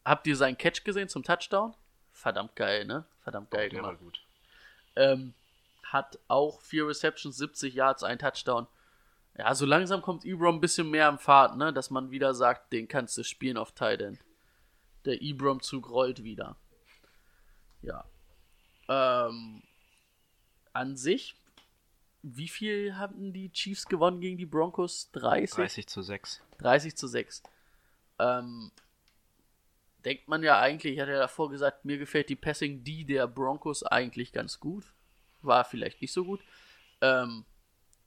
habt 0.04 0.26
ihr 0.26 0.36
seinen 0.36 0.56
Catch 0.56 0.84
gesehen 0.84 1.08
zum 1.08 1.22
Touchdown? 1.22 1.74
Verdammt 2.12 2.56
geil, 2.56 2.84
ne? 2.84 3.04
Verdammt 3.22 3.50
geil 3.50 3.68
Der 3.68 3.82
war 3.82 3.94
gemacht. 3.94 4.02
gut. 4.04 4.22
Ähm, 4.96 5.34
hat 5.84 6.18
auch 6.28 6.60
vier 6.60 6.86
Receptions, 6.86 7.36
70 7.36 7.74
Yards, 7.74 8.02
ein 8.02 8.18
Touchdown. 8.18 8.66
Ja, 9.36 9.54
so 9.54 9.64
langsam 9.66 10.02
kommt 10.02 10.24
Ibram 10.24 10.56
ein 10.56 10.60
bisschen 10.60 10.90
mehr 10.90 11.08
am 11.08 11.18
Fahrt, 11.18 11.56
ne? 11.56 11.72
Dass 11.72 11.90
man 11.90 12.10
wieder 12.10 12.34
sagt, 12.34 12.72
den 12.72 12.88
kannst 12.88 13.16
du 13.16 13.24
spielen 13.24 13.56
auf 13.56 13.72
Tight 13.72 14.00
End. 14.02 14.18
Der 15.04 15.20
Ibram-Zug 15.20 15.88
rollt 15.90 16.22
wieder. 16.22 16.56
Ja. 17.80 18.04
Ähm, 18.88 19.62
an 20.72 20.96
sich, 20.96 21.34
wie 22.22 22.48
viel 22.48 22.96
hatten 22.96 23.32
die 23.32 23.50
Chiefs 23.50 23.86
gewonnen 23.86 24.20
gegen 24.20 24.38
die 24.38 24.46
Broncos? 24.46 25.10
30? 25.12 25.50
30 25.56 25.86
zu 25.88 26.02
6. 26.02 26.42
30 26.58 26.96
zu 26.96 27.06
6. 27.08 27.42
Ähm, 28.18 28.70
denkt 30.04 30.28
man 30.28 30.42
ja 30.42 30.60
eigentlich, 30.60 30.94
ich 30.94 31.00
hatte 31.00 31.12
ja 31.12 31.18
davor 31.18 31.50
gesagt, 31.50 31.84
mir 31.84 31.98
gefällt 31.98 32.28
die 32.28 32.36
Passing 32.36 32.84
D 32.84 33.04
der 33.04 33.26
Broncos 33.26 33.82
eigentlich 33.82 34.32
ganz 34.32 34.60
gut. 34.60 34.92
War 35.42 35.64
vielleicht 35.64 36.00
nicht 36.00 36.12
so 36.12 36.24
gut. 36.24 36.40
Ähm, 37.00 37.44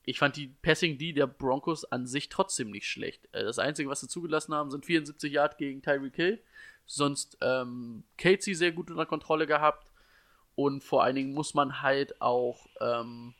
ich 0.04 0.18
fand 0.18 0.36
die 0.36 0.48
Passing 0.62 0.96
D 0.98 1.12
der 1.12 1.26
Broncos 1.26 1.84
an 1.84 2.06
sich 2.06 2.28
trotzdem 2.28 2.70
nicht 2.70 2.88
schlecht. 2.88 3.28
Äh, 3.32 3.44
Das 3.44 3.58
Einzige, 3.58 3.90
was 3.90 4.00
sie 4.00 4.08
zugelassen 4.08 4.54
haben, 4.54 4.70
sind 4.70 4.86
74 4.86 5.32
Yard 5.32 5.58
gegen 5.58 5.82
Tyreek 5.82 6.16
Hill. 6.16 6.42
Sonst 6.86 7.36
ähm, 7.42 8.04
Casey 8.16 8.54
sehr 8.54 8.72
gut 8.72 8.90
unter 8.90 9.04
Kontrolle 9.06 9.46
gehabt. 9.46 9.86
Und 10.54 10.82
vor 10.82 11.02
allen 11.02 11.16
Dingen 11.16 11.34
muss 11.34 11.52
man 11.52 11.82
halt 11.82 12.22
auch 12.22 12.66
ähm, 12.80 13.34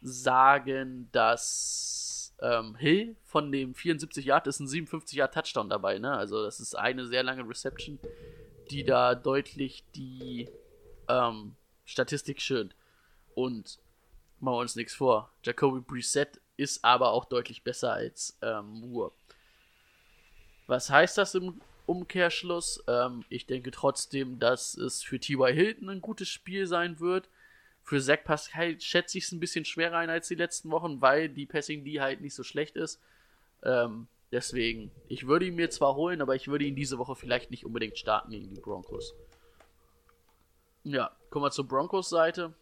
sagen, 0.00 1.08
dass 1.12 2.34
ähm, 2.40 2.76
Hill 2.76 3.16
von 3.24 3.50
dem 3.50 3.74
74 3.74 4.24
Yard 4.24 4.46
ist 4.46 4.60
ein 4.60 4.68
57 4.68 5.18
Yard 5.18 5.34
Touchdown 5.34 5.68
dabei, 5.68 5.98
ne? 5.98 6.12
Also 6.12 6.42
das 6.42 6.60
ist 6.60 6.74
eine 6.74 7.06
sehr 7.06 7.22
lange 7.22 7.48
Reception, 7.48 7.98
die 8.70 8.84
da 8.84 9.14
deutlich 9.14 9.84
die 9.94 10.48
ähm, 11.08 11.56
Statistik 11.84 12.40
schönt. 12.40 12.74
Und 13.34 13.78
machen 14.40 14.54
wir 14.54 14.60
uns 14.60 14.76
nichts 14.76 14.94
vor. 14.94 15.30
Jacoby 15.42 15.80
Brissett 15.80 16.40
ist 16.56 16.84
aber 16.84 17.10
auch 17.10 17.24
deutlich 17.24 17.62
besser 17.62 17.92
als 17.92 18.38
ähm, 18.42 18.66
Moore. 18.80 19.12
Was 20.66 20.90
heißt 20.90 21.18
das 21.18 21.34
im 21.34 21.60
Umkehrschluss? 21.86 22.82
Ähm, 22.88 23.24
ich 23.28 23.46
denke 23.46 23.70
trotzdem, 23.70 24.38
dass 24.38 24.76
es 24.76 25.02
für 25.02 25.20
T.Y. 25.20 25.54
Hilton 25.54 25.88
ein 25.88 26.00
gutes 26.00 26.28
Spiel 26.28 26.66
sein 26.66 26.98
wird. 27.00 27.28
Für 27.86 28.00
Zach 28.00 28.24
Pascal 28.24 28.80
schätze 28.80 29.16
ich 29.16 29.24
es 29.24 29.32
ein 29.32 29.38
bisschen 29.38 29.64
schwerer 29.64 29.98
ein 29.98 30.10
als 30.10 30.26
die 30.26 30.34
letzten 30.34 30.72
Wochen, 30.72 31.00
weil 31.00 31.28
die 31.28 31.46
Passing 31.46 31.84
D 31.84 32.00
halt 32.00 32.20
nicht 32.20 32.34
so 32.34 32.42
schlecht 32.42 32.74
ist. 32.74 33.00
Ähm, 33.62 34.08
deswegen, 34.32 34.90
ich 35.06 35.28
würde 35.28 35.46
ihn 35.46 35.54
mir 35.54 35.70
zwar 35.70 35.94
holen, 35.94 36.20
aber 36.20 36.34
ich 36.34 36.48
würde 36.48 36.64
ihn 36.64 36.74
diese 36.74 36.98
Woche 36.98 37.14
vielleicht 37.14 37.52
nicht 37.52 37.64
unbedingt 37.64 37.96
starten 37.96 38.32
gegen 38.32 38.52
die 38.52 38.60
Broncos. 38.60 39.14
Ja, 40.82 41.16
kommen 41.30 41.44
wir 41.44 41.52
zur 41.52 41.68
Broncos-Seite. 41.68 42.54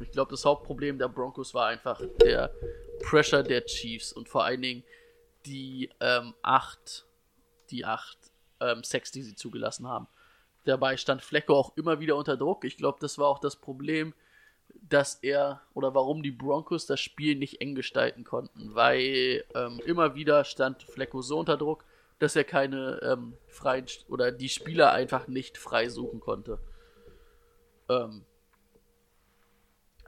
Ich 0.00 0.10
glaube, 0.10 0.32
das 0.32 0.44
Hauptproblem 0.44 0.98
der 0.98 1.08
Broncos 1.08 1.54
war 1.54 1.68
einfach 1.68 2.02
der 2.20 2.52
Pressure 3.00 3.44
der 3.44 3.64
Chiefs 3.64 4.12
und 4.12 4.28
vor 4.28 4.42
allen 4.42 4.62
Dingen 4.62 4.82
die 5.46 5.88
ähm, 6.00 6.34
acht, 6.42 7.06
die 7.70 7.84
acht 7.84 8.18
ähm, 8.58 8.82
Sacks, 8.82 9.12
die 9.12 9.22
sie 9.22 9.36
zugelassen 9.36 9.86
haben. 9.86 10.08
Dabei 10.64 10.96
stand 10.96 11.22
Flecko 11.22 11.54
auch 11.54 11.76
immer 11.76 12.00
wieder 12.00 12.16
unter 12.16 12.36
Druck. 12.36 12.64
Ich 12.64 12.76
glaube, 12.76 12.98
das 13.00 13.18
war 13.18 13.28
auch 13.28 13.38
das 13.38 13.54
Problem, 13.54 14.14
dass 14.82 15.16
er 15.16 15.60
oder 15.74 15.94
warum 15.94 16.22
die 16.22 16.30
Broncos 16.30 16.86
das 16.86 17.00
Spiel 17.00 17.36
nicht 17.36 17.60
eng 17.60 17.74
gestalten 17.74 18.24
konnten, 18.24 18.74
weil 18.74 19.44
ähm, 19.54 19.80
immer 19.84 20.14
wieder 20.14 20.44
stand 20.44 20.82
Flecko 20.82 21.22
so 21.22 21.38
unter 21.38 21.56
Druck, 21.56 21.84
dass 22.18 22.36
er 22.36 22.44
keine 22.44 23.00
ähm, 23.02 23.34
freien 23.48 23.86
oder 24.08 24.32
die 24.32 24.48
Spieler 24.48 24.92
einfach 24.92 25.28
nicht 25.28 25.58
frei 25.58 25.88
suchen 25.88 26.20
konnte. 26.20 26.58
Ähm, 27.88 28.24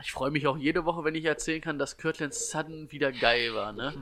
ich 0.01 0.13
freue 0.13 0.31
mich 0.31 0.47
auch 0.47 0.57
jede 0.57 0.85
Woche, 0.85 1.05
wenn 1.05 1.15
ich 1.15 1.25
erzählen 1.25 1.61
kann, 1.61 1.79
dass 1.79 1.99
Kirtland 1.99 2.33
Sutton 2.33 2.91
wieder 2.91 3.13
geil 3.13 3.55
war, 3.55 3.73
ne? 3.73 3.93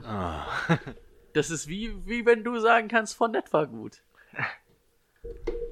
Das 1.33 1.51
ist 1.51 1.67
wie, 1.67 1.93
wie 2.07 2.25
wenn 2.25 2.43
du 2.43 2.57
sagen 2.59 2.87
kannst, 2.87 3.15
von 3.15 3.31
nett 3.31 3.53
war 3.53 3.67
gut. 3.67 4.01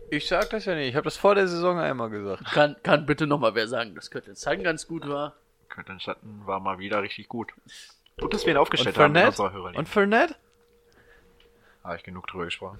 Ich 0.10 0.28
sag 0.28 0.50
das 0.50 0.66
ja 0.66 0.76
nicht. 0.76 0.90
Ich 0.90 0.96
habe 0.96 1.04
das 1.06 1.18
vor 1.18 1.36
der 1.36 1.48
Saison 1.48 1.80
einmal 1.80 2.10
gesagt. 2.10 2.46
Kann, 2.46 2.76
kann 2.84 3.06
bitte 3.06 3.28
nochmal 3.28 3.56
wer 3.56 3.68
sagen, 3.68 3.94
dass 3.96 4.10
Kirtland 4.10 4.38
Sutton 4.38 4.64
ganz 4.64 4.88
gut 4.88 5.08
war? 5.08 5.36
Curtin 5.70 6.00
Sutton 6.00 6.42
war 6.46 6.60
mal 6.60 6.80
wieder 6.80 7.02
richtig 7.02 7.28
gut. 7.28 7.52
Gut, 8.20 8.34
dass 8.34 8.46
wir 8.46 8.54
ihn 8.54 8.58
aufgestellt 8.58 8.98
Und 8.98 9.18
haben. 9.18 9.76
Und 9.76 9.88
Fournette? 9.90 10.36
Habe 11.84 11.98
ich 11.98 12.04
genug 12.04 12.28
drüber 12.28 12.46
gesprochen. 12.46 12.80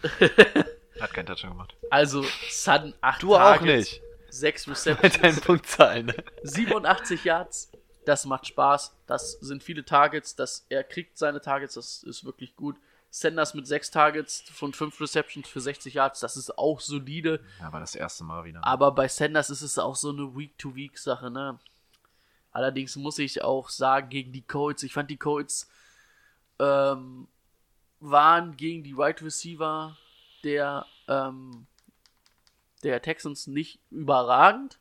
Hat 1.00 1.14
keinen 1.14 1.28
Touchdown 1.28 1.52
gemacht. 1.52 1.76
Also, 1.90 2.24
Sutton 2.50 2.94
8 3.02 3.22
Du 3.24 3.36
auch 3.36 3.62
nicht. 3.62 4.02
6 4.30 4.68
Mit 4.68 4.86
deinen 4.86 4.98
Receptions, 4.98 5.42
Punktzahlen. 5.42 6.06
ne? 6.08 6.16
87 6.44 7.24
Yards. 7.24 7.72
Das 8.06 8.26
macht 8.26 8.48
Spaß. 8.48 8.96
Das 9.06 9.34
sind 9.34 9.64
viele 9.64 9.86
Targets. 9.86 10.36
Das, 10.36 10.66
er 10.70 10.84
kriegt 10.84 11.18
seine 11.18 11.42
Targets. 11.42 11.76
Das 11.76 12.04
ist 12.04 12.26
wirklich 12.26 12.56
gut. 12.56 12.78
Sanders 13.10 13.54
mit 13.54 13.68
6 13.68 13.92
Targets 13.92 14.44
von 14.52 14.74
5 14.74 15.00
Receptions 15.02 15.48
für 15.48 15.62
60 15.62 15.94
Yards. 15.94 16.20
Das 16.20 16.38
ist 16.38 16.58
auch 16.58 16.80
solide. 16.80 17.40
Ja, 17.60 17.72
war 17.72 17.80
das 17.80 17.96
erste 17.96 18.24
Mal 18.24 18.44
wieder. 18.46 18.64
Aber 18.64 18.92
bei 18.92 19.08
Sanders 19.08 19.50
ist 19.50 19.62
es 19.62 19.80
auch 19.80 19.96
so 19.96 20.10
eine 20.10 20.36
Week-to-Week-Sache, 20.36 21.32
ne? 21.32 21.60
Allerdings 22.52 22.96
muss 22.96 23.20
ich 23.20 23.44
auch 23.44 23.70
sagen, 23.70 24.10
gegen 24.10 24.32
die 24.32 24.42
Colts, 24.42 24.84
ich 24.84 24.94
fand 24.94 25.12
die 25.12 25.18
Colts 25.18 25.70
ähm, 26.60 27.28
waren 28.00 28.58
gegen 28.58 28.84
die 28.84 28.98
Wide 28.98 29.24
Receiver 29.24 29.98
der, 30.44 30.86
ähm, 31.08 31.68
der 32.84 33.02
Texans 33.02 33.48
nicht 33.48 33.80
überragend, 33.92 34.80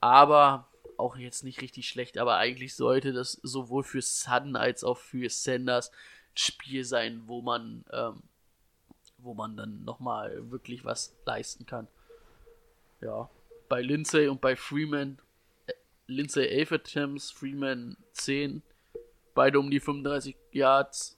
aber 0.00 0.68
auch 0.96 1.16
jetzt 1.16 1.44
nicht 1.44 1.60
richtig 1.60 1.88
schlecht. 1.88 2.18
Aber 2.18 2.36
eigentlich 2.36 2.74
sollte 2.74 3.12
das 3.12 3.32
sowohl 3.42 3.84
für 3.84 4.02
Sutton 4.02 4.56
als 4.56 4.84
auch 4.84 4.98
für 4.98 5.28
Sanders 5.28 5.90
Spiel 6.34 6.84
sein, 6.84 7.22
wo 7.26 7.42
man, 7.42 7.84
ähm, 7.92 8.22
wo 9.18 9.34
man 9.34 9.56
dann 9.56 9.84
nochmal 9.84 10.50
wirklich 10.50 10.84
was 10.84 11.14
leisten 11.24 11.66
kann. 11.66 11.88
Ja, 13.00 13.28
bei 13.68 13.80
Lindsay 13.80 14.28
und 14.28 14.40
bei 14.40 14.56
Freeman. 14.56 15.18
äh, 15.66 15.72
Lindsay 16.06 16.46
11 16.46 16.72
Attempts, 16.72 17.30
Freeman 17.30 17.96
10. 18.12 18.62
Beide 19.34 19.58
um 19.58 19.70
die 19.70 19.80
35 19.80 20.36
Yards. 20.52 21.16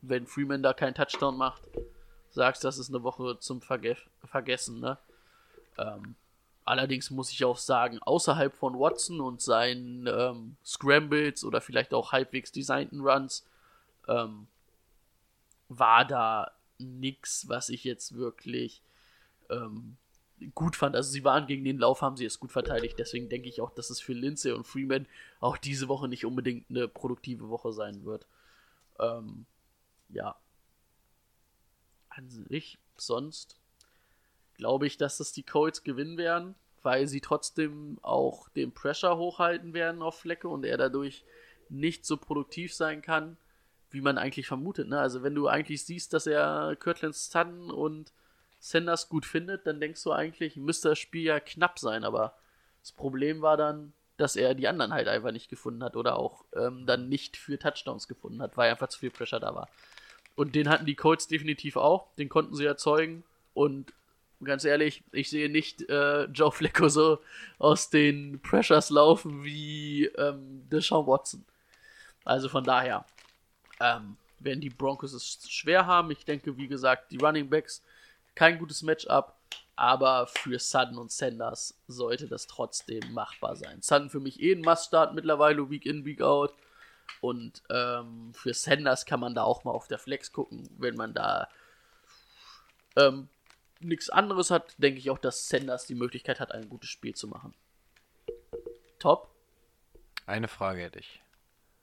Wenn 0.00 0.26
Freeman 0.26 0.62
da 0.62 0.74
keinen 0.74 0.94
Touchdown 0.94 1.36
macht, 1.36 1.62
sagst 2.30 2.62
das 2.62 2.78
ist 2.78 2.88
eine 2.88 3.02
Woche 3.02 3.38
zum 3.40 3.60
Verge 3.60 3.96
Vergessen, 4.24 4.80
ne? 4.80 4.98
Ähm, 5.76 6.14
allerdings 6.64 7.10
muss 7.10 7.32
ich 7.32 7.44
auch 7.44 7.56
sagen, 7.56 7.98
außerhalb 8.00 8.54
von 8.54 8.78
Watson 8.78 9.20
und 9.20 9.40
seinen 9.40 10.06
ähm, 10.06 10.56
Scrambles 10.64 11.42
oder 11.44 11.60
vielleicht 11.60 11.94
auch 11.94 12.12
halbwegs 12.12 12.52
designten 12.52 13.00
Runs, 13.00 13.46
ähm, 14.08 14.46
war 15.68 16.04
da 16.04 16.52
nix, 16.78 17.48
was 17.48 17.68
ich 17.68 17.84
jetzt 17.84 18.14
wirklich 18.14 18.82
ähm, 19.50 19.96
gut 20.54 20.76
fand. 20.76 20.96
Also 20.96 21.10
sie 21.10 21.24
waren 21.24 21.46
gegen 21.46 21.64
den 21.64 21.78
Lauf, 21.78 22.02
haben 22.02 22.16
sie 22.16 22.24
es 22.24 22.40
gut 22.40 22.52
verteidigt. 22.52 22.98
Deswegen 22.98 23.28
denke 23.28 23.48
ich 23.48 23.60
auch, 23.60 23.70
dass 23.70 23.90
es 23.90 24.00
für 24.00 24.12
Lindsay 24.12 24.52
und 24.52 24.66
Freeman 24.66 25.06
auch 25.40 25.56
diese 25.56 25.88
Woche 25.88 26.08
nicht 26.08 26.24
unbedingt 26.24 26.68
eine 26.70 26.88
produktive 26.88 27.48
Woche 27.48 27.72
sein 27.72 28.04
wird. 28.04 28.26
Ähm, 28.98 29.46
ja. 30.08 30.36
An 32.08 32.28
sich, 32.30 32.78
sonst 32.96 33.56
glaube 34.54 34.86
ich, 34.86 34.96
dass 34.96 35.18
das 35.18 35.32
die 35.32 35.44
Colts 35.44 35.84
gewinnen 35.84 36.16
werden, 36.16 36.54
weil 36.82 37.06
sie 37.06 37.20
trotzdem 37.20 37.98
auch 38.02 38.48
den 38.50 38.72
Pressure 38.72 39.16
hochhalten 39.16 39.72
werden 39.72 40.02
auf 40.02 40.18
Flecke 40.18 40.48
und 40.48 40.64
er 40.64 40.76
dadurch 40.76 41.24
nicht 41.68 42.04
so 42.04 42.16
produktiv 42.16 42.74
sein 42.74 43.02
kann, 43.02 43.36
wie 43.90 44.00
man 44.00 44.18
eigentlich 44.18 44.46
vermutet. 44.46 44.88
Ne? 44.88 44.98
Also 44.98 45.22
wenn 45.22 45.34
du 45.34 45.48
eigentlich 45.48 45.84
siehst, 45.84 46.12
dass 46.12 46.26
er 46.26 46.76
Kirtland 46.78 47.14
Sutton 47.14 47.70
und 47.70 48.12
Sanders 48.60 49.08
gut 49.08 49.24
findet, 49.24 49.66
dann 49.66 49.80
denkst 49.80 50.02
du 50.02 50.12
eigentlich, 50.12 50.56
müsste 50.56 50.90
das 50.90 50.98
Spiel 50.98 51.22
ja 51.22 51.40
knapp 51.40 51.78
sein, 51.78 52.04
aber 52.04 52.34
das 52.80 52.92
Problem 52.92 53.40
war 53.40 53.56
dann, 53.56 53.92
dass 54.16 54.34
er 54.34 54.54
die 54.54 54.66
anderen 54.66 54.92
halt 54.92 55.06
einfach 55.06 55.30
nicht 55.30 55.48
gefunden 55.48 55.84
hat 55.84 55.96
oder 55.96 56.16
auch 56.16 56.44
ähm, 56.54 56.84
dann 56.86 57.08
nicht 57.08 57.36
für 57.36 57.58
Touchdowns 57.58 58.08
gefunden 58.08 58.42
hat, 58.42 58.56
weil 58.56 58.70
einfach 58.70 58.88
zu 58.88 58.98
viel 58.98 59.10
Pressure 59.10 59.40
da 59.40 59.54
war. 59.54 59.68
Und 60.34 60.54
den 60.54 60.68
hatten 60.68 60.86
die 60.86 60.96
Colts 60.96 61.28
definitiv 61.28 61.76
auch, 61.76 62.08
den 62.16 62.28
konnten 62.28 62.54
sie 62.54 62.64
erzeugen 62.64 63.22
und 63.54 63.92
ganz 64.44 64.64
ehrlich, 64.64 65.02
ich 65.12 65.30
sehe 65.30 65.48
nicht 65.48 65.88
äh, 65.88 66.24
Joe 66.24 66.52
Flacco 66.52 66.88
so 66.88 67.18
aus 67.58 67.90
den 67.90 68.40
Pressures 68.40 68.90
laufen 68.90 69.44
wie 69.44 70.06
ähm, 70.16 70.68
Deshaun 70.70 71.06
Watson. 71.06 71.44
Also 72.24 72.48
von 72.48 72.64
daher, 72.64 73.04
ähm, 73.80 74.16
werden 74.40 74.60
die 74.60 74.70
Broncos 74.70 75.12
es 75.12 75.50
schwer 75.50 75.86
haben. 75.86 76.10
Ich 76.10 76.24
denke, 76.24 76.56
wie 76.56 76.68
gesagt, 76.68 77.10
die 77.10 77.18
Running 77.18 77.48
Backs 77.50 77.82
kein 78.34 78.58
gutes 78.58 78.82
Matchup, 78.82 79.34
aber 79.76 80.26
für 80.26 80.58
Sutton 80.58 80.98
und 80.98 81.10
Sanders 81.10 81.78
sollte 81.86 82.28
das 82.28 82.46
trotzdem 82.46 83.12
machbar 83.12 83.56
sein. 83.56 83.82
Sutton 83.82 84.10
für 84.10 84.20
mich 84.20 84.40
eh 84.40 84.52
ein 84.52 84.60
Must-Start 84.60 85.14
mittlerweile, 85.14 85.70
Week 85.70 85.86
in, 85.86 86.04
Week 86.04 86.20
out. 86.22 86.54
Und 87.20 87.62
ähm, 87.70 88.32
für 88.34 88.54
Sanders 88.54 89.06
kann 89.06 89.20
man 89.20 89.34
da 89.34 89.42
auch 89.42 89.64
mal 89.64 89.72
auf 89.72 89.88
der 89.88 89.98
Flex 89.98 90.32
gucken, 90.32 90.68
wenn 90.78 90.94
man 90.94 91.14
da 91.14 91.48
ähm, 92.96 93.28
nichts 93.80 94.10
anderes 94.10 94.50
hat, 94.50 94.74
denke 94.78 94.98
ich 94.98 95.10
auch, 95.10 95.18
dass 95.18 95.48
Sanders 95.48 95.86
die 95.86 95.94
Möglichkeit 95.94 96.40
hat, 96.40 96.52
ein 96.52 96.68
gutes 96.68 96.90
Spiel 96.90 97.14
zu 97.14 97.28
machen. 97.28 97.54
Top. 98.98 99.30
Eine 100.26 100.48
Frage 100.48 100.82
hätte 100.82 100.98
ich. 100.98 101.22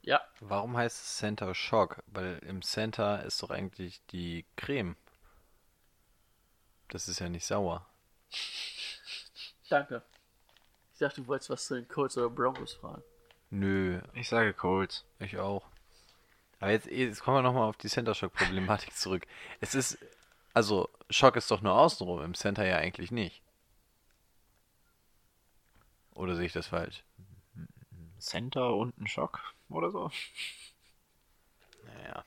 Ja. 0.06 0.22
Warum 0.40 0.78
heißt 0.78 1.02
es 1.02 1.18
Center 1.18 1.56
Shock? 1.56 2.04
Weil 2.06 2.38
im 2.48 2.62
Center 2.62 3.24
ist 3.26 3.42
doch 3.42 3.50
eigentlich 3.50 4.06
die 4.12 4.46
Creme. 4.56 4.96
Das 6.90 7.08
ist 7.08 7.20
ja 7.20 7.28
nicht 7.28 7.46
sauer. 7.46 7.88
Danke. 9.68 10.04
Ich 10.94 11.00
dachte, 11.00 11.22
du 11.22 11.28
wolltest 11.28 11.50
was 11.50 11.66
zu 11.66 11.74
den 11.74 11.88
Colts 11.88 12.18
oder 12.20 12.30
Broncos 12.30 12.74
fragen. 12.74 13.02
Nö, 13.50 14.00
Ich 14.14 14.30
sage 14.30 14.54
Colts. 14.54 15.06
ich 15.18 15.40
auch. 15.40 15.66
Aber 16.60 16.72
jetzt, 16.72 16.86
jetzt 16.86 17.22
kommen 17.24 17.38
wir 17.38 17.42
nochmal 17.42 17.68
auf 17.68 17.78
die 17.78 17.90
Center 17.90 18.14
Shock 18.14 18.34
Problematik 18.34 18.94
zurück. 18.96 19.26
Es 19.60 19.74
ist, 19.74 19.98
also, 20.54 20.88
Schock 21.10 21.36
ist 21.36 21.50
doch 21.50 21.62
nur 21.62 21.74
außenrum, 21.74 22.22
im 22.22 22.36
Center 22.36 22.64
ja 22.66 22.78
eigentlich 22.78 23.10
nicht. 23.12 23.42
Oder 26.14 26.36
sehe 26.36 26.46
ich 26.46 26.54
das 26.54 26.68
falsch? 26.68 27.04
Center 28.20 28.76
und 28.76 28.98
ein 29.00 29.08
Schock 29.08 29.42
oder 29.70 29.92
so. 29.92 30.12
Naja. 31.86 32.24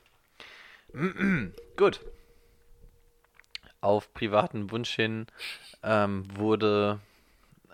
Gut. 1.76 2.00
Auf 3.80 4.12
privaten 4.12 4.70
Wunsch 4.72 4.90
hin 4.90 5.26
ähm, 5.84 6.24
wurde, 6.36 7.00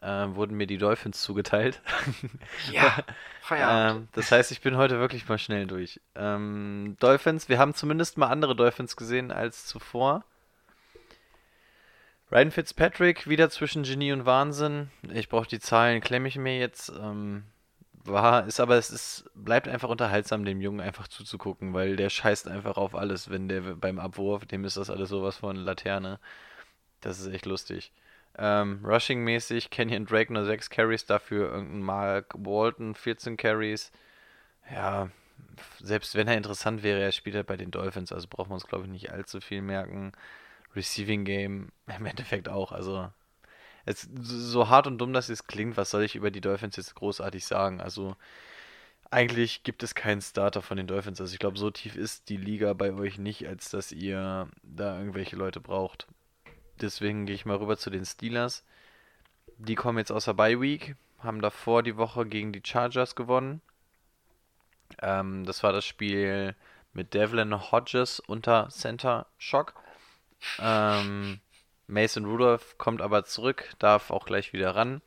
äh, 0.03 0.27
wurden 0.29 0.57
mir 0.57 0.67
die 0.67 0.79
Dolphins 0.79 1.23
zugeteilt. 1.23 1.81
Ja, 2.73 2.99
Feierabend. 3.41 4.03
ähm, 4.03 4.09
das 4.13 4.31
heißt, 4.31 4.51
ich 4.53 4.61
bin 4.61 4.77
heute 4.77 4.99
wirklich 4.99 5.29
mal 5.29 5.39
schnell 5.39 5.67
durch. 5.67 6.01
Ähm, 6.15 6.97
Dolphins, 7.01 7.49
wir 7.49 7.59
haben 7.59 7.75
zumindest 7.75 8.19
mal 8.19 8.29
andere 8.29 8.55
Dolphins 8.57 8.97
gesehen 8.97 9.31
als 9.31 9.67
zuvor. 9.67 10.25
Ryan 12.31 12.51
Fitzpatrick 12.51 13.29
wieder 13.29 13.49
zwischen 13.51 13.83
Genie 13.83 14.13
und 14.13 14.27
Wahnsinn. 14.27 14.91
Ich 15.13 15.29
brauche 15.29 15.47
die 15.47 15.61
Zahlen, 15.61 16.01
klemme 16.01 16.29
ich 16.29 16.37
mir 16.37 16.59
jetzt. 16.59 16.89
Ähm, 16.91 17.45
war, 18.07 18.47
ist 18.47 18.61
aber 18.61 18.77
es 18.77 18.91
ist, 18.91 19.31
bleibt 19.35 19.69
einfach 19.69 19.89
unterhaltsam, 19.89 20.45
dem 20.45 20.61
Jungen 20.61 20.81
einfach 20.81 21.09
zuzugucken, 21.09 21.75
weil 21.75 21.97
der 21.97 22.11
scheißt 22.11 22.49
einfach 22.49 22.77
auf 22.77 22.95
alles, 22.95 23.31
wenn 23.31 23.49
der 23.49 23.61
beim 23.61 23.99
Abwurf, 23.99 24.47
dem 24.47 24.65
ist 24.65 24.77
das 24.77 24.91
alles 24.91 25.09
sowas 25.09 25.39
von 25.39 25.57
Laterne. 25.57 26.19
Das 27.01 27.21
ist 27.21 27.29
echt 27.29 27.47
lustig. 27.47 27.93
Ähm, 28.37 28.81
Rushing-mäßig, 28.85 29.71
Kenyon 29.71 30.07
Drake 30.07 30.33
nur 30.33 30.45
6 30.45 30.71
Carries, 30.71 31.07
dafür 31.07 31.53
irgendein 31.53 31.83
Mark 31.83 32.35
Walton 32.37 32.95
14 32.95 33.37
Carries. 33.37 33.93
Ja, 34.71 35.11
selbst 35.81 36.15
wenn 36.15 36.29
er 36.29 36.37
interessant 36.37 36.83
wäre, 36.83 37.01
er 37.01 37.13
spielt 37.13 37.37
halt 37.37 37.47
bei 37.47 37.57
den 37.57 37.71
Dolphins, 37.71 38.13
also 38.13 38.27
brauchen 38.29 38.51
wir 38.51 38.55
uns, 38.55 38.67
glaube 38.67 38.85
ich, 38.85 38.91
nicht 38.91 39.13
allzu 39.13 39.41
viel 39.41 39.63
merken. 39.63 40.13
Receiving 40.75 41.25
Game 41.25 41.71
im 41.87 42.07
Endeffekt 42.07 42.49
auch, 42.49 42.73
also 42.73 43.11
es, 43.85 44.09
so 44.21 44.69
hart 44.69 44.87
und 44.87 44.99
dumm 44.99 45.13
das 45.13 45.29
jetzt 45.29 45.49
klingt, 45.49 45.77
was 45.77 45.91
soll 45.91 46.03
ich 46.03 46.17
über 46.17 46.31
die 46.31 46.41
Dolphins 46.41 46.77
jetzt 46.77 46.95
großartig 46.95 47.45
sagen? 47.45 47.81
Also 47.81 48.17
eigentlich 49.11 49.63
gibt 49.63 49.83
es 49.83 49.95
keinen 49.95 50.21
Starter 50.21 50.63
von 50.63 50.77
den 50.77 50.87
Dolphins. 50.87 51.21
Also 51.21 51.33
ich 51.33 51.39
glaube, 51.39 51.59
so 51.59 51.71
tief 51.71 51.97
ist 51.97 52.29
die 52.29 52.37
Liga 52.37 52.73
bei 52.73 52.93
euch 52.93 53.19
nicht, 53.19 53.47
als 53.47 53.71
dass 53.71 53.93
ihr 53.93 54.49
da 54.63 54.99
irgendwelche 54.99 55.37
Leute 55.37 55.61
braucht. 55.61 56.07
Deswegen 56.81 57.27
gehe 57.27 57.35
ich 57.35 57.47
mal 57.47 57.57
rüber 57.57 57.77
zu 57.77 57.91
den 57.91 58.05
Steelers. 58.05 58.65
Die 59.59 59.77
kommen 59.77 59.99
jetzt 59.99 60.11
aus 60.11 60.25
der 60.25 60.35
Bye 60.35 60.61
Week, 60.61 60.97
haben 61.21 61.41
davor 61.41 61.83
die 61.83 61.97
Woche 61.97 62.27
gegen 62.27 62.53
die 62.53 62.63
Chargers 62.65 63.15
gewonnen. 63.15 63.61
Ähm, 65.01 65.45
das 65.45 65.63
war 65.63 65.73
das 65.73 65.85
Spiel 65.85 66.57
mit 66.93 67.15
Devlin 67.15 67.71
Hodges 67.71 68.21
unter 68.21 68.69
Center 68.71 69.27
Shock. 69.39 69.75
Ähm, 70.59 71.41
Mason 71.87 72.25
Rudolph 72.25 72.79
kommt 72.79 73.01
aber 73.01 73.25
zurück, 73.25 73.75
darf 73.79 74.11
auch 74.11 74.27
gleich 74.27 74.53
wieder 74.53 74.75
ran. 74.75 75.03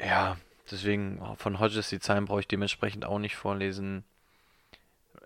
Ja, 0.00 0.36
deswegen 0.70 1.20
von 1.36 1.58
Hodges 1.58 1.88
die 1.88 1.98
Zahlen 1.98 2.26
brauche 2.26 2.40
ich 2.40 2.48
dementsprechend 2.48 3.04
auch 3.04 3.18
nicht 3.18 3.36
vorlesen. 3.36 4.04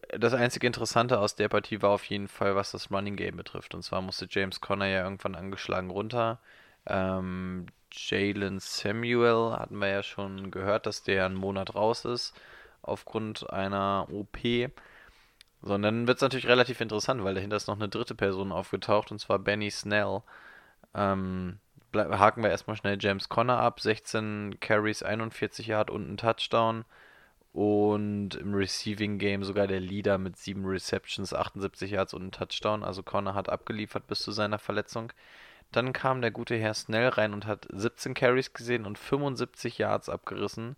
Das 0.09 0.35
einzige 0.35 0.67
Interessante 0.67 1.19
aus 1.19 1.37
der 1.37 1.49
Partie 1.49 1.83
war 1.83 1.91
auf 1.91 2.05
jeden 2.05 2.29
Fall, 2.29 2.55
was 2.55 2.73
das 2.73 2.91
Running 2.91 3.17
Game 3.17 3.37
betrifft. 3.37 3.75
Und 3.75 3.83
zwar 3.83 4.03
musste 4.03 4.27
James 4.29 4.61
Conner 4.61 4.87
ja 4.87 5.05
irgendwann 5.05 5.35
angeschlagen 5.35 5.91
runter. 5.91 6.39
Ähm, 6.87 7.67
Jalen 7.93 8.59
Samuel 8.61 9.53
hatten 9.59 9.79
wir 9.79 9.89
ja 9.89 10.03
schon 10.03 10.51
gehört, 10.51 10.87
dass 10.87 11.03
der 11.03 11.27
einen 11.27 11.35
Monat 11.35 11.75
raus 11.75 12.05
ist 12.05 12.35
aufgrund 12.83 13.49
einer 13.51 14.07
OP. 14.11 14.39
Sondern 15.63 16.07
wird 16.09 16.17
es 16.17 16.23
natürlich 16.23 16.49
relativ 16.49 16.81
interessant, 16.81 17.23
weil 17.23 17.35
dahinter 17.35 17.57
ist 17.57 17.69
noch 17.69 17.77
eine 17.77 17.89
dritte 17.89 18.15
Person 18.15 18.53
aufgetaucht, 18.53 19.13
und 19.13 19.19
zwar 19.19 19.39
Benny 19.39 19.71
Snell. 19.71 20.23
Ähm, 20.95 21.59
haken 21.95 22.43
wir 22.43 22.51
erstmal 22.51 22.77
schnell 22.77 22.99
James 23.01 23.29
Conner 23.29 23.59
ab. 23.59 23.81
16 23.81 24.59
Carries, 24.61 25.03
41 25.03 25.67
Yard 25.67 25.91
und 25.91 26.11
ein 26.11 26.17
Touchdown. 26.17 26.85
Und 27.53 28.35
im 28.35 28.55
Receiving 28.55 29.19
Game 29.19 29.45
sogar 29.45 29.67
der 29.67 29.81
Leader 29.81 30.17
mit 30.19 30.39
7 30.39 30.65
Receptions, 30.65 31.35
78 31.35 31.91
Yards 31.91 32.15
und 32.15 32.25
ein 32.25 32.33
Touchdown. 32.33 32.83
Also 32.83 33.03
Conner 33.03 33.35
hat 33.35 33.49
abgeliefert 33.51 34.07
bis 34.07 34.21
zu 34.21 34.33
seiner 34.33 34.59
Verletzung. 34.59 35.13
Dann 35.71 35.93
kam 35.93 36.23
der 36.23 36.31
gute 36.31 36.57
Herr 36.57 36.75
Snell 36.75 37.09
rein 37.09 37.35
und 37.35 37.47
hat 37.47 37.69
17 37.71 38.15
Carries 38.15 38.53
gesehen 38.55 38.87
und 38.87 38.99
75 38.99 39.79
Yards 39.79 40.09
abgerissen 40.09 40.77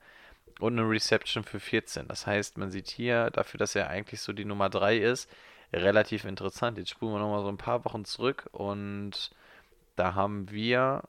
und 0.61 0.79
eine 0.79 0.89
Reception 0.89 1.45
für 1.45 1.61
14. 1.61 2.09
Das 2.09 2.27
heißt, 2.27 2.59
man 2.59 2.71
sieht 2.71 2.89
hier, 2.89 3.31
dafür, 3.31 3.59
dass 3.59 3.75
er 3.75 3.89
eigentlich 3.89 4.21
so 4.21 4.33
die 4.33 4.45
Nummer 4.45 4.69
3 4.69 4.99
ist, 4.99 5.31
relativ 5.73 6.25
interessant. 6.25 6.79
Jetzt 6.79 6.91
spulen 6.91 7.15
wir 7.15 7.19
nochmal 7.19 7.43
so 7.43 7.49
ein 7.49 7.57
paar 7.57 7.85
Wochen 7.85 8.05
zurück 8.05 8.49
und 8.53 9.31
da 9.97 10.15
haben 10.15 10.51
wir 10.51 11.03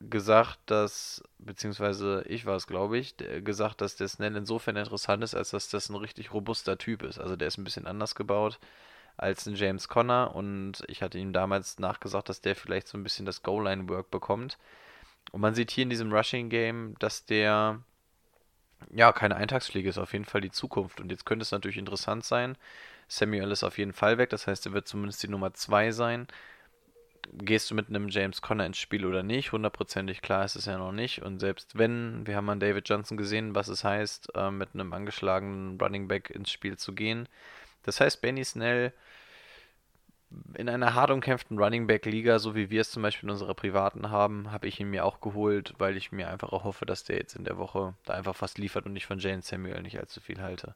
gesagt, 0.00 0.58
dass, 0.66 1.22
beziehungsweise 1.38 2.24
ich 2.28 2.46
war 2.46 2.56
es, 2.56 2.66
glaube 2.66 2.98
ich, 2.98 3.16
gesagt, 3.42 3.80
dass 3.80 3.96
der 3.96 4.08
Snell 4.08 4.36
insofern 4.36 4.76
interessant 4.76 5.22
ist, 5.24 5.34
als 5.34 5.50
dass 5.50 5.68
das 5.68 5.88
ein 5.88 5.96
richtig 5.96 6.32
robuster 6.32 6.78
Typ 6.78 7.02
ist. 7.02 7.18
Also 7.18 7.36
der 7.36 7.48
ist 7.48 7.58
ein 7.58 7.64
bisschen 7.64 7.86
anders 7.86 8.14
gebaut 8.14 8.58
als 9.16 9.46
ein 9.46 9.54
James 9.54 9.88
Conner 9.88 10.34
und 10.34 10.82
ich 10.88 11.02
hatte 11.02 11.18
ihm 11.18 11.32
damals 11.32 11.78
nachgesagt, 11.78 12.28
dass 12.28 12.40
der 12.40 12.56
vielleicht 12.56 12.88
so 12.88 12.98
ein 12.98 13.04
bisschen 13.04 13.26
das 13.26 13.42
Goal-Line-Work 13.42 14.10
bekommt. 14.10 14.58
Und 15.30 15.40
man 15.40 15.54
sieht 15.54 15.70
hier 15.70 15.82
in 15.82 15.90
diesem 15.90 16.12
Rushing-Game, 16.12 16.96
dass 16.98 17.24
der 17.24 17.80
ja, 18.92 19.12
keine 19.12 19.36
Eintagsfliege 19.36 19.88
ist 19.88 19.98
auf 19.98 20.12
jeden 20.12 20.24
Fall 20.24 20.40
die 20.40 20.50
Zukunft. 20.50 21.00
Und 21.00 21.10
jetzt 21.10 21.26
könnte 21.26 21.42
es 21.42 21.52
natürlich 21.52 21.78
interessant 21.78 22.24
sein. 22.24 22.56
Samuel 23.08 23.50
ist 23.50 23.64
auf 23.64 23.78
jeden 23.78 23.92
Fall 23.92 24.18
weg, 24.18 24.30
das 24.30 24.46
heißt, 24.46 24.66
er 24.66 24.72
wird 24.72 24.88
zumindest 24.88 25.22
die 25.22 25.28
Nummer 25.28 25.52
2 25.54 25.92
sein. 25.92 26.26
Gehst 27.32 27.70
du 27.70 27.74
mit 27.74 27.88
einem 27.88 28.08
James 28.08 28.42
Conner 28.42 28.66
ins 28.66 28.78
Spiel 28.78 29.06
oder 29.06 29.22
nicht? 29.22 29.52
Hundertprozentig 29.52 30.22
klar 30.22 30.44
ist 30.44 30.56
es 30.56 30.66
ja 30.66 30.78
noch 30.78 30.92
nicht. 30.92 31.22
Und 31.22 31.40
selbst 31.40 31.76
wenn, 31.76 32.26
wir 32.26 32.36
haben 32.36 32.48
an 32.50 32.60
David 32.60 32.88
Johnson 32.88 33.16
gesehen, 33.16 33.54
was 33.54 33.68
es 33.68 33.82
heißt, 33.82 34.32
äh, 34.34 34.50
mit 34.50 34.70
einem 34.74 34.92
angeschlagenen 34.92 35.80
Running 35.80 36.06
Back 36.06 36.30
ins 36.30 36.50
Spiel 36.50 36.76
zu 36.76 36.94
gehen. 36.94 37.28
Das 37.82 38.00
heißt, 38.00 38.20
Benny 38.20 38.44
Snell 38.44 38.92
in 40.54 40.68
einer 40.68 40.94
hart 40.94 41.10
umkämpften 41.10 41.58
Running 41.58 41.86
Back 41.86 42.06
Liga, 42.06 42.38
so 42.38 42.54
wie 42.54 42.70
wir 42.70 42.80
es 42.80 42.90
zum 42.90 43.02
Beispiel 43.02 43.28
in 43.28 43.32
unserer 43.32 43.54
privaten 43.54 44.10
haben, 44.10 44.50
habe 44.50 44.66
ich 44.66 44.80
ihn 44.80 44.90
mir 44.90 45.04
auch 45.04 45.20
geholt, 45.20 45.74
weil 45.78 45.96
ich 45.96 46.12
mir 46.12 46.28
einfach 46.28 46.52
auch 46.52 46.64
hoffe, 46.64 46.86
dass 46.86 47.04
der 47.04 47.16
jetzt 47.16 47.36
in 47.36 47.44
der 47.44 47.58
Woche 47.58 47.94
da 48.04 48.14
einfach 48.14 48.36
fast 48.36 48.58
liefert 48.58 48.86
und 48.86 48.96
ich 48.96 49.06
von 49.06 49.18
Jane 49.18 49.42
Samuel 49.42 49.82
nicht 49.82 49.98
allzu 49.98 50.20
viel 50.20 50.40
halte. 50.40 50.74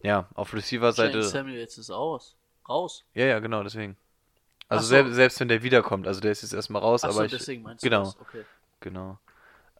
Ja, 0.00 0.28
auf 0.34 0.54
Receiver-Seite. 0.54 1.18
Jane 1.18 1.28
Samuel 1.28 1.58
jetzt 1.58 1.78
ist 1.78 1.90
aus. 1.90 2.36
Raus. 2.68 3.04
Ja, 3.14 3.24
ja, 3.24 3.38
genau, 3.38 3.62
deswegen. 3.62 3.96
Also 4.68 4.84
so. 4.84 4.88
selbst, 4.88 5.14
selbst 5.14 5.40
wenn 5.40 5.48
der 5.48 5.62
wiederkommt, 5.62 6.06
also 6.06 6.20
der 6.20 6.32
ist 6.32 6.42
jetzt 6.42 6.52
erstmal 6.52 6.82
raus, 6.82 7.02
Ach 7.04 7.08
aber 7.08 7.18
so, 7.18 7.24
ich. 7.24 7.32
deswegen 7.32 7.62
meinst 7.62 7.82
genau, 7.82 8.00
du 8.00 8.04
das? 8.04 8.20
Okay. 8.20 8.44
genau. 8.80 9.18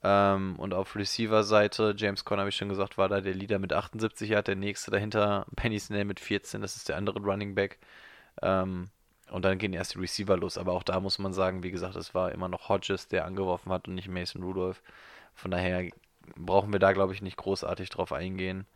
Ähm, 0.03 0.57
und 0.59 0.75
auf 0.75 0.97
Receiver-Seite, 0.97 1.95
James 1.97 2.25
Conner, 2.25 2.43
habe 2.43 2.51
ich 2.51 2.57
schon 2.57 2.69
gesagt, 2.69 2.99
war 2.99 3.09
da 3.09 3.21
der 3.21 3.35
Leader 3.35 3.59
mit 3.59 3.73
78 3.73 4.31
Yard, 4.31 4.49
der 4.49 4.57
nächste 4.57 4.91
dahinter, 4.91 5.47
Penny 5.57 5.79
Snell 5.79 6.05
mit 6.05 6.21
14, 6.21 6.63
das 6.63 6.77
ist 6.77 6.89
der 6.89 6.97
andere 6.97 7.21
Running 7.21 7.55
Back. 7.55 7.79
Ähm, 8.43 8.91
und 9.31 9.45
dann 9.45 9.59
gehen 9.59 9.73
erst 9.73 9.95
die 9.95 9.99
Receiver 9.99 10.37
los, 10.37 10.57
aber 10.57 10.73
auch 10.73 10.83
da 10.83 11.01
muss 11.01 11.19
man 11.19 11.33
sagen, 11.33 11.63
wie 11.63 11.71
gesagt, 11.71 11.97
es 11.97 12.15
war 12.15 12.33
immer 12.33 12.49
noch 12.49 12.69
Hodges, 12.69 13.09
der 13.09 13.27
angeworfen 13.27 13.71
hat 13.73 13.87
und 13.89 13.95
nicht 13.95 14.09
Mason 14.09 14.43
Rudolph. 14.43 14.83
Von 15.35 15.51
daher 15.51 15.89
brauchen 16.37 16.73
wir 16.73 16.81
da, 16.81 16.93
glaube 16.93 17.13
ich, 17.13 17.23
nicht 17.23 17.37
großartig 17.37 17.91
drauf 17.91 18.13
eingehen. 18.13 18.67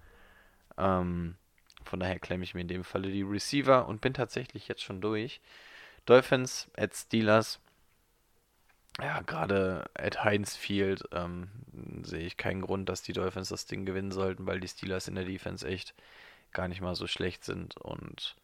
Ähm, 0.76 1.36
von 1.84 2.00
daher 2.00 2.18
klemme 2.18 2.44
ich 2.44 2.54
mir 2.54 2.60
in 2.60 2.68
dem 2.68 2.84
Falle 2.84 3.10
die 3.10 3.22
Receiver 3.22 3.86
und 3.88 4.00
bin 4.00 4.14
tatsächlich 4.14 4.68
jetzt 4.68 4.82
schon 4.82 5.00
durch. 5.00 5.40
Dolphins 6.06 6.68
at 6.76 6.94
Steelers. 6.94 7.60
Ja, 9.00 9.20
gerade 9.22 9.90
at 9.94 10.22
Heinz 10.22 10.54
Field 10.54 11.02
ähm, 11.12 11.48
sehe 12.02 12.26
ich 12.26 12.36
keinen 12.36 12.60
Grund, 12.60 12.88
dass 12.88 13.02
die 13.02 13.14
Dolphins 13.14 13.48
das 13.48 13.66
Ding 13.66 13.86
gewinnen 13.86 14.12
sollten, 14.12 14.46
weil 14.46 14.60
die 14.60 14.68
Steelers 14.68 15.08
in 15.08 15.14
der 15.14 15.24
Defense 15.24 15.66
echt 15.66 15.94
gar 16.52 16.68
nicht 16.68 16.82
mal 16.82 16.94
so 16.94 17.06
schlecht 17.06 17.44
sind. 17.44 17.76
Und 17.78 18.36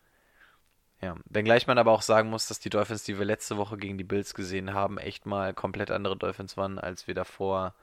ja, 1.00 1.14
wenngleich 1.26 1.66
man 1.66 1.78
aber 1.78 1.92
auch 1.92 2.02
sagen 2.02 2.30
muss, 2.30 2.48
dass 2.48 2.58
die 2.58 2.70
Dolphins, 2.70 3.04
die 3.04 3.18
wir 3.18 3.24
letzte 3.24 3.56
Woche 3.56 3.76
gegen 3.76 3.98
die 3.98 4.04
Bills 4.04 4.34
gesehen 4.34 4.74
haben, 4.74 4.98
echt 4.98 5.26
mal 5.26 5.54
komplett 5.54 5.90
andere 5.90 6.16
Dolphins 6.16 6.56
waren, 6.56 6.78
als 6.78 7.06
wir 7.06 7.14
davor 7.14 7.74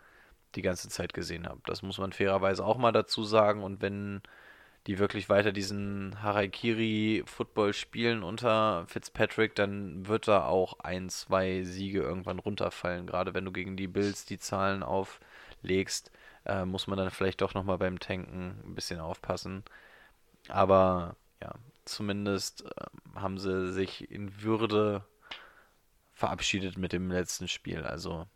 die 0.56 0.62
ganze 0.62 0.90
Zeit 0.90 1.14
gesehen 1.14 1.48
haben. 1.48 1.62
Das 1.66 1.82
muss 1.82 1.98
man 1.98 2.14
fairerweise 2.14 2.66
auch 2.66 2.78
mal 2.78 2.92
dazu 2.92 3.24
sagen. 3.24 3.64
Und 3.64 3.82
wenn 3.82 4.22
die 4.88 5.00
wirklich 5.00 5.30
weiter 5.30 5.52
diesen 5.52 6.22
Harakiri-Football 6.22 7.74
spielen 7.74 8.24
unter 8.24 8.86
Fitzpatrick, 8.88 9.56
dann 9.56 10.08
wird 10.08 10.28
da 10.28 10.46
auch 10.46 10.80
ein, 10.80 11.10
zwei 11.10 11.64
Siege 11.64 12.02
irgendwann 12.02 12.40
runterfallen. 12.40 13.08
Gerade 13.08 13.34
wenn 13.34 13.46
du 13.46 13.52
gegen 13.52 13.78
die 13.78 13.88
Bills 13.88 14.26
die 14.26 14.38
Zahlen 14.40 14.84
auflegst, 14.84 16.12
äh, 16.46 16.66
muss 16.66 16.88
man 16.88 16.98
dann 16.98 17.12
vielleicht 17.12 17.42
doch 17.42 17.54
nochmal 17.54 17.78
beim 17.78 18.00
Tanken 18.00 18.62
ein 18.66 18.76
bisschen 18.76 19.00
aufpassen. 19.00 19.64
Aber 20.50 21.16
ja, 21.42 21.54
zumindest 21.86 22.66
äh, 22.66 22.86
haben 23.16 23.38
sie 23.38 23.72
sich 23.74 24.10
in 24.12 24.41
Würde 24.41 25.06
verabschiedet 26.14 26.78
mit 26.78 26.94
dem 26.94 27.12
letzten 27.12 27.48
Spiel. 27.48 27.84
Also 27.84 28.28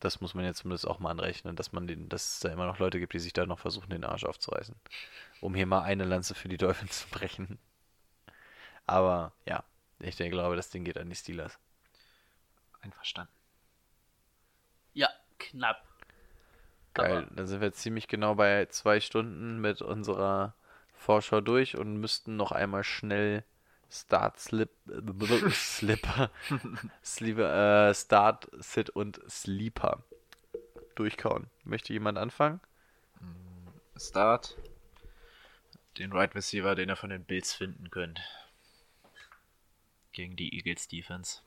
das 0.00 0.20
muss 0.20 0.34
man 0.34 0.44
jetzt 0.46 0.58
zumindest 0.58 0.86
auch 0.88 0.98
mal 0.98 1.10
anrechnen, 1.10 1.56
dass 1.56 1.72
man 1.72 1.86
den, 1.86 2.08
dass 2.08 2.34
es 2.34 2.40
da 2.40 2.48
immer 2.50 2.66
noch 2.66 2.78
Leute 2.78 2.98
gibt, 2.98 3.12
die 3.12 3.18
sich 3.18 3.34
da 3.34 3.44
noch 3.46 3.58
versuchen, 3.58 3.90
den 3.90 4.04
Arsch 4.04 4.24
aufzureißen. 4.24 4.74
Um 5.40 5.54
hier 5.54 5.66
mal 5.66 5.82
eine 5.82 6.04
Lanze 6.04 6.34
für 6.34 6.48
die 6.48 6.56
Dolphins 6.56 7.00
zu 7.02 7.08
brechen. 7.08 7.58
Aber 8.86 9.32
ja, 9.46 9.62
ich 10.00 10.16
denke, 10.16 10.36
glaube, 10.36 10.56
das 10.56 10.70
Ding 10.70 10.84
geht 10.84 10.98
an 10.98 11.08
die 11.10 11.16
Steelers. 11.16 11.58
Einverstanden. 12.80 13.32
Ja, 14.94 15.08
knapp. 15.38 15.82
Geil, 16.94 17.24
Aber- 17.24 17.34
dann 17.36 17.46
sind 17.46 17.60
wir 17.60 17.68
jetzt 17.68 17.80
ziemlich 17.82 18.08
genau 18.08 18.34
bei 18.34 18.66
zwei 18.66 19.00
Stunden 19.00 19.60
mit 19.60 19.82
unserer 19.82 20.54
Vorschau 21.00 21.40
durch 21.40 21.78
und 21.78 21.96
müssten 21.96 22.36
noch 22.36 22.52
einmal 22.52 22.84
schnell 22.84 23.42
Start, 23.90 24.38
Slip, 24.38 24.70
äh, 24.88 25.50
Slipper, 25.50 26.30
Sleeper, 27.02 27.88
äh, 27.88 27.94
Start, 27.94 28.48
Sit 28.58 28.90
und 28.90 29.18
Sleeper 29.28 30.04
durchkauen. 30.94 31.46
Möchte 31.64 31.94
jemand 31.94 32.18
anfangen? 32.18 32.60
Start. 33.96 34.56
Den 35.98 36.12
Right 36.12 36.34
Receiver, 36.34 36.74
den 36.74 36.90
ihr 36.90 36.96
von 36.96 37.10
den 37.10 37.24
Bills 37.24 37.54
finden 37.54 37.90
könnt. 37.90 38.20
Gegen 40.12 40.36
die 40.36 40.54
Eagles 40.54 40.86
Defense. 40.86 41.40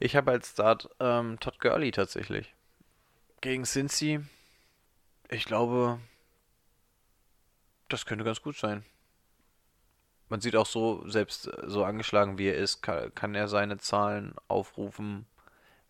Ich 0.00 0.16
habe 0.16 0.32
als 0.32 0.50
Start 0.50 0.90
ähm, 0.98 1.38
Todd 1.40 1.60
Gurley 1.60 1.92
tatsächlich. 1.92 2.54
Gegen 3.40 3.64
Cincy. 3.64 4.20
Ich 5.30 5.44
glaube, 5.44 6.00
das 7.88 8.06
könnte 8.06 8.24
ganz 8.24 8.42
gut 8.42 8.56
sein. 8.56 8.84
Man 10.28 10.40
sieht 10.40 10.56
auch 10.56 10.66
so, 10.66 11.08
selbst 11.08 11.46
äh, 11.46 11.68
so 11.68 11.84
angeschlagen 11.84 12.38
wie 12.38 12.48
er 12.48 12.56
ist, 12.56 12.82
kann, 12.82 13.14
kann 13.14 13.34
er 13.34 13.48
seine 13.48 13.78
Zahlen 13.78 14.34
aufrufen. 14.48 15.26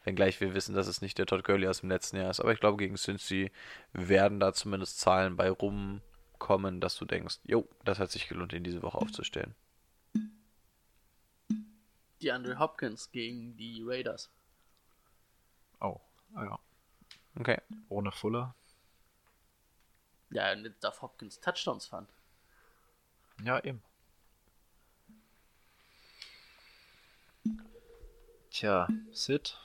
Wenngleich 0.04 0.40
wir 0.40 0.54
wissen, 0.54 0.74
dass 0.74 0.86
es 0.86 1.00
nicht 1.00 1.18
der 1.18 1.26
Todd 1.26 1.42
Gurley 1.42 1.66
aus 1.66 1.80
dem 1.80 1.90
letzten 1.90 2.16
Jahr 2.16 2.30
ist. 2.30 2.40
Aber 2.40 2.52
ich 2.52 2.60
glaube, 2.60 2.76
gegen 2.76 2.96
Cincy 2.96 3.50
werden 3.92 4.38
da 4.38 4.52
zumindest 4.52 5.00
Zahlen 5.00 5.36
bei 5.36 5.50
rumkommen, 5.50 6.80
dass 6.80 6.96
du 6.96 7.04
denkst, 7.04 7.40
jo, 7.44 7.68
das 7.84 7.98
hat 7.98 8.10
sich 8.10 8.28
gelohnt, 8.28 8.52
ihn 8.52 8.62
diese 8.62 8.82
Woche 8.82 8.98
aufzustellen. 8.98 9.54
Die 12.20 12.30
Andre 12.30 12.58
Hopkins 12.58 13.10
gegen 13.10 13.56
die 13.56 13.82
Raiders. 13.84 14.30
Oh, 15.80 16.00
ah 16.34 16.44
ja. 16.44 16.58
Okay. 17.38 17.58
Ohne 17.88 18.12
Fuller. 18.12 18.54
Ja, 20.30 20.54
nicht 20.54 20.82
darf 20.82 21.02
Hopkins 21.02 21.40
Touchdowns 21.40 21.86
fand. 21.86 22.08
Ja, 23.44 23.62
eben. 23.62 23.82
Tja, 28.50 28.88
Sid. 29.12 29.58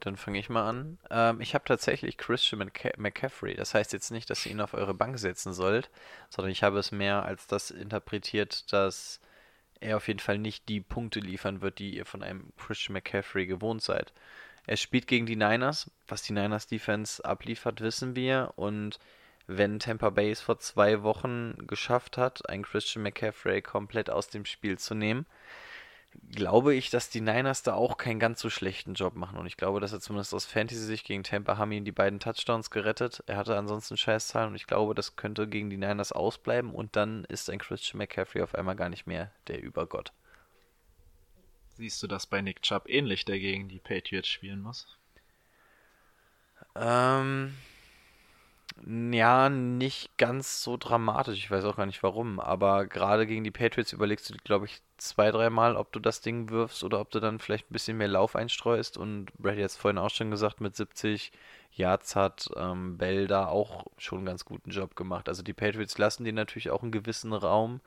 Dann 0.00 0.16
fange 0.16 0.38
ich 0.38 0.48
mal 0.48 0.68
an. 0.68 0.98
Ähm, 1.10 1.40
ich 1.40 1.54
habe 1.54 1.64
tatsächlich 1.64 2.16
Christian 2.18 2.58
McCa 2.58 2.90
McCaffrey. 2.96 3.54
Das 3.54 3.74
heißt 3.74 3.92
jetzt 3.92 4.10
nicht, 4.10 4.30
dass 4.30 4.46
ihr 4.46 4.52
ihn 4.52 4.60
auf 4.60 4.74
eure 4.74 4.94
Bank 4.94 5.18
setzen 5.18 5.52
sollt, 5.52 5.90
sondern 6.28 6.52
ich 6.52 6.62
habe 6.62 6.78
es 6.78 6.92
mehr 6.92 7.24
als 7.24 7.46
das 7.46 7.70
interpretiert, 7.70 8.72
dass 8.72 9.20
er 9.80 9.96
auf 9.96 10.08
jeden 10.08 10.20
Fall 10.20 10.38
nicht 10.38 10.68
die 10.68 10.80
Punkte 10.80 11.20
liefern 11.20 11.60
wird, 11.60 11.78
die 11.78 11.96
ihr 11.96 12.06
von 12.06 12.22
einem 12.22 12.52
Christian 12.56 12.94
McCaffrey 12.94 13.46
gewohnt 13.46 13.82
seid. 13.82 14.12
Er 14.66 14.76
spielt 14.76 15.06
gegen 15.06 15.26
die 15.26 15.36
Niners. 15.36 15.90
Was 16.06 16.22
die 16.22 16.32
Niners 16.32 16.66
Defense 16.66 17.24
abliefert, 17.24 17.80
wissen 17.80 18.14
wir. 18.14 18.52
Und 18.56 18.98
wenn 19.48 19.78
Tampa 19.78 20.10
Bay 20.10 20.30
es 20.30 20.42
vor 20.42 20.58
zwei 20.58 21.02
Wochen 21.02 21.56
geschafft 21.66 22.18
hat, 22.18 22.48
einen 22.48 22.62
Christian 22.62 23.02
McCaffrey 23.02 23.62
komplett 23.62 24.10
aus 24.10 24.28
dem 24.28 24.44
Spiel 24.44 24.78
zu 24.78 24.94
nehmen, 24.94 25.26
glaube 26.32 26.74
ich, 26.74 26.90
dass 26.90 27.08
die 27.08 27.22
Niners 27.22 27.62
da 27.62 27.74
auch 27.74 27.96
keinen 27.96 28.20
ganz 28.20 28.40
so 28.40 28.50
schlechten 28.50 28.92
Job 28.92 29.14
machen. 29.14 29.38
Und 29.38 29.46
ich 29.46 29.56
glaube, 29.56 29.80
dass 29.80 29.92
er 29.92 30.00
zumindest 30.00 30.34
aus 30.34 30.44
Fantasy-Sicht 30.44 31.06
gegen 31.06 31.22
Tampa 31.22 31.56
haben 31.56 31.72
ihn 31.72 31.86
die 31.86 31.92
beiden 31.92 32.20
Touchdowns 32.20 32.70
gerettet. 32.70 33.22
Er 33.26 33.36
hatte 33.36 33.56
ansonsten 33.56 33.96
Scheißzahlen 33.96 34.50
und 34.50 34.54
ich 34.54 34.66
glaube, 34.66 34.94
das 34.94 35.16
könnte 35.16 35.48
gegen 35.48 35.70
die 35.70 35.78
Niners 35.78 36.12
ausbleiben 36.12 36.72
und 36.72 36.94
dann 36.96 37.24
ist 37.24 37.48
ein 37.48 37.58
Christian 37.58 37.98
McCaffrey 37.98 38.42
auf 38.42 38.54
einmal 38.54 38.76
gar 38.76 38.90
nicht 38.90 39.06
mehr 39.06 39.32
der 39.46 39.62
Übergott. 39.62 40.12
Siehst 41.76 42.02
du 42.02 42.06
das 42.06 42.26
bei 42.26 42.42
Nick 42.42 42.60
Chubb 42.62 42.88
ähnlich, 42.88 43.24
der 43.24 43.38
gegen 43.38 43.68
die 43.68 43.78
Patriots 43.78 44.28
spielen 44.28 44.60
muss? 44.60 44.98
Ähm, 46.74 47.54
ja, 48.86 49.48
nicht 49.48 50.16
ganz 50.18 50.62
so 50.62 50.76
dramatisch. 50.76 51.38
Ich 51.38 51.50
weiß 51.50 51.64
auch 51.64 51.76
gar 51.76 51.86
nicht 51.86 52.02
warum. 52.02 52.40
Aber 52.40 52.86
gerade 52.86 53.26
gegen 53.26 53.44
die 53.44 53.50
Patriots 53.50 53.92
überlegst 53.92 54.30
du, 54.30 54.34
glaube 54.44 54.66
ich, 54.66 54.80
zwei, 54.98 55.30
dreimal, 55.30 55.76
ob 55.76 55.92
du 55.92 56.00
das 56.00 56.20
Ding 56.20 56.50
wirfst 56.50 56.84
oder 56.84 57.00
ob 57.00 57.10
du 57.10 57.20
dann 57.20 57.38
vielleicht 57.38 57.70
ein 57.70 57.72
bisschen 57.72 57.96
mehr 57.96 58.08
Lauf 58.08 58.36
einstreust. 58.36 58.96
Und 58.96 59.32
Brady 59.38 59.62
hat 59.62 59.70
es 59.70 59.76
vorhin 59.76 59.98
auch 59.98 60.10
schon 60.10 60.30
gesagt, 60.30 60.60
mit 60.60 60.76
70 60.76 61.32
Yards 61.72 62.16
hat 62.16 62.50
ähm, 62.56 62.98
Bell 62.98 63.26
da 63.26 63.46
auch 63.46 63.86
schon 63.98 64.18
einen 64.18 64.26
ganz 64.26 64.44
guten 64.44 64.70
Job 64.70 64.96
gemacht. 64.96 65.28
Also 65.28 65.42
die 65.42 65.52
Patriots 65.52 65.98
lassen 65.98 66.24
dir 66.24 66.32
natürlich 66.32 66.70
auch 66.70 66.82
einen 66.82 66.92
gewissen 66.92 67.32
Raum. 67.32 67.80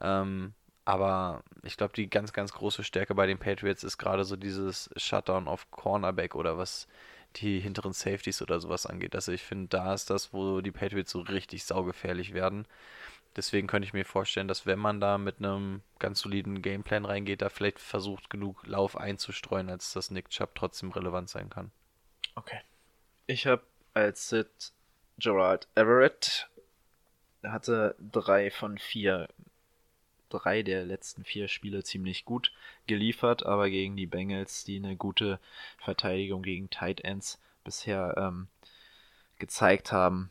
Ähm, 0.00 0.54
aber 0.84 1.42
ich 1.62 1.76
glaube, 1.76 1.94
die 1.94 2.10
ganz, 2.10 2.32
ganz 2.32 2.52
große 2.52 2.84
Stärke 2.84 3.14
bei 3.14 3.26
den 3.26 3.38
Patriots 3.38 3.84
ist 3.84 3.98
gerade 3.98 4.24
so 4.24 4.36
dieses 4.36 4.90
Shutdown 4.96 5.48
auf 5.48 5.70
Cornerback 5.70 6.34
oder 6.34 6.58
was 6.58 6.88
die 7.36 7.60
hinteren 7.60 7.92
Safeties 7.92 8.42
oder 8.42 8.60
sowas 8.60 8.86
angeht. 8.86 9.14
Also 9.14 9.32
ich 9.32 9.42
finde, 9.42 9.68
da 9.68 9.94
ist 9.94 10.10
das, 10.10 10.32
wo 10.32 10.60
die 10.60 10.72
Patriots 10.72 11.10
so 11.10 11.20
richtig 11.20 11.64
saugefährlich 11.64 12.34
werden. 12.34 12.66
Deswegen 13.36 13.66
könnte 13.66 13.86
ich 13.86 13.92
mir 13.92 14.04
vorstellen, 14.04 14.46
dass 14.46 14.64
wenn 14.64 14.78
man 14.78 15.00
da 15.00 15.18
mit 15.18 15.38
einem 15.38 15.82
ganz 15.98 16.20
soliden 16.20 16.62
Gameplan 16.62 17.04
reingeht, 17.04 17.42
da 17.42 17.48
vielleicht 17.48 17.80
versucht, 17.80 18.30
genug 18.30 18.64
Lauf 18.66 18.96
einzustreuen, 18.96 19.68
als 19.68 19.92
dass 19.92 20.10
Nick 20.10 20.30
Chubb 20.30 20.54
trotzdem 20.54 20.92
relevant 20.92 21.28
sein 21.28 21.50
kann. 21.50 21.72
Okay. 22.36 22.60
Ich 23.26 23.46
habe 23.46 23.62
als 23.92 24.28
Sid 24.28 24.72
Gerald 25.18 25.68
Everett. 25.74 26.48
Er 27.42 27.52
hatte 27.52 27.96
drei 27.98 28.50
von 28.50 28.78
vier, 28.78 29.28
drei 30.28 30.62
der 30.62 30.84
letzten 30.84 31.24
vier 31.24 31.48
Spiele 31.48 31.82
ziemlich 31.84 32.24
gut 32.24 32.52
geliefert, 32.86 33.44
aber 33.44 33.70
gegen 33.70 33.96
die 33.96 34.06
Bengals, 34.06 34.64
die 34.64 34.76
eine 34.76 34.96
gute 34.96 35.38
Verteidigung 35.78 36.42
gegen 36.42 36.70
Tight 36.70 37.02
Ends 37.02 37.40
bisher 37.64 38.14
ähm, 38.16 38.48
gezeigt 39.38 39.92
haben, 39.92 40.30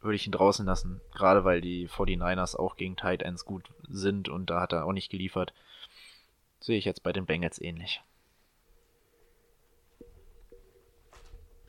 würde 0.00 0.16
ich 0.16 0.26
ihn 0.26 0.32
draußen 0.32 0.66
lassen. 0.66 1.00
Gerade 1.12 1.44
weil 1.44 1.60
die 1.60 1.88
49ers 1.88 2.56
auch 2.56 2.76
gegen 2.76 2.96
Tight 2.96 3.22
Ends 3.22 3.44
gut 3.44 3.70
sind 3.88 4.28
und 4.28 4.50
da 4.50 4.60
hat 4.60 4.72
er 4.72 4.84
auch 4.84 4.92
nicht 4.92 5.10
geliefert. 5.10 5.52
Sehe 6.60 6.78
ich 6.78 6.84
jetzt 6.84 7.02
bei 7.02 7.12
den 7.12 7.26
Bengals 7.26 7.60
ähnlich. 7.60 8.02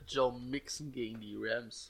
Joe 0.07 0.37
Mixon 0.37 0.91
gegen 0.91 1.21
die 1.21 1.37
Rams. 1.39 1.89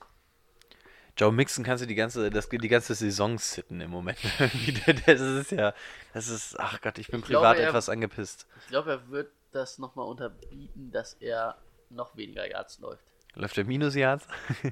Joe 1.18 1.32
Mixon 1.32 1.64
kannst 1.64 1.84
du 1.84 1.88
die 1.88 1.96
ganze, 1.96 2.30
das, 2.30 2.50
die 2.50 2.68
ganze 2.68 2.96
Saison 2.96 3.38
sitten 3.38 3.82
im 3.82 3.92
Moment. 3.92 4.18
das 5.06 5.20
ist 5.22 5.52
ja, 5.52 5.74
das 6.14 6.28
ist, 6.30 6.60
ach 6.60 6.82
Gott, 6.82 6.98
ich 6.98 7.08
bin 7.08 7.20
Ich 7.20 7.26
glaube, 7.28 7.46
privat 7.48 7.60
er- 7.60 7.70
etwas 7.70 7.90
angepisst. 7.90 8.48
Ich 8.62 8.68
glaube, 8.70 8.92
er 8.92 9.10
wird 9.10 9.32
das 9.52 9.78
nochmal 9.78 10.08
unterbieten, 10.08 10.92
dass 10.92 11.14
er 11.20 11.58
noch 11.90 12.16
weniger 12.16 12.50
Yards 12.50 12.80
läuft. 12.80 13.04
Läuft 13.36 13.58
der 13.58 13.66
Minus 13.66 13.96
Yards? 13.96 14.28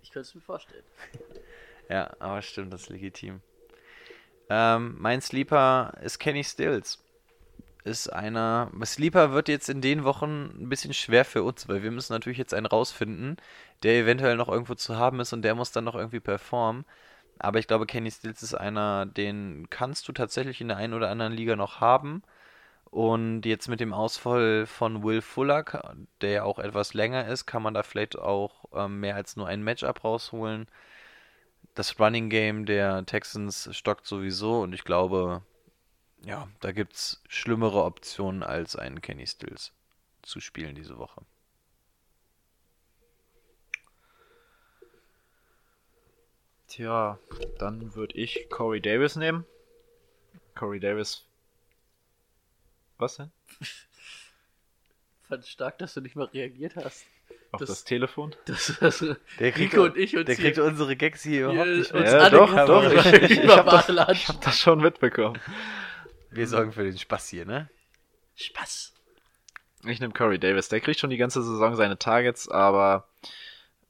Ich 0.00 0.12
könnte 0.12 0.28
es 0.28 0.34
mir 0.34 0.40
vorstellen. 0.40 0.84
Ja, 1.90 2.10
aber 2.18 2.40
stimmt, 2.40 2.72
das 2.72 2.82
ist 2.82 2.88
legitim. 2.88 3.42
Ähm, 4.48 4.96
mein 4.98 5.20
Sleeper 5.20 5.92
ist 6.00 6.18
Kenny 6.18 6.42
Stills. 6.44 6.98
Ist 7.88 8.12
einer. 8.12 8.70
Sleeper 8.84 9.32
wird 9.32 9.48
jetzt 9.48 9.70
in 9.70 9.80
den 9.80 10.04
Wochen 10.04 10.50
ein 10.60 10.68
bisschen 10.68 10.92
schwer 10.92 11.24
für 11.24 11.42
uns, 11.42 11.68
weil 11.68 11.82
wir 11.82 11.90
müssen 11.90 12.12
natürlich 12.12 12.36
jetzt 12.38 12.52
einen 12.52 12.66
rausfinden, 12.66 13.38
der 13.82 13.94
eventuell 14.02 14.36
noch 14.36 14.48
irgendwo 14.50 14.74
zu 14.74 14.96
haben 14.98 15.20
ist 15.20 15.32
und 15.32 15.40
der 15.42 15.54
muss 15.54 15.72
dann 15.72 15.84
noch 15.84 15.94
irgendwie 15.94 16.20
performen. 16.20 16.84
Aber 17.38 17.58
ich 17.58 17.66
glaube, 17.66 17.86
Kenny 17.86 18.10
Stills 18.10 18.42
ist 18.42 18.54
einer, 18.54 19.06
den 19.06 19.70
kannst 19.70 20.06
du 20.08 20.12
tatsächlich 20.12 20.60
in 20.60 20.68
der 20.68 20.76
einen 20.76 20.92
oder 20.92 21.08
anderen 21.10 21.32
Liga 21.32 21.56
noch 21.56 21.80
haben. 21.80 22.22
Und 22.90 23.44
jetzt 23.46 23.68
mit 23.68 23.80
dem 23.80 23.94
Ausfall 23.94 24.66
von 24.66 25.02
Will 25.02 25.22
Fuller, 25.22 25.64
der 26.20 26.30
ja 26.30 26.42
auch 26.44 26.58
etwas 26.58 26.94
länger 26.94 27.26
ist, 27.28 27.46
kann 27.46 27.62
man 27.62 27.74
da 27.74 27.82
vielleicht 27.82 28.18
auch 28.18 28.66
ähm, 28.74 29.00
mehr 29.00 29.16
als 29.16 29.36
nur 29.36 29.46
ein 29.48 29.62
Matchup 29.62 30.04
rausholen. 30.04 30.68
Das 31.74 31.98
Running 32.00 32.28
Game 32.28 32.66
der 32.66 33.06
Texans 33.06 33.70
stockt 33.72 34.06
sowieso 34.06 34.60
und 34.62 34.74
ich 34.74 34.84
glaube, 34.84 35.42
ja, 36.24 36.48
da 36.60 36.72
gibt 36.72 36.94
es 36.94 37.22
schlimmere 37.28 37.82
Optionen 37.84 38.42
als 38.42 38.76
einen 38.76 39.00
Kenny 39.00 39.26
Stills 39.26 39.72
zu 40.22 40.40
spielen 40.40 40.74
diese 40.74 40.98
Woche. 40.98 41.22
Tja, 46.68 47.18
dann 47.58 47.94
würde 47.94 48.14
ich 48.16 48.48
Corey 48.50 48.80
Davis 48.80 49.16
nehmen. 49.16 49.44
Corey 50.54 50.80
Davis. 50.80 51.24
Was 52.98 53.16
denn? 53.16 53.30
Fand 55.28 55.46
stark, 55.46 55.78
dass 55.78 55.94
du 55.94 56.00
nicht 56.00 56.16
mal 56.16 56.26
reagiert 56.26 56.76
hast. 56.76 57.06
Auf 57.52 57.60
das, 57.60 57.68
Das- 57.68 57.84
Telefon? 57.84 58.34
Das, 58.46 58.76
das, 58.80 59.04
Der 59.38 59.56
Rico 59.56 59.84
und 59.84 59.96
ich 59.96 60.16
uns 60.16 60.26
der 60.26 60.36
kriegt 60.36 60.56
hier, 60.56 60.64
unsere 60.64 60.96
Gags 60.96 61.22
hier 61.22 61.50
hier 61.50 61.64
überhaupt 61.64 61.70
nicht 61.70 61.94
mit. 61.94 62.04
Ja, 62.06 62.30
doch, 62.30 62.66
doch, 62.66 62.92
ich- 63.14 63.30
ich 63.30 63.42
über 63.44 63.56
hab 63.56 63.66
das-. 63.86 63.88
Ich 64.12 64.28
hab 64.28 64.40
das 64.42 64.58
schon 64.58 64.80
mitbekommen. 64.80 65.38
Wir 66.30 66.46
sorgen 66.46 66.72
für 66.72 66.84
den 66.84 66.98
Spaß 66.98 67.28
hier, 67.28 67.46
ne? 67.46 67.68
Spaß. 68.34 68.94
Ich 69.86 70.00
nehme 70.00 70.12
Corey 70.12 70.38
Davis. 70.38 70.68
Der 70.68 70.80
kriegt 70.80 71.00
schon 71.00 71.10
die 71.10 71.16
ganze 71.16 71.42
Saison 71.42 71.74
seine 71.76 71.98
Targets, 71.98 72.48
aber 72.48 73.08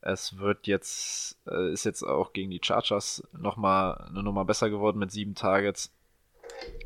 es 0.01 0.39
wird 0.39 0.67
jetzt, 0.67 1.39
äh, 1.47 1.73
ist 1.73 1.85
jetzt 1.85 2.03
auch 2.03 2.33
gegen 2.33 2.51
die 2.51 2.61
Chargers 2.63 3.27
nochmal 3.33 4.07
eine 4.09 4.23
Nummer 4.23 4.45
besser 4.45 4.71
geworden 4.71 4.99
mit 4.99 5.11
sieben 5.11 5.35
Targets. 5.35 5.93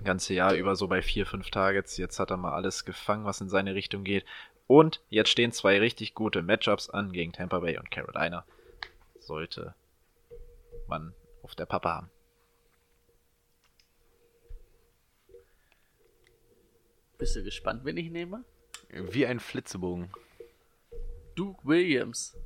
Ganze 0.03 0.35
Jahr 0.35 0.55
über 0.55 0.77
so 0.77 0.89
bei 0.89 1.03
vier, 1.03 1.27
fünf 1.27 1.51
Targets. 1.51 1.97
Jetzt 1.97 2.19
hat 2.19 2.31
er 2.31 2.37
mal 2.37 2.55
alles 2.55 2.85
gefangen, 2.85 3.25
was 3.25 3.41
in 3.41 3.49
seine 3.49 3.75
Richtung 3.75 4.05
geht. 4.05 4.25
Und 4.67 5.01
jetzt 5.09 5.31
stehen 5.31 5.53
zwei 5.53 5.79
richtig 5.79 6.15
gute 6.15 6.43
Matchups 6.43 6.89
an 6.89 7.13
gegen 7.13 7.33
Tampa 7.33 7.59
Bay 7.61 7.79
und 7.79 7.91
Carolina. 7.91 8.45
Sollte 9.21 9.75
man 10.89 11.15
auf 11.43 11.55
der 11.55 11.67
Pappe 11.67 11.91
haben. 11.91 12.11
Bist 17.23 17.37
du 17.37 17.45
gespannt, 17.45 17.85
wen 17.85 17.97
ich 17.99 18.11
nehme? 18.11 18.45
Wie 18.89 19.25
ein 19.25 19.39
Flitzebogen. 19.39 20.11
Duke 21.37 21.61
Williams. 21.63 22.37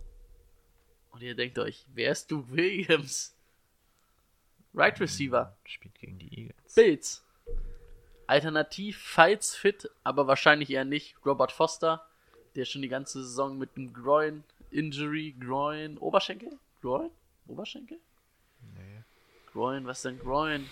Und 1.12 1.22
ihr 1.22 1.34
denkt 1.34 1.58
euch, 1.58 1.86
wer 1.94 2.12
ist 2.12 2.30
Duke 2.30 2.50
Williams? 2.50 3.34
Right 4.74 5.00
Receiver. 5.00 5.56
Spielt 5.64 5.94
gegen 5.94 6.18
die 6.18 6.40
Eagles. 6.40 6.74
Bills. 6.74 7.24
Alternativ, 8.26 8.98
falls 8.98 9.54
fit, 9.54 9.88
aber 10.04 10.26
wahrscheinlich 10.26 10.68
eher 10.68 10.84
nicht, 10.84 11.16
Robert 11.24 11.52
Foster, 11.52 12.06
der 12.54 12.66
schon 12.66 12.82
die 12.82 12.88
ganze 12.88 13.24
Saison 13.24 13.56
mit 13.56 13.78
einem 13.78 13.94
Groin, 13.94 14.44
Injury, 14.70 15.34
Groin, 15.40 15.96
Oberschenkel? 15.96 16.50
Groin? 16.82 17.10
Oberschenkel? 17.46 17.98
Nee. 18.74 19.04
Groin, 19.54 19.86
was 19.86 20.02
denn 20.02 20.18
Groin? 20.18 20.68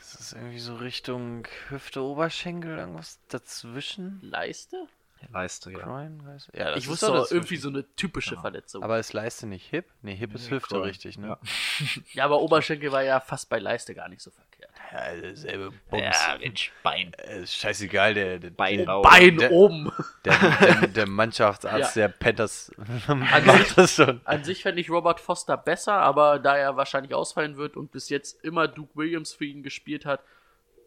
Das 0.00 0.14
ist 0.18 0.32
irgendwie 0.32 0.58
so 0.58 0.76
Richtung 0.76 1.46
Hüfte, 1.68 2.02
Oberschenkel, 2.02 2.78
irgendwas 2.78 3.20
dazwischen. 3.28 4.18
Leiste? 4.22 4.88
Leiste, 5.32 5.70
ja. 5.72 5.78
Groin, 5.78 6.20
Leiste? 6.24 6.50
Ja, 6.56 6.70
das 6.70 6.78
ich 6.78 6.84
ist 6.84 6.90
wusste 6.90 7.06
aber 7.08 7.18
dazwischen. 7.18 7.34
irgendwie 7.36 7.56
so 7.56 7.68
eine 7.68 7.96
typische 7.96 8.36
Verletzung. 8.36 8.82
Aber 8.82 8.98
ist 8.98 9.12
Leiste 9.12 9.46
nicht 9.46 9.68
Hip? 9.70 9.86
Nee, 10.02 10.14
Hip 10.16 10.34
ist 10.34 10.50
Hüfte 10.50 10.74
Groin. 10.76 10.84
richtig, 10.88 11.18
ne? 11.18 11.28
Ja. 11.28 11.38
ja, 12.12 12.24
aber 12.24 12.40
Oberschenkel 12.40 12.90
war 12.92 13.02
ja 13.02 13.20
fast 13.20 13.48
bei 13.48 13.58
Leiste 13.58 13.94
gar 13.94 14.08
nicht 14.08 14.22
so 14.22 14.30
verkehrt. 14.30 14.70
Ja, 14.92 15.36
selbe 15.36 15.70
Bums. 15.90 16.16
Mensch, 16.40 16.72
Bein. 16.82 17.12
Äh, 17.14 17.42
ist 17.42 17.54
scheißegal, 17.56 18.14
der, 18.14 18.38
der, 18.38 18.50
Bein 18.50 18.78
der. 18.78 19.00
Bein 19.02 19.36
der- 19.38 19.52
oben! 19.52 19.92
der, 20.24 20.36
der, 20.60 20.86
der 20.88 21.06
Mannschaftsarzt 21.08 21.96
Ja. 21.96 22.08
der 22.08 22.14
Panthers 22.14 22.72
macht 23.06 23.76
das 23.78 23.94
schon. 23.94 24.20
An 24.24 24.42
sich 24.44 24.62
fände 24.62 24.80
ich 24.80 24.90
Robert 24.90 25.20
Foster 25.20 25.56
besser, 25.56 25.94
aber 25.94 26.38
da 26.38 26.56
er 26.56 26.76
wahrscheinlich 26.76 27.14
ausfallen 27.14 27.56
wird 27.56 27.76
und 27.76 27.92
bis 27.92 28.08
jetzt 28.08 28.42
immer 28.44 28.66
Duke 28.68 28.96
Williams 28.96 29.32
für 29.32 29.44
ihn 29.44 29.62
gespielt 29.62 30.06
hat, 30.06 30.20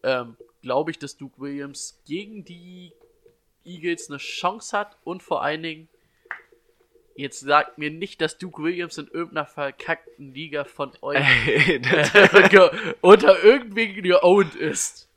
ähm, 0.03 0.35
glaube 0.61 0.91
ich, 0.91 0.99
dass 0.99 1.15
Duke 1.15 1.39
Williams 1.39 2.01
gegen 2.05 2.43
die 2.43 2.91
Eagles 3.65 4.09
eine 4.09 4.17
Chance 4.17 4.77
hat 4.77 4.97
und 5.03 5.23
vor 5.23 5.43
allen 5.43 5.63
Dingen, 5.63 5.89
jetzt 7.15 7.39
sagt 7.41 7.77
mir 7.77 7.91
nicht, 7.91 8.21
dass 8.21 8.37
Duke 8.37 8.61
Williams 8.63 8.97
in 8.97 9.07
irgendeiner 9.07 9.45
verkackten 9.45 10.33
Liga 10.33 10.63
von 10.63 10.91
euch 11.01 11.19
unter 13.01 13.43
irgendwen 13.43 14.01
geowned 14.01 14.55
ist. 14.55 15.09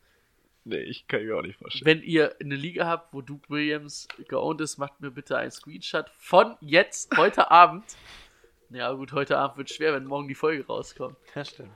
nee, 0.65 0.79
ich 0.79 1.09
kann 1.09 1.25
mir 1.25 1.37
auch 1.37 1.43
nicht 1.43 1.59
vorstellen. 1.59 1.87
Wenn 1.87 2.03
ihr 2.03 2.35
eine 2.41 2.57
Liga 2.57 2.87
habt, 2.87 3.15
wo 3.15 3.23
Duke 3.23 3.49
Williams 3.49 4.09
geowned 4.29 4.61
ist, 4.61 4.79
macht 4.79 5.01
mir 5.01 5.11
bitte 5.11 5.37
einen 5.37 5.51
Screenshot 5.51 6.11
von 6.19 6.57
jetzt, 6.61 7.17
heute 7.17 7.51
Abend. 7.51 7.85
Ja 8.71 8.93
gut, 8.93 9.13
heute 9.13 9.39
Abend 9.39 9.59
wird 9.59 9.71
schwer, 9.71 9.95
wenn 9.95 10.05
morgen 10.05 10.29
die 10.29 10.35
Folge 10.35 10.67
rauskommt. 10.67 11.17
Ja, 11.35 11.45
stimmt. 11.45 11.71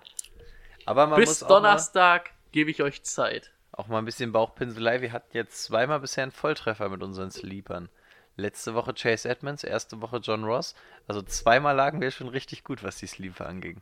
Aber 0.87 1.07
man 1.07 1.21
Bis 1.21 1.41
muss 1.41 1.49
Donnerstag 1.49 2.33
gebe 2.53 2.71
ich 2.71 2.83
euch 2.83 3.03
Zeit. 3.05 3.53
Auch 3.73 3.89
mal 3.89 3.99
ein 3.99 4.05
bisschen 4.05 4.33
Bauchpinselei. 4.33 5.01
Wir 5.01 5.13
hatten 5.13 5.37
jetzt 5.37 5.63
zweimal 5.65 6.01
bisher 6.01 6.25
einen 6.25 6.33
Volltreffer 6.33 6.89
mit 6.89 7.03
unseren 7.03 7.31
Sleepern. 7.31 7.89
Letzte 8.37 8.75
Woche 8.75 8.95
Chase 8.95 9.29
Edmonds, 9.29 9.65
erste 9.65 10.01
Woche 10.01 10.19
John 10.19 10.45
Ross. 10.45 10.75
Also 11.07 11.23
zweimal 11.23 11.77
lagen 11.77 12.01
wir 12.01 12.11
schon 12.11 12.29
richtig 12.29 12.65
gut, 12.65 12.83
was 12.83 12.97
die 12.97 13.07
Sleeper 13.07 13.47
anging. 13.47 13.81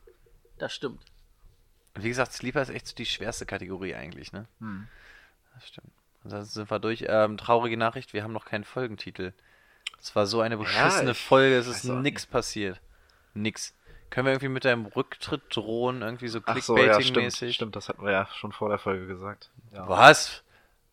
Das 0.58 0.74
stimmt. 0.74 1.00
Und 1.94 2.04
wie 2.04 2.08
gesagt, 2.08 2.32
Sleeper 2.32 2.62
ist 2.62 2.70
echt 2.70 2.86
so 2.86 2.94
die 2.94 3.06
schwerste 3.06 3.46
Kategorie 3.46 3.94
eigentlich, 3.94 4.32
ne? 4.32 4.46
Hm. 4.60 4.88
Das 5.54 5.68
stimmt. 5.68 5.92
Ansonsten 6.24 6.54
sind 6.54 6.70
wir 6.70 6.78
durch. 6.78 7.04
Ähm, 7.08 7.38
traurige 7.38 7.76
Nachricht, 7.76 8.12
wir 8.12 8.22
haben 8.22 8.32
noch 8.32 8.44
keinen 8.44 8.64
Folgentitel. 8.64 9.32
Es 10.00 10.14
war 10.14 10.26
so 10.26 10.40
eine 10.40 10.56
beschissene 10.56 11.12
ich 11.12 11.18
Folge, 11.18 11.56
es 11.56 11.66
ist 11.66 11.84
nix 11.84 12.26
passiert. 12.26 12.80
Nix. 13.34 13.74
Können 14.10 14.26
wir 14.26 14.32
irgendwie 14.32 14.48
mit 14.48 14.64
deinem 14.64 14.86
Rücktritt 14.86 15.42
drohen, 15.50 16.02
irgendwie 16.02 16.28
so 16.28 16.40
Ach 16.46 16.56
so, 16.60 16.76
ja, 16.76 17.00
stimmt, 17.00 17.18
Clickbaiting-mäßig? 17.18 17.52
stimmt, 17.52 17.76
das 17.76 17.88
hatten 17.88 18.04
wir 18.04 18.12
ja 18.12 18.26
schon 18.34 18.52
vor 18.52 18.68
der 18.68 18.78
Folge 18.78 19.06
gesagt. 19.06 19.50
Ja. 19.72 19.88
Was? 19.88 20.42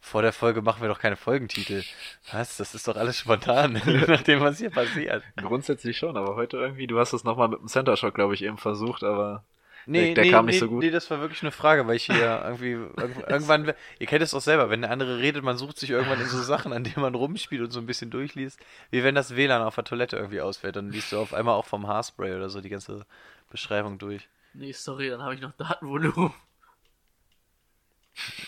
Vor 0.01 0.21
der 0.21 0.33
Folge 0.33 0.61
machen 0.61 0.81
wir 0.81 0.89
doch 0.89 0.99
keine 0.99 1.15
Folgentitel. 1.15 1.83
Was? 2.31 2.57
Das 2.57 2.75
ist 2.75 2.87
doch 2.87 2.95
alles 2.95 3.17
spontan, 3.17 3.81
nachdem 4.07 4.41
was 4.41 4.59
hier 4.59 4.69
passiert. 4.69 5.23
Grundsätzlich 5.37 5.97
schon, 5.97 6.15
aber 6.17 6.35
heute 6.35 6.57
irgendwie, 6.57 6.87
du 6.87 6.99
hast 6.99 7.13
es 7.13 7.23
nochmal 7.23 7.47
mit 7.47 7.59
dem 7.59 7.67
Center 7.67 7.97
Shock, 7.97 8.13
glaube 8.13 8.35
ich, 8.35 8.43
eben 8.43 8.57
versucht, 8.57 9.03
aber 9.03 9.43
Nee, 9.87 10.13
der 10.15 10.23
nee, 10.23 10.31
kam 10.31 10.45
nicht 10.47 10.55
nee, 10.55 10.59
so 10.59 10.67
gut. 10.67 10.83
Nee, 10.83 10.89
das 10.91 11.09
war 11.11 11.19
wirklich 11.21 11.41
eine 11.43 11.51
Frage, 11.51 11.85
weil 11.87 11.95
ich 11.95 12.05
hier 12.05 12.41
irgendwie 12.43 12.75
irg- 12.75 13.27
irgendwann, 13.29 13.73
ihr 13.99 14.07
kennt 14.07 14.23
es 14.23 14.31
doch 14.31 14.41
selber, 14.41 14.69
wenn 14.69 14.81
der 14.81 14.91
andere 14.91 15.19
redet, 15.19 15.43
man 15.43 15.57
sucht 15.57 15.77
sich 15.77 15.91
irgendwann 15.91 16.19
in 16.19 16.27
so 16.27 16.41
Sachen, 16.41 16.73
an 16.73 16.83
denen 16.83 17.01
man 17.01 17.13
rumspielt 17.15 17.61
und 17.61 17.71
so 17.71 17.79
ein 17.79 17.85
bisschen 17.85 18.09
durchliest, 18.09 18.59
wie 18.89 19.03
wenn 19.03 19.15
das 19.15 19.35
WLAN 19.35 19.61
auf 19.61 19.75
der 19.75 19.83
Toilette 19.83 20.17
irgendwie 20.17 20.41
ausfällt, 20.41 20.75
dann 20.75 20.91
liest 20.91 21.11
du 21.11 21.19
auf 21.19 21.33
einmal 21.33 21.55
auch 21.55 21.65
vom 21.65 21.87
Haarspray 21.87 22.35
oder 22.35 22.49
so 22.49 22.61
die 22.61 22.69
ganze 22.69 23.05
Beschreibung 23.49 23.99
durch. 23.99 24.27
Nee, 24.53 24.71
sorry, 24.71 25.09
dann 25.09 25.21
habe 25.21 25.35
ich 25.35 25.41
noch 25.41 25.51
Datenvolumen. 25.53 26.33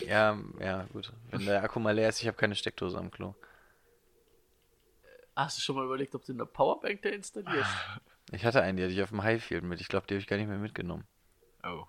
Ja, 0.00 0.38
ja, 0.60 0.84
gut. 0.92 1.12
Wenn 1.30 1.44
der 1.46 1.62
Akku 1.62 1.78
mal 1.80 1.94
leer 1.94 2.08
ist, 2.08 2.20
ich 2.20 2.26
habe 2.26 2.36
keine 2.36 2.54
Steckdose 2.54 2.98
am 2.98 3.10
Klo. 3.10 3.34
Hast 5.36 5.56
du 5.58 5.62
schon 5.62 5.76
mal 5.76 5.84
überlegt, 5.84 6.14
ob 6.14 6.24
du 6.24 6.32
eine 6.32 6.46
Powerbank 6.46 7.02
da 7.02 7.10
installierst? 7.10 7.70
Ich 8.32 8.44
hatte 8.44 8.62
einen, 8.62 8.76
die 8.76 8.84
hatte 8.84 8.92
ich 8.92 9.02
auf 9.02 9.10
dem 9.10 9.22
Highfield 9.22 9.64
mit. 9.64 9.80
Ich 9.80 9.88
glaube, 9.88 10.06
die 10.06 10.14
habe 10.14 10.20
ich 10.20 10.26
gar 10.26 10.36
nicht 10.36 10.48
mehr 10.48 10.58
mitgenommen. 10.58 11.06
Oh. 11.64 11.84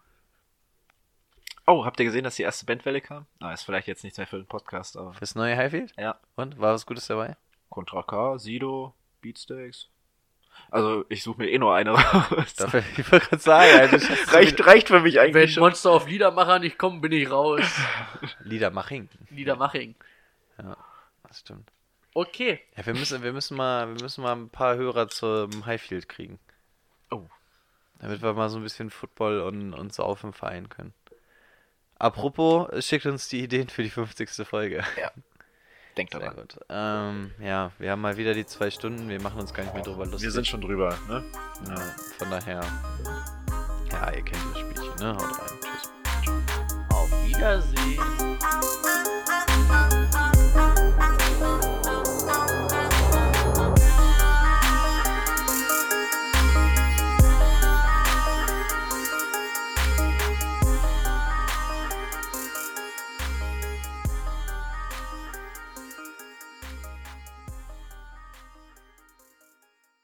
Oh, 1.65 1.85
habt 1.85 1.99
ihr 1.99 2.05
gesehen, 2.05 2.23
dass 2.23 2.35
die 2.35 2.43
erste 2.43 2.65
Bandwelle 2.65 3.01
kam? 3.01 3.27
Ah, 3.39 3.53
ist 3.53 3.63
vielleicht 3.63 3.87
jetzt 3.87 4.03
nichts 4.03 4.17
mehr 4.17 4.25
für 4.27 4.37
den 4.37 4.47
Podcast, 4.47 4.97
aber. 4.97 5.13
Fürs 5.13 5.35
neue 5.35 5.55
Highfield? 5.55 5.93
Ja. 5.97 6.19
Und? 6.35 6.59
War 6.59 6.73
was 6.73 6.85
Gutes 6.85 7.07
dabei? 7.07 7.37
Contra 7.69 8.01
K, 8.01 8.39
Sido, 8.39 8.95
Beatsteaks. 9.21 9.89
Also, 10.71 11.05
ich 11.09 11.23
suche 11.23 11.41
mir 11.41 11.49
eh 11.49 11.59
nur 11.59 11.75
eine 11.75 11.91
raus. 11.93 12.55
Dafür, 12.55 12.83
ich 12.97 13.11
wollte 13.11 13.27
gerade 13.27 13.41
sagen, 13.41 13.79
also 13.79 14.13
reicht, 14.31 14.65
reicht 14.65 14.87
für 14.87 14.99
mich 14.99 15.19
eigentlich 15.19 15.35
Wenn 15.35 15.47
schon. 15.47 15.61
Monster 15.61 15.91
auf 15.91 16.07
Liedermacher 16.07 16.59
nicht 16.59 16.77
kommen, 16.77 17.01
bin 17.01 17.11
ich 17.11 17.29
raus. 17.29 17.61
Liedermaching. 18.43 19.09
Liedermaching. 19.29 19.95
Das 20.57 21.39
stimmt. 21.39 21.71
Okay. 22.13 22.59
Ja, 22.75 22.85
wir 22.85 22.93
müssen, 22.93 23.21
wir 23.23 23.31
müssen 23.31 23.55
mal, 23.55 23.87
wir 23.87 24.01
müssen 24.01 24.23
mal 24.23 24.35
ein 24.35 24.49
paar 24.49 24.75
Hörer 24.75 25.07
zum 25.07 25.65
Highfield 25.65 26.09
kriegen. 26.09 26.39
Damit 27.99 28.21
wir 28.21 28.33
mal 28.33 28.49
so 28.49 28.57
ein 28.57 28.63
bisschen 28.63 28.89
Football 28.89 29.41
und, 29.41 29.73
und 29.73 29.93
Saufen 29.93 30.33
vereinen 30.33 30.69
können. 30.69 30.93
Apropos, 31.97 32.69
schickt 32.85 33.05
uns 33.05 33.27
die 33.27 33.43
Ideen 33.43 33.67
für 33.67 33.83
die 33.83 33.89
50. 33.89 34.47
Folge. 34.47 34.83
Denkt 35.97 36.13
Sehr 36.13 36.21
daran. 36.21 36.35
gut. 36.37 36.57
Ähm, 36.69 37.31
ja, 37.39 37.71
wir 37.77 37.91
haben 37.91 37.99
mal 38.01 38.15
wieder 38.15 38.33
die 38.33 38.45
zwei 38.45 38.71
Stunden, 38.71 39.09
wir 39.09 39.21
machen 39.21 39.41
uns 39.41 39.53
gar 39.53 39.63
nicht 39.63 39.73
mehr 39.73 39.83
drüber 39.83 40.05
lustig. 40.05 40.23
Wir 40.23 40.31
sind 40.31 40.47
schon 40.47 40.61
drüber, 40.61 40.97
ne? 41.09 41.25
Ja, 41.67 41.75
von 42.17 42.29
daher. 42.29 42.61
Ja, 43.91 44.11
ihr 44.11 44.23
kennt 44.23 44.43
das 44.53 44.59
Spielchen, 44.59 44.95
ne? 44.99 45.13
Haut 45.13 45.39
rein. 45.39 45.59
Tschüss. 45.59 45.91
Auf 46.89 47.11
Wiedersehen. 47.27 48.28